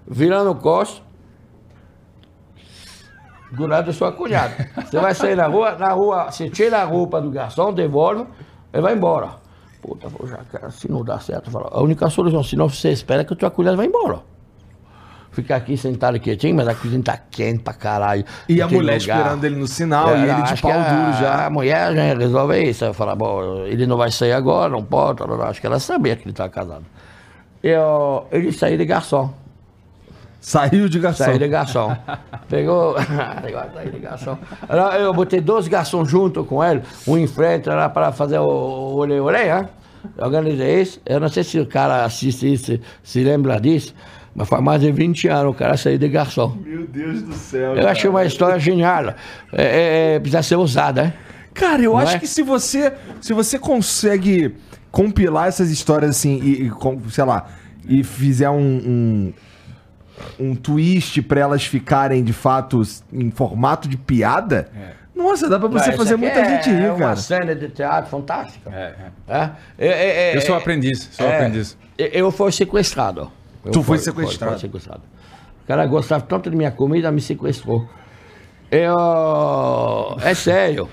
[0.07, 1.03] virando o costo,
[3.51, 4.69] do lado da sua cunhada.
[4.75, 8.25] Você vai sair na rua, na rua, você tira a roupa do garçom, devolve,
[8.73, 9.29] e vai embora.
[9.81, 13.23] Puta, vou já, cara, se não dá certo, falo, a única solução, senão você espera
[13.23, 14.19] que a tua cunhada vá embora.
[15.31, 18.25] Ficar aqui sentado quietinho, mas a cozinha tá quente pra caralho.
[18.49, 19.17] E a mulher lugar.
[19.19, 21.45] esperando ele no sinal É, e ele não, de pau que a- duro já.
[21.45, 22.83] A mulher já resolve isso.
[22.85, 25.21] Ela fala, bom, ele não vai sair agora, não pode.
[25.43, 26.85] Acho que ela sabia que ele estava casado.
[27.61, 29.31] Eu, ele saiu de garçom.
[30.39, 31.23] Saiu de garçom.
[31.25, 31.97] Saiu de garçom.
[32.47, 32.95] Pegou.
[32.97, 34.37] Agora saiu de garçom.
[34.99, 39.19] Eu botei dois garçons junto com ele, um em frente lá para fazer o olê
[39.19, 39.67] olê, né?
[40.17, 41.01] Eu organizei isso.
[41.05, 43.93] Eu não sei se o cara assiste isso, se, se lembra disso,
[44.33, 46.55] mas faz mais de 20 anos o cara saiu de garçom.
[46.63, 47.75] Meu Deus do céu.
[47.75, 49.15] Eu achei uma história genial.
[49.51, 51.13] É, é, é, precisa ser usada, né?
[51.53, 52.19] Cara, eu Não acho é?
[52.19, 54.55] que se você se você consegue
[54.91, 57.47] compilar essas histórias assim e, e com- sei lá,
[57.89, 59.33] e fizer um, um,
[60.39, 62.81] um twist pra elas ficarem de fato
[63.11, 64.69] em formato de piada,
[65.15, 67.15] nossa, dá pra você Não, fazer muita é, gente rir, É uma cara.
[67.15, 68.69] cena de teatro fantástica.
[68.71, 68.93] É,
[69.27, 69.35] é.
[69.35, 69.49] É?
[69.77, 71.77] É, é, é, Eu sou é, aprendiz, sou é, aprendiz.
[71.97, 73.31] Eu fui sequestrado.
[73.65, 74.51] Eu Tu foi fui- sequestrado?
[74.53, 75.01] fui sequestrado.
[75.63, 77.87] O cara gostava tanto de minha comida, me sequestrou.
[78.69, 78.95] Eu.
[80.21, 80.87] É sério.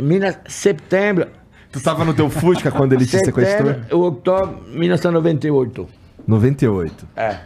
[0.00, 1.28] Minas, setembro.
[1.70, 3.72] Tu tava no teu Fusca quando ele te sequestrou?
[3.74, 5.88] Setembro, outubro, 1998.
[6.26, 7.08] 98.
[7.16, 7.36] É.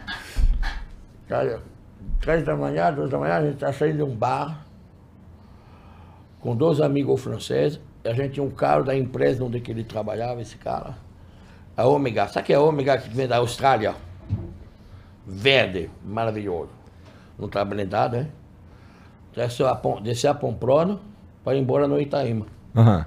[1.27, 1.61] Cara,
[2.21, 4.65] três da manhã, duas da manhã, a gente tá saindo de um bar
[6.39, 7.79] com dois amigos franceses.
[8.03, 10.95] E a gente tinha um carro da empresa onde ele trabalhava, esse cara.
[11.75, 12.27] A Ômega.
[12.27, 13.95] Sabe que é a Ômega que vem da Austrália?
[15.25, 16.69] Verde, maravilhoso.
[17.37, 18.31] Não tá blindado, hein?
[19.35, 20.99] Desceu a, Pom- desceu a Pomprona
[21.43, 22.45] para ir embora no Itaíma.
[22.75, 23.05] Aham.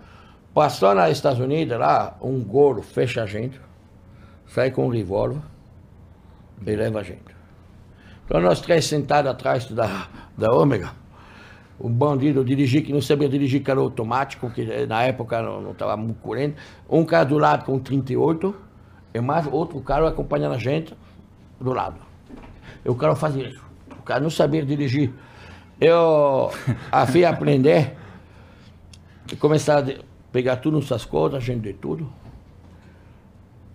[0.53, 3.61] Passou nos Estados Unidos, lá, um golo fecha a gente,
[4.49, 5.41] sai com um revólver
[6.67, 7.40] e leva a gente.
[8.31, 10.07] Então nós três sentados atrás da,
[10.39, 10.93] da Ômega,
[11.81, 16.21] o bandido dirigir, que não sabia dirigir carro automático, que na época não estava muito
[16.21, 16.55] corrente,
[16.89, 18.55] um cara do lado com 38,
[19.13, 20.97] e mais outro cara acompanhando a gente
[21.61, 21.97] do lado.
[22.85, 23.65] E o cara fazia isso.
[23.99, 25.13] O cara não sabia dirigir.
[25.81, 26.53] Eu
[26.93, 27.97] a fui aprender
[29.33, 29.93] e começar a
[30.31, 32.09] pegar tudo nessas coisas, gente de tudo.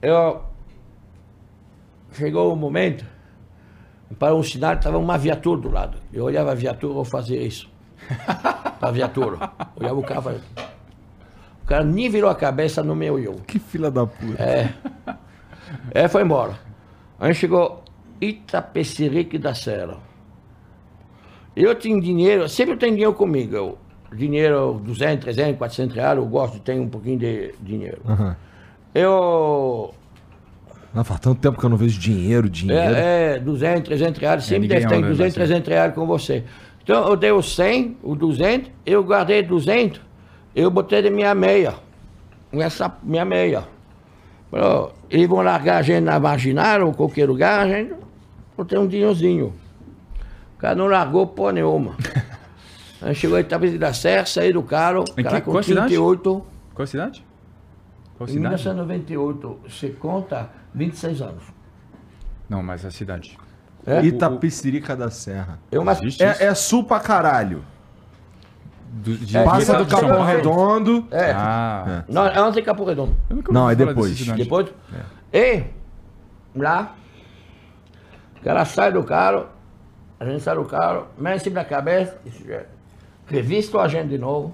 [0.01, 0.43] Eu
[2.13, 3.14] chegou um momento
[4.19, 5.97] para um sinal estava uma viatura do lado.
[6.13, 7.69] Eu olhava a viatura, vou fazer isso.
[8.79, 9.51] Para a viatura.
[9.75, 10.41] Olhava o cara, fazia-
[11.63, 13.35] o cara nem virou a cabeça no meu eu.
[13.47, 14.35] Que fila da puta.
[15.91, 16.53] É, foi embora.
[17.19, 17.83] Aí chegou
[18.21, 19.97] Itapecerique da Serra.
[21.55, 23.55] Eu tinha dinheiro, sempre tenho dinheiro comigo.
[23.55, 23.77] Eu,
[24.13, 28.01] dinheiro 200, 300, 400 reais, eu gosto de ter um pouquinho de dinheiro.
[28.07, 28.35] Aham.
[28.93, 29.93] Eu.
[30.95, 32.95] Não, faz tanto tempo que eu não vejo dinheiro, dinheiro.
[32.95, 35.35] É, é 200, 300 reais, sempre ninguém deve ter anda 200, assim.
[35.35, 36.43] 300 reais com você.
[36.81, 39.99] Então eu dei o 100, o 200, eu guardei 200,
[40.55, 41.73] eu botei de minha meia.
[42.53, 43.63] Essa minha meia.
[44.49, 47.93] Falou, eles vão largar a gente na marginal ou qualquer lugar, a gente
[48.55, 49.53] botei um dinheirozinho.
[50.55, 51.97] O cara não largou porra nenhuma.
[53.01, 55.87] Aí chegou a Itabira da Serra, saí do carro, Em cara que- com qual cidade?
[55.87, 56.45] 38.
[56.73, 57.25] Qual cidade?
[58.17, 58.55] Qual Em cidade?
[58.55, 61.43] 1998, você conta 26 anos.
[62.49, 63.37] Não, mas a cidade.
[63.85, 64.03] É?
[64.03, 65.59] Itapecerica da Serra.
[65.71, 65.99] Eu, mas?
[66.19, 67.63] É, é sul pra caralho.
[68.91, 70.23] Do, de, Passa Ita- do Capão.
[70.23, 71.07] Redondo.
[71.11, 72.03] é, Ah.
[72.07, 73.15] não, é antes de Campo Redondo.
[73.49, 74.17] Não, é depois.
[74.25, 74.69] Depois.
[75.33, 75.63] E
[76.55, 76.95] lá,
[78.39, 79.47] o cara sai do carro,
[80.19, 81.07] a gente sai do carro,
[81.39, 82.17] cima da cabeça,
[83.27, 84.53] revista a gente de novo,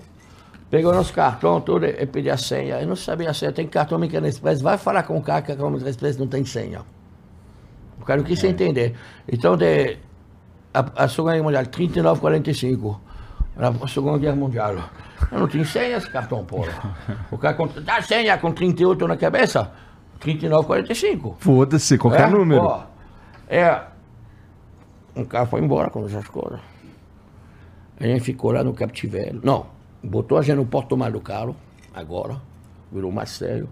[0.72, 2.80] pegou nosso cartão, tudo, e pediu a senha.
[2.82, 5.52] Eu não sabia a senha, tem cartão Americano Express, vai falar com o cara que
[5.52, 6.82] a Americano Express não tem senha.
[8.00, 8.96] O cara não quis entender.
[9.32, 9.98] Então, de,
[10.74, 12.98] a, a Segunda Guerra Mundial, 39,45.
[13.84, 14.76] A Segunda Guerra Mundial.
[15.32, 16.96] Eu não tinha senha esse cartão, porra.
[17.30, 19.72] O cara com, dá senha com 38 na cabeça,
[20.20, 21.36] 39,45.
[21.38, 22.62] Foda-se, qualquer É, número.
[22.64, 22.84] ó,
[23.48, 23.84] é.
[25.16, 26.60] Um cara foi embora com essas coisas.
[28.00, 29.42] A gente ficou lá no Captivelho.
[29.44, 29.68] Não,
[30.04, 31.56] botou a gente no porta-malas do carro,
[31.94, 32.38] agora,
[32.92, 33.70] virou mais sério.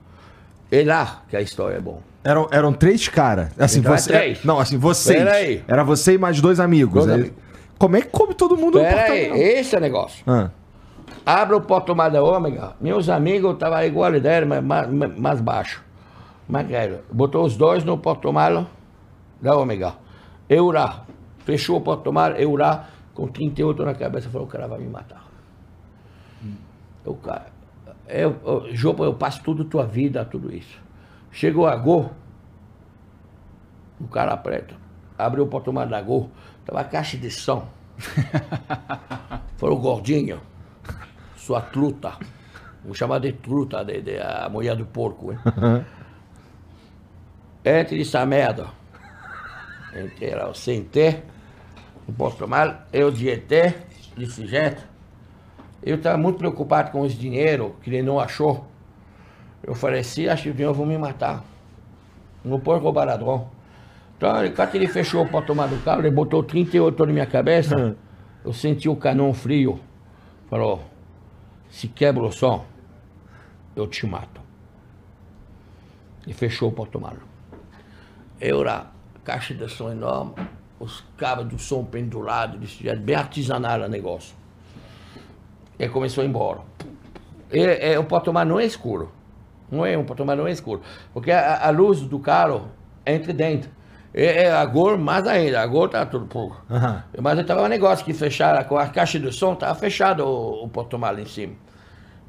[0.71, 2.01] E lá que a história é bom.
[2.23, 3.49] Eram, eram três caras.
[3.57, 4.09] Assim, Então é você.
[4.11, 4.43] três.
[4.43, 5.17] Não, assim, vocês.
[5.17, 5.63] Pera aí.
[5.67, 6.93] Era você e mais dois amigos.
[6.93, 7.37] Dois Aí- amigos.
[7.77, 10.23] Como é que come todo mundo no Pera aí, esse é o negócio.
[10.27, 10.49] Ah,
[11.25, 15.81] Abre o porta-malas da Ômega, meus amigos estavam igual a dele, mas mais, mais- baixo.
[16.47, 16.99] Velho.
[17.11, 18.65] Botou os dois no porta-malas
[19.41, 19.93] da Ômega.
[20.49, 21.05] Eu lá.
[21.45, 25.23] Fechou o porta-malas, eu lá, com 38 na cabeça, falou, o cara vai me matar.
[27.05, 27.47] O cara,
[28.07, 30.79] eu, eu, Jopa, eu passo tudo tua vida, tudo isso.
[31.31, 32.11] Chegou a Gol,
[33.99, 34.75] o cara preto,
[35.17, 36.29] abriu o porta-malas da Gol,
[36.65, 37.67] tava caixa de som.
[39.57, 40.39] Falou, gordinho,
[41.35, 42.13] sua truta.
[42.83, 45.39] Vou chamar de truta, de, de- a mulher do porco, hein?
[47.63, 48.67] Entre essa merda.
[49.93, 51.23] Entrei lá, eu sentei,
[52.07, 53.73] no porta-malas, eu dietei,
[54.15, 54.81] desse jeito.
[55.81, 58.65] Eu estava muito preocupado com esse dinheiro que ele não achou.
[59.63, 61.43] Eu falei, se achar o dinheiro, vão me matar.
[62.43, 63.49] Não roubar ladrão.
[64.17, 67.95] Então, ele- quando ele fechou o porta-malas do carro, ele botou 38 na minha cabeça.
[68.43, 69.79] Eu senti o canão frio.
[70.49, 70.81] Falou,
[71.69, 72.65] se quebra o som,
[73.75, 74.41] eu te mato.
[76.27, 77.19] E fechou o porta-malas.
[78.39, 78.91] Eu lá,
[79.23, 80.33] caixa de som enorme,
[80.79, 84.35] os cabos do som pendurados, bem artesanal o negócio.
[85.79, 86.59] E aí começou a ir embora.
[87.51, 89.09] E, é, o porta-malas não é escuro.
[89.71, 90.81] Não é, um porta-malas não é escuro.
[91.13, 92.67] Porque a, a luz do carro
[93.05, 93.71] entra dentro.
[94.13, 96.61] E, é, agora, mais ainda, agora tá tudo pouco.
[96.69, 97.03] Aham.
[97.21, 100.69] Mas estava um negócio que fecharam, com a caixa do som, estava fechado o, o
[100.69, 101.53] porta-malas em cima.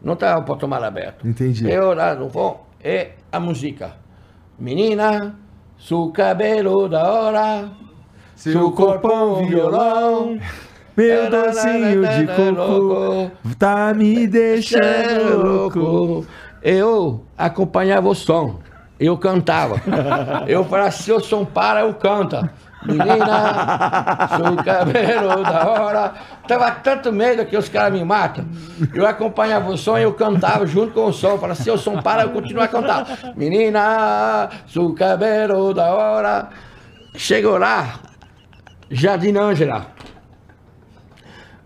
[0.02, 1.26] Não estava o porta-malas aberto.
[1.26, 1.68] Entendi.
[1.68, 3.96] Eu lá no fundo, e a música.
[4.58, 5.34] Menina,
[5.78, 7.70] seu cabelo da hora,
[8.36, 10.38] seu é um violão.
[11.00, 16.26] Meu docinho de coco tá me deixando louco.
[16.62, 18.60] Eu acompanhava o som,
[18.98, 19.80] eu cantava.
[20.46, 22.36] Eu falava, se o som para, eu canto.
[22.84, 26.12] Menina, seu cabelo da hora.
[26.46, 28.46] Tava tanto medo que os caras me matam.
[28.94, 31.38] Eu acompanhava o som e eu cantava junto com o som.
[31.38, 33.06] Falava, se o som para, eu continuo a cantar.
[33.36, 36.48] Menina, seu cabelo da hora.
[37.16, 38.00] Chegou lá,
[38.90, 39.99] Jardim Ângela.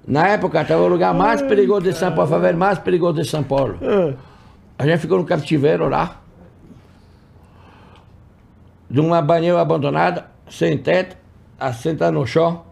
[0.06, 3.28] Na época, estava o lugar mais perigoso de São Paulo, a favela mais perigosa de
[3.28, 3.78] São Paulo.
[4.78, 6.20] A gente ficou no cativeiro lá,
[8.90, 11.16] de uma banheira abandonada, sem teto,
[11.58, 12.64] assentado no chão,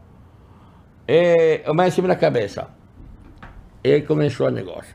[1.08, 2.68] e uma em cima da cabeça.
[3.82, 4.94] E aí começou o negócio.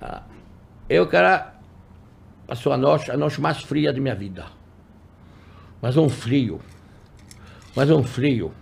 [0.00, 0.22] Ah,
[0.88, 1.54] Eu, cara,
[2.46, 4.44] passou a noite, a noite mais fria da minha vida.
[5.80, 6.60] Mas um frio.
[7.74, 8.52] Mas um frio.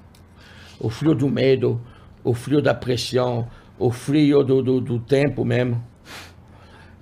[0.78, 1.80] O frio do medo,
[2.24, 5.82] o frio da pressão, o frio do, do, do tempo mesmo.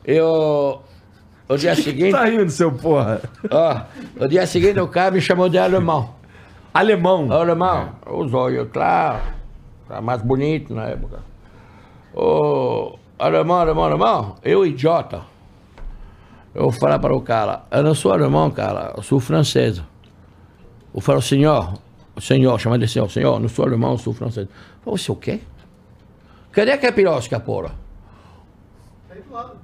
[0.05, 0.83] Eu.
[1.49, 2.13] O dia seguinte.
[2.13, 3.21] Tá rindo, seu porra.
[3.51, 3.81] Ó,
[4.25, 6.15] o dia seguinte o cara me chamou de alemão.
[6.73, 7.33] Alemão.
[7.33, 9.23] Alemão, os olhos claros,
[9.89, 11.19] tá mais bonito na época.
[12.15, 15.23] Ô, alemão, alemão, alemão, eu idiota.
[16.55, 19.81] Eu vou falar para o cara, eu não sou alemão, cara, eu sou francês.
[20.93, 21.75] Eu falo, senhor,
[22.21, 24.49] senhor, chama de senhor, senhor, não sou alemão, eu sou francês.
[24.87, 25.41] Eu você o quê?
[26.53, 27.71] Cadê a capirosca, porra?
[29.09, 29.57] Tá aí do lado.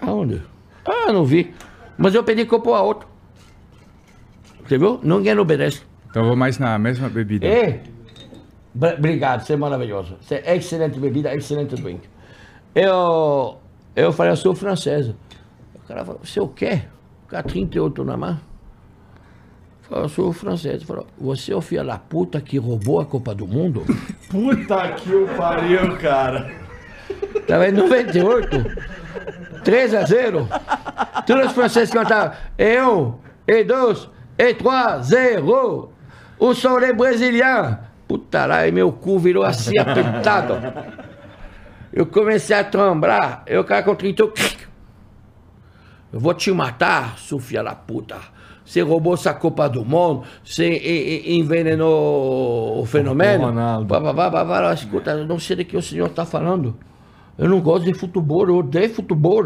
[0.00, 0.42] Aonde?
[0.84, 1.52] Ah, não vi.
[1.96, 3.08] Mas eu pedi copo a outro.
[4.66, 5.00] Você viu?
[5.02, 5.82] Ninguém obedece.
[6.10, 7.46] Então eu vou mais na mesma bebida.
[8.74, 10.16] Br- obrigado, você é maravilhoso.
[10.20, 12.08] Você é excelente bebida, excelente drink.
[12.74, 13.58] Eu,
[13.96, 15.16] eu falei, eu sou francesa.
[15.74, 16.82] O cara falou, você o quê?
[17.28, 18.38] Cara 38 na mão.
[20.08, 20.76] Sou francês.
[20.76, 23.84] Ele falou, você é o filho da puta que roubou a Copa do Mundo?
[24.28, 26.50] Puta que o pariu, cara.
[27.34, 28.56] Estava em 98.
[29.64, 30.48] 3 a 0.
[31.26, 32.36] Todos os franceses cantavam.
[32.58, 33.14] E um,
[33.46, 34.08] e dois,
[34.38, 35.92] e três, zero.
[36.38, 37.78] O soleil brasileiro.
[38.06, 40.54] Puta lá, e meu cu virou assim apertado.
[41.92, 43.42] Eu comecei a tremblar.
[43.46, 44.22] Eu, cara, com 30.
[46.12, 48.16] Eu vou te matar, seu filho da puta.
[48.68, 53.46] Você roubou essa Copa do Mundo, você envenenou o fenômeno.
[53.46, 53.86] Ronaldo.
[54.14, 56.76] Vá, escuta, eu não sei do que o senhor está falando.
[57.38, 59.42] Eu não gosto de futebol, eu odeio futebol.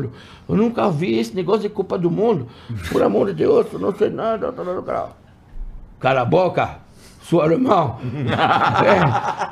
[0.49, 2.49] Eu nunca vi esse negócio de Copa do Mundo.
[2.91, 4.51] Por amor de Deus, eu não sei nada.
[4.51, 5.09] tá, tá, tá.
[6.01, 6.79] Cala a boca,
[7.23, 7.99] sou alemão.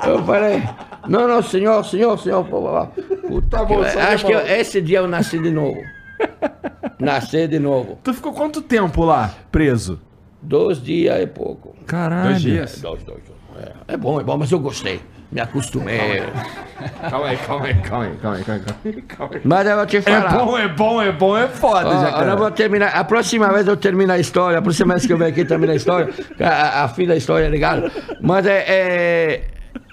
[0.03, 0.63] É, eu falei,
[1.07, 2.45] não, não, senhor, senhor, senhor.
[2.45, 4.51] Puta Tá bom, que- acho que alemão.
[4.53, 5.81] eu- esse dia eu nasci de novo.
[6.99, 7.99] Nasci de novo.
[8.03, 10.01] Tu ficou quanto tempo lá, preso?
[10.43, 11.75] Dois dias e pouco.
[11.87, 12.31] Caralho.
[12.31, 12.81] Dois dias.
[12.81, 13.41] Dois, dois, dois.
[13.89, 15.01] É, é bom, é bom, mas eu gostei.
[15.33, 16.23] Me acostumei.
[17.09, 19.03] Calma aí, calma aí, calma aí, calma aí, calma aí.
[19.03, 19.41] Calma aí.
[19.45, 20.45] Mas eu vou te É falar.
[20.45, 22.89] bom, é bom, é bom, é foda, já, eu vou terminar.
[22.89, 24.59] A próxima vez eu termino a história.
[24.59, 26.13] A próxima vez que eu venho aqui termina a história.
[26.41, 27.77] A, a fim da história é legal.
[28.21, 29.43] Mas é, é,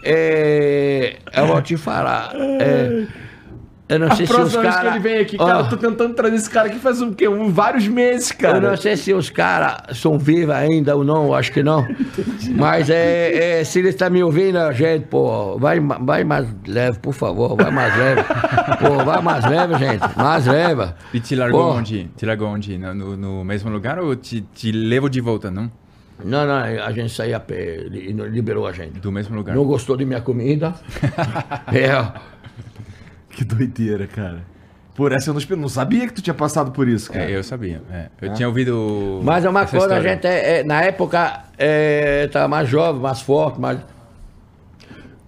[0.03, 2.31] é- Eu vou te falar.
[2.35, 3.05] é,
[3.89, 4.91] eu não A sei se os vez que caras.
[4.95, 7.27] ele vem aqui, cara, eu tô tentando trazer esse cara aqui faz um, quê?
[7.27, 8.59] um vários meses, Eu cara.
[8.59, 11.87] não sei se os caras são vivos ainda ou não, acho que não.
[12.55, 17.13] Mas é, é, se eles estão me ouvindo, gente, pô, vai, vai mais leve, por
[17.13, 18.23] favor, vai mais leve.
[18.79, 20.93] Pô, vai mais leve, gente, mais leve.
[21.13, 22.09] E te largou Pô, onde?
[22.15, 22.77] Te largou onde?
[22.77, 25.71] No, no- mesmo lugar ou te, te levou de volta, não?
[26.23, 28.99] Não, não, a gente saiu a pé e liberou a gente.
[28.99, 29.55] Do mesmo lugar.
[29.55, 30.73] Não gostou de minha comida.
[31.73, 31.89] é,
[33.37, 34.41] Que doideira, cara.
[34.95, 37.29] Por essa eu não, não sabia que tu tinha passado por isso, cara.
[37.29, 37.83] É, eu sabia.
[37.91, 38.07] é.
[38.19, 39.21] Eu tinha ouvido.
[39.23, 40.15] mas é uma essa coisa, a história.
[40.15, 43.79] gente, é, é, na época, é, estava mais jovem, mais forte, mas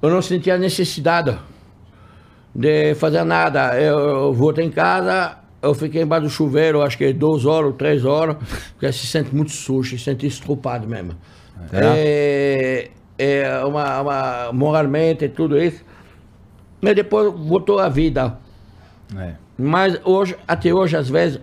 [0.02, 1.38] eu não sentia necessidade
[2.56, 3.80] de fazer nada.
[3.80, 8.03] Eu, eu voltei em casa, eu fiquei embaixo do chuveiro, acho que duas horas, três
[8.06, 8.38] horas,
[8.72, 11.11] porque se sente muito sujo, se sente estrupado mesmo.
[11.72, 15.88] É, é uma, uma, moralmente e tudo isso.
[16.82, 18.38] Mas depois voltou a vida.
[19.18, 19.34] É.
[19.58, 21.42] Mas hoje, até hoje, às vezes,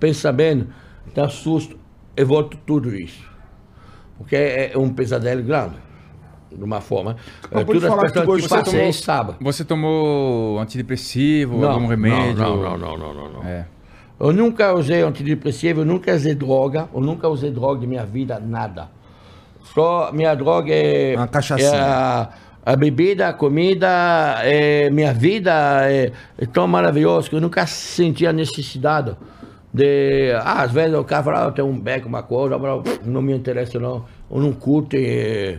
[0.00, 0.68] pensando,
[1.14, 1.78] dá susto,
[2.16, 3.28] eu volto tudo isso.
[4.18, 5.76] Porque é é um pesadelo grande,
[6.50, 7.16] de uma forma.
[7.42, 9.36] Acabou de Todas as que pessoas que passei tomou-.
[9.40, 12.34] Você tomou antidepressivo, algum remédio?
[12.34, 13.42] Não, não, não, não, não, não.
[13.44, 13.66] É.
[14.18, 18.38] Eu nunca usei antidepressivo, eu nunca usei droga, eu nunca usei droga em minha vida,
[18.38, 18.88] nada.
[19.74, 22.28] Só minha droga é, Uma cachaçinha.
[22.30, 23.88] é a, bebida, a comida,
[24.42, 25.52] é minha vida
[25.90, 29.16] é, é tão maravilhoso que eu nunca senti a necessidade
[29.72, 30.32] de.
[30.42, 32.56] Ah, às vezes o cara fala, ah, eu tenho um beco, uma coisa,
[33.04, 34.04] não me interessa não.
[34.30, 34.96] Eu não curto.
[34.98, 35.58] é,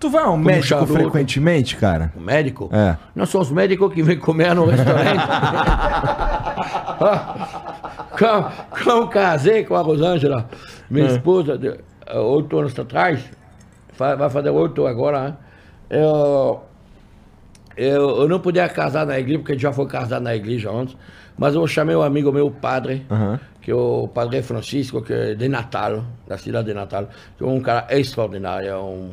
[0.00, 0.92] Tu vai ao médico charuto.
[0.94, 2.12] frequentemente, cara?
[2.16, 2.68] O médico?
[2.72, 2.96] É.
[3.14, 5.20] Nós somos médicos que vêm comer no restaurante.
[8.18, 8.52] quando,
[8.84, 10.48] quando casei com a Rosângela,
[10.90, 13.20] minha esposa, de- eh, oito anos atrás,
[13.96, 15.34] vai fazer oito agora, né?
[15.92, 16.62] Eu,
[17.76, 20.96] eu, eu não podia casar na igreja, porque já foi casado na igreja antes,
[21.36, 23.06] mas eu chamei um amigo meu, padre,
[23.60, 27.46] que é o padre Francisco, que é de Natal, da cidade de Natal, que é
[27.46, 29.10] um cara extraordinário, é um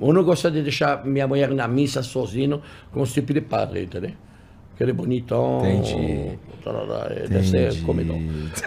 [0.00, 2.60] eu não gosto de deixar minha mulher na missa sozinho
[2.92, 4.10] com esse tipo de padre, entendeu?
[4.76, 5.60] Que ele é bonitão.
[5.60, 6.38] Entendi.
[6.64, 7.82] tarará, ele Deve ser Entendi.
[7.82, 8.16] comedor.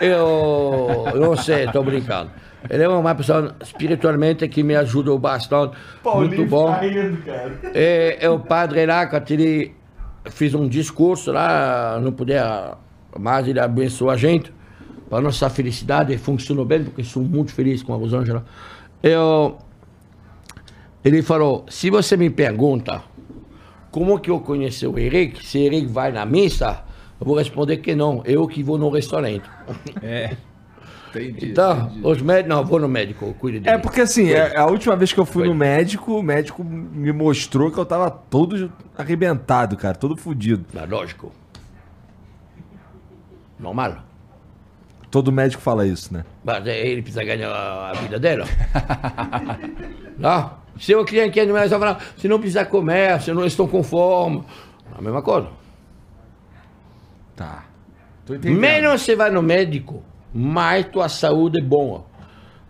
[0.02, 2.32] Eu eu não sei, estou brincando.
[2.70, 5.78] Ele é uma pessoa espiritualmente que me ajudou bastante.
[6.04, 6.76] muito bom.
[7.74, 9.74] É, é o padre lá, quando ele
[10.30, 12.76] fez um discurso lá, não podia
[13.18, 14.52] mais, ele abençoou a gente.
[15.10, 18.44] Para nossa felicidade, funcionou bem, porque sou muito feliz com a Rosângela.
[19.02, 19.58] Eu,
[21.04, 23.02] ele falou, se você me pergunta
[23.92, 26.84] como que eu conheci o Eric, se Eric vai na missa,
[27.20, 29.50] eu vou responder que não, eu que vou no restaurante.
[30.02, 30.36] É.
[31.10, 31.52] Entendi.
[31.52, 33.76] Então, os médicos, não, eu vou no médico, eu cuido dele.
[33.76, 37.12] É porque assim, é- a última vez que eu fui no médico, o médico me
[37.12, 40.66] mostrou que eu tava todo arrebentado, cara, todo fudido.
[40.74, 41.32] Mas lógico.
[43.60, 44.04] Normal.
[45.10, 46.26] Todo médico fala isso, né?
[46.44, 48.46] Mas ele precisa ganhar a a vida dela.
[50.18, 50.52] não?
[50.80, 53.84] Se o cliente quer mais, vai falar, se não precisa comer, se não estão com
[53.84, 54.44] fome.
[54.98, 55.50] A mesma coisa.
[57.36, 57.66] Tá.
[58.26, 58.60] Tô entendendo.
[58.60, 62.06] Menos você vai no médico, mais tua saúde é boa.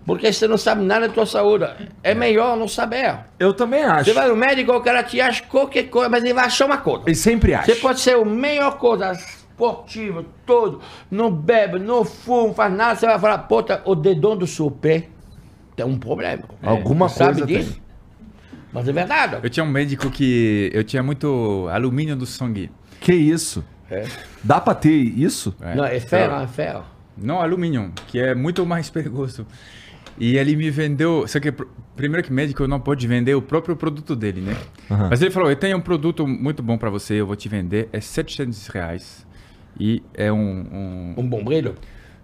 [0.06, 1.66] Porque você não sabe nada da tua saúde.
[2.02, 3.20] É melhor não saber.
[3.38, 4.06] Eu também acho.
[4.06, 6.78] Você vai no médico, o cara te acha qualquer coisa, mas ele vai achar uma
[6.78, 7.04] coisa.
[7.06, 7.66] Ele sempre acha.
[7.66, 10.80] Você pode ser o melhor coisa, esportivo, todo,
[11.12, 15.10] não bebe, não fuma, faz nada, você vai falar, puta, o dedão do seu pé
[15.76, 16.44] tem um problema.
[16.64, 17.74] Alguma Você sabe coisa disso?
[17.74, 17.87] tem.
[18.74, 19.38] Mas é verdade.
[19.42, 22.70] Eu tinha um médico que eu tinha muito alumínio no sangue.
[23.00, 23.64] Que isso?
[23.90, 24.06] É.
[24.44, 25.56] Dá pra ter isso?
[25.62, 25.76] É.
[25.76, 26.84] Não, é ferro, é ferro.
[27.18, 29.46] Não alumínio, que é muito mais perigoso.
[30.20, 31.26] E ele me vendeu.
[31.28, 31.66] Só que pr-
[31.96, 34.56] primeiro que médico não pode vender o próprio produto dele, né?
[35.10, 37.88] Mas ele falou: eu tenho um produto muito bom para você, eu vou te vender.
[37.94, 39.26] É 700 reais.
[39.80, 40.38] E é um.
[40.38, 41.76] um- Um bom brilho.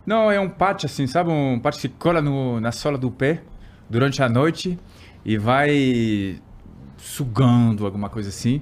[0.05, 1.29] Não, é um patch assim, sabe?
[1.29, 3.41] Um patch que cola no, na sola do pé
[3.89, 4.77] durante a noite
[5.25, 6.39] e vai
[6.98, 8.61] sugando alguma coisa assim.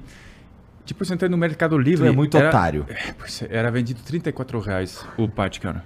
[0.86, 2.06] Tipo, você entra no Mercado Livre.
[2.06, 2.86] Tu é muito otário.
[2.90, 5.84] É, é, era vendido 34 reais o patch, cara.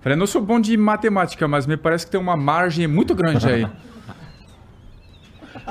[0.00, 3.48] Falei, não sou bom de matemática, mas me parece que tem uma margem muito grande
[3.48, 3.66] aí.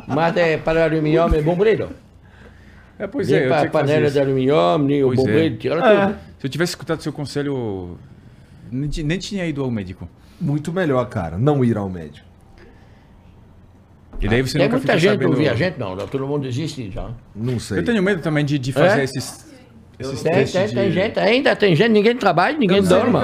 [0.07, 1.89] Mas é para alumínio é bom brilho.
[2.97, 5.49] É, pois é, para panela de alumínio, o Pois bom é.
[5.51, 6.05] tira É.
[6.07, 6.19] tudo.
[6.39, 7.97] Se eu tivesse escutado seu conselho,
[8.71, 10.07] nem, nem tinha ido ao médico.
[10.39, 12.24] Muito melhor, cara, não ir ao médico.
[14.21, 15.29] E daí você Tem nunca muita gente sabendo...
[15.31, 17.09] ouvir a gente, não, todo mundo existe já.
[17.35, 17.79] Não sei.
[17.79, 19.03] Eu tenho medo também de, de fazer É?
[19.03, 19.53] esses,
[19.99, 20.75] esses Tem, testes tem, de...
[20.75, 23.19] tem gente, ainda tem gente, ninguém trabalha, ninguém dorme.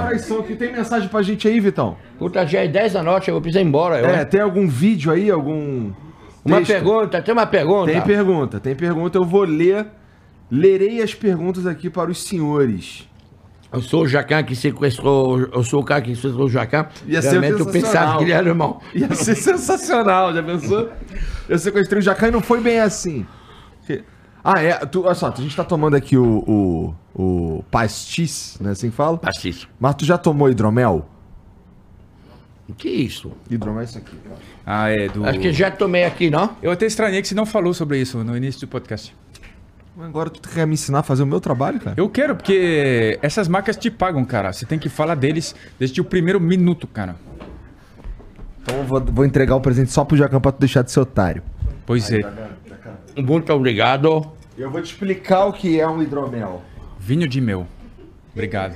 [0.48, 1.98] que tem mensagem pra gente aí, Vitão?
[2.20, 4.00] Puta, já é 10 da noite, eu preciso ir embora.
[4.00, 5.92] eu- É, tem algum vídeo aí, algum.
[6.44, 6.72] Uma texto?
[6.72, 7.92] pergunta, tem uma pergunta.
[7.92, 9.18] Tem pergunta, tem pergunta.
[9.18, 9.86] Eu vou ler.
[10.50, 13.08] Lerei as perguntas aqui para os senhores.
[13.74, 16.88] Eu sou o Jacan que sequestrou, eu sou o cara que sequestrou o Jacan.
[17.08, 17.82] Ia ser Realmente eu sensacional.
[17.82, 18.82] pensava que ele era irmão.
[18.94, 20.90] Ia ser sensacional, já pensou?
[21.48, 23.26] Eu sequestrei o Jacan e não foi bem assim.
[24.44, 24.74] Ah, é.
[24.86, 27.24] Tu, olha só, a gente tá tomando aqui o, o,
[27.60, 28.72] o pastis, né?
[28.72, 29.18] Assim que fala?
[29.18, 29.68] Pastis.
[29.80, 31.08] Mas tu já tomou hidromel?
[32.68, 33.32] O que é isso?
[33.50, 34.36] Hidromel é isso aqui, cara.
[34.66, 35.26] Ah, é, do...
[35.26, 36.56] Acho que já tomei aqui, não?
[36.62, 39.16] Eu até estranhei que você não falou sobre isso no início do podcast.
[40.00, 41.96] Agora tu quer me ensinar a fazer o meu trabalho, cara?
[41.98, 44.54] Eu quero, porque essas marcas te pagam, cara.
[44.54, 47.16] Você tem que falar deles desde o primeiro minuto, cara.
[48.62, 51.02] Então eu vou, vou entregar o presente só pro Jacan pra tu deixar de ser
[51.02, 51.44] otário.
[51.86, 52.22] Pois é.
[53.18, 54.32] Muito obrigado.
[54.58, 56.62] Eu vou te explicar o que é um hidromel.
[56.98, 57.68] Vinho de mel.
[58.32, 58.76] Obrigado.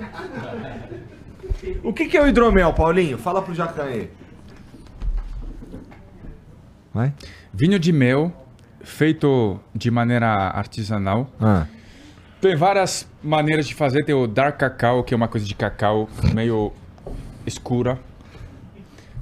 [1.83, 3.17] O que, que é o hidromel, Paulinho?
[3.17, 4.11] Fala pro Jacan aí.
[6.93, 7.13] Vai?
[7.53, 8.31] Vinho de mel,
[8.85, 11.29] feito de maneira artesanal.
[11.41, 11.65] Ah.
[12.39, 14.03] Tem várias maneiras de fazer.
[14.05, 16.71] Tem o dark cacau, que é uma coisa de cacau meio
[17.45, 17.99] escura.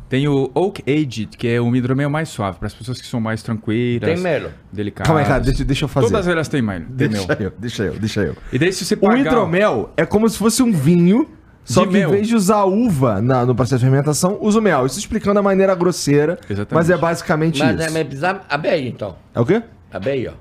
[0.09, 3.19] Tem o oak aged, que é um hidromel mais suave, para as pessoas que são
[3.19, 4.07] mais tranquilas.
[4.07, 4.51] Tem melo.
[4.71, 5.07] Delicadas.
[5.07, 6.07] Calma aí, cara, deixa, deixa eu fazer.
[6.07, 6.81] Todas elas têm mel.
[6.95, 7.25] Tem mel.
[7.25, 8.35] Deixa eu, deixa eu, deixa eu.
[8.51, 9.19] E daí se você O pagar...
[9.19, 11.27] hidromel é como se fosse um vinho,
[11.65, 12.09] só De que mel.
[12.09, 14.85] em vez de usar uva na- no processo de fermentação, usa o mel.
[14.85, 16.73] Isso explicando a maneira grosseira, Exatamente.
[16.73, 17.93] mas é basicamente Mas é, isso.
[17.93, 19.15] mas precisa abelha, então.
[19.33, 19.61] É o quê?
[19.91, 20.33] Abelha.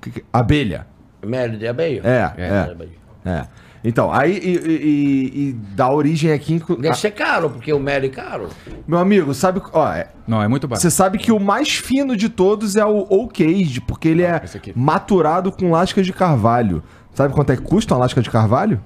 [0.00, 0.86] Que que- Abelha.
[1.24, 2.00] Mel de abelha.
[2.04, 2.58] É, é.
[2.70, 2.90] abelha.
[3.24, 3.44] É.
[3.84, 6.60] Então, aí e, e- e- dá origem aqui.
[6.80, 8.48] Deve ser caro, porque o mel é caro.
[8.86, 9.60] Meu amigo, sabe.
[9.72, 10.82] Ó, é- Não, é muito barato.
[10.82, 14.40] você sabe que o mais fino de todos é o Oak Age, porque ele é
[14.74, 16.82] maturado com lascas de carvalho.
[17.14, 18.80] Sabe quanto é que custa uma lasca de carvalho?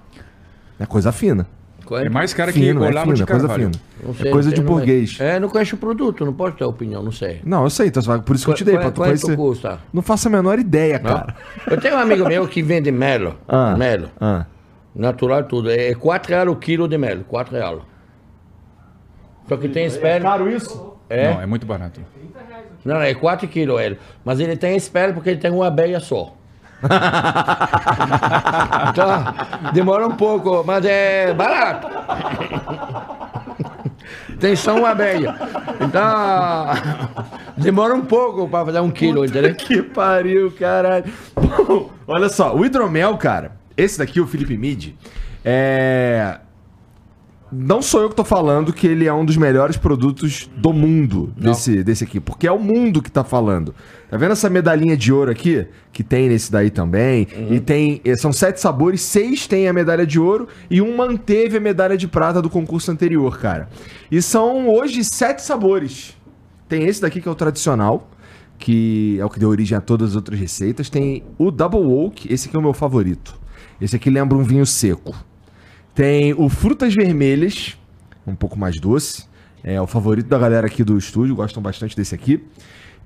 [0.81, 1.47] É coisa fina.
[1.93, 3.71] É mais caro que Fino, é Olavo de fino, é coisa fina.
[4.25, 5.17] É coisa de não burguês.
[5.19, 7.41] É, não conheço o produto, não pode ter opinião, não sei.
[7.45, 9.37] Não, eu sei, então, por isso que eu te dei, pra tu Quanto conhecer.
[9.37, 9.81] custa?
[9.93, 11.11] Não faço a menor ideia, Não?
[11.13, 11.35] cara.
[11.69, 13.35] Eu tenho um amigo meu que vende mel.
[13.49, 13.75] Ah.
[13.77, 14.05] Mel.
[14.21, 14.47] Ah.
[14.95, 15.71] Natural tudo.
[15.71, 17.25] É 4 reais o quilo de mel.
[17.27, 17.81] 4 reais.
[19.49, 20.49] Só que tem espelho.
[20.49, 20.95] isso?
[21.09, 21.35] É?
[21.35, 22.01] Não, é muito barato.
[22.85, 23.99] Não, não, é 4 quilos ele.
[24.25, 26.37] Mas ele tem espelho porque ele tem uma abelha só.
[28.91, 29.35] Então,
[29.73, 31.89] demora um pouco, mas é barato.
[34.39, 35.35] tem só uma abelha.
[35.81, 36.67] Então,
[37.57, 39.55] demora um pouco para fazer um quilo, entendeu?
[39.55, 41.05] Que pariu, caralho.
[41.37, 44.95] Bom, olha só, o hidromel, cara, esse daqui, o Felipe Mid,
[45.45, 46.39] é.
[47.53, 51.33] Não sou eu que tô falando que ele é um dos melhores produtos do mundo
[51.37, 53.75] desse, desse aqui, porque é o mundo que tá falando.
[54.09, 55.67] Tá vendo essa medalhinha de ouro aqui?
[55.93, 57.27] Que tem nesse daí também.
[57.51, 58.01] E tem.
[58.05, 61.97] eh, São sete sabores, seis tem a medalha de ouro e um manteve a medalha
[61.97, 63.69] de prata do concurso anterior, cara.
[64.11, 66.17] E são hoje sete sabores.
[66.69, 68.09] Tem esse daqui que é o tradicional,
[68.59, 70.89] que é o que deu origem a todas as outras receitas.
[70.89, 73.35] Tem o Double Oak, esse aqui é o meu favorito.
[73.81, 75.17] Esse aqui lembra um vinho seco.
[76.01, 77.77] Tem o Frutas Vermelhas,
[78.27, 79.27] um pouco mais doce.
[79.63, 82.43] É o favorito da galera aqui do estúdio, gostam bastante desse aqui.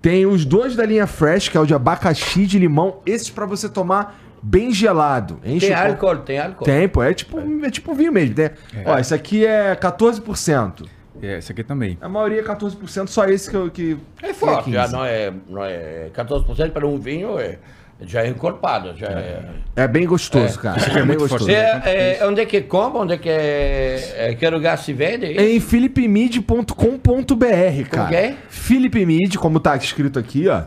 [0.00, 2.98] Tem os dois da linha Fresh, que é o de abacaxi de limão.
[3.04, 5.40] Esses pra você tomar bem gelado.
[5.44, 6.64] Enche Tem álcool, tem álcool.
[6.64, 7.02] Tem, pô.
[7.02, 8.36] É tipo, é tipo vinho mesmo.
[8.38, 8.52] Né?
[8.86, 10.88] Ó, esse aqui é 14%.
[11.20, 11.98] É, esse aqui também.
[12.00, 13.70] A maioria é 14%, só esse que eu.
[13.72, 14.92] Que, É forte, que já 15.
[14.92, 17.58] não é, não é 14% para um vinho, é,
[18.00, 19.40] já é encorpado, já é...
[19.76, 20.80] É bem gostoso, cara.
[20.98, 21.46] É, bem gostoso.
[21.46, 21.54] forte.
[21.54, 25.26] É, é, onde é que compra, onde é que é, é, que lugar se vende?
[25.26, 28.08] É em philipmid.com.br, cara.
[28.08, 28.34] que é?
[28.48, 30.62] Philipmid, como tá escrito aqui, ó.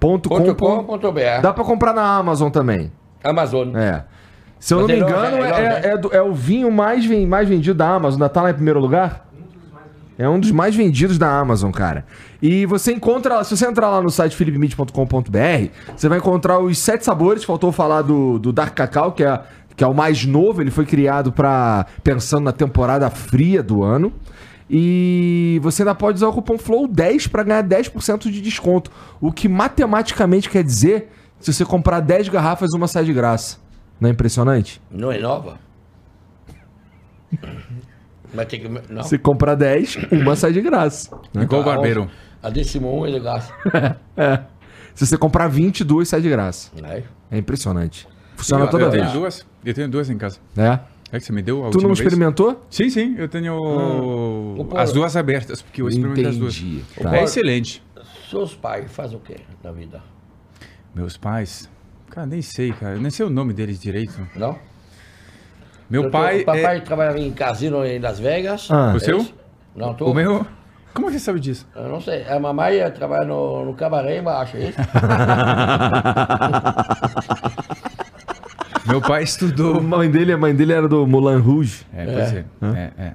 [0.00, 1.12] Ponto com, Ponto com, ponto.
[1.42, 2.90] Dá pra comprar na Amazon também.
[3.22, 3.76] Amazon.
[3.76, 4.04] É.
[4.58, 6.32] Se eu Mas não me é engano, é é, loja, é- é do- é o
[6.32, 8.20] vinho mais, mais vendido da Amazon.
[8.20, 9.28] Ainda tá lá em primeiro lugar?
[10.18, 12.04] É um dos mais vendidos da Amazon, cara.
[12.40, 17.04] E você encontra, se você entrar lá no site philipmid.com.br, você vai encontrar os sete
[17.04, 17.44] sabores.
[17.44, 19.40] Faltou falar do, do Dark Cacau, que é,
[19.74, 20.60] que é o mais novo.
[20.60, 24.12] Ele foi criado para pensando na temporada fria do ano.
[24.68, 28.90] E você ainda pode usar o cupom FLOW10 para ganhar 10% de desconto.
[29.20, 31.10] O que matematicamente quer dizer
[31.42, 33.58] se você comprar 10 garrafas, uma sai de graça.
[34.00, 34.80] Não é impressionante?
[34.90, 35.58] Não é nova?
[38.34, 38.68] Mas tem que...
[38.92, 39.02] Não.
[39.02, 41.10] Se comprar 10, uma sai de graça.
[41.34, 42.10] Igual o barbeiro.
[42.42, 43.52] A décimo um é de graça.
[44.16, 44.40] É.
[44.94, 46.70] Se você comprar 20, duas sai de graça.
[46.84, 47.02] É.
[47.30, 48.06] É impressionante.
[48.36, 49.02] Funciona eu, toda eu vez.
[49.04, 49.46] tenho duas.
[49.64, 50.38] Eu tenho duas em casa.
[50.56, 50.78] É.
[51.14, 52.00] É que você me deu a Tu não última vez?
[52.00, 52.66] experimentou?
[52.70, 53.14] Sim, sim.
[53.18, 56.56] Eu tenho O Paulo- as duas abertas, porque eu experimentei as duas.
[56.56, 56.82] Entendi.
[56.98, 57.22] É Tá.
[57.22, 57.82] excelente.
[58.30, 60.02] Seus pais fazem o quê na vida?
[60.94, 61.68] Meus pais...
[62.10, 62.96] Cara, nem sei, cara.
[62.96, 64.26] Eu nem sei o nome deles direito.
[64.36, 64.58] Não?
[65.90, 66.80] Meu Eu tô- pai papai é...
[66.80, 68.68] trabalhava em casino em Las Vegas.
[68.70, 68.92] Ah.
[68.94, 69.26] O seu?
[69.76, 70.10] Não, tô...
[70.10, 70.46] O meu...
[70.94, 71.66] Como você sabe disso?
[71.74, 72.22] Eu não sei.
[72.28, 74.78] A mamãe ia trabalhar no, no cabaré embaixo, é isso?
[78.86, 79.80] Meu pai A estudou...
[79.80, 81.86] mãe dele, a mãe dele era do Moulin Rouge.
[81.94, 82.44] É, pois é.
[82.74, 83.12] É, é.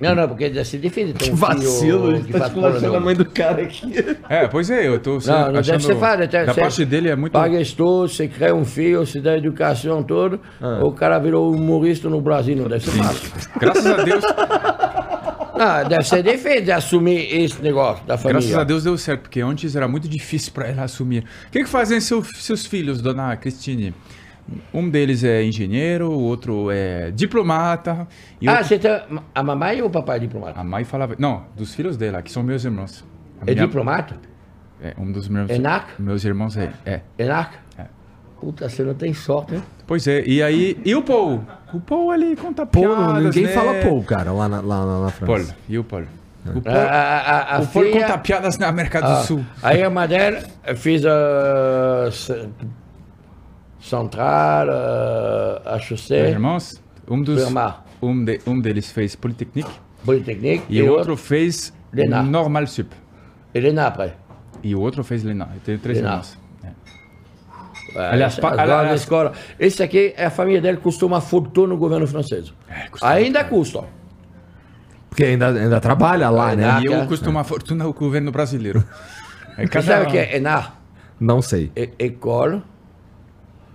[0.00, 2.96] Não, não, porque deve ser difícil ter Que um vacilo, filho ele que tá esculachando
[2.96, 3.92] a mãe do cara aqui.
[4.28, 5.62] É, pois é, eu tô Não, não achando...
[5.62, 6.26] deve ser fácil.
[6.28, 7.32] Deve da ser- parte dele é muito...
[7.32, 10.80] Paga estudo, você cria um filho, você dá educação toda, Ah.
[10.82, 13.30] o cara virou humorista no Brasil, não deve ser fácil.
[13.60, 14.24] Graças a Deus,
[15.56, 18.40] Não, deve ser difícil de assumir esse negócio da família.
[18.40, 21.24] graças a Deus deu certo, porque antes era muito difícil para ela assumir.
[21.48, 23.92] O que, que fazem seu- seus filhos, dona Cristine?
[24.74, 28.06] Um deles é engenheiro, o outro é diplomata.
[28.40, 28.90] E Ah, outro- você tem
[29.34, 30.60] a mamãe ou o papai é diplomata?
[30.60, 31.14] A mãe falava.
[31.18, 33.04] Não, dos filhos dela, que são meus irmãos.
[33.40, 34.16] A É minha- diplomata?
[34.82, 35.86] É, um dos meus, Enac?
[35.98, 36.72] meus irmãos é.
[36.86, 37.00] é.
[37.18, 37.54] Enac?
[37.78, 37.84] É.
[38.40, 39.62] Puta, você não tem sorte, né?
[39.86, 40.80] Pois é, e aí.
[40.84, 41.44] E o Paul?
[41.74, 43.52] O Paul ali conta Pô, piadas, ninguém né?
[43.52, 45.56] fala Paul, cara, lá na, lá, lá na Paul, França.
[45.68, 46.04] e o Paul?
[46.46, 49.16] O A, Paul, a, a, a o Paul filha- conta piadas na América do Ah,
[49.16, 49.44] Sul.
[49.62, 50.42] Aí a Madeira
[50.76, 52.48] fez a ce-
[53.80, 54.68] Central,
[55.64, 57.42] a Meus Chaussée, irmãos, um dos.
[58.02, 59.70] Um, de- um deles fez Polytechnique
[60.04, 62.22] Polytechnique, e, o outro fez Lena.
[62.22, 62.90] Normal Sup.
[63.54, 64.14] e Lena après.
[64.62, 65.48] E o outro fez Lena.
[65.54, 66.10] Eu tenho três Lena.
[66.10, 66.38] irmãos.
[66.64, 66.68] É.
[67.98, 69.36] É, Aliás, essa- aliás- grandes escolas.
[69.58, 72.52] Esse aqui, a família dele custou uma fortuna no governo francês.
[72.90, 73.84] custa Ainda custa.
[75.10, 76.64] Porque ainda, ainda trabalha lá, né?
[76.64, 78.82] Ah, E eu custo uma fortuna ao governo brasileiro.
[79.58, 80.76] É Você sabe o que é ENAR?
[81.18, 81.70] Não sei.
[81.76, 81.90] É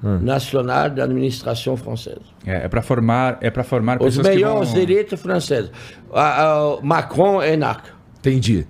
[0.03, 2.21] École Nacional de Administração Francesa.
[2.45, 4.81] É, é para formar, é para formar Os melhores vão...
[4.81, 5.71] elites francesas.
[6.13, 7.89] Ah, ah, Macron é NAC.
[8.19, 8.67] Entendi.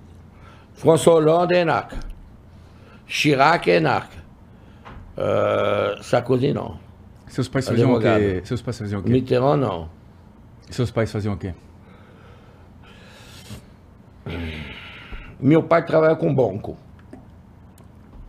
[0.74, 1.96] François Hollande é NAC.
[3.06, 4.08] Chirac é NAC.
[5.16, 6.78] Ah, Sarkozy não.
[7.28, 8.42] Seus pais faziam o quê?
[8.44, 9.10] Seus pais faziam o quê?
[9.10, 9.90] Mitterrand não.
[10.70, 11.54] Seus pais faziam o quê?
[15.38, 16.76] Meu pai trabalha com banco.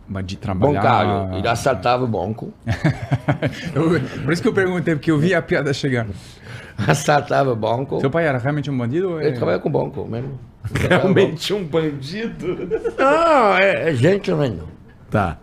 [0.08, 0.80] Mas de trabalhar...
[0.80, 1.36] Bancário.
[1.38, 2.52] Ele assaltava o banco.
[3.74, 6.06] Eu- Por isso que eu perguntei, porque eu vi a piada chegar.
[6.86, 8.00] Assaltava o banco.
[8.00, 9.10] Seu pai era realmente um bandido?
[9.10, 10.38] ou é- Ele trabalha com banco mesmo.
[10.88, 12.56] Realmente um bandido?
[12.98, 14.68] Não, é, é gente mesmo.
[15.10, 15.38] Tá.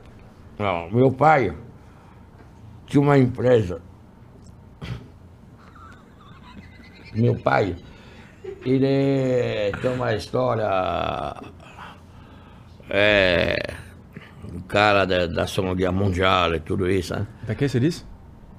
[0.58, 1.54] Não, meu pai
[2.88, 3.82] tinha uma empresa.
[7.14, 7.76] Meu pai,
[8.66, 10.68] ele tem uma história.
[12.90, 13.74] É.
[14.68, 17.28] Cara da, da Guerra Mundial e tudo isso, né?
[17.48, 18.04] Da que você disse?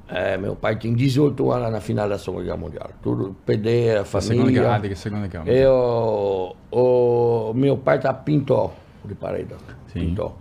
[0.09, 2.91] É, meu pai tem 18 anos na final da Segunda Guerra Mundial.
[3.03, 4.63] Tudo, perder a Da Segunda família.
[4.63, 4.77] Guerra.
[4.77, 5.51] Ah, da Segunda Guerra.
[5.51, 8.73] Eu, o meu pai tá pintor
[9.05, 9.55] de parede.
[9.93, 10.01] Sim.
[10.01, 10.35] Pintor.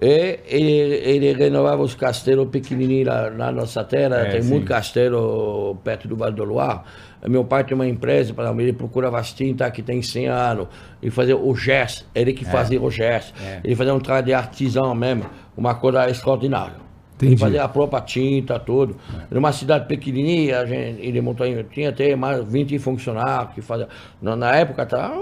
[0.00, 4.18] E ele, ele renovava os castelos pequenininhos na nossa terra.
[4.18, 4.50] É, tem sim.
[4.50, 6.80] muito castelo perto do Vale do Loire.
[7.26, 10.68] Meu pai tem uma empresa, ele procurava as tintas que tem 100 anos.
[11.02, 12.06] E fazia o gesso.
[12.14, 13.34] Ele que fazia o gesso.
[13.42, 13.60] É.
[13.64, 15.24] Ele fazia um trabalho de artesão mesmo.
[15.56, 16.76] Uma coisa extraordinária.
[17.16, 17.32] Entendi.
[17.32, 18.96] Ele fazia a própria tinta, tudo.
[19.30, 23.88] Numa cidade pequenininha, a gente, ele montou, tinha até mais 20 funcionários que faziam.
[24.22, 25.12] Na, na época, tá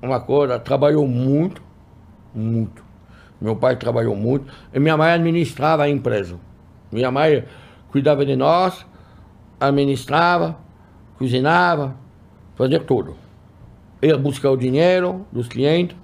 [0.00, 1.60] uma coisa, trabalhou muito,
[2.32, 2.84] muito.
[3.40, 4.46] Meu pai trabalhou muito.
[4.72, 6.38] E minha mãe administrava a empresa.
[6.92, 7.44] Minha mãe
[7.90, 8.86] cuidava de nós,
[9.58, 10.56] administrava,
[11.18, 11.96] cozinhava,
[12.54, 13.16] fazia tudo.
[14.02, 15.96] Ia buscar o dinheiro dos clientes.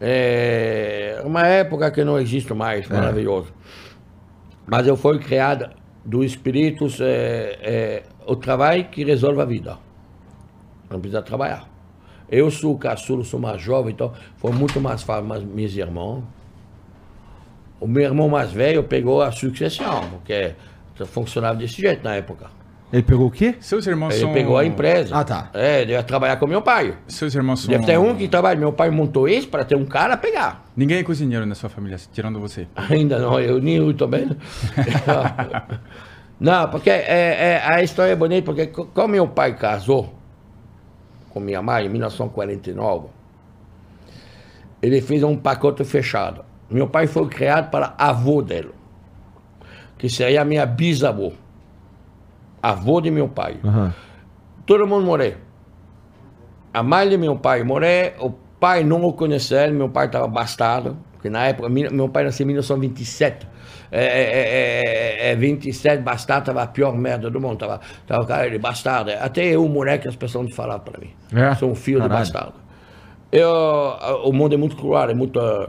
[0.00, 3.52] É uma época que não existe mais, maravilhoso.
[4.66, 5.70] Mas eu fui criado
[6.04, 9.78] do espírito, é, é, o trabalho que resolve a vida.
[10.90, 11.68] Não precisa trabalhar.
[12.28, 16.24] Eu sou caçula, sou mais jovem, então foi muito mais fácil, mas meus irmãos.
[17.80, 20.54] O meu irmão mais velho pegou a sucessão, porque
[21.06, 22.46] funcionava desse jeito na época.
[22.94, 23.56] Ele pegou o quê?
[23.58, 24.32] Seus irmãos Ele são...
[24.32, 25.16] pegou a empresa.
[25.16, 25.50] Ah, tá.
[25.52, 26.96] É, ele ia trabalhar com meu pai.
[27.08, 27.72] Seus irmãos são...
[27.72, 28.56] Deve ter um que trabalha.
[28.56, 30.64] Meu pai montou isso para ter um cara a pegar.
[30.76, 32.68] Ninguém é cozinheiro na sua família, tirando você.
[32.76, 34.30] Ainda não, eu nem eu também.
[36.38, 37.02] Não, porque é,
[37.54, 40.12] é- a história é bonita, porque quando meu pai casou
[41.30, 43.08] com minha mãe em 1949,
[44.82, 46.44] ele fez um pacote fechado.
[46.68, 48.70] Meu pai foi criado para avô dele,
[49.96, 51.32] que seria minha bisavô.
[52.64, 53.58] Avô de meu pai.
[53.62, 53.92] Aham.
[54.64, 55.34] Todo mundo morreu.
[56.72, 60.96] A mãe de meu pai morreu, o pai não o conheceu, meu pai estava bastardo,
[61.12, 63.46] porque na época, meu pai nasceu em 1927.
[63.92, 68.24] É, é, é, é, é, 27, bastardo, estava a pior merda do mundo, tava, tava
[68.24, 69.10] cara de bastardo.
[69.20, 71.10] Até eu, moleque, as pessoas não falavam para mim.
[71.34, 71.54] É?
[71.56, 72.20] Sou um filho de Caralho.
[72.20, 72.54] bastardo.
[73.30, 73.50] Eu,
[74.24, 75.38] o mundo é muito cruel, é muito...
[75.38, 75.68] ah,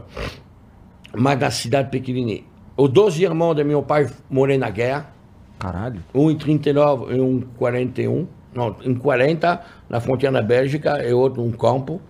[1.14, 2.42] Mas na cidade pequenininha.
[2.74, 5.15] Os dois irmãos de meu pai morreram na guerra.
[5.58, 6.02] Caralho.
[6.14, 8.26] Um em 39 e um em 41.
[8.54, 12.00] Não, em 40, na fronteira da Bélgica, e outro num campo.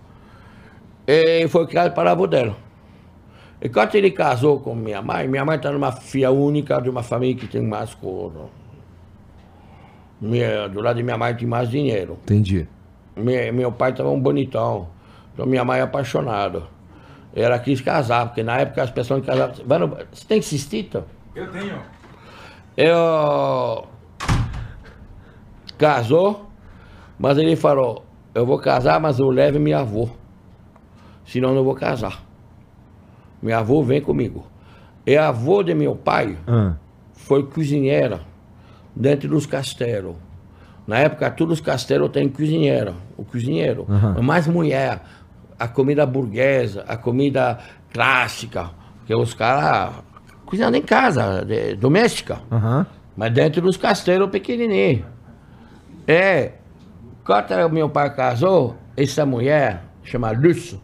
[1.05, 2.55] E foi criado para avô dela.
[3.61, 7.01] E quando ele casou com minha mãe, minha mãe está numa filha única de uma
[7.01, 7.97] família que tem mais.
[10.21, 12.17] Minha, do lado de minha mãe tem mais dinheiro.
[12.23, 12.67] Entendi.
[13.15, 14.89] Meu, meu pai estava um bonitão.
[15.33, 16.63] Então minha mãe é apaixonada.
[17.35, 19.55] Ela quis casar, porque na época as pessoas casavam.
[20.11, 21.05] Você tem cistita?
[21.35, 21.81] Eu tenho.
[22.77, 23.87] Eu
[25.77, 26.45] casou,
[27.17, 30.07] mas ele falou, eu vou casar, mas eu levo minha avó.
[31.25, 32.23] Senão eu não vou casar.
[33.41, 34.45] Minha avó vem comigo.
[35.05, 36.73] E a avó de meu pai Ah.
[37.13, 38.21] foi cozinheira
[38.95, 40.15] dentro dos castelos.
[40.85, 43.85] Na época, todos os castelos têm cozinheira, o cozinheiro.
[43.89, 44.21] Aham.
[44.21, 45.01] Mais mulher,
[45.59, 47.59] a comida burguesa, a comida
[47.91, 48.69] clássica,
[49.05, 49.95] que os caras
[50.47, 52.39] cozinhando em casa, de- doméstica.
[52.51, 52.87] Aham.
[53.15, 55.05] Mas dentro dos castelos pequenininhos.
[56.07, 56.53] É.
[57.23, 60.79] Quando meu pai casou, essa mulher, chama Lúcio,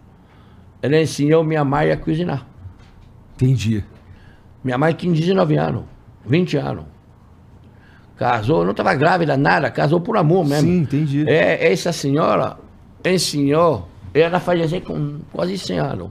[0.82, 2.46] ela ensinou minha mãe a cozinhar.
[3.36, 3.84] Entendi.
[4.64, 5.84] Minha mãe tinha 19 anos,
[6.26, 6.86] 20 anos.
[8.18, 10.70] Casou, não estava grávida, nada, casou por amor mesmo.
[10.70, 11.28] Sim, entendi.
[11.28, 12.58] É, essa senhora
[13.04, 16.10] ensinou, ela faleceu com quase 100 anos.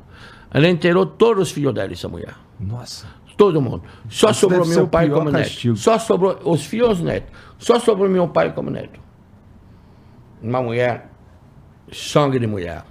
[0.51, 2.35] Ela enterrou todos os filhos dela, essa mulher.
[2.59, 3.07] Nossa.
[3.36, 3.83] Todo mundo.
[4.09, 5.75] Só Isso sobrou meu pai como castigo.
[5.75, 5.83] neto.
[5.83, 7.31] Só sobrou os filhos netos.
[7.59, 9.01] Só sobrou meu pai como neto.
[10.43, 11.11] Uma mulher,
[11.91, 12.85] sangue de mulher.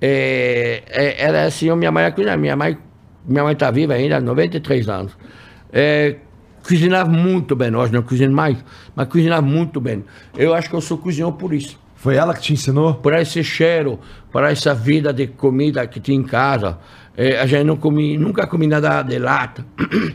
[0.00, 2.36] É, é, ela é assim, minha mãe é cuidar.
[2.36, 2.78] Minha mãe
[3.26, 5.16] minha mãe está viva ainda, 93 anos.
[5.72, 6.16] É,
[6.62, 8.62] cozinhava muito bem, hoje não cozinho mais,
[8.94, 10.04] mas cozinhava muito bem.
[10.36, 11.80] Eu acho que eu sou cozinhão por isso.
[11.94, 12.94] Foi ela que te ensinou?
[12.94, 13.98] Por esse cheiro,
[14.30, 16.78] por essa vida de comida que tinha em casa.
[17.16, 19.64] É, a gente não comi, nunca comi nada de lata.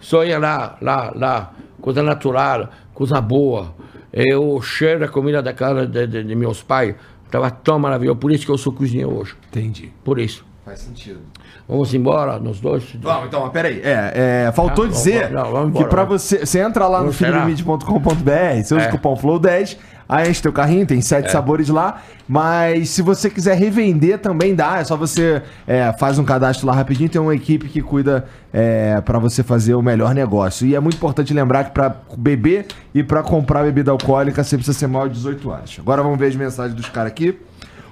[0.00, 3.74] Só ia lá, lá, lá, coisa natural, coisa boa.
[4.12, 6.94] É, o cheiro da comida da casa de, de- de meus pais
[7.26, 8.18] estava tão maravilhoso.
[8.18, 9.36] Por isso que eu sou cozinheiro hoje.
[9.48, 9.92] Entendi.
[10.02, 10.44] Por isso.
[10.64, 11.20] Faz sentido.
[11.68, 12.84] Vamos embora, nós dois.
[13.00, 13.80] Vamos, então, mas peraí.
[13.82, 16.18] É, é, faltou Ah, dizer vamos- não, vamos que embora, pra vai.
[16.18, 16.44] você.
[16.44, 17.32] Você entra lá no Vamos será?
[17.46, 18.88] filholimite.com.br, você usa É.
[18.88, 19.76] o cupom FLOW10,
[20.10, 22.02] aí enche teu carrinho, tem sete sabores lá.
[22.28, 26.72] Mas se você quiser revender também dá, é só você é, faz um cadastro lá
[26.72, 30.66] rapidinho, tem uma equipe que cuida é, para você fazer o melhor negócio.
[30.66, 34.76] E é muito importante lembrar que pra beber e pra comprar bebida alcoólica você precisa
[34.76, 35.76] ser maior de 18 anos.
[35.78, 37.38] Agora vamos ver as mensagens dos caras aqui.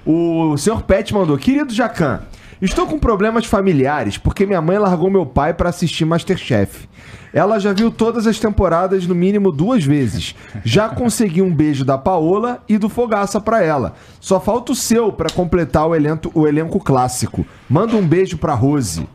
[0.05, 2.21] O senhor Pet mandou: Querido Jacan,
[2.61, 6.87] estou com problemas familiares porque minha mãe largou meu pai para assistir Masterchef.
[7.33, 10.35] Ela já viu todas as temporadas no mínimo duas vezes.
[10.63, 13.93] Já consegui um beijo da Paola e do Fogaça pra ela.
[14.19, 17.45] Só falta o seu pra completar o elenco, o elenco clássico.
[17.69, 19.07] Manda um beijo pra Rose.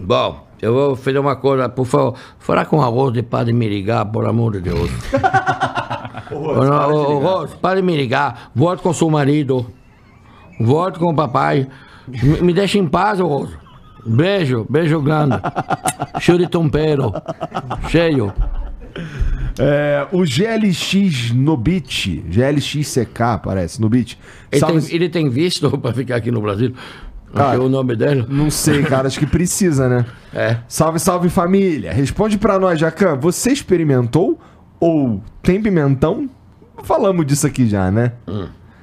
[0.00, 2.14] Bom, eu vou fazer uma coisa, por favor.
[2.38, 4.90] Falar com a Rose para de me ligar, por amor de Deus.
[6.30, 8.50] Ô, ô, ô, Rose, para de me ligar.
[8.54, 9.66] Volte com seu marido.
[10.60, 11.66] Volte com o papai.
[12.22, 13.54] Me, me deixa em paz, ô, Rose.
[14.06, 15.36] Beijo, beijo grande.
[16.20, 16.48] Cheio de.
[17.88, 18.32] Cheio.
[19.58, 24.18] É, o GLX Nobit, GLXCK parece, Nobit.
[24.52, 26.72] Ele Salve- tem, ele tem visto para ficar aqui no Brasil?
[27.34, 27.54] Ah.
[27.54, 28.24] É o nome dele?
[28.28, 30.06] Não sei, cara, acho que precisa, né?
[30.32, 30.58] É.
[30.66, 31.92] Salve, salve família.
[31.92, 33.16] Responde pra nós, Jacan.
[33.16, 34.38] Você experimentou
[34.80, 36.30] ou tem pimentão?
[36.84, 38.12] Falamos disso aqui já, né?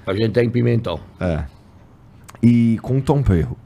[0.06, 1.00] A gente tem pimentão.
[1.20, 1.44] É.
[2.46, 3.58] E com Tom Perro.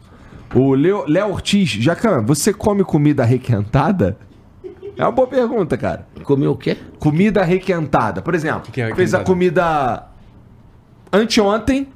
[0.55, 4.17] O Leo, Léo Ortiz, Jacan, você come comida requentada?
[4.95, 6.07] É uma boa pergunta, cara.
[6.23, 6.77] Comi o quê?
[6.97, 8.21] Comida requentada.
[8.21, 9.23] Por exemplo, que é fez a requentada?
[9.25, 10.07] comida
[11.11, 11.89] anteontem,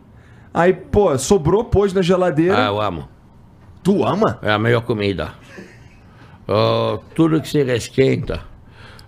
[0.54, 2.66] aí, pô, sobrou, pôs na geladeira.
[2.66, 3.08] Ah, eu amo.
[3.82, 4.40] Tu ama?
[4.42, 5.32] É a melhor comida.
[6.46, 8.42] Oh, tudo que se resquenta.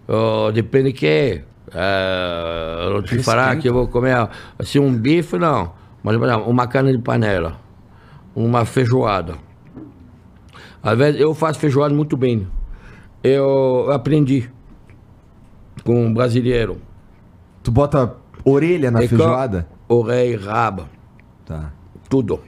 [0.08, 1.42] Oh, depende de que.
[1.74, 5.74] É, eu não te falar que eu vou comer assim um bife, não.
[6.02, 7.65] Mas por exemplo, uma carne de panela.
[8.36, 9.36] Uma feijoada.
[10.84, 12.48] Às vezes eu faço feijoada muito bem.
[13.24, 14.50] Eu aprendi
[15.84, 16.78] com um brasileiro.
[17.64, 19.68] Tu bota orelha na com feijoada?
[19.88, 20.90] Orelha e raba.
[21.46, 21.72] Tá.
[22.10, 22.40] tudo.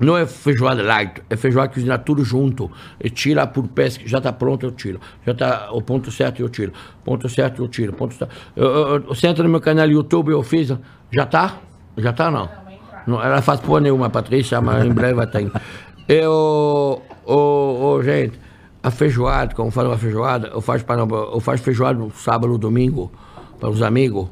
[0.00, 2.70] Não é feijoada light, é feijoada que cozinha tudo junto.
[3.00, 4.98] E tira por pesca, já está pronto, eu tiro.
[5.24, 6.72] Já está o ponto certo, eu tiro.
[7.04, 7.92] Ponto certo, eu tiro.
[7.92, 8.34] Ponto certo.
[8.56, 10.74] Eu, eu, eu- você entra no meu canal YouTube, eu fiz.
[11.10, 11.56] Já tá?
[11.96, 12.48] Já tá, não?
[13.06, 15.50] Não ela faz porra nenhuma, Patrícia, mas em breve vai ter.
[16.08, 18.38] Eu, ô, gente,
[18.82, 23.10] a feijoada, como falo a feijoada, eu faço, para, eu faço feijoada no sábado, domingo,
[23.60, 24.28] para os amigos.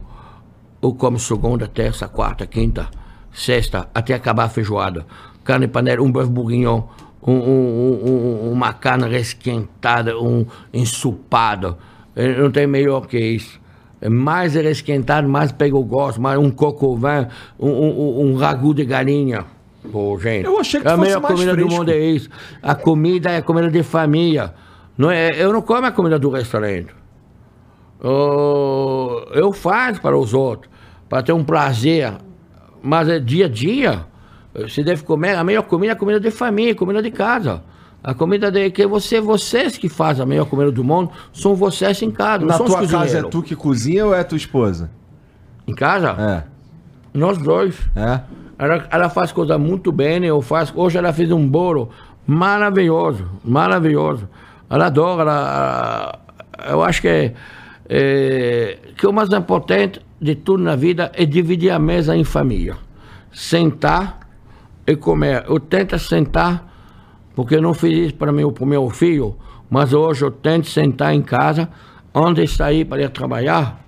[0.83, 2.89] Eu como segunda, terça, quarta, quinta,
[3.33, 5.07] sexta, até acabar a feijoada.
[5.45, 6.83] Carne panela, um bœuf bourguignon,
[7.23, 11.77] um, um- um- um- uma carne resquentada, um ensopado.
[12.17, 13.60] Eh, Não tem melhor que isso.
[14.01, 17.27] É mais resquentado, mais pega o gosto, mais um coco vin,
[17.59, 19.45] um, um, um ragu de galinha.
[19.93, 20.47] Pô, gente.
[20.47, 21.71] Eu achei que a fosse melhor mais comida fresco.
[21.71, 22.29] do mundo é isso.
[22.63, 24.55] A comida é a comida de família.
[24.97, 26.95] Não é, eu não como a comida do restaurante.
[28.03, 30.71] Oh, eu faço para os outros,
[31.09, 32.15] para ter um prazer,
[32.83, 34.07] mas é dia a dia.
[34.55, 37.63] Você deve comer a melhor comida, é a comida de família, comida de casa.
[38.03, 42.01] A comida de que você, vocês que fazem a melhor comida do mundo, são vocês
[42.03, 44.91] em casa, Na tua casa é tu que cozinha ou é tua esposa?
[45.67, 46.17] Em casa?
[46.19, 46.45] É.
[47.13, 47.77] Nós dois.
[47.95, 48.21] É?
[48.59, 50.73] Ela, ela faz coisa muito bem, eu faço.
[50.77, 51.91] Hoje ela fez um bolo
[52.27, 54.29] maravilhoso, maravilhoso.
[54.69, 56.19] Ela adora, ela,
[56.69, 57.35] eu acho que, é,
[57.89, 62.77] é, que o mais importante de tudo na vida é dividir a mesa em família.
[63.33, 64.21] Sentar
[64.87, 65.45] e comer.
[65.49, 66.70] Eu tento sentar,
[67.35, 69.37] porque eu não fiz isso para meu, meu filho,
[69.69, 71.69] mas hoje eu tento sentar em casa,
[72.15, 73.81] antes de sair para ir trabalhar,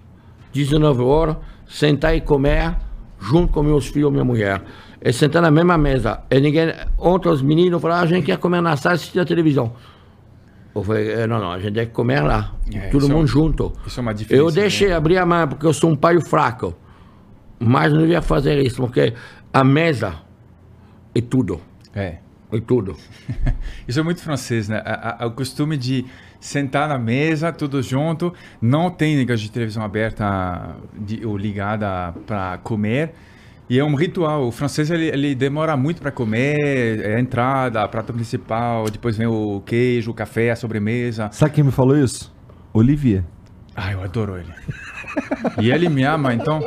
[0.53, 2.77] 19 horas, sentar e comer
[3.21, 4.62] junto com meus filhos e minha mulher.
[5.01, 6.21] E sentar na mesma mesa.
[6.31, 6.73] E ninguém.
[6.99, 9.73] Ontem os meninos falaram, "Ah, a gente quer comer na sala e assistir a televisão.
[10.75, 12.53] Eu falei, "Eh, não, não, a gente tem que comer lá.
[12.73, 13.73] É, todo é mundo um- junto.
[13.87, 14.95] isso é uma diferença, Eu deixei né?
[14.95, 16.75] abrir a mão porque eu sou um pai fraco.
[17.59, 19.12] Mas não ia fazer isso, porque
[19.53, 20.15] a mesa
[21.15, 21.61] é tudo.
[21.95, 22.19] É.
[22.52, 22.97] É tudo.
[23.89, 24.82] Isso é muito francês, né?
[24.84, 26.05] A- a- o costume de
[26.39, 32.58] sentar na mesa, tudo junto, não tem negócio de televisão aberta de, ou ligada para
[32.58, 33.12] comer.
[33.70, 34.47] E é um ritual.
[34.48, 39.26] O francês ele, ele demora muito para comer, é a entrada, prato principal, depois vem
[39.26, 41.31] o queijo, o café, a sobremesa.
[41.32, 42.31] Sabe quem me falou isso?
[42.74, 43.24] Olivier.
[43.74, 44.52] Ah, eu adoro ele.
[45.62, 46.60] e ele me ama, então.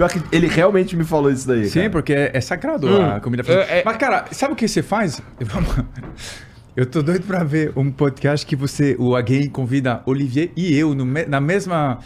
[0.00, 1.66] Pior que ele realmente me falou isso daí.
[1.68, 1.90] Sim, cara.
[1.90, 3.70] porque é, é sagrado a comida francesa.
[3.70, 5.20] É, é- Mas, cara, sabe o que você faz?
[6.74, 10.94] Eu tô doido pra ver um podcast que você, o alguém convida Olivier e eu
[10.94, 11.98] no me- na mesma.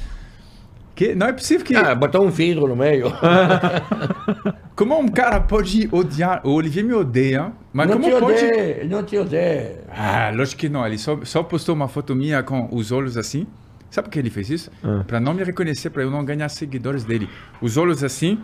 [0.97, 1.76] Que não é possível que.
[1.76, 3.12] Ah, botar um vidro no meio.
[4.74, 6.40] Como um cara pode odiar?
[6.44, 8.44] O Olivier me odeia, mas não como te pode?
[8.44, 9.70] odeio, não te odeio.
[9.89, 10.84] Ah, lógico que não.
[10.84, 13.47] Ele só, só postou uma foto minha com os olhos assim.
[13.94, 14.73] Sabe por que ele fez isso?
[15.06, 17.31] Pra não me reconhecer, pra eu não ganhar seguidores dele.
[17.62, 18.42] Os olhos assim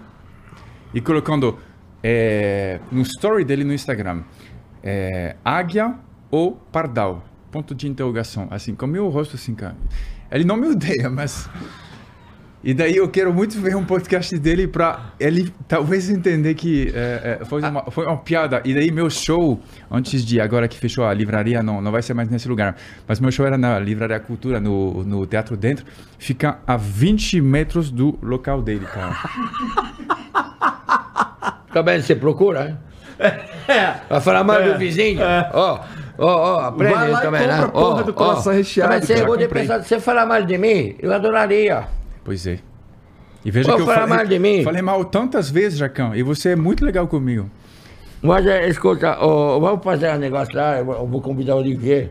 [0.94, 1.58] e colocando
[2.04, 4.22] é, no story dele no Instagram
[4.80, 5.96] é, águia
[6.30, 7.24] ou pardal.
[7.50, 8.46] Ponto de interrogação.
[8.48, 9.76] Assim, com o meu rosto assim, cara.
[10.30, 11.50] Ele não me odeia, mas.
[12.62, 17.38] E daí eu quero muito ver um podcast dele pra ele talvez entender que é,
[17.40, 18.60] é, foi, uma, foi uma piada.
[18.66, 19.58] E daí meu show,
[19.90, 22.76] antes de agora que fechou a livraria, não, não vai ser mais nesse lugar.
[23.08, 25.86] Mas meu show era na Livraria Cultura, no, no Teatro Dentro.
[26.18, 29.16] Fica a 20 metros do local dele, cara.
[31.72, 32.76] Também você procura, hein?
[34.08, 35.20] Vai falar mal do vizinho?
[35.52, 35.80] Ó,
[36.18, 37.68] ó, ó, aprende Vai lá e também, compra né?
[37.68, 38.56] porra Ó, do coração ó.
[38.56, 39.26] recheado, Mas você, cara.
[39.26, 39.62] vou de Comprei.
[39.62, 41.84] pensar, se você falar mal de mim, eu adoraria.
[42.24, 42.58] Pois é.
[43.44, 44.62] E veja Pô, que eu fala falei, mal de mim.
[44.62, 46.14] falei mal tantas vezes, Jacão.
[46.14, 47.50] E você é muito legal comigo.
[48.22, 51.58] Mas é, escuta, ó, vamos fazer um negócio lá, eu vou- eu vou convidar o
[51.58, 52.10] Olivier.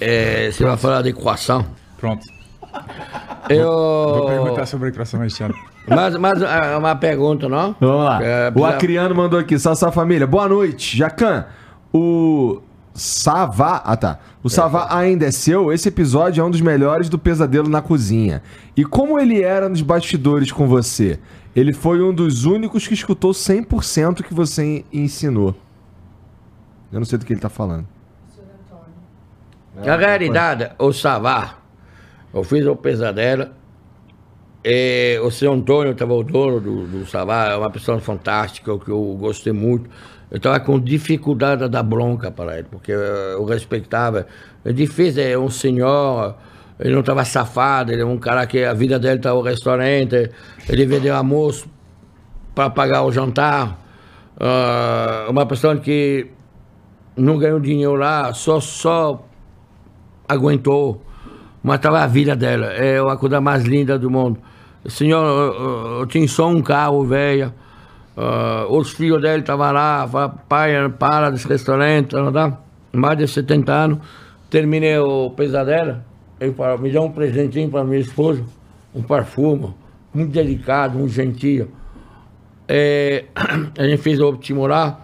[0.00, 1.66] É, você vai falar de equação.
[1.98, 2.22] Pronto.
[3.48, 4.24] Vou Eu.
[4.26, 5.54] perguntar sobre a equação recheada.
[5.88, 7.74] Mas, mas ah, uma pergunta, não?
[7.80, 8.22] Vamos lá.
[8.22, 10.26] É, o precisa- Acriano mandou aqui, salve, salve família.
[10.26, 11.46] Boa noite, Jacan.
[11.92, 12.60] O
[12.96, 14.18] Savá, ah tá.
[14.42, 15.72] O Savá ainda é seu?
[15.72, 18.42] Esse episódio é um dos melhores do Pesadelo na Cozinha.
[18.76, 21.18] E como ele era nos bastidores com você?
[21.54, 25.54] Ele foi um dos únicos que escutou 100% que você ensinou.
[26.90, 27.86] Eu não sei do que ele tá falando.
[29.74, 31.58] Na realidade, o Savá,
[32.32, 33.48] eu fiz o pesadelo.
[34.64, 38.88] E o seu Antônio estava o dono do, do Savá, é uma pessoa fantástica, que
[38.88, 39.88] eu gostei muito.
[40.30, 44.26] Eu estava com dificuldade de dar bronca para ele, porque eu respeitava.
[44.64, 46.34] É difícil, é um senhor,
[46.80, 50.30] ele não estava safado, ele é um cara que a vida dele estava no restaurante,
[50.68, 51.68] ele vendeu almoço
[52.54, 53.78] para pagar o jantar.
[54.38, 56.26] Ah, uma pessoa que
[57.16, 59.24] não ganhou dinheiro lá, só, só
[60.28, 61.02] aguentou,
[61.62, 62.66] mas estava a vida dela.
[62.72, 64.40] É a coisa mais linda do mundo.
[64.86, 67.52] Senhor, eu- eu tinha só um carro velho.
[68.16, 72.58] Ah, os filhos dele estavam lá, falaram, pai, para desse restaurante, tá,
[72.92, 73.98] mais de 70 anos.
[74.48, 76.02] Terminei o pesadelo.
[76.40, 78.42] Ele falou, me dá um presentinho para minha esposa,
[78.94, 79.74] um perfume,
[80.14, 81.68] muito delicado, muito gentil.
[82.66, 83.26] É,
[83.78, 85.00] a gente fez o último lá.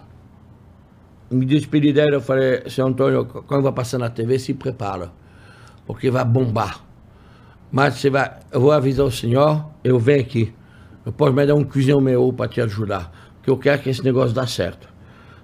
[1.29, 5.11] Me despedi dela, eu falei, seu Antônio, quando vai passar na TV, se prepara,
[5.85, 6.83] porque vai bombar.
[7.71, 10.53] Mas você vai, eu vou avisar o senhor, eu venho aqui.
[11.05, 14.03] Eu posso me dar um cozinhão meu para te ajudar, porque eu quero que esse
[14.03, 14.87] negócio dê certo.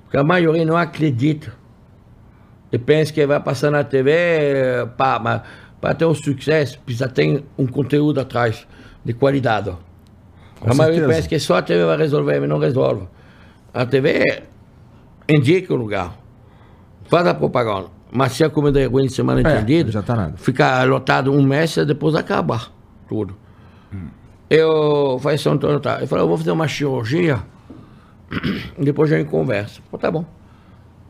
[0.03, 1.53] Porque a maioria não acredita.
[2.71, 4.11] E pensa que vai passar na TV,
[4.97, 5.41] pá, mas
[5.81, 8.67] para ter um sucesso, precisa ter um conteúdo atrás,
[9.03, 9.71] de qualidade.
[10.59, 11.17] Com a maioria certeza.
[11.17, 13.07] pensa que só a TV vai resolver, mas não resolve.
[13.73, 14.43] A TV
[15.27, 16.15] indica o lugar,
[17.05, 17.87] faz a propaganda.
[18.11, 20.33] Mas se a comida é ruim de semana É, entendida, já tá nada.
[20.37, 22.59] fica lotado um mês e depois acaba
[23.07, 23.35] tudo.
[24.49, 25.99] Eu falei, São Antônio, tá.
[26.01, 27.43] Eu falei, eu vou fazer uma cirurgia,
[28.77, 29.81] depois a gente conversa.
[29.91, 30.25] Falei, tá bom.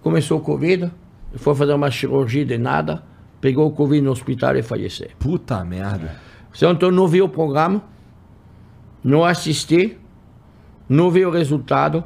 [0.02, 0.92] Começou o Covid,
[1.36, 3.04] foi fazer uma cirurgia de nada,
[3.40, 5.10] pegou o Covid no hospital e faleceu.
[5.20, 6.16] Puta merda.
[6.54, 7.84] Seu Antônio não viu o programa,
[9.04, 9.98] não assisti,
[10.88, 12.04] não vi o resultado.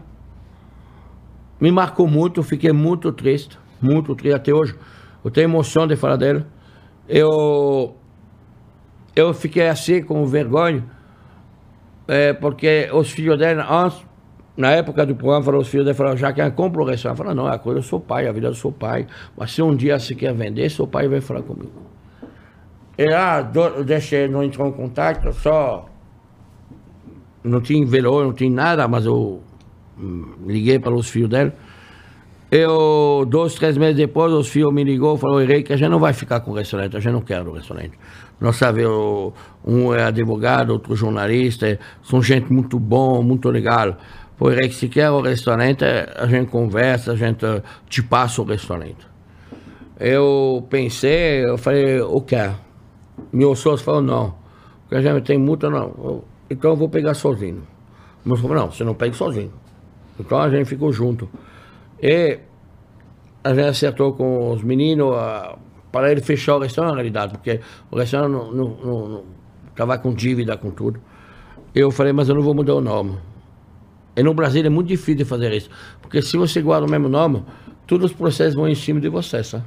[1.60, 4.76] Me marcou muito, fiquei muito triste, muito triste até hoje.
[5.24, 6.46] Eu tenho emoção de falar dele.
[7.08, 7.96] Eu,
[9.16, 10.84] eu fiquei assim com vergonha,
[12.08, 14.06] é, porque os filhos dele, antes,
[14.58, 17.20] na época do programa, falaram, os filhos dele falaram, já que compra o restaurante.
[17.20, 19.08] Eu falei, não, é a coisa do seu pai, a vida do seu pai.
[19.38, 21.72] Mas se um dia você quer vender, seu pai vai falar comigo.
[22.98, 25.90] E lá, do- deixei, não entrou em contato, só.
[27.44, 29.42] Não tinha velório, não tinha nada, mas eu
[29.98, 31.54] hum, liguei para os filhos dela.
[32.56, 35.98] Eu, dois, três meses depois, os filhos me ligou e falaram, Henrique, a gente não
[35.98, 37.98] vai ficar com o restaurante, a gente não quer o restaurante.
[38.40, 39.34] Nós sabemos,
[39.66, 43.98] um é advogado, outro jornalista, são gente muito bom, muito legal.
[44.38, 48.46] Pô, Henrique, se quer o restaurante, a gente conversa, a gente eh, te passa o
[48.46, 49.08] restaurante.
[50.00, 52.52] Eu pensei, eu falei, o quê?
[53.32, 54.36] Meu sócio falou, não.
[54.84, 55.86] Porque a gente tem multa, não.
[55.98, 57.64] Eu- então eu vou pegar sozinho.
[58.24, 59.52] Moço falou, não, você não pega sozinho.
[60.20, 61.28] Então a gente ficou junto.
[62.06, 62.38] E
[63.46, 65.58] a gente acertou com os meninos ah,
[65.90, 69.24] para ele fechar o restaurante, na realidade, porque o restaurante não, não, não, não,
[69.74, 71.00] tava com dívida, com tudo.
[71.74, 73.18] Eu falei, mas eu não vou mudar o nome.
[74.18, 75.70] E no Brasil é muito difícil de fazer isso,
[76.02, 77.44] porque se você guarda o mesmo nome,
[77.88, 79.64] todos os processos vão em cima de você, sabe?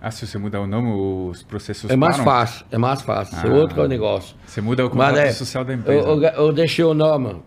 [0.00, 0.92] Ah, se você mudar o nome,
[1.30, 2.24] os processos É mais param?
[2.24, 3.36] fácil, é mais fácil.
[3.36, 3.54] é Ah.
[3.54, 4.36] outro negócio.
[4.46, 6.08] Você muda o contrato é, social da eu, empresa.
[6.08, 7.42] eu, eu deixei o nome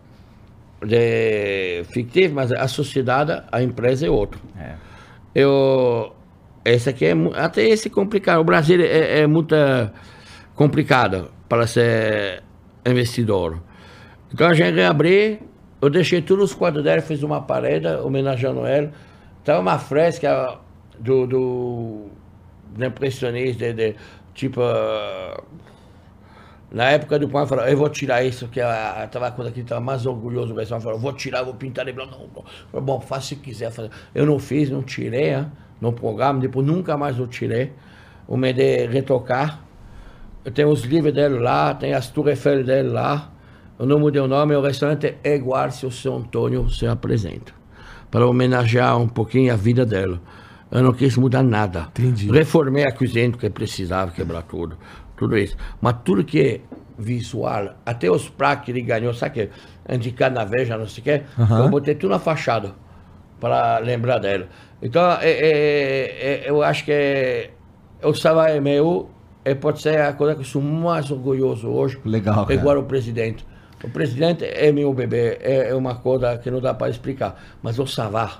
[0.85, 4.41] de fictivo, mas a sociedade, a empresa é outro.
[4.59, 4.75] É.
[5.33, 6.13] Eu,
[6.65, 8.39] esse aqui é até esse é complicado.
[8.41, 9.89] O Brasil é, é muito eh,
[10.55, 12.43] complicado para ser
[12.85, 13.61] investidor.
[14.33, 15.39] Então a gente reabriu,
[15.81, 18.91] eu deixei todos os quadros dela, fiz uma parede homenageando ela.
[19.39, 20.59] Estava uma fresca
[20.99, 22.05] do, do,
[22.75, 23.95] do impressionista, de, de,
[24.33, 24.61] tipo.
[26.71, 29.81] Na época do pai, falou, eu vou tirar isso, que estava a coisa que estava
[29.81, 30.85] mais orgulhoso do restaurante.
[30.85, 32.17] Falou, vou tirar, vou pintar de branco.
[32.17, 32.81] Não, não.
[32.81, 33.71] Bom, faça se quiser.
[33.71, 33.89] fazer.
[34.15, 35.51] Eu não fiz, não tirei, hein,
[35.81, 37.73] no programa, depois nunca mais eu tirei.
[38.25, 39.65] O de retocar.
[40.45, 43.31] Eu tenho os livros dele lá, tem as Tour Eiffel dele lá.
[43.77, 47.51] Eu não mudei o nome, o restaurante é igual se o seu Antônio se apresenta.
[48.09, 50.21] Para homenagear um pouquinho a vida dela.
[50.71, 51.89] Eu não quis mudar nada.
[51.89, 52.31] Entendi.
[52.31, 54.77] Reformei a cozinha porque precisava quebrar tudo.
[55.21, 55.55] Tudo isso.
[55.79, 56.61] Mas tudo que é
[56.97, 59.49] visual, até os pratos que ele ganhou, sabe que
[59.87, 62.73] é indicado na veja, não sei o quê, eu botei tudo na fachada
[63.39, 64.47] para lembrar dela.
[64.81, 67.51] Então, é, é- é- eu acho que é,
[68.03, 69.11] o Savai é meu,
[69.45, 71.99] e pode ser a coisa que eu sou mais orgulhoso hoje.
[72.03, 72.59] Legal, cara.
[72.59, 73.45] Igual o presidente.
[73.83, 77.39] O presidente é meu bebê, é, é uma coisa que não dá para explicar.
[77.61, 78.39] Mas o Savá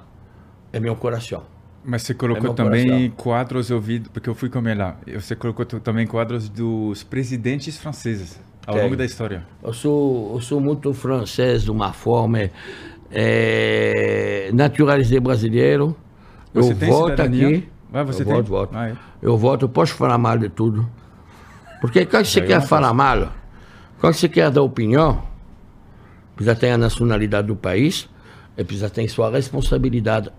[0.73, 1.43] é meu coração.
[1.83, 3.11] Mas você É colocou meu também coração.
[3.11, 4.97] quadros, eu vi, porque eu fui comer lá.
[5.13, 9.47] Você colocou também quadros dos presidentes franceses ao longo da história.
[9.63, 12.49] Eu sou, eu sou muito francês de uma forma
[13.11, 15.95] é, naturalizei brasileiro.
[16.53, 17.47] Você eu tem voto cidadania?
[17.47, 17.69] aqui.
[17.93, 18.35] Ah, você eu tem?
[18.35, 18.77] voto, voto.
[18.77, 18.97] Ah, é.
[19.21, 20.89] Eu voto, eu posso falar mal de tudo.
[21.79, 23.31] Porque quando você quer falar mal,
[23.99, 25.23] quando você quer dar opinião,
[26.35, 28.09] precisa ter a nacionalidade do país
[28.57, 30.31] e precisa ter sua responsabilidade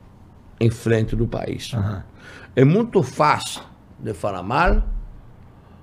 [0.62, 1.73] em frente do país.
[2.55, 3.62] É muito fácil
[3.99, 4.82] de falar mal,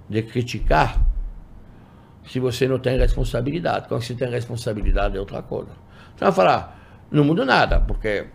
[0.07, 1.05] de criticar,
[2.25, 3.87] se você não tem responsabilidade.
[3.87, 5.71] Quando você tem responsabilidade é outra coisa.
[6.15, 6.79] Você vai falar,
[7.11, 8.27] não muda nada, porque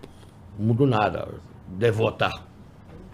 [0.59, 1.29] muda nada
[1.67, 2.35] de votar.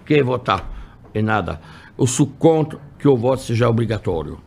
[0.00, 0.68] O que é votar?
[1.15, 1.60] É nada.
[1.97, 4.41] Eu sou contra que o voto seja obrigatório.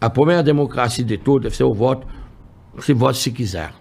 [0.00, 2.06] A primeira democracia de tudo deve ser o voto,
[2.78, 3.72] se vote se quiser.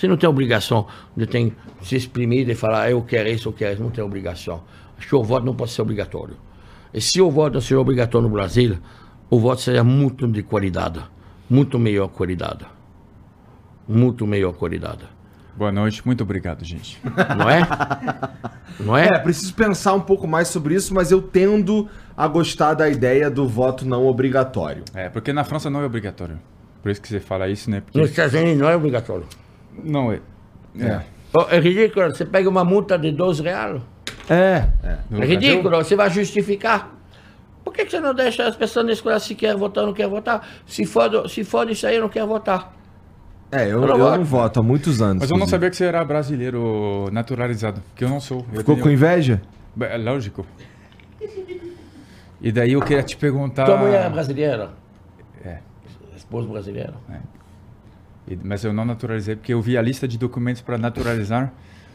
[0.00, 3.74] Você não tem obrigação de ter, se exprimir e falar, eu quero isso, eu quero
[3.74, 3.82] isso.
[3.82, 4.62] Não tem obrigação.
[4.96, 6.36] Acho que o voto não pode ser obrigatório.
[6.94, 8.78] E se o voto não seja obrigatório no Brasil,
[9.28, 11.02] o voto seria muito de qualidade.
[11.50, 12.64] Muito melhor qualidade.
[13.86, 15.04] Muito melhor qualidade.
[15.54, 16.98] Boa noite, muito obrigado, gente.
[17.36, 17.60] Não é?
[18.78, 19.06] Não é?
[19.06, 23.28] É, preciso pensar um pouco mais sobre isso, mas eu tendo a gostar da ideia
[23.28, 24.84] do voto não obrigatório.
[24.94, 26.38] É, porque na França não é obrigatório.
[26.82, 27.82] Por isso que você fala isso, né?
[27.82, 27.98] Porque...
[27.98, 29.26] Nos Estados Unidos não é obrigatório.
[29.84, 30.20] Não é.
[30.78, 31.00] É.
[31.34, 32.10] Oh, É ridículo.
[32.10, 33.80] Você pega uma multa de 12 reais.
[34.28, 34.98] É, é.
[35.20, 35.76] É ridículo.
[35.76, 36.90] Você vai justificar.
[37.64, 39.94] Por que, que você não deixa as pessoas na escola se quer votar ou não
[39.94, 40.46] quer votar?
[40.66, 42.72] Se for, do- se for disso aí, eu não quero votar.
[43.52, 44.16] É, eu, Eu não eu voto.
[44.16, 45.22] não voto há muitos anos.
[45.22, 48.38] Mas eu não sabia que você era brasileiro naturalizado, que eu não sou.
[48.52, 49.42] Eu Ficou tenho- com inveja?
[49.80, 50.46] É lógico.
[52.40, 53.64] E daí eu queria te perguntar.
[53.66, 54.70] Tua mulher é brasileira?
[55.44, 55.58] É.
[56.16, 56.94] Esposa brasileira?
[57.10, 57.39] E-
[58.42, 61.52] Mas eu não naturalizei porque eu vi a lista de documentos para naturalizar.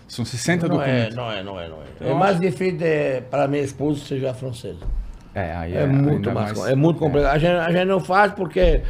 [0.07, 1.15] São 60 Não é, documentos.
[1.15, 1.85] não é, não é, não é.
[1.99, 4.85] Eu É mais difícil de, para minha esposa seja francesa.
[5.33, 6.99] É, aí É, muito ainda mais, é muito é.
[6.99, 7.33] complicado.
[7.33, 8.81] A, gente, a gente não faz porque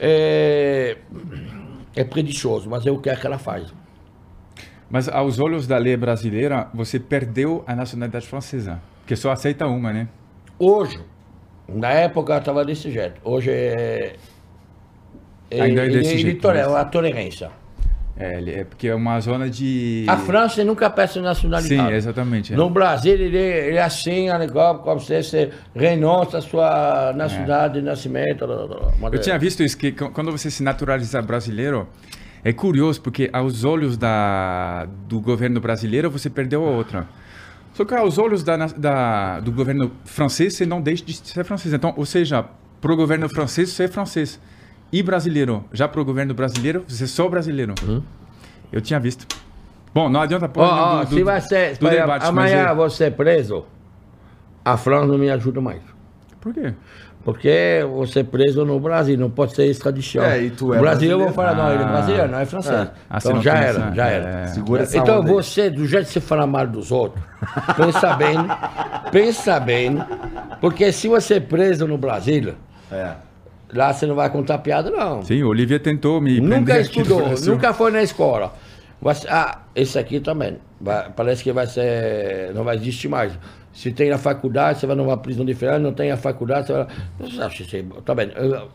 [0.00, 0.96] é,
[1.94, 3.72] é preguiçoso, mas eu quero que ela faz.
[4.88, 8.80] Mas aos olhos da lei brasileira, você perdeu a nacionalidade francesa.
[9.00, 10.08] Porque só aceita uma, né?
[10.58, 10.98] Hoje,
[11.68, 13.20] na época estava desse jeito.
[13.24, 14.16] Hoje é.
[15.50, 17.50] É Ainda é desse ele- jeito, ele tolera mas- a tolerância.
[18.18, 20.06] É, ele- é porque é uma zona de.
[20.08, 21.88] A França nunca peça nacionalidade.
[21.90, 22.54] Sim, exatamente.
[22.54, 22.56] é.
[22.56, 23.78] No Brasil, ele, ele
[24.38, 28.46] legal, como você, você renonça a sua nacionalidade de nascimento.
[28.46, 28.66] blá, blá,
[28.98, 29.08] blá.
[29.10, 31.86] Eu é- tinha visto isso, que qu- quando você se naturaliza brasileiro,
[32.42, 37.06] é curioso, porque aos olhos da, do governo brasileiro, você perdeu a outra.
[37.74, 41.74] Só que aos olhos da, da- do governo francês, você não deixa de ser francês.
[41.74, 42.42] Então, ou seja,
[42.80, 44.40] para o governo francês, você é francês.
[44.92, 47.74] E brasileiro, já para o governo brasileiro, você é só brasileiro.
[48.72, 49.26] Eu tinha visto.
[49.92, 53.64] Bom, não adianta pôr do, do, se vai ser, do debate, amanhã é- você preso,
[54.64, 55.80] a França não me ajuda mais.
[56.40, 56.74] Por quê?
[57.24, 60.22] Porque você é preso no Brasil, não pode ser extradição.
[60.22, 61.88] É, e tu é o brasileiro, eu vou falar, não, ele é Ah.
[61.88, 62.88] brasileiro, não é francês.
[63.10, 64.28] Ah, você então já era, já é, era.
[64.42, 64.46] é.
[64.48, 65.34] Segura essa Então onda aí.
[65.34, 67.24] você, do jeito que você fala mal dos outros,
[67.76, 68.36] pensa bem,
[69.10, 69.98] pensa bem,
[70.60, 72.54] porque se você é preso no Brasil,
[72.92, 73.14] É.
[73.72, 75.22] lá você não vai contar piada, não.
[75.22, 78.54] Sim, o Olivia tentou me Nunca estudou, nunca foi na escola.
[79.00, 80.58] Você- ah, esse aqui também.
[80.80, 82.52] Vai- parece que vai ser.
[82.54, 83.32] não vai existir mais.
[83.72, 86.86] Se tem na faculdade, você vai numa prisão diferente, não tem a faculdade, você vai.
[87.20, 88.30] Você acha que você, tá bem.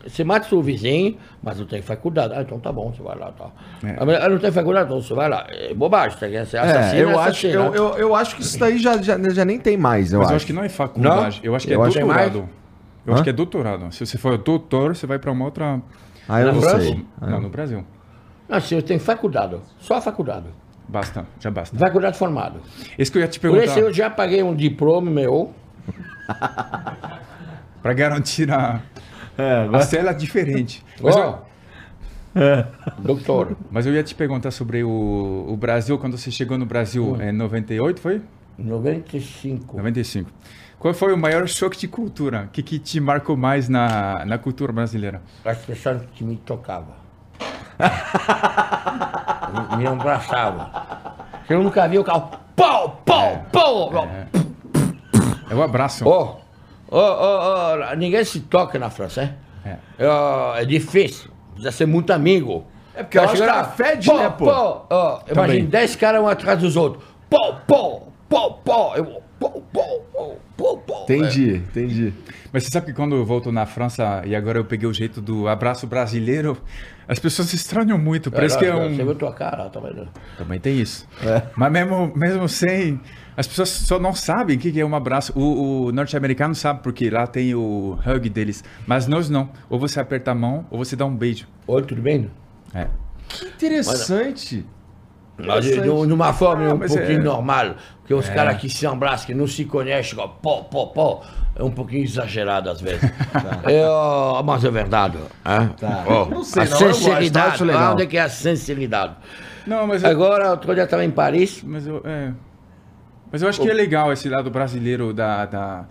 [0.05, 2.35] Você mata seu vizinho, mas não tem faculdade.
[2.35, 3.31] Ah, então tá bom, você vai lá.
[3.31, 3.49] Tá.
[3.83, 3.95] É.
[3.99, 5.47] Ah, mas não tem faculdade, então você vai lá.
[5.49, 7.09] É bobagem, você quer ser assassino.
[7.09, 7.77] É, eu é acho, eu, né?
[7.77, 10.33] eu, eu acho que isso daí já, já, já nem tem mais, eu Mas acho.
[10.33, 11.39] eu acho que não é faculdade.
[11.43, 12.49] Eu acho que é Eu acho que é doutorado.
[13.05, 13.15] Eu Hã?
[13.15, 13.91] acho que é doutorado.
[13.91, 15.81] Se você for doutor, você vai para uma outra.
[16.29, 16.81] Ah, eu não França?
[16.81, 17.05] sei.
[17.19, 17.83] Não, no Brasil.
[18.61, 20.47] Se eu tenho faculdade, só a faculdade.
[20.87, 21.77] Basta, já basta.
[21.77, 22.59] Faculdade formado.
[22.97, 25.53] Esse que eu ia te Por perguntar, isso eu já paguei um diploma meu.
[27.81, 28.81] para garantir a,
[29.37, 30.83] É, a cela diferente.
[31.01, 31.39] Mas, Ó,
[32.35, 32.65] eu,
[32.99, 33.55] doutor.
[33.71, 37.21] mas eu ia te perguntar sobre o, o Brasil, quando você chegou no Brasil Hum.
[37.21, 38.21] em 98, foi?
[38.57, 39.77] 95.
[39.77, 40.29] 95.
[40.81, 42.45] Qual foi o maior choque de cultura?
[42.45, 45.21] O que, que te marcou mais na, na cultura brasileira?
[45.45, 46.95] as pessoas que me tocavam.
[49.69, 50.67] me, me abraçavam.
[51.47, 52.31] Eu nunca vi o carro.
[52.55, 53.91] Pau, pau, pau!
[55.51, 56.03] É o abraço.
[56.07, 56.37] Ó,
[56.89, 59.33] ó, ó, ó, ninguém se toca na França, hein?
[59.63, 59.77] É.
[60.07, 61.29] Ó, é difícil.
[61.51, 62.65] Precisa ser muito amigo.
[62.95, 64.45] É porque eu acho que ela fede, né, pô?
[64.45, 67.03] Pau, ó, imagina 10 caras um atrás dos outros.
[67.29, 68.95] Pau, pau, pau, pau.
[68.95, 71.03] Eu, pau, pau, pau, pau, pau.
[71.03, 72.13] Entendi, entendi.
[72.53, 75.19] Mas você sabe que quando eu volto na França e agora eu peguei o jeito
[75.19, 76.55] do abraço brasileiro,
[77.07, 78.29] as pessoas estranham muito.
[78.29, 78.95] Parece que é um.
[78.95, 80.07] Você viu tua cara, tá vendo?
[80.37, 81.07] Também tem isso.
[81.55, 82.99] Mas mesmo, mesmo sem.
[83.35, 85.33] As pessoas só não sabem o que que é um abraço.
[85.35, 88.63] O, o norte-americano sabe, porque lá tem o hug deles.
[88.85, 89.49] Mas nós não.
[89.69, 91.47] Ou você aperta a mão, ou você dá um beijo.
[91.65, 92.29] Oi, tudo bem?
[92.73, 92.87] É.
[93.27, 94.57] Que interessante.
[94.57, 94.80] Mas
[95.43, 95.81] Interessante.
[95.81, 99.27] de- numa forma Ah, um mas pouquinho é- normal, porque os caras que se abraçam,
[99.27, 101.23] que não se conhecem, ó, pó, pó, pó,
[101.55, 103.01] é um pouquinho exagerado às vezes.
[103.65, 105.17] É, ó, mas é verdade.
[105.45, 105.65] é?
[105.79, 106.03] Tá.
[106.07, 107.47] Ó, Não sei, a não, eu gosto, sinceridade.
[107.55, 107.93] acho legal.
[107.93, 109.13] Onde é que é a sinceridade?
[109.67, 112.31] Não, mas eu, Agora, outro dia estava em Paris, mas eu, é.
[113.31, 115.85] Mas eu acho que é legal esse lado brasileiro da, da-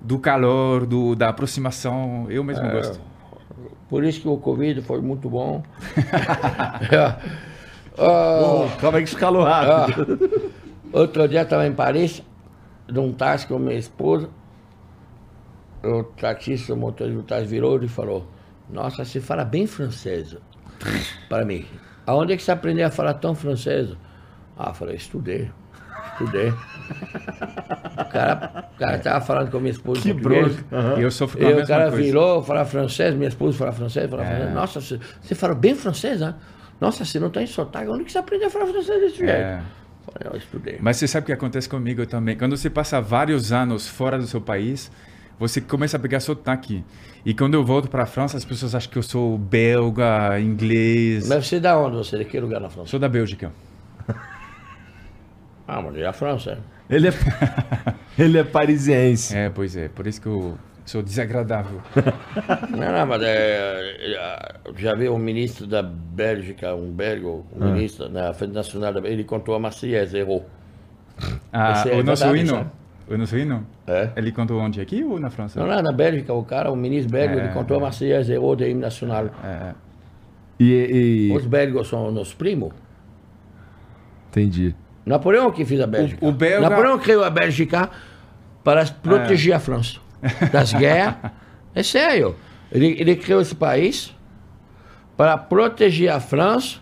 [0.00, 2.26] do calor, do, da aproximação.
[2.28, 3.00] Eu mesmo gosto.
[3.88, 5.62] por isso que o Covid foi muito bom.
[7.96, 8.04] É.
[8.04, 10.50] Ah, Bom, calma aí que escalou rápido.
[10.92, 12.22] Outro dia estava em Paris,
[12.88, 14.28] num táxi com minha esposa.
[15.82, 18.26] O taxista, o motorista do táxi virou e falou:
[18.70, 20.36] Nossa, você fala bem francês.
[21.28, 21.64] Para mim.
[22.06, 23.90] Aonde é que você aprendeu a falar tão francês?
[24.58, 25.50] Ah, eu falei: Estudei.
[26.12, 26.50] Estudei.
[26.50, 30.64] O cara, o cara tava falando com a minha esposa Que bronca.
[30.98, 32.02] E eu sofro com E a o mesma cara coisa.
[32.02, 34.52] virou, fala francês, minha esposa fala francês, fala francês.
[34.54, 36.34] Nossa, você, você fala bem francês, né?
[36.84, 37.88] Nossa, você não tem sotaque.
[37.88, 39.30] Onde que você aprendeu a falar francês desse jeito?
[39.30, 39.62] É.
[40.04, 40.76] Falei, eu estudei.
[40.82, 42.36] Mas você sabe o que acontece comigo também?
[42.36, 44.92] Quando você passa vários anos fora do seu país,
[45.38, 46.84] você começa a pegar sotaque.
[47.24, 51.26] E quando eu volto para a França, as pessoas acham que eu sou belga, inglês.
[51.26, 51.96] Mas você é da onde?
[51.96, 52.90] Você é de que lugar na França?
[52.90, 53.50] Sou da Bélgica.
[55.66, 56.58] Ah, mas é a França.
[56.90, 57.12] Ele é,
[58.22, 59.34] ele é parisiense.
[59.34, 59.88] É, pois é.
[59.88, 61.80] Por isso que eu sou desagradável.
[62.70, 67.64] Não, não, mas é, é, já vi um ministro da Bélgica, um belga, um Ah.
[67.66, 70.46] ministro na Frente Nacional ele contou a Marseillaise, errou.
[71.52, 72.48] Ah, é o nosso hino.
[72.48, 72.70] sabe?
[73.08, 73.66] O nosso hino?
[73.86, 74.10] É.
[74.16, 74.80] Ele contou onde?
[74.80, 75.60] Aqui ou na França?
[75.60, 78.56] Não, não, na Bélgica, o cara, o ministro belga, É, ele contou a Marseillaise, errou
[78.56, 79.26] do hino nacional.
[79.44, 79.74] É,
[80.60, 82.72] E, e- Os belgas são nos primos.
[84.30, 84.74] Entendi.
[85.06, 86.24] Napoleão que fez a Bélgica.
[86.24, 87.90] O- o belga- Napoleão criou a Bélgica
[88.62, 89.98] para proteger a França
[90.52, 91.14] das guerras.
[91.74, 92.36] É sério.
[92.70, 94.14] Ele, ele criou esse país
[95.16, 96.78] para proteger a França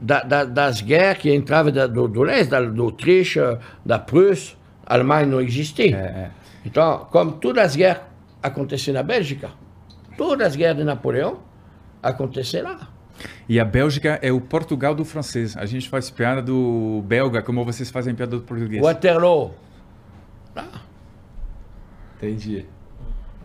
[0.00, 3.40] da- da- das guerras que entravam da- do, do leste, da, do Autriche,
[3.84, 4.56] da Prússia.
[4.86, 5.96] A Alemanha não existia.
[5.96, 6.30] é.
[6.64, 8.02] Então, como todas as guerras
[8.42, 9.50] aconteceram na Bélgica,
[10.16, 11.38] todas as guerras de Napoleão
[12.02, 12.88] aconteceram lá.
[13.48, 15.56] E a Bélgica é o Portugal do francês.
[15.56, 18.82] A gente faz piada do belga, como vocês fazem piada do português.
[18.82, 19.54] Waterloo,
[22.22, 22.66] Entendi.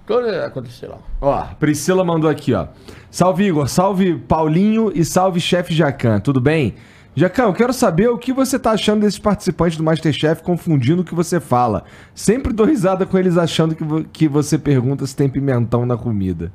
[0.05, 0.97] tudo aconteceu lá.
[1.21, 2.67] Ó, Priscila mandou aqui, ó.
[3.09, 3.67] Salve, Igor.
[3.67, 4.91] Salve, Paulinho.
[4.93, 6.19] E salve, chefe Jacan.
[6.19, 6.75] Tudo bem?
[7.15, 11.05] Jacan, eu quero saber o que você tá achando desses participantes do Masterchef confundindo o
[11.05, 11.85] que você fala.
[12.13, 15.95] Sempre dou risada com eles achando que, vo- que você pergunta se tem pimentão na
[15.95, 16.51] comida.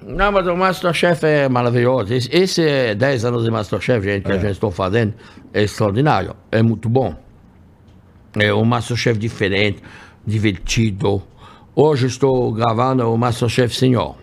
[0.00, 2.14] Não, mas o Masterchef é maravilhoso.
[2.14, 5.12] Esse, esse é 10 anos de Masterchef, gente, que a gente está fazendo,
[5.52, 6.34] é extraordinário.
[6.52, 7.14] É muito bom.
[8.40, 9.82] É um Masterchef diferente.
[10.26, 11.22] divertido.
[11.74, 14.16] Hoje estou gravando o Masterchef Senior.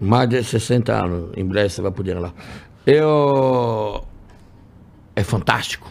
[0.00, 2.32] Mais de 60 anos, em breve você vai poder ir lá.
[2.86, 4.04] Eu...
[5.14, 5.90] É fantástico.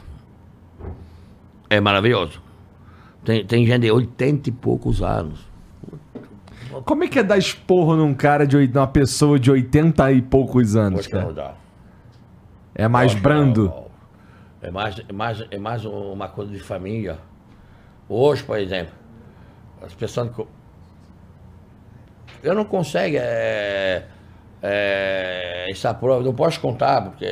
[1.69, 2.41] É maravilhoso.
[3.23, 5.39] Tem, tem gente de 80 e poucos anos.
[6.85, 10.75] Como é que é dar esporro num cara de uma pessoa de 80 e poucos
[10.75, 11.55] anos, cara?
[12.73, 13.65] É mais brando.
[13.65, 13.90] não, não.
[14.61, 17.17] É mais, é, mais, é mais uma coisa de família.
[18.07, 18.93] Hoje, por exemplo,
[19.81, 20.29] as pessoas.
[22.43, 23.17] Eu não consigo.
[23.19, 24.05] É,
[24.61, 27.27] é, essa prova, não posso contar, porque.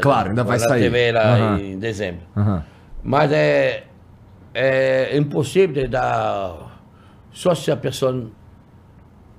[0.00, 0.82] Claro, ainda vai sair.
[0.82, 1.58] TV lá Aham.
[1.60, 2.22] em dezembro.
[2.36, 2.64] Aham.
[3.02, 3.84] Mas é,
[4.54, 6.80] é impossível de dar.
[7.30, 8.30] Só se a pessoa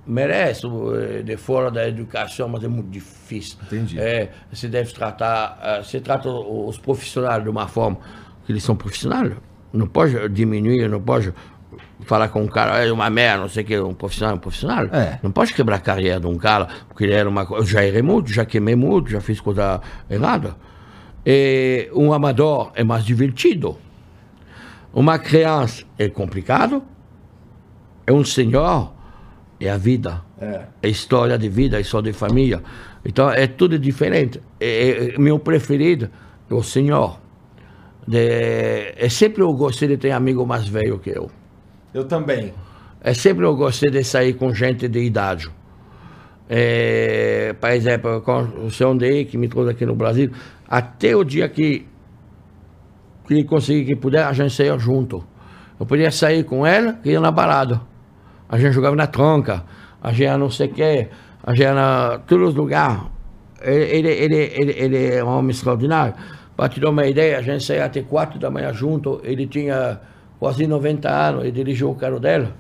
[0.06, 3.58] merece, eh, de fora da educação, mas é muito difícil.
[3.64, 4.00] Entendi.
[4.00, 7.98] É, você deve tratar, eh, você trata os profissionais de uma forma
[8.46, 9.34] que eles são profissionais.
[9.74, 11.34] Não pode diminuir, não pode
[12.02, 14.40] falar com um cara, é uma merda, não sei o que, um profissional é um
[14.40, 14.86] profissional.
[14.86, 15.20] É.
[15.22, 17.46] Não pode quebrar a carreira de um cara, porque ele era uma.
[17.50, 20.56] Eu já errei muito, já queimei muito, já fiz coisa errada.
[21.26, 23.78] E um amador é mais divertido.
[24.94, 26.84] Uma criança é complicado.
[28.08, 28.94] É um senhor,
[29.60, 30.22] é a vida.
[30.40, 30.66] É.
[30.82, 32.62] É história de vida, é história de família.
[33.04, 34.42] Então é tudo diferente.
[34.60, 36.10] É, é- meu preferido
[36.50, 37.20] é o senhor.
[38.08, 41.30] De, é sempre eu gostei de ter amigo mais velho que eu.
[41.94, 42.54] Eu também.
[43.02, 45.50] É sempre eu gostei de sair com gente de idade.
[46.48, 50.32] É, por exemplo, com o seu Andrei, que me trouxe aqui no Brasil,
[50.68, 51.88] até o dia que,
[53.28, 55.24] que ele conseguir que puder, a gente saia junto.
[55.80, 57.82] Eu podia sair com ela, que ia na balada.
[58.48, 59.64] A gente jogava na tronca,
[60.02, 61.08] a gente não sei o quê,
[61.44, 63.00] a gente na todos os lugares.
[63.62, 66.14] Ele, ele, ele, ele, é um homem extraordinário.
[66.56, 70.00] Para te dar uma ideia, a gente saía até quatro da manhã junto, ele tinha
[70.40, 72.54] quase 90 anos, ele dirigiu o carro dela.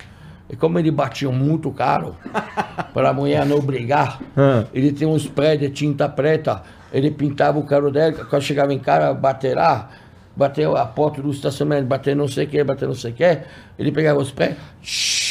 [0.49, 2.15] E como ele batia muito caro,
[2.93, 4.65] para a mulher não brigar, Ah.
[4.73, 8.79] ele tinha um spray de tinta preta, ele pintava o carro dela, quando chegava em
[8.79, 9.89] casa, bater lá,
[10.35, 13.39] bateu a porta do estacionamento, bater não sei o que, bater não sei o que,
[13.79, 15.24] ele pegava o spray, shhh,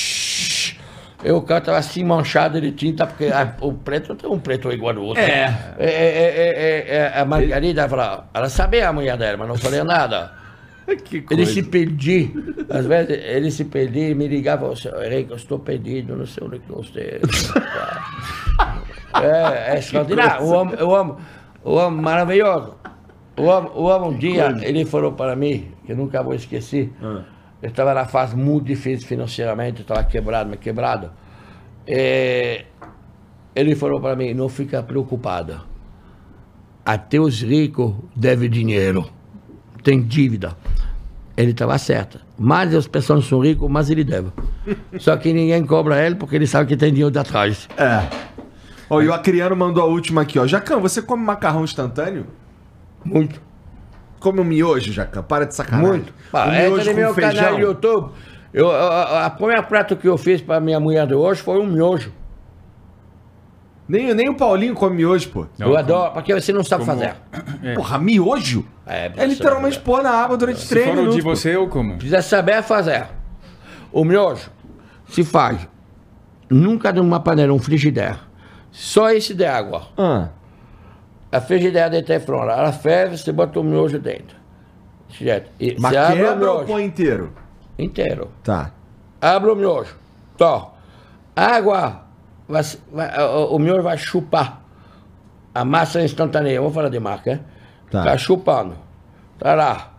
[1.24, 4.94] e carro estava assim manchado de tinta, porque ah, o preto tem um preto igual
[4.94, 5.22] ao outro.
[5.22, 5.74] É.
[5.78, 9.56] É, é, é, é, é, a Margarida falava, ela sabia a mulher dela, mas não
[9.56, 10.32] falei nada.
[11.02, 12.28] Que Ele se perdia.
[12.68, 16.26] Às vezes ele se perdia e me ligava, "Ô, senhor Henrique, eu estou perdido, não
[16.26, 17.02] sei onde que eu estou.
[19.22, 20.44] É, é extraordinário.
[20.44, 21.16] O homem, o homem,
[21.64, 22.74] o homem maravilhoso.
[23.34, 26.92] O homem, o homem um dia, ele falou para mim, que eu nunca vou esquecer,
[27.64, 31.10] eu estava na fase muito difícil financeiramente, eu estava quebrado, mas quebrado.
[31.86, 32.66] É,
[33.56, 35.62] ele falou para mim, não fica preocupada.
[36.84, 39.10] Até os ricos devem dinheiro
[39.82, 40.54] tem dívida.
[41.34, 42.20] Ele estava certo.
[42.38, 44.28] Mais as pessoas são ricas, mais ele deve.
[44.98, 47.66] Só que ninguém cobra ele porque ele sabe que tem dinheiro de atrás.
[47.78, 48.06] É.
[48.90, 50.46] Ó, e o Acriano mandou a última aqui, ó.
[50.46, 52.26] Jacan, você come macarrão instantâneo?
[53.02, 53.40] Muito.
[54.24, 55.22] Come um miojo, Jacan?
[55.22, 55.86] Para de sacanagem.
[55.90, 56.14] Muito.
[56.32, 57.34] Pá, um miojo no meu feijão.
[57.44, 58.12] canal do YouTube.
[58.54, 61.60] Eu, a, a- a primeira prato que eu fiz para minha mulher de hoje foi
[61.60, 62.10] um miojo.
[63.86, 65.46] Nem, nem o Paulinho come miojo, pô.
[65.58, 67.14] Não, eu adoro, porque você não sabe como- fazer.
[67.74, 68.64] Porra, miojo?
[68.86, 71.16] É, É, literalmente pôr na água durante Se três for o minutos.
[71.16, 71.28] de pô.
[71.36, 71.94] você, eu como.
[71.98, 73.06] Precisa saber fazer.
[73.92, 74.50] O miojo
[75.10, 75.68] se faz
[76.48, 78.18] nunca numa panela, um frigideira.
[78.70, 79.82] Só esse de água.
[79.98, 80.28] Ah,
[81.34, 84.36] A frigideira de teflon, ela ferve, você bota o miojo dentro.
[85.08, 85.50] Jeito.
[85.58, 87.32] E mas quebra ou põe inteiro?
[87.76, 88.30] inteiro.
[88.44, 88.70] Tá.
[89.20, 89.96] Abre o miojo.
[90.38, 90.76] Tó.
[91.34, 92.04] Água,
[92.48, 94.62] vai, vai- o, miojo vai chupar.
[95.52, 97.40] A massa é instantânea, vamos falar de marca, hein?
[97.90, 98.04] Tá.
[98.04, 98.76] Tá chupando.
[99.36, 99.92] Tá lá.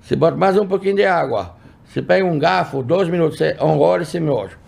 [0.00, 1.54] Você bota mais um pouquinho de água.
[1.84, 4.58] Você pega um garfo, dois minutos, você enrola esse miojo.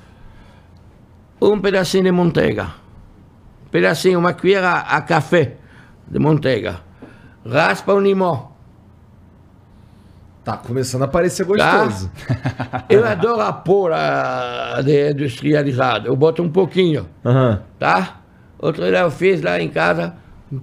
[1.43, 2.69] Um pedacinho de manteiga.
[3.67, 5.57] Um pedacinho, uma colher a, a café
[6.11, 6.81] de manteiga.
[7.47, 8.49] Raspa um limão.
[10.45, 11.85] Tá começando a parecer Tá?
[11.85, 12.11] gostoso.
[12.89, 16.07] Eu adoro a pôr a de industrializado.
[16.09, 17.61] Eu boto um pouquinho, Aham.
[17.79, 18.21] tá?
[18.59, 20.15] Outro dia eu fiz lá em casa,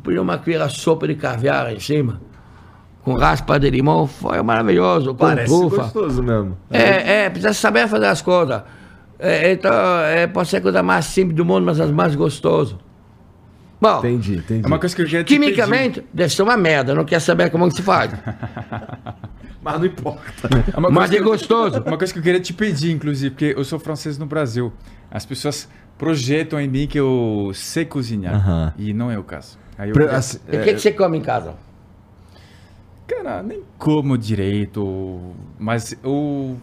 [0.03, 2.19] pus uma colher sopa de caviar em cima,
[3.03, 5.83] com raspa de limão, foi maravilhoso, com Parece trufa.
[5.83, 6.57] gostoso mesmo.
[6.71, 8.63] É, é, precisa saber fazer as coisas.
[9.19, 12.75] É, então, é, pode ser a coisa mais simples do mundo, mas as mais gostosas.
[13.81, 14.63] Bom, Entendi, entendi.
[14.63, 17.49] É uma coisa que eu queria te quimicamente, deve ser uma merda, não quer saber
[17.49, 18.11] como que se faz.
[19.61, 20.47] Mas não importa.
[20.75, 21.81] É Mas é eu- gostoso.
[21.81, 24.71] Uma coisa que eu queria te pedir, inclusive, porque eu sou francês no Brasil.
[25.09, 28.35] As pessoas projetam em mim que eu sei cozinhar.
[28.35, 28.73] Aham.
[28.77, 29.57] E não é o caso.
[29.77, 31.55] Aí eu E o que, que você come em casa?
[33.07, 36.57] Cara, nem como direito, mas eu.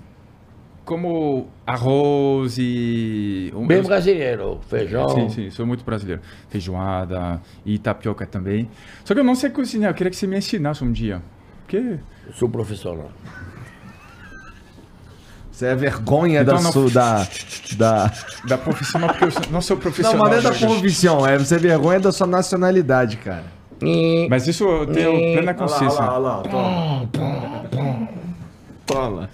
[0.85, 3.53] Como arroz e...
[3.55, 5.09] um- Bem eu- brasileiro, feijão.
[5.11, 6.21] Sim, sim, sou muito brasileiro.
[6.49, 8.69] Feijoada e tapioca também.
[9.05, 11.23] Só que eu não sei cozinhar, eu queria que você me ensinasse um dia.
[11.63, 11.99] Porque...
[12.35, 13.11] Sou profissional.
[15.51, 17.29] Você é vergonha Então da, não- sua, da,
[17.77, 18.13] da...
[18.49, 20.19] Da profissional, porque eu sou- não sou Não, profissional.
[20.29, 23.45] mas não é da profissão, é você é vergonha da sua nacionalidade, cara.
[24.31, 26.01] Mas isso eu tenho plena consciência.
[26.01, 27.09] Olha lá, toma.
[28.87, 29.31] Toma.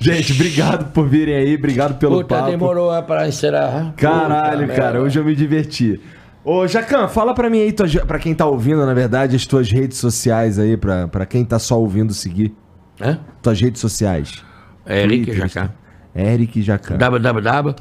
[0.00, 2.50] Gente, obrigado por virem aí, obrigado pelo puta, papo.
[2.50, 3.92] demorou é, pra encerrar.
[3.96, 5.00] Caralho, Puta cara, merda.
[5.02, 6.00] hoje eu me diverti.
[6.44, 9.70] Ô, Jacan, fala pra mim aí, tuas- pra quem tá ouvindo, na verdade, as tuas
[9.70, 12.54] redes sociais aí, pra, pra quem tá só ouvindo seguir.
[13.00, 13.18] Hã?
[13.42, 14.44] Tuas redes sociais.
[14.84, 15.70] É Twitter, Jacan.
[16.14, 16.96] Eric Jacan.
[16.98, 17.74] www.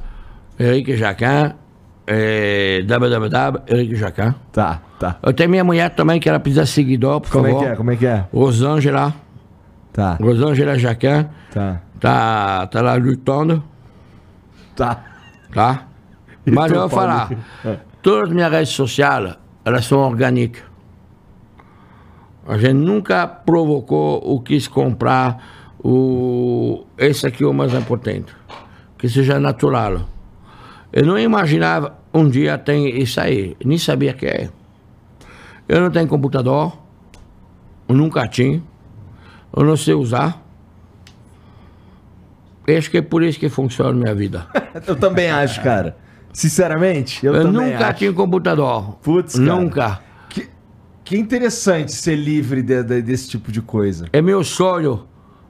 [0.60, 1.54] Henrique Jacan.
[2.08, 3.62] É, www.
[3.68, 4.36] Henrique Jacan.
[4.52, 5.18] Tá, tá.
[5.22, 7.64] Eu tenho minha mulher também, que ela precisa seguidor, por Como é favor.
[7.66, 7.76] que é?
[7.76, 8.24] Como é que é?
[8.34, 9.14] Rosângela.
[9.94, 11.30] Tá, Rosângela Jacan.
[11.54, 13.64] tá, Tá, tá lá lutando,
[14.76, 15.06] tá.
[15.54, 15.88] tá?
[16.46, 17.30] Mas eu vou falar.
[17.30, 17.80] Paulo.
[18.02, 20.64] Todas as minhas redes sociais, elas são orgânicas.
[22.46, 26.86] A gente nunca provocou ou quis comprar o...
[26.98, 28.36] Esse aqui é o mais importante.
[28.98, 30.02] Que seja natural.
[30.92, 33.56] Eu não imaginava um dia tem isso aí.
[33.64, 34.50] Nem sabia que é.
[35.70, 36.78] Eu não tenho computador.
[37.88, 38.62] Eu nunca tinha.
[39.56, 40.42] Eu não sei usar.
[42.78, 44.48] Acho que é por isso que funciona a minha vida.
[44.88, 45.98] Eu também acho, cara.
[46.32, 48.00] Sinceramente, eu, Eu, nunca acho.
[48.00, 48.96] tinha computador.
[49.04, 49.46] Putz, cara.
[49.56, 50.00] Nunca.
[50.30, 50.48] Que,
[51.04, 54.08] que interessante ser livre de- de- desse tipo de coisa.
[54.12, 55.06] É meu sonho.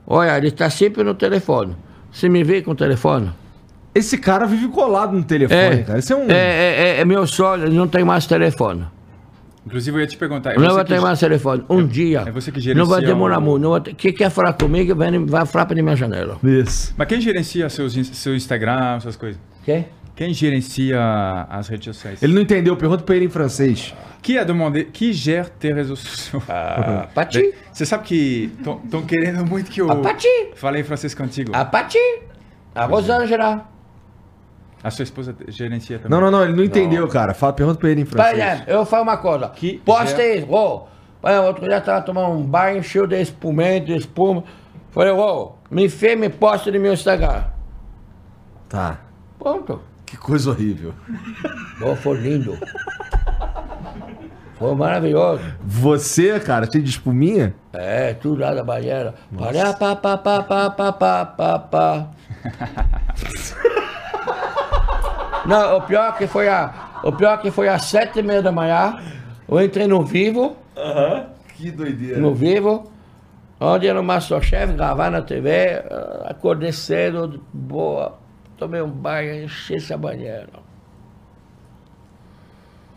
[0.06, 1.78] Olha, ele está sempre no telefone.
[2.12, 3.32] Você me vê com o telefone?
[3.96, 6.00] Esse cara vive colado no telefone, É, cara.
[6.00, 6.30] Esse é um.
[6.30, 8.86] é, é, é- é meu sonho, não tem mais telefone.
[9.66, 10.52] Inclusive, eu ia te perguntar.
[10.54, 11.64] é não vai que- ter mais telefone.
[11.70, 12.24] Um dia.
[12.28, 13.62] é você que Não vai gerencia demorar muito.
[13.64, 16.38] Não vai ter- Quem quer falar comigo, vem, vai falar para minha janela.
[16.44, 16.94] Isso.
[16.98, 19.40] Mas quem gerencia seus, seu Instagram, essas coisas?
[19.64, 19.88] Quem?
[20.16, 21.00] Quem gerencia
[21.50, 22.22] as redes sociais?
[22.22, 23.96] Ele não entendeu, pergunta pra ele em francês.
[24.22, 26.42] Qui a demandé, qui gère tes réseaux sociaux?
[26.48, 27.54] Ah, Pati.
[27.72, 30.28] Você sabe que estão querendo muito que eu A Pati.
[30.56, 31.52] fale em francês contigo.
[31.56, 31.98] A Pati.
[32.76, 33.66] A Rosângela.
[34.84, 36.12] A sua esposa gerencia também.
[36.12, 37.34] Não, não, não, ele não entendeu, cara.
[37.34, 38.38] Fala, pergunta pra ele em Por francês.
[38.38, 39.48] exemplo, eu falo uma coisa.
[39.50, 40.88] Que Posta já- isso, ô.
[41.26, 44.44] Exemplo, Outro dia eu tava tomando um banho cheio de espumante, de espuma.
[44.92, 47.46] Falei, ô, me fez, me posta no meu Instagram.
[48.68, 49.00] Tá.
[49.40, 49.82] Pronto.
[50.06, 50.94] Que coisa horrível.
[51.82, 52.58] Ô, foi lindo.
[54.60, 55.42] Foi maravilhoso.
[55.64, 57.56] Você, cara, cheio de espuminha?
[57.72, 59.16] É, tudo lá da banheira.
[59.38, 62.08] Pará, pá, pá, pá, pá, pá, pá, pá, pá.
[65.46, 67.00] Não, o pior que foi a.
[67.04, 69.02] O pior que foi às sete e meia da manhã.
[69.48, 70.56] Eu entrei no vivo,
[71.56, 72.18] Que doideira.
[72.20, 72.92] no vivo,
[73.60, 78.18] onde era o Masterchef, gravar na TV, ah, acordei cedo, boa,
[78.58, 80.48] tomei um banho, enchi essa banheira.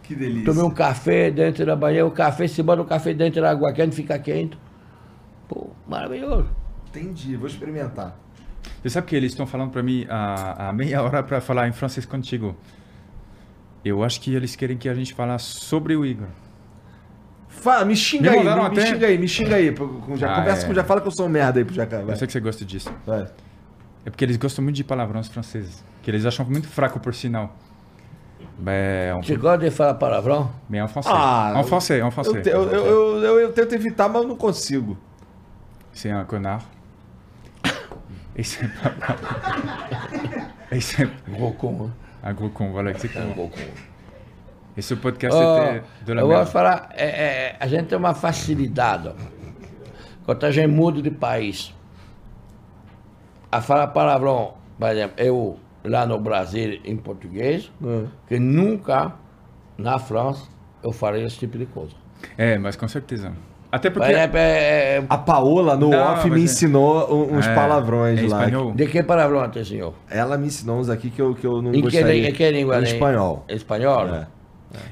[0.04, 0.44] Que delícia.
[0.44, 3.72] Tomei um café dentro da banheira, o café, se bota o café dentro da água
[3.72, 4.56] quente, fica quente.
[5.48, 6.48] Pô, maravilhoso.
[6.88, 8.16] Entendi, vou experimentar.
[8.82, 11.72] Você sabe que eles estão falando para mim há, há meia hora para falar em
[11.72, 12.56] francês contigo.
[13.84, 16.26] Eu acho que eles querem que a gente fale sobre o Igor.
[17.48, 19.74] Fala, me xinga Me aí, me, mandaram me até- xinga aí, me xinga aí.
[20.16, 20.68] Já Ah, conversa é.
[20.68, 22.02] com já fala que eu sou um merda aí pro Jacan.
[22.04, 22.14] Vai.
[22.14, 22.92] Eu sei que você gosta disso.
[23.06, 23.26] vai.
[24.04, 25.82] É porque eles gostam muito de palavrões franceses.
[26.02, 27.56] Que eles acham muito fraco, por sinal.
[28.66, 30.50] É um, Você gosta de falar palavrão?
[30.68, 31.14] mais en français.
[31.18, 32.46] Ah, en français, en Eu, français.
[32.46, 34.96] eu, eu, eu, eu- eu tento evitar, mas eu não consigo.
[35.92, 36.64] C'est un connard.
[38.36, 38.42] Et
[40.80, 41.90] c'est Gros con,
[42.22, 43.34] un gros con, voilà, exactement.
[43.34, 43.60] Gros con.
[44.76, 46.50] Et ce podcast Ó, était de la eu vou merde.
[46.50, 49.10] falar, é, é, a gente tem uma facilidade
[50.24, 51.74] quando a gente muda de país.
[53.50, 57.72] A falar palavrão, por exemplo, eu lá no Brasil em português,
[58.28, 59.14] que nunca
[59.78, 60.46] na França
[60.82, 61.94] eu farei esse tipo de coisa.
[62.36, 63.32] É, mas com certeza.
[63.70, 64.12] Até Por porque...
[64.12, 67.54] exemplo, é, é, A Paola, no Não, off, me mas é- ensinou um- uns É,
[67.54, 68.44] palavrões em lá.
[68.44, 68.72] espanhol?
[68.72, 69.92] de que palavrão senhor?
[70.08, 72.28] Ela me ensinou uns aqui que eu, que eu não Em que, gostaria.
[72.28, 72.78] em que língua?
[72.78, 72.86] Em né?
[72.88, 73.44] espanhol.
[73.48, 74.06] Espanhol?
[74.08, 74.26] É.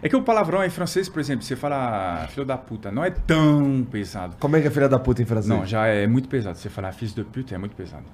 [0.02, 3.10] É que o palavrão em francês, por exemplo, você fala filho da puta, não é
[3.10, 4.36] tão pesado.
[4.40, 5.48] Como é que é filha da puta em francês?
[5.48, 6.56] Não, já é muito pesado.
[6.56, 8.04] Você falar filho de puta é muito pesado.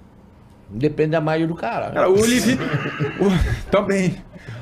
[0.68, 1.90] Depende da maio do cara.
[1.90, 2.56] Cara, o Olivier.
[3.20, 4.16] o, também.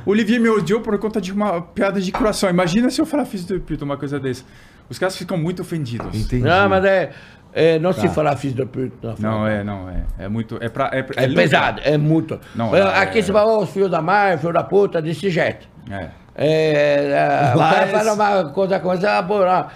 [0.07, 2.49] O Olivier me odiou por conta de uma piada de coração.
[2.49, 4.43] Imagina se eu falar filho de puta, uma coisa dessa.
[4.91, 6.15] Os caras ficam muito ofendidos.
[6.19, 6.43] Entendi.
[6.43, 7.11] Não, mas é,
[7.53, 9.15] é não se falar filho da puta.
[9.19, 10.05] na Não, é, não, é.
[10.19, 10.59] É muito.
[10.61, 11.41] É, pra, é, É, luta.
[11.41, 12.41] pesado, é muito.
[12.55, 15.69] Não, É, é- aqui você fala, ô, filho da mãe, filho da puta, desse jeito.
[15.91, 16.09] É.
[16.35, 17.11] É,
[17.51, 19.69] é, o Lá cara é- fala uma coisa, coisa, ah, pô, lá.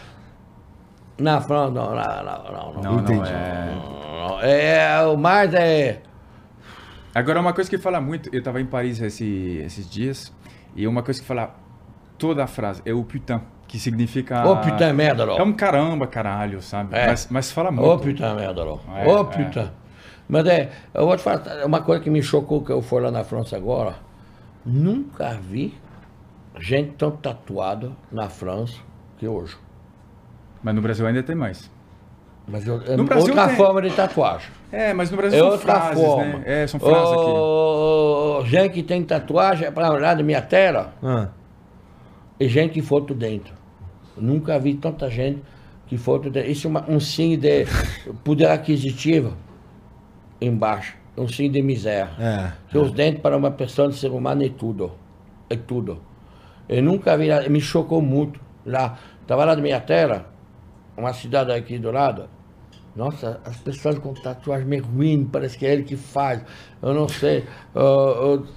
[1.18, 2.73] Na França, não, não, não, não.
[2.74, 2.82] não.
[2.82, 3.31] Não, Entendi.
[3.31, 4.78] não é.
[5.00, 6.00] É, o mais é.
[7.15, 10.32] Agora, uma coisa que fala muito, eu tava em Paris esse- esses dias,
[10.74, 11.55] e uma coisa que fala
[12.16, 13.41] toda a frase é o putain,
[13.73, 14.47] que significa.
[14.47, 15.23] Ô, putain, merda.
[15.23, 16.94] É um caramba, caralho, sabe?
[16.94, 17.07] É.
[17.07, 18.02] Mas, mas fala Ô, muito.
[18.02, 18.60] puta merda.
[18.60, 19.25] É, Ô, é.
[19.25, 19.73] puta.
[20.28, 23.10] Mas é, eu vou te falar, uma coisa que me chocou que eu fui lá
[23.10, 23.94] na França agora,
[24.65, 25.75] nunca vi
[26.60, 28.75] gente tão tatuada na França
[29.17, 29.57] que hoje.
[30.62, 31.70] Mas no Brasil ainda tem mais.
[32.47, 33.57] Mas eu, é No Brasil outra tem.
[33.57, 34.51] forma de tatuagem.
[34.70, 36.25] É, mas no Brasil É são outra frases, forma.
[36.25, 36.42] né?
[36.44, 37.31] É, são frases aqui.
[37.31, 41.28] Ô, gente que tem tatuagem, para olhar da minha terra, Ah,
[42.39, 43.61] e gente que foto dentro.
[44.16, 45.42] Nunca vi tanta gente
[45.86, 46.50] que foto dentro.
[46.50, 47.66] Isso é uma- um signo de
[48.24, 49.34] poder aquisitivo
[50.41, 50.97] embaixo.
[51.16, 52.10] Um signo de miséria.
[52.18, 52.52] é.
[52.70, 54.92] Que os dentes para uma pessoa de ser humano é tudo.
[55.50, 56.00] É tudo.
[56.68, 58.41] Eu nunca vi, me chocou muito.
[58.65, 60.26] Lá, estava lá na minha terra,
[60.97, 62.28] uma cidade aqui do lado.
[62.94, 66.42] Nossa, as pessoas com tatuagem meio ruim, parece que é ele que faz.
[66.81, 67.44] Eu não sei,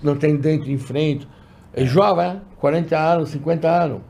[0.03, 1.27] não tem dente em frente.
[1.73, 2.41] É jovem, hein?
[2.57, 4.01] 40 anos, 50 anos.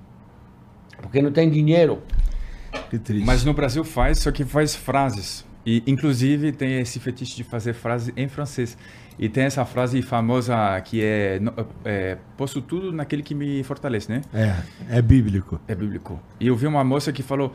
[1.06, 2.01] Porque não tem dinheiro.
[2.90, 3.25] Que triste.
[3.25, 5.45] Mas no Brasil faz, só que faz frases.
[5.66, 8.77] E, inclusive, tem esse fetiche de fazer frases em francês.
[9.17, 11.40] E tem essa frase famosa que é,
[11.85, 14.22] é Posso tudo naquele que me fortalece, né?
[14.34, 15.59] É, é bíblico.
[15.67, 16.19] É bíblico.
[16.40, 17.53] E eu vi uma moça que falou: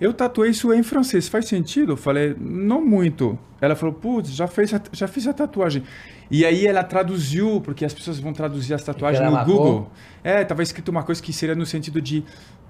[0.00, 1.92] Eu tatuei isso em francês, faz sentido?
[1.92, 3.36] Eu falei: Não muito.
[3.60, 5.82] Ela falou: Putz, já, fez a- já fiz a tatuagem.
[6.30, 9.56] E aí ela traduziu, porque as pessoas vão traduzir as tatuagens no marcou?
[9.56, 9.92] Google.
[10.22, 12.24] É, tava escrito uma coisa que seria no sentido de: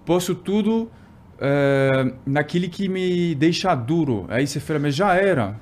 [0.05, 0.91] Posso tudo
[1.41, 4.27] eh, naquele que me deixa duro.
[4.29, 5.57] Aí você fala: Mas já era.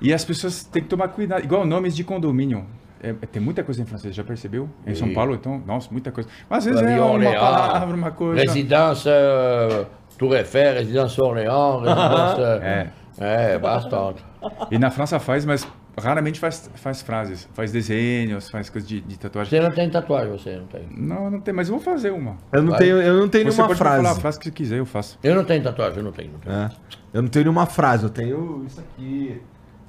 [0.00, 2.64] E as pessoas têm que tomar cuidado, igual nomes de condomínio.
[3.02, 4.68] É, é, tem muita coisa em francês, já percebeu?
[4.86, 5.14] Em São Sim.
[5.14, 6.28] Paulo, então, nossa, muita coisa.
[6.48, 8.42] Mas às vezes é uma Orléans, palavra, uma coisa.
[8.42, 9.84] Residência euh,
[10.18, 12.44] Tour Eiffel, residência Orléans, residência...
[12.62, 12.90] É.
[13.18, 14.24] É, bastante.
[14.70, 15.66] E na França faz, mas
[15.98, 19.50] raramente faz, faz frases, faz desenhos, faz coisas de, de tatuagem.
[19.50, 20.86] Você não tem tatuagem, você não tem.
[20.96, 22.36] Não, não tem, mas eu vou fazer uma.
[22.52, 22.78] Eu não Vai.
[22.80, 24.20] tenho, eu não tenho Você nenhuma pode me falar a frase.
[24.20, 25.18] frase que você quiser, eu faço.
[25.22, 26.32] Eu não tenho tatuagem, eu não tenho.
[26.32, 26.54] Não tenho.
[26.56, 26.70] É.
[27.12, 29.40] Eu não tenho nenhuma frase, eu tenho isso aqui.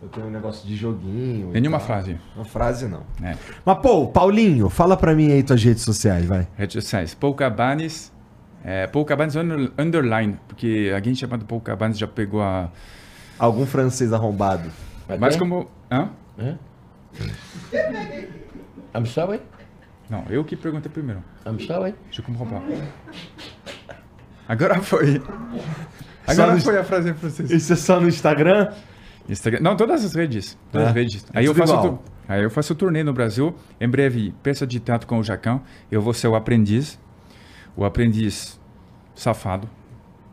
[0.01, 1.51] Eu tenho um negócio de joguinho.
[1.51, 1.85] Nenhuma tal.
[1.87, 2.17] frase.
[2.35, 3.03] Uma frase não.
[3.23, 3.35] É.
[3.63, 6.47] Mas, pô, Paulinho, fala pra mim aí tuas redes sociais, vai.
[6.57, 7.13] Redes sociais.
[7.13, 8.11] Paul Cabanes.
[8.63, 12.69] É, Paul Cabanes under- underline, porque alguém chamado Paul Cabanes já pegou a.
[13.37, 14.69] Algum francês arrombado.
[15.19, 15.67] Mas como.
[15.91, 16.09] Hã?
[16.39, 16.57] Hã?
[18.95, 19.41] I'm sorry?
[20.09, 21.23] Não, eu que perguntei primeiro.
[21.45, 21.95] I'm sorry?
[22.11, 22.61] Je comprends pas.
[24.47, 25.21] Agora foi.
[26.27, 27.51] Agora no- foi a frase em francês.
[27.51, 28.71] Isso é só no Instagram?
[29.29, 29.59] Instagram.
[29.61, 30.57] Não, todas as redes.
[30.71, 30.89] Todas É?
[30.89, 31.25] as redes.
[31.33, 33.55] É Aí eu tudo faço tu- aí eu faço turnê no Brasil.
[33.79, 35.61] Em breve, peça de teatro com o Jacão.
[35.91, 36.99] Eu vou ser o aprendiz.
[37.75, 38.59] O aprendiz
[39.15, 39.69] safado,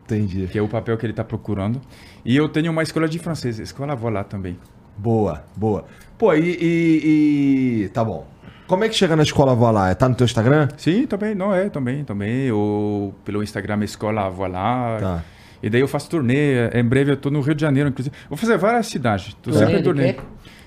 [0.04, 0.48] Entendi.
[0.48, 1.80] que é o papel que ele está procurando.
[2.24, 3.60] E eu tenho uma escola de francês.
[3.60, 4.58] Escola vou lá também.
[4.98, 5.84] Boa, boa.
[6.18, 8.26] Pô, e, e- e- Tá bom.
[8.66, 9.94] Como é que chega na escola Vó lá?
[9.94, 10.68] Tá no teu Instagram?
[10.76, 11.34] Sim, também.
[11.34, 12.50] Não é, também, também.
[12.52, 14.98] Ou pelo Instagram Escola vou lá.
[15.00, 15.24] Tá.
[15.62, 16.68] E daí eu faço turnê.
[16.74, 18.14] Em breve eu tô no Rio de Janeiro, inclusive.
[18.28, 19.32] Vou fazer várias cidades.
[19.34, 20.12] Tô Turnê sempre em turnê.
[20.12, 20.20] quê?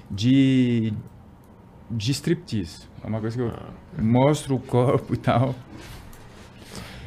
[0.09, 0.93] De.
[1.91, 2.83] De striptease.
[3.03, 3.51] É uma coisa que eu
[4.03, 5.53] mostro o corpo e tal.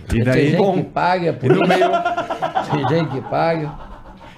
[0.05, 0.51] E Tem daí.
[0.53, 1.91] gente que paga por E no meio,
[2.71, 3.73] Tem gente que paga.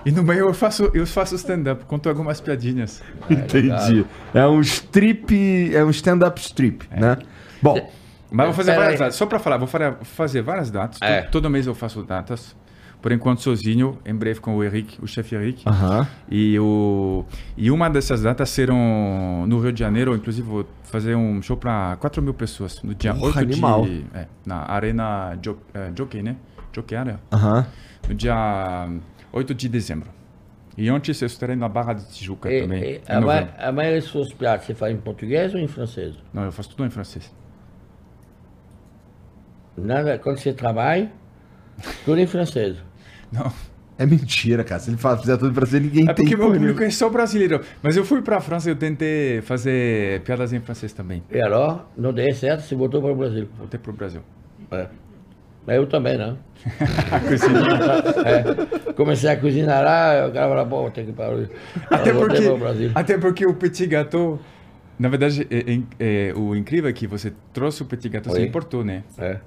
[0.06, 3.02] E no meio eu faço, eu faço stand-up, conto algumas piadinhas.
[3.28, 4.06] Entendi.
[4.32, 5.74] É um strip.
[5.74, 7.18] É um stand-up strip, né?
[7.60, 7.90] Bom,
[8.30, 9.04] Mas vou fazer Pera várias aí.
[9.06, 9.16] datas.
[9.16, 9.68] Só pra falar, vou
[10.02, 11.02] fazer várias datas.
[11.02, 11.22] É.
[11.22, 12.54] To- Todo mês eu faço datas.
[13.02, 15.62] Por enquanto sozinho, em breve com o Eric, o chefe Eric.
[15.68, 16.08] aham.
[16.30, 17.24] E, o,
[17.56, 21.96] e uma dessas datas serão no Rio de Janeiro, inclusive vou fazer um show para
[22.00, 23.82] 4 mil pessoas no dia Porra, 8 animal.
[23.84, 24.04] de.
[24.14, 26.36] é, na Arena Jo- é, Jockey, né?
[26.74, 27.20] Jockey Area.
[27.32, 27.66] Aham.
[28.08, 28.88] No dia
[29.36, 30.08] 8 de dezembro.
[30.78, 32.82] E antes eu estarei na Barra de Tijuca E- também.
[32.82, 35.68] e em a, ma a maioria dos seus piadas você fala em português ou em
[35.68, 36.14] francês?
[36.32, 37.32] Não, eu faço tudo em francês.
[39.76, 41.10] Nada, quando você trabalha,
[42.04, 42.76] tudo em francês.
[43.32, 43.52] Não.
[43.98, 44.78] É mentira, cara.
[44.78, 46.24] Se ele fizer tudo pra você, ninguém É tem.
[46.26, 47.62] porque meu público é só brasileiro.
[47.82, 51.22] Mas eu fui pra França e eu tentei fazer piadas em francês também.
[51.30, 53.48] E alors, não deu certo, você voltou para o Brasil.
[53.56, 54.20] Voltei pro Brasil.
[54.70, 54.88] É.
[55.66, 56.36] Eu também, né?
[57.12, 57.60] A cozinha.
[58.86, 58.92] É.
[58.92, 61.48] Comecei a cozinhar lá, o cara falou, pô, tem que ir para o
[61.90, 62.90] Até porque, para o Brasil.
[62.94, 64.38] até porque o petit gâteau,
[64.98, 68.40] na verdade, é- é- é- o incrível é que você trouxe o petit gâteau, você
[68.40, 68.46] Oi.
[68.46, 69.02] importou, né?
[69.18, 69.38] É.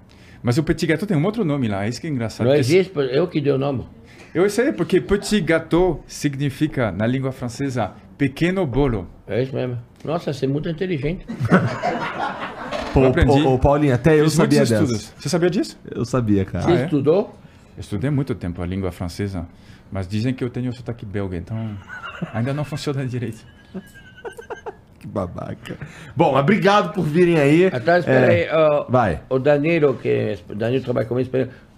[0.44, 2.48] Mas o petit gâteau tem um outro nome lá, isso que é engraçado.
[2.48, 3.86] Não existe, eu que dei o nome.
[4.34, 9.08] Eu sei, porque petit gâteau significa, na língua francesa, pequeno bolo.
[9.28, 9.78] É isso mesmo.
[10.06, 11.26] Nossa, você é muito inteligente.
[12.94, 13.42] Pô, Eu aprendi.
[13.42, 14.74] ô, Paulinho, até eu Fiz sabia dessa.
[14.76, 15.14] estudos.
[15.18, 15.78] Você sabia disso?
[15.90, 16.64] Eu sabia, cara.
[16.66, 16.84] Você é?
[16.86, 17.36] estudou?
[17.78, 19.48] Eu estudei muito tempo a língua francesa,
[19.92, 21.58] mas dizem que eu tenho sotaque belga, então
[22.34, 23.46] ainda não funciona direito.
[25.00, 25.78] que babaca.
[26.16, 27.68] Bom, obrigado por virem aí.
[27.68, 28.50] Atrás, É, aí.
[28.52, 29.22] ó, vai.
[29.30, 31.30] O Danilo, que o Danilo trabalha comigo,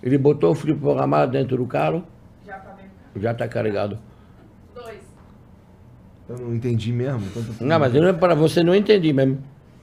[0.01, 2.03] ele botou o fliperama dentro do carro,
[2.47, 2.75] Já tá
[3.17, 3.99] já tá carregado.
[4.73, 4.97] Dois.
[6.29, 7.21] Eu não entendi mesmo.
[7.59, 9.37] Não, mas eu não- para você não entendi mesmo.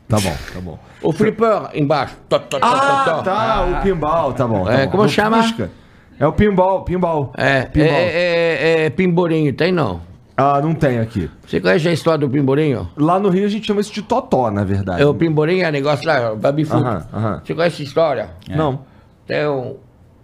[0.08, 0.78] Tá bom, tá bom.
[1.02, 2.16] O flipper embaixo.
[2.28, 3.22] Tó, tó, tó, Ah, tó, tó.
[3.22, 4.64] tá, o pinball, tá bom.
[4.64, 4.92] tá É, bom.
[4.92, 5.42] como chama?
[5.42, 5.70] Fusca.
[6.18, 7.32] É o pinball, pinball.
[7.36, 7.92] É, é, pinball.
[7.94, 10.00] é, é, é pimborinho, tem não?
[10.36, 11.28] Ah, não tem aqui.
[11.46, 12.88] Você conhece a história do pimborinho?
[12.96, 15.02] Lá no Rio a gente chama isso de totó, na verdade.
[15.02, 16.82] É, o pimborinho é negócio lá, baby food.
[16.84, 17.42] Aham, aham.
[17.44, 18.30] Você conhece a história?
[18.48, 18.80] Não.
[19.26, 19.76] Tem um,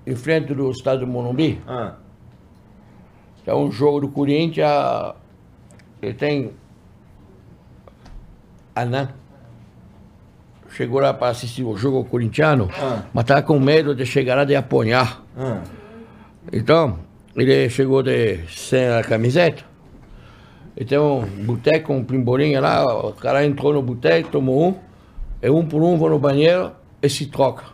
[0.07, 1.93] em frente do estado do Morumbi, Ah.
[3.45, 4.71] tem um jogo do Corinthians,
[6.01, 6.53] ele tem
[8.75, 9.09] Anã.
[10.77, 13.03] Chegou lá para assistir o jogo corintiano, Ah.
[13.13, 15.23] mas estava com medo de chegar lá de apanhar.
[15.37, 15.61] Ah.
[16.53, 16.99] Então,
[17.37, 19.63] ele chegou de sem a camiseta.
[20.77, 24.75] E tem um boteco, um pimborinho lá, o cara entrou no boteco, tomou um,
[25.41, 27.65] e um por um vão no banheiro e se troca.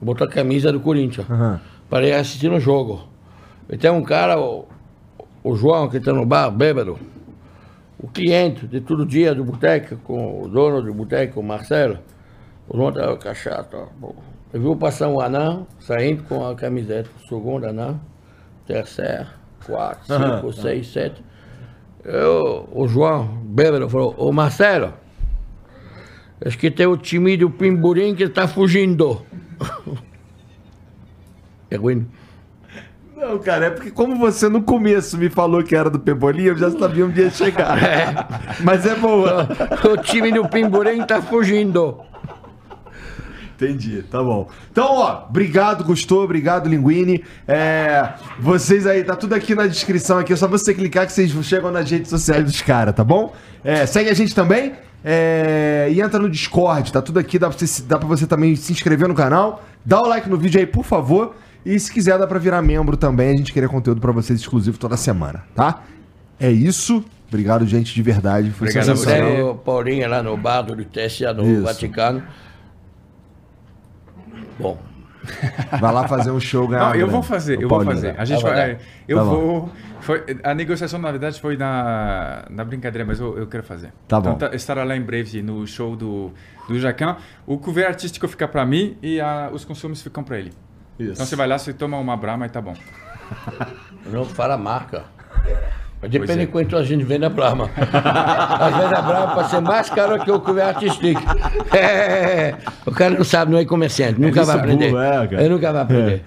[0.00, 1.60] Botou a camisa do Corinthians, Aham.
[1.90, 3.08] para ir assistir no jogo.
[3.68, 4.66] E tem um cara, o,
[5.42, 6.96] o João, que está no bar, bêbado,
[8.04, 11.98] o cliente de todo dia do boteco, com o dono do boteco, o Marcelo,
[12.68, 13.88] o João estava cachaça.
[14.52, 17.98] Ele viu passar um anão saindo com a camiseta, segundo anão,
[18.66, 19.26] terceiro,
[19.64, 21.24] quarto, cinco, seis, sete.
[22.04, 24.92] Eu, o João, bêbado, falou, ô Marcelo,
[26.44, 29.24] acho que tem o time do Pimburim que está fugindo.
[31.70, 32.06] é ruim.
[33.26, 36.58] Não, cara, é porque como você no começo me falou que era do Pebolinha, eu
[36.58, 38.28] já sabia onde ia chegar.
[38.62, 39.48] Mas é boa.
[39.90, 42.02] o time do Pimburim está fugindo.
[43.56, 44.50] Entendi, tá bom.
[44.70, 47.24] Então, ó, obrigado, gostou, obrigado, Linguini.
[47.48, 51.30] É, vocês aí, tá tudo aqui na descrição aqui, é só você clicar que vocês
[51.46, 53.32] chegam nas redes sociais dos caras, tá bom?
[53.64, 57.56] É, segue a gente também é, e entra no Discord, tá tudo aqui, dá pra,
[57.58, 60.66] você, dá pra você também se inscrever no canal, dá o like no vídeo aí,
[60.66, 64.12] por favor, e se quiser dá pra virar membro também, a gente queria conteúdo pra
[64.12, 65.82] vocês exclusivo toda semana, tá?
[66.38, 69.50] É isso, obrigado, gente, de verdade, foi Obrigado a sensacional.
[69.50, 71.62] O Paulinho lá no bar do TSA no Isso.
[71.62, 72.22] Vaticano.
[74.58, 74.78] Bom,
[75.80, 78.08] Vai lá fazer um show, ganhar Não, eu vou fazer, eu vou Paulinho, fazer.
[78.12, 78.14] né?
[78.18, 78.74] A gente vai vai.
[78.74, 78.80] dar.
[79.08, 79.70] Eu Tá vou.
[80.00, 83.90] Foi, a negociação, na verdade, foi na, na brincadeira, mas eu, eu quero fazer.
[84.06, 84.32] Tá bom.
[84.34, 86.30] Então, tá- estará lá em breve no show do,
[86.68, 87.16] do Jacan.
[87.46, 90.52] O cover artístico fica pra mim e a- os consumos ficam pra ele.
[90.98, 91.12] Isso.
[91.12, 92.74] Então você vai lá, você toma uma brama e tá bom.
[94.06, 95.04] não fala marca.
[96.04, 96.46] Mas Pois depende é.
[96.46, 97.70] de quanto a gente vende a Brahma.
[97.76, 101.18] Às vezes a Brahma pode ser mais cara que o couvert stick.
[101.74, 104.20] É, o cara não sabe, não é comerciante.
[104.20, 104.90] Nunca isso vai aprender.
[104.90, 105.42] burro, é, cara.
[105.42, 106.24] Ele nunca vai aprender.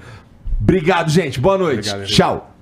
[0.59, 1.39] Obrigado, gente.
[1.39, 1.89] Boa noite.
[1.89, 2.15] Obrigado, gente.
[2.15, 2.56] Tchau.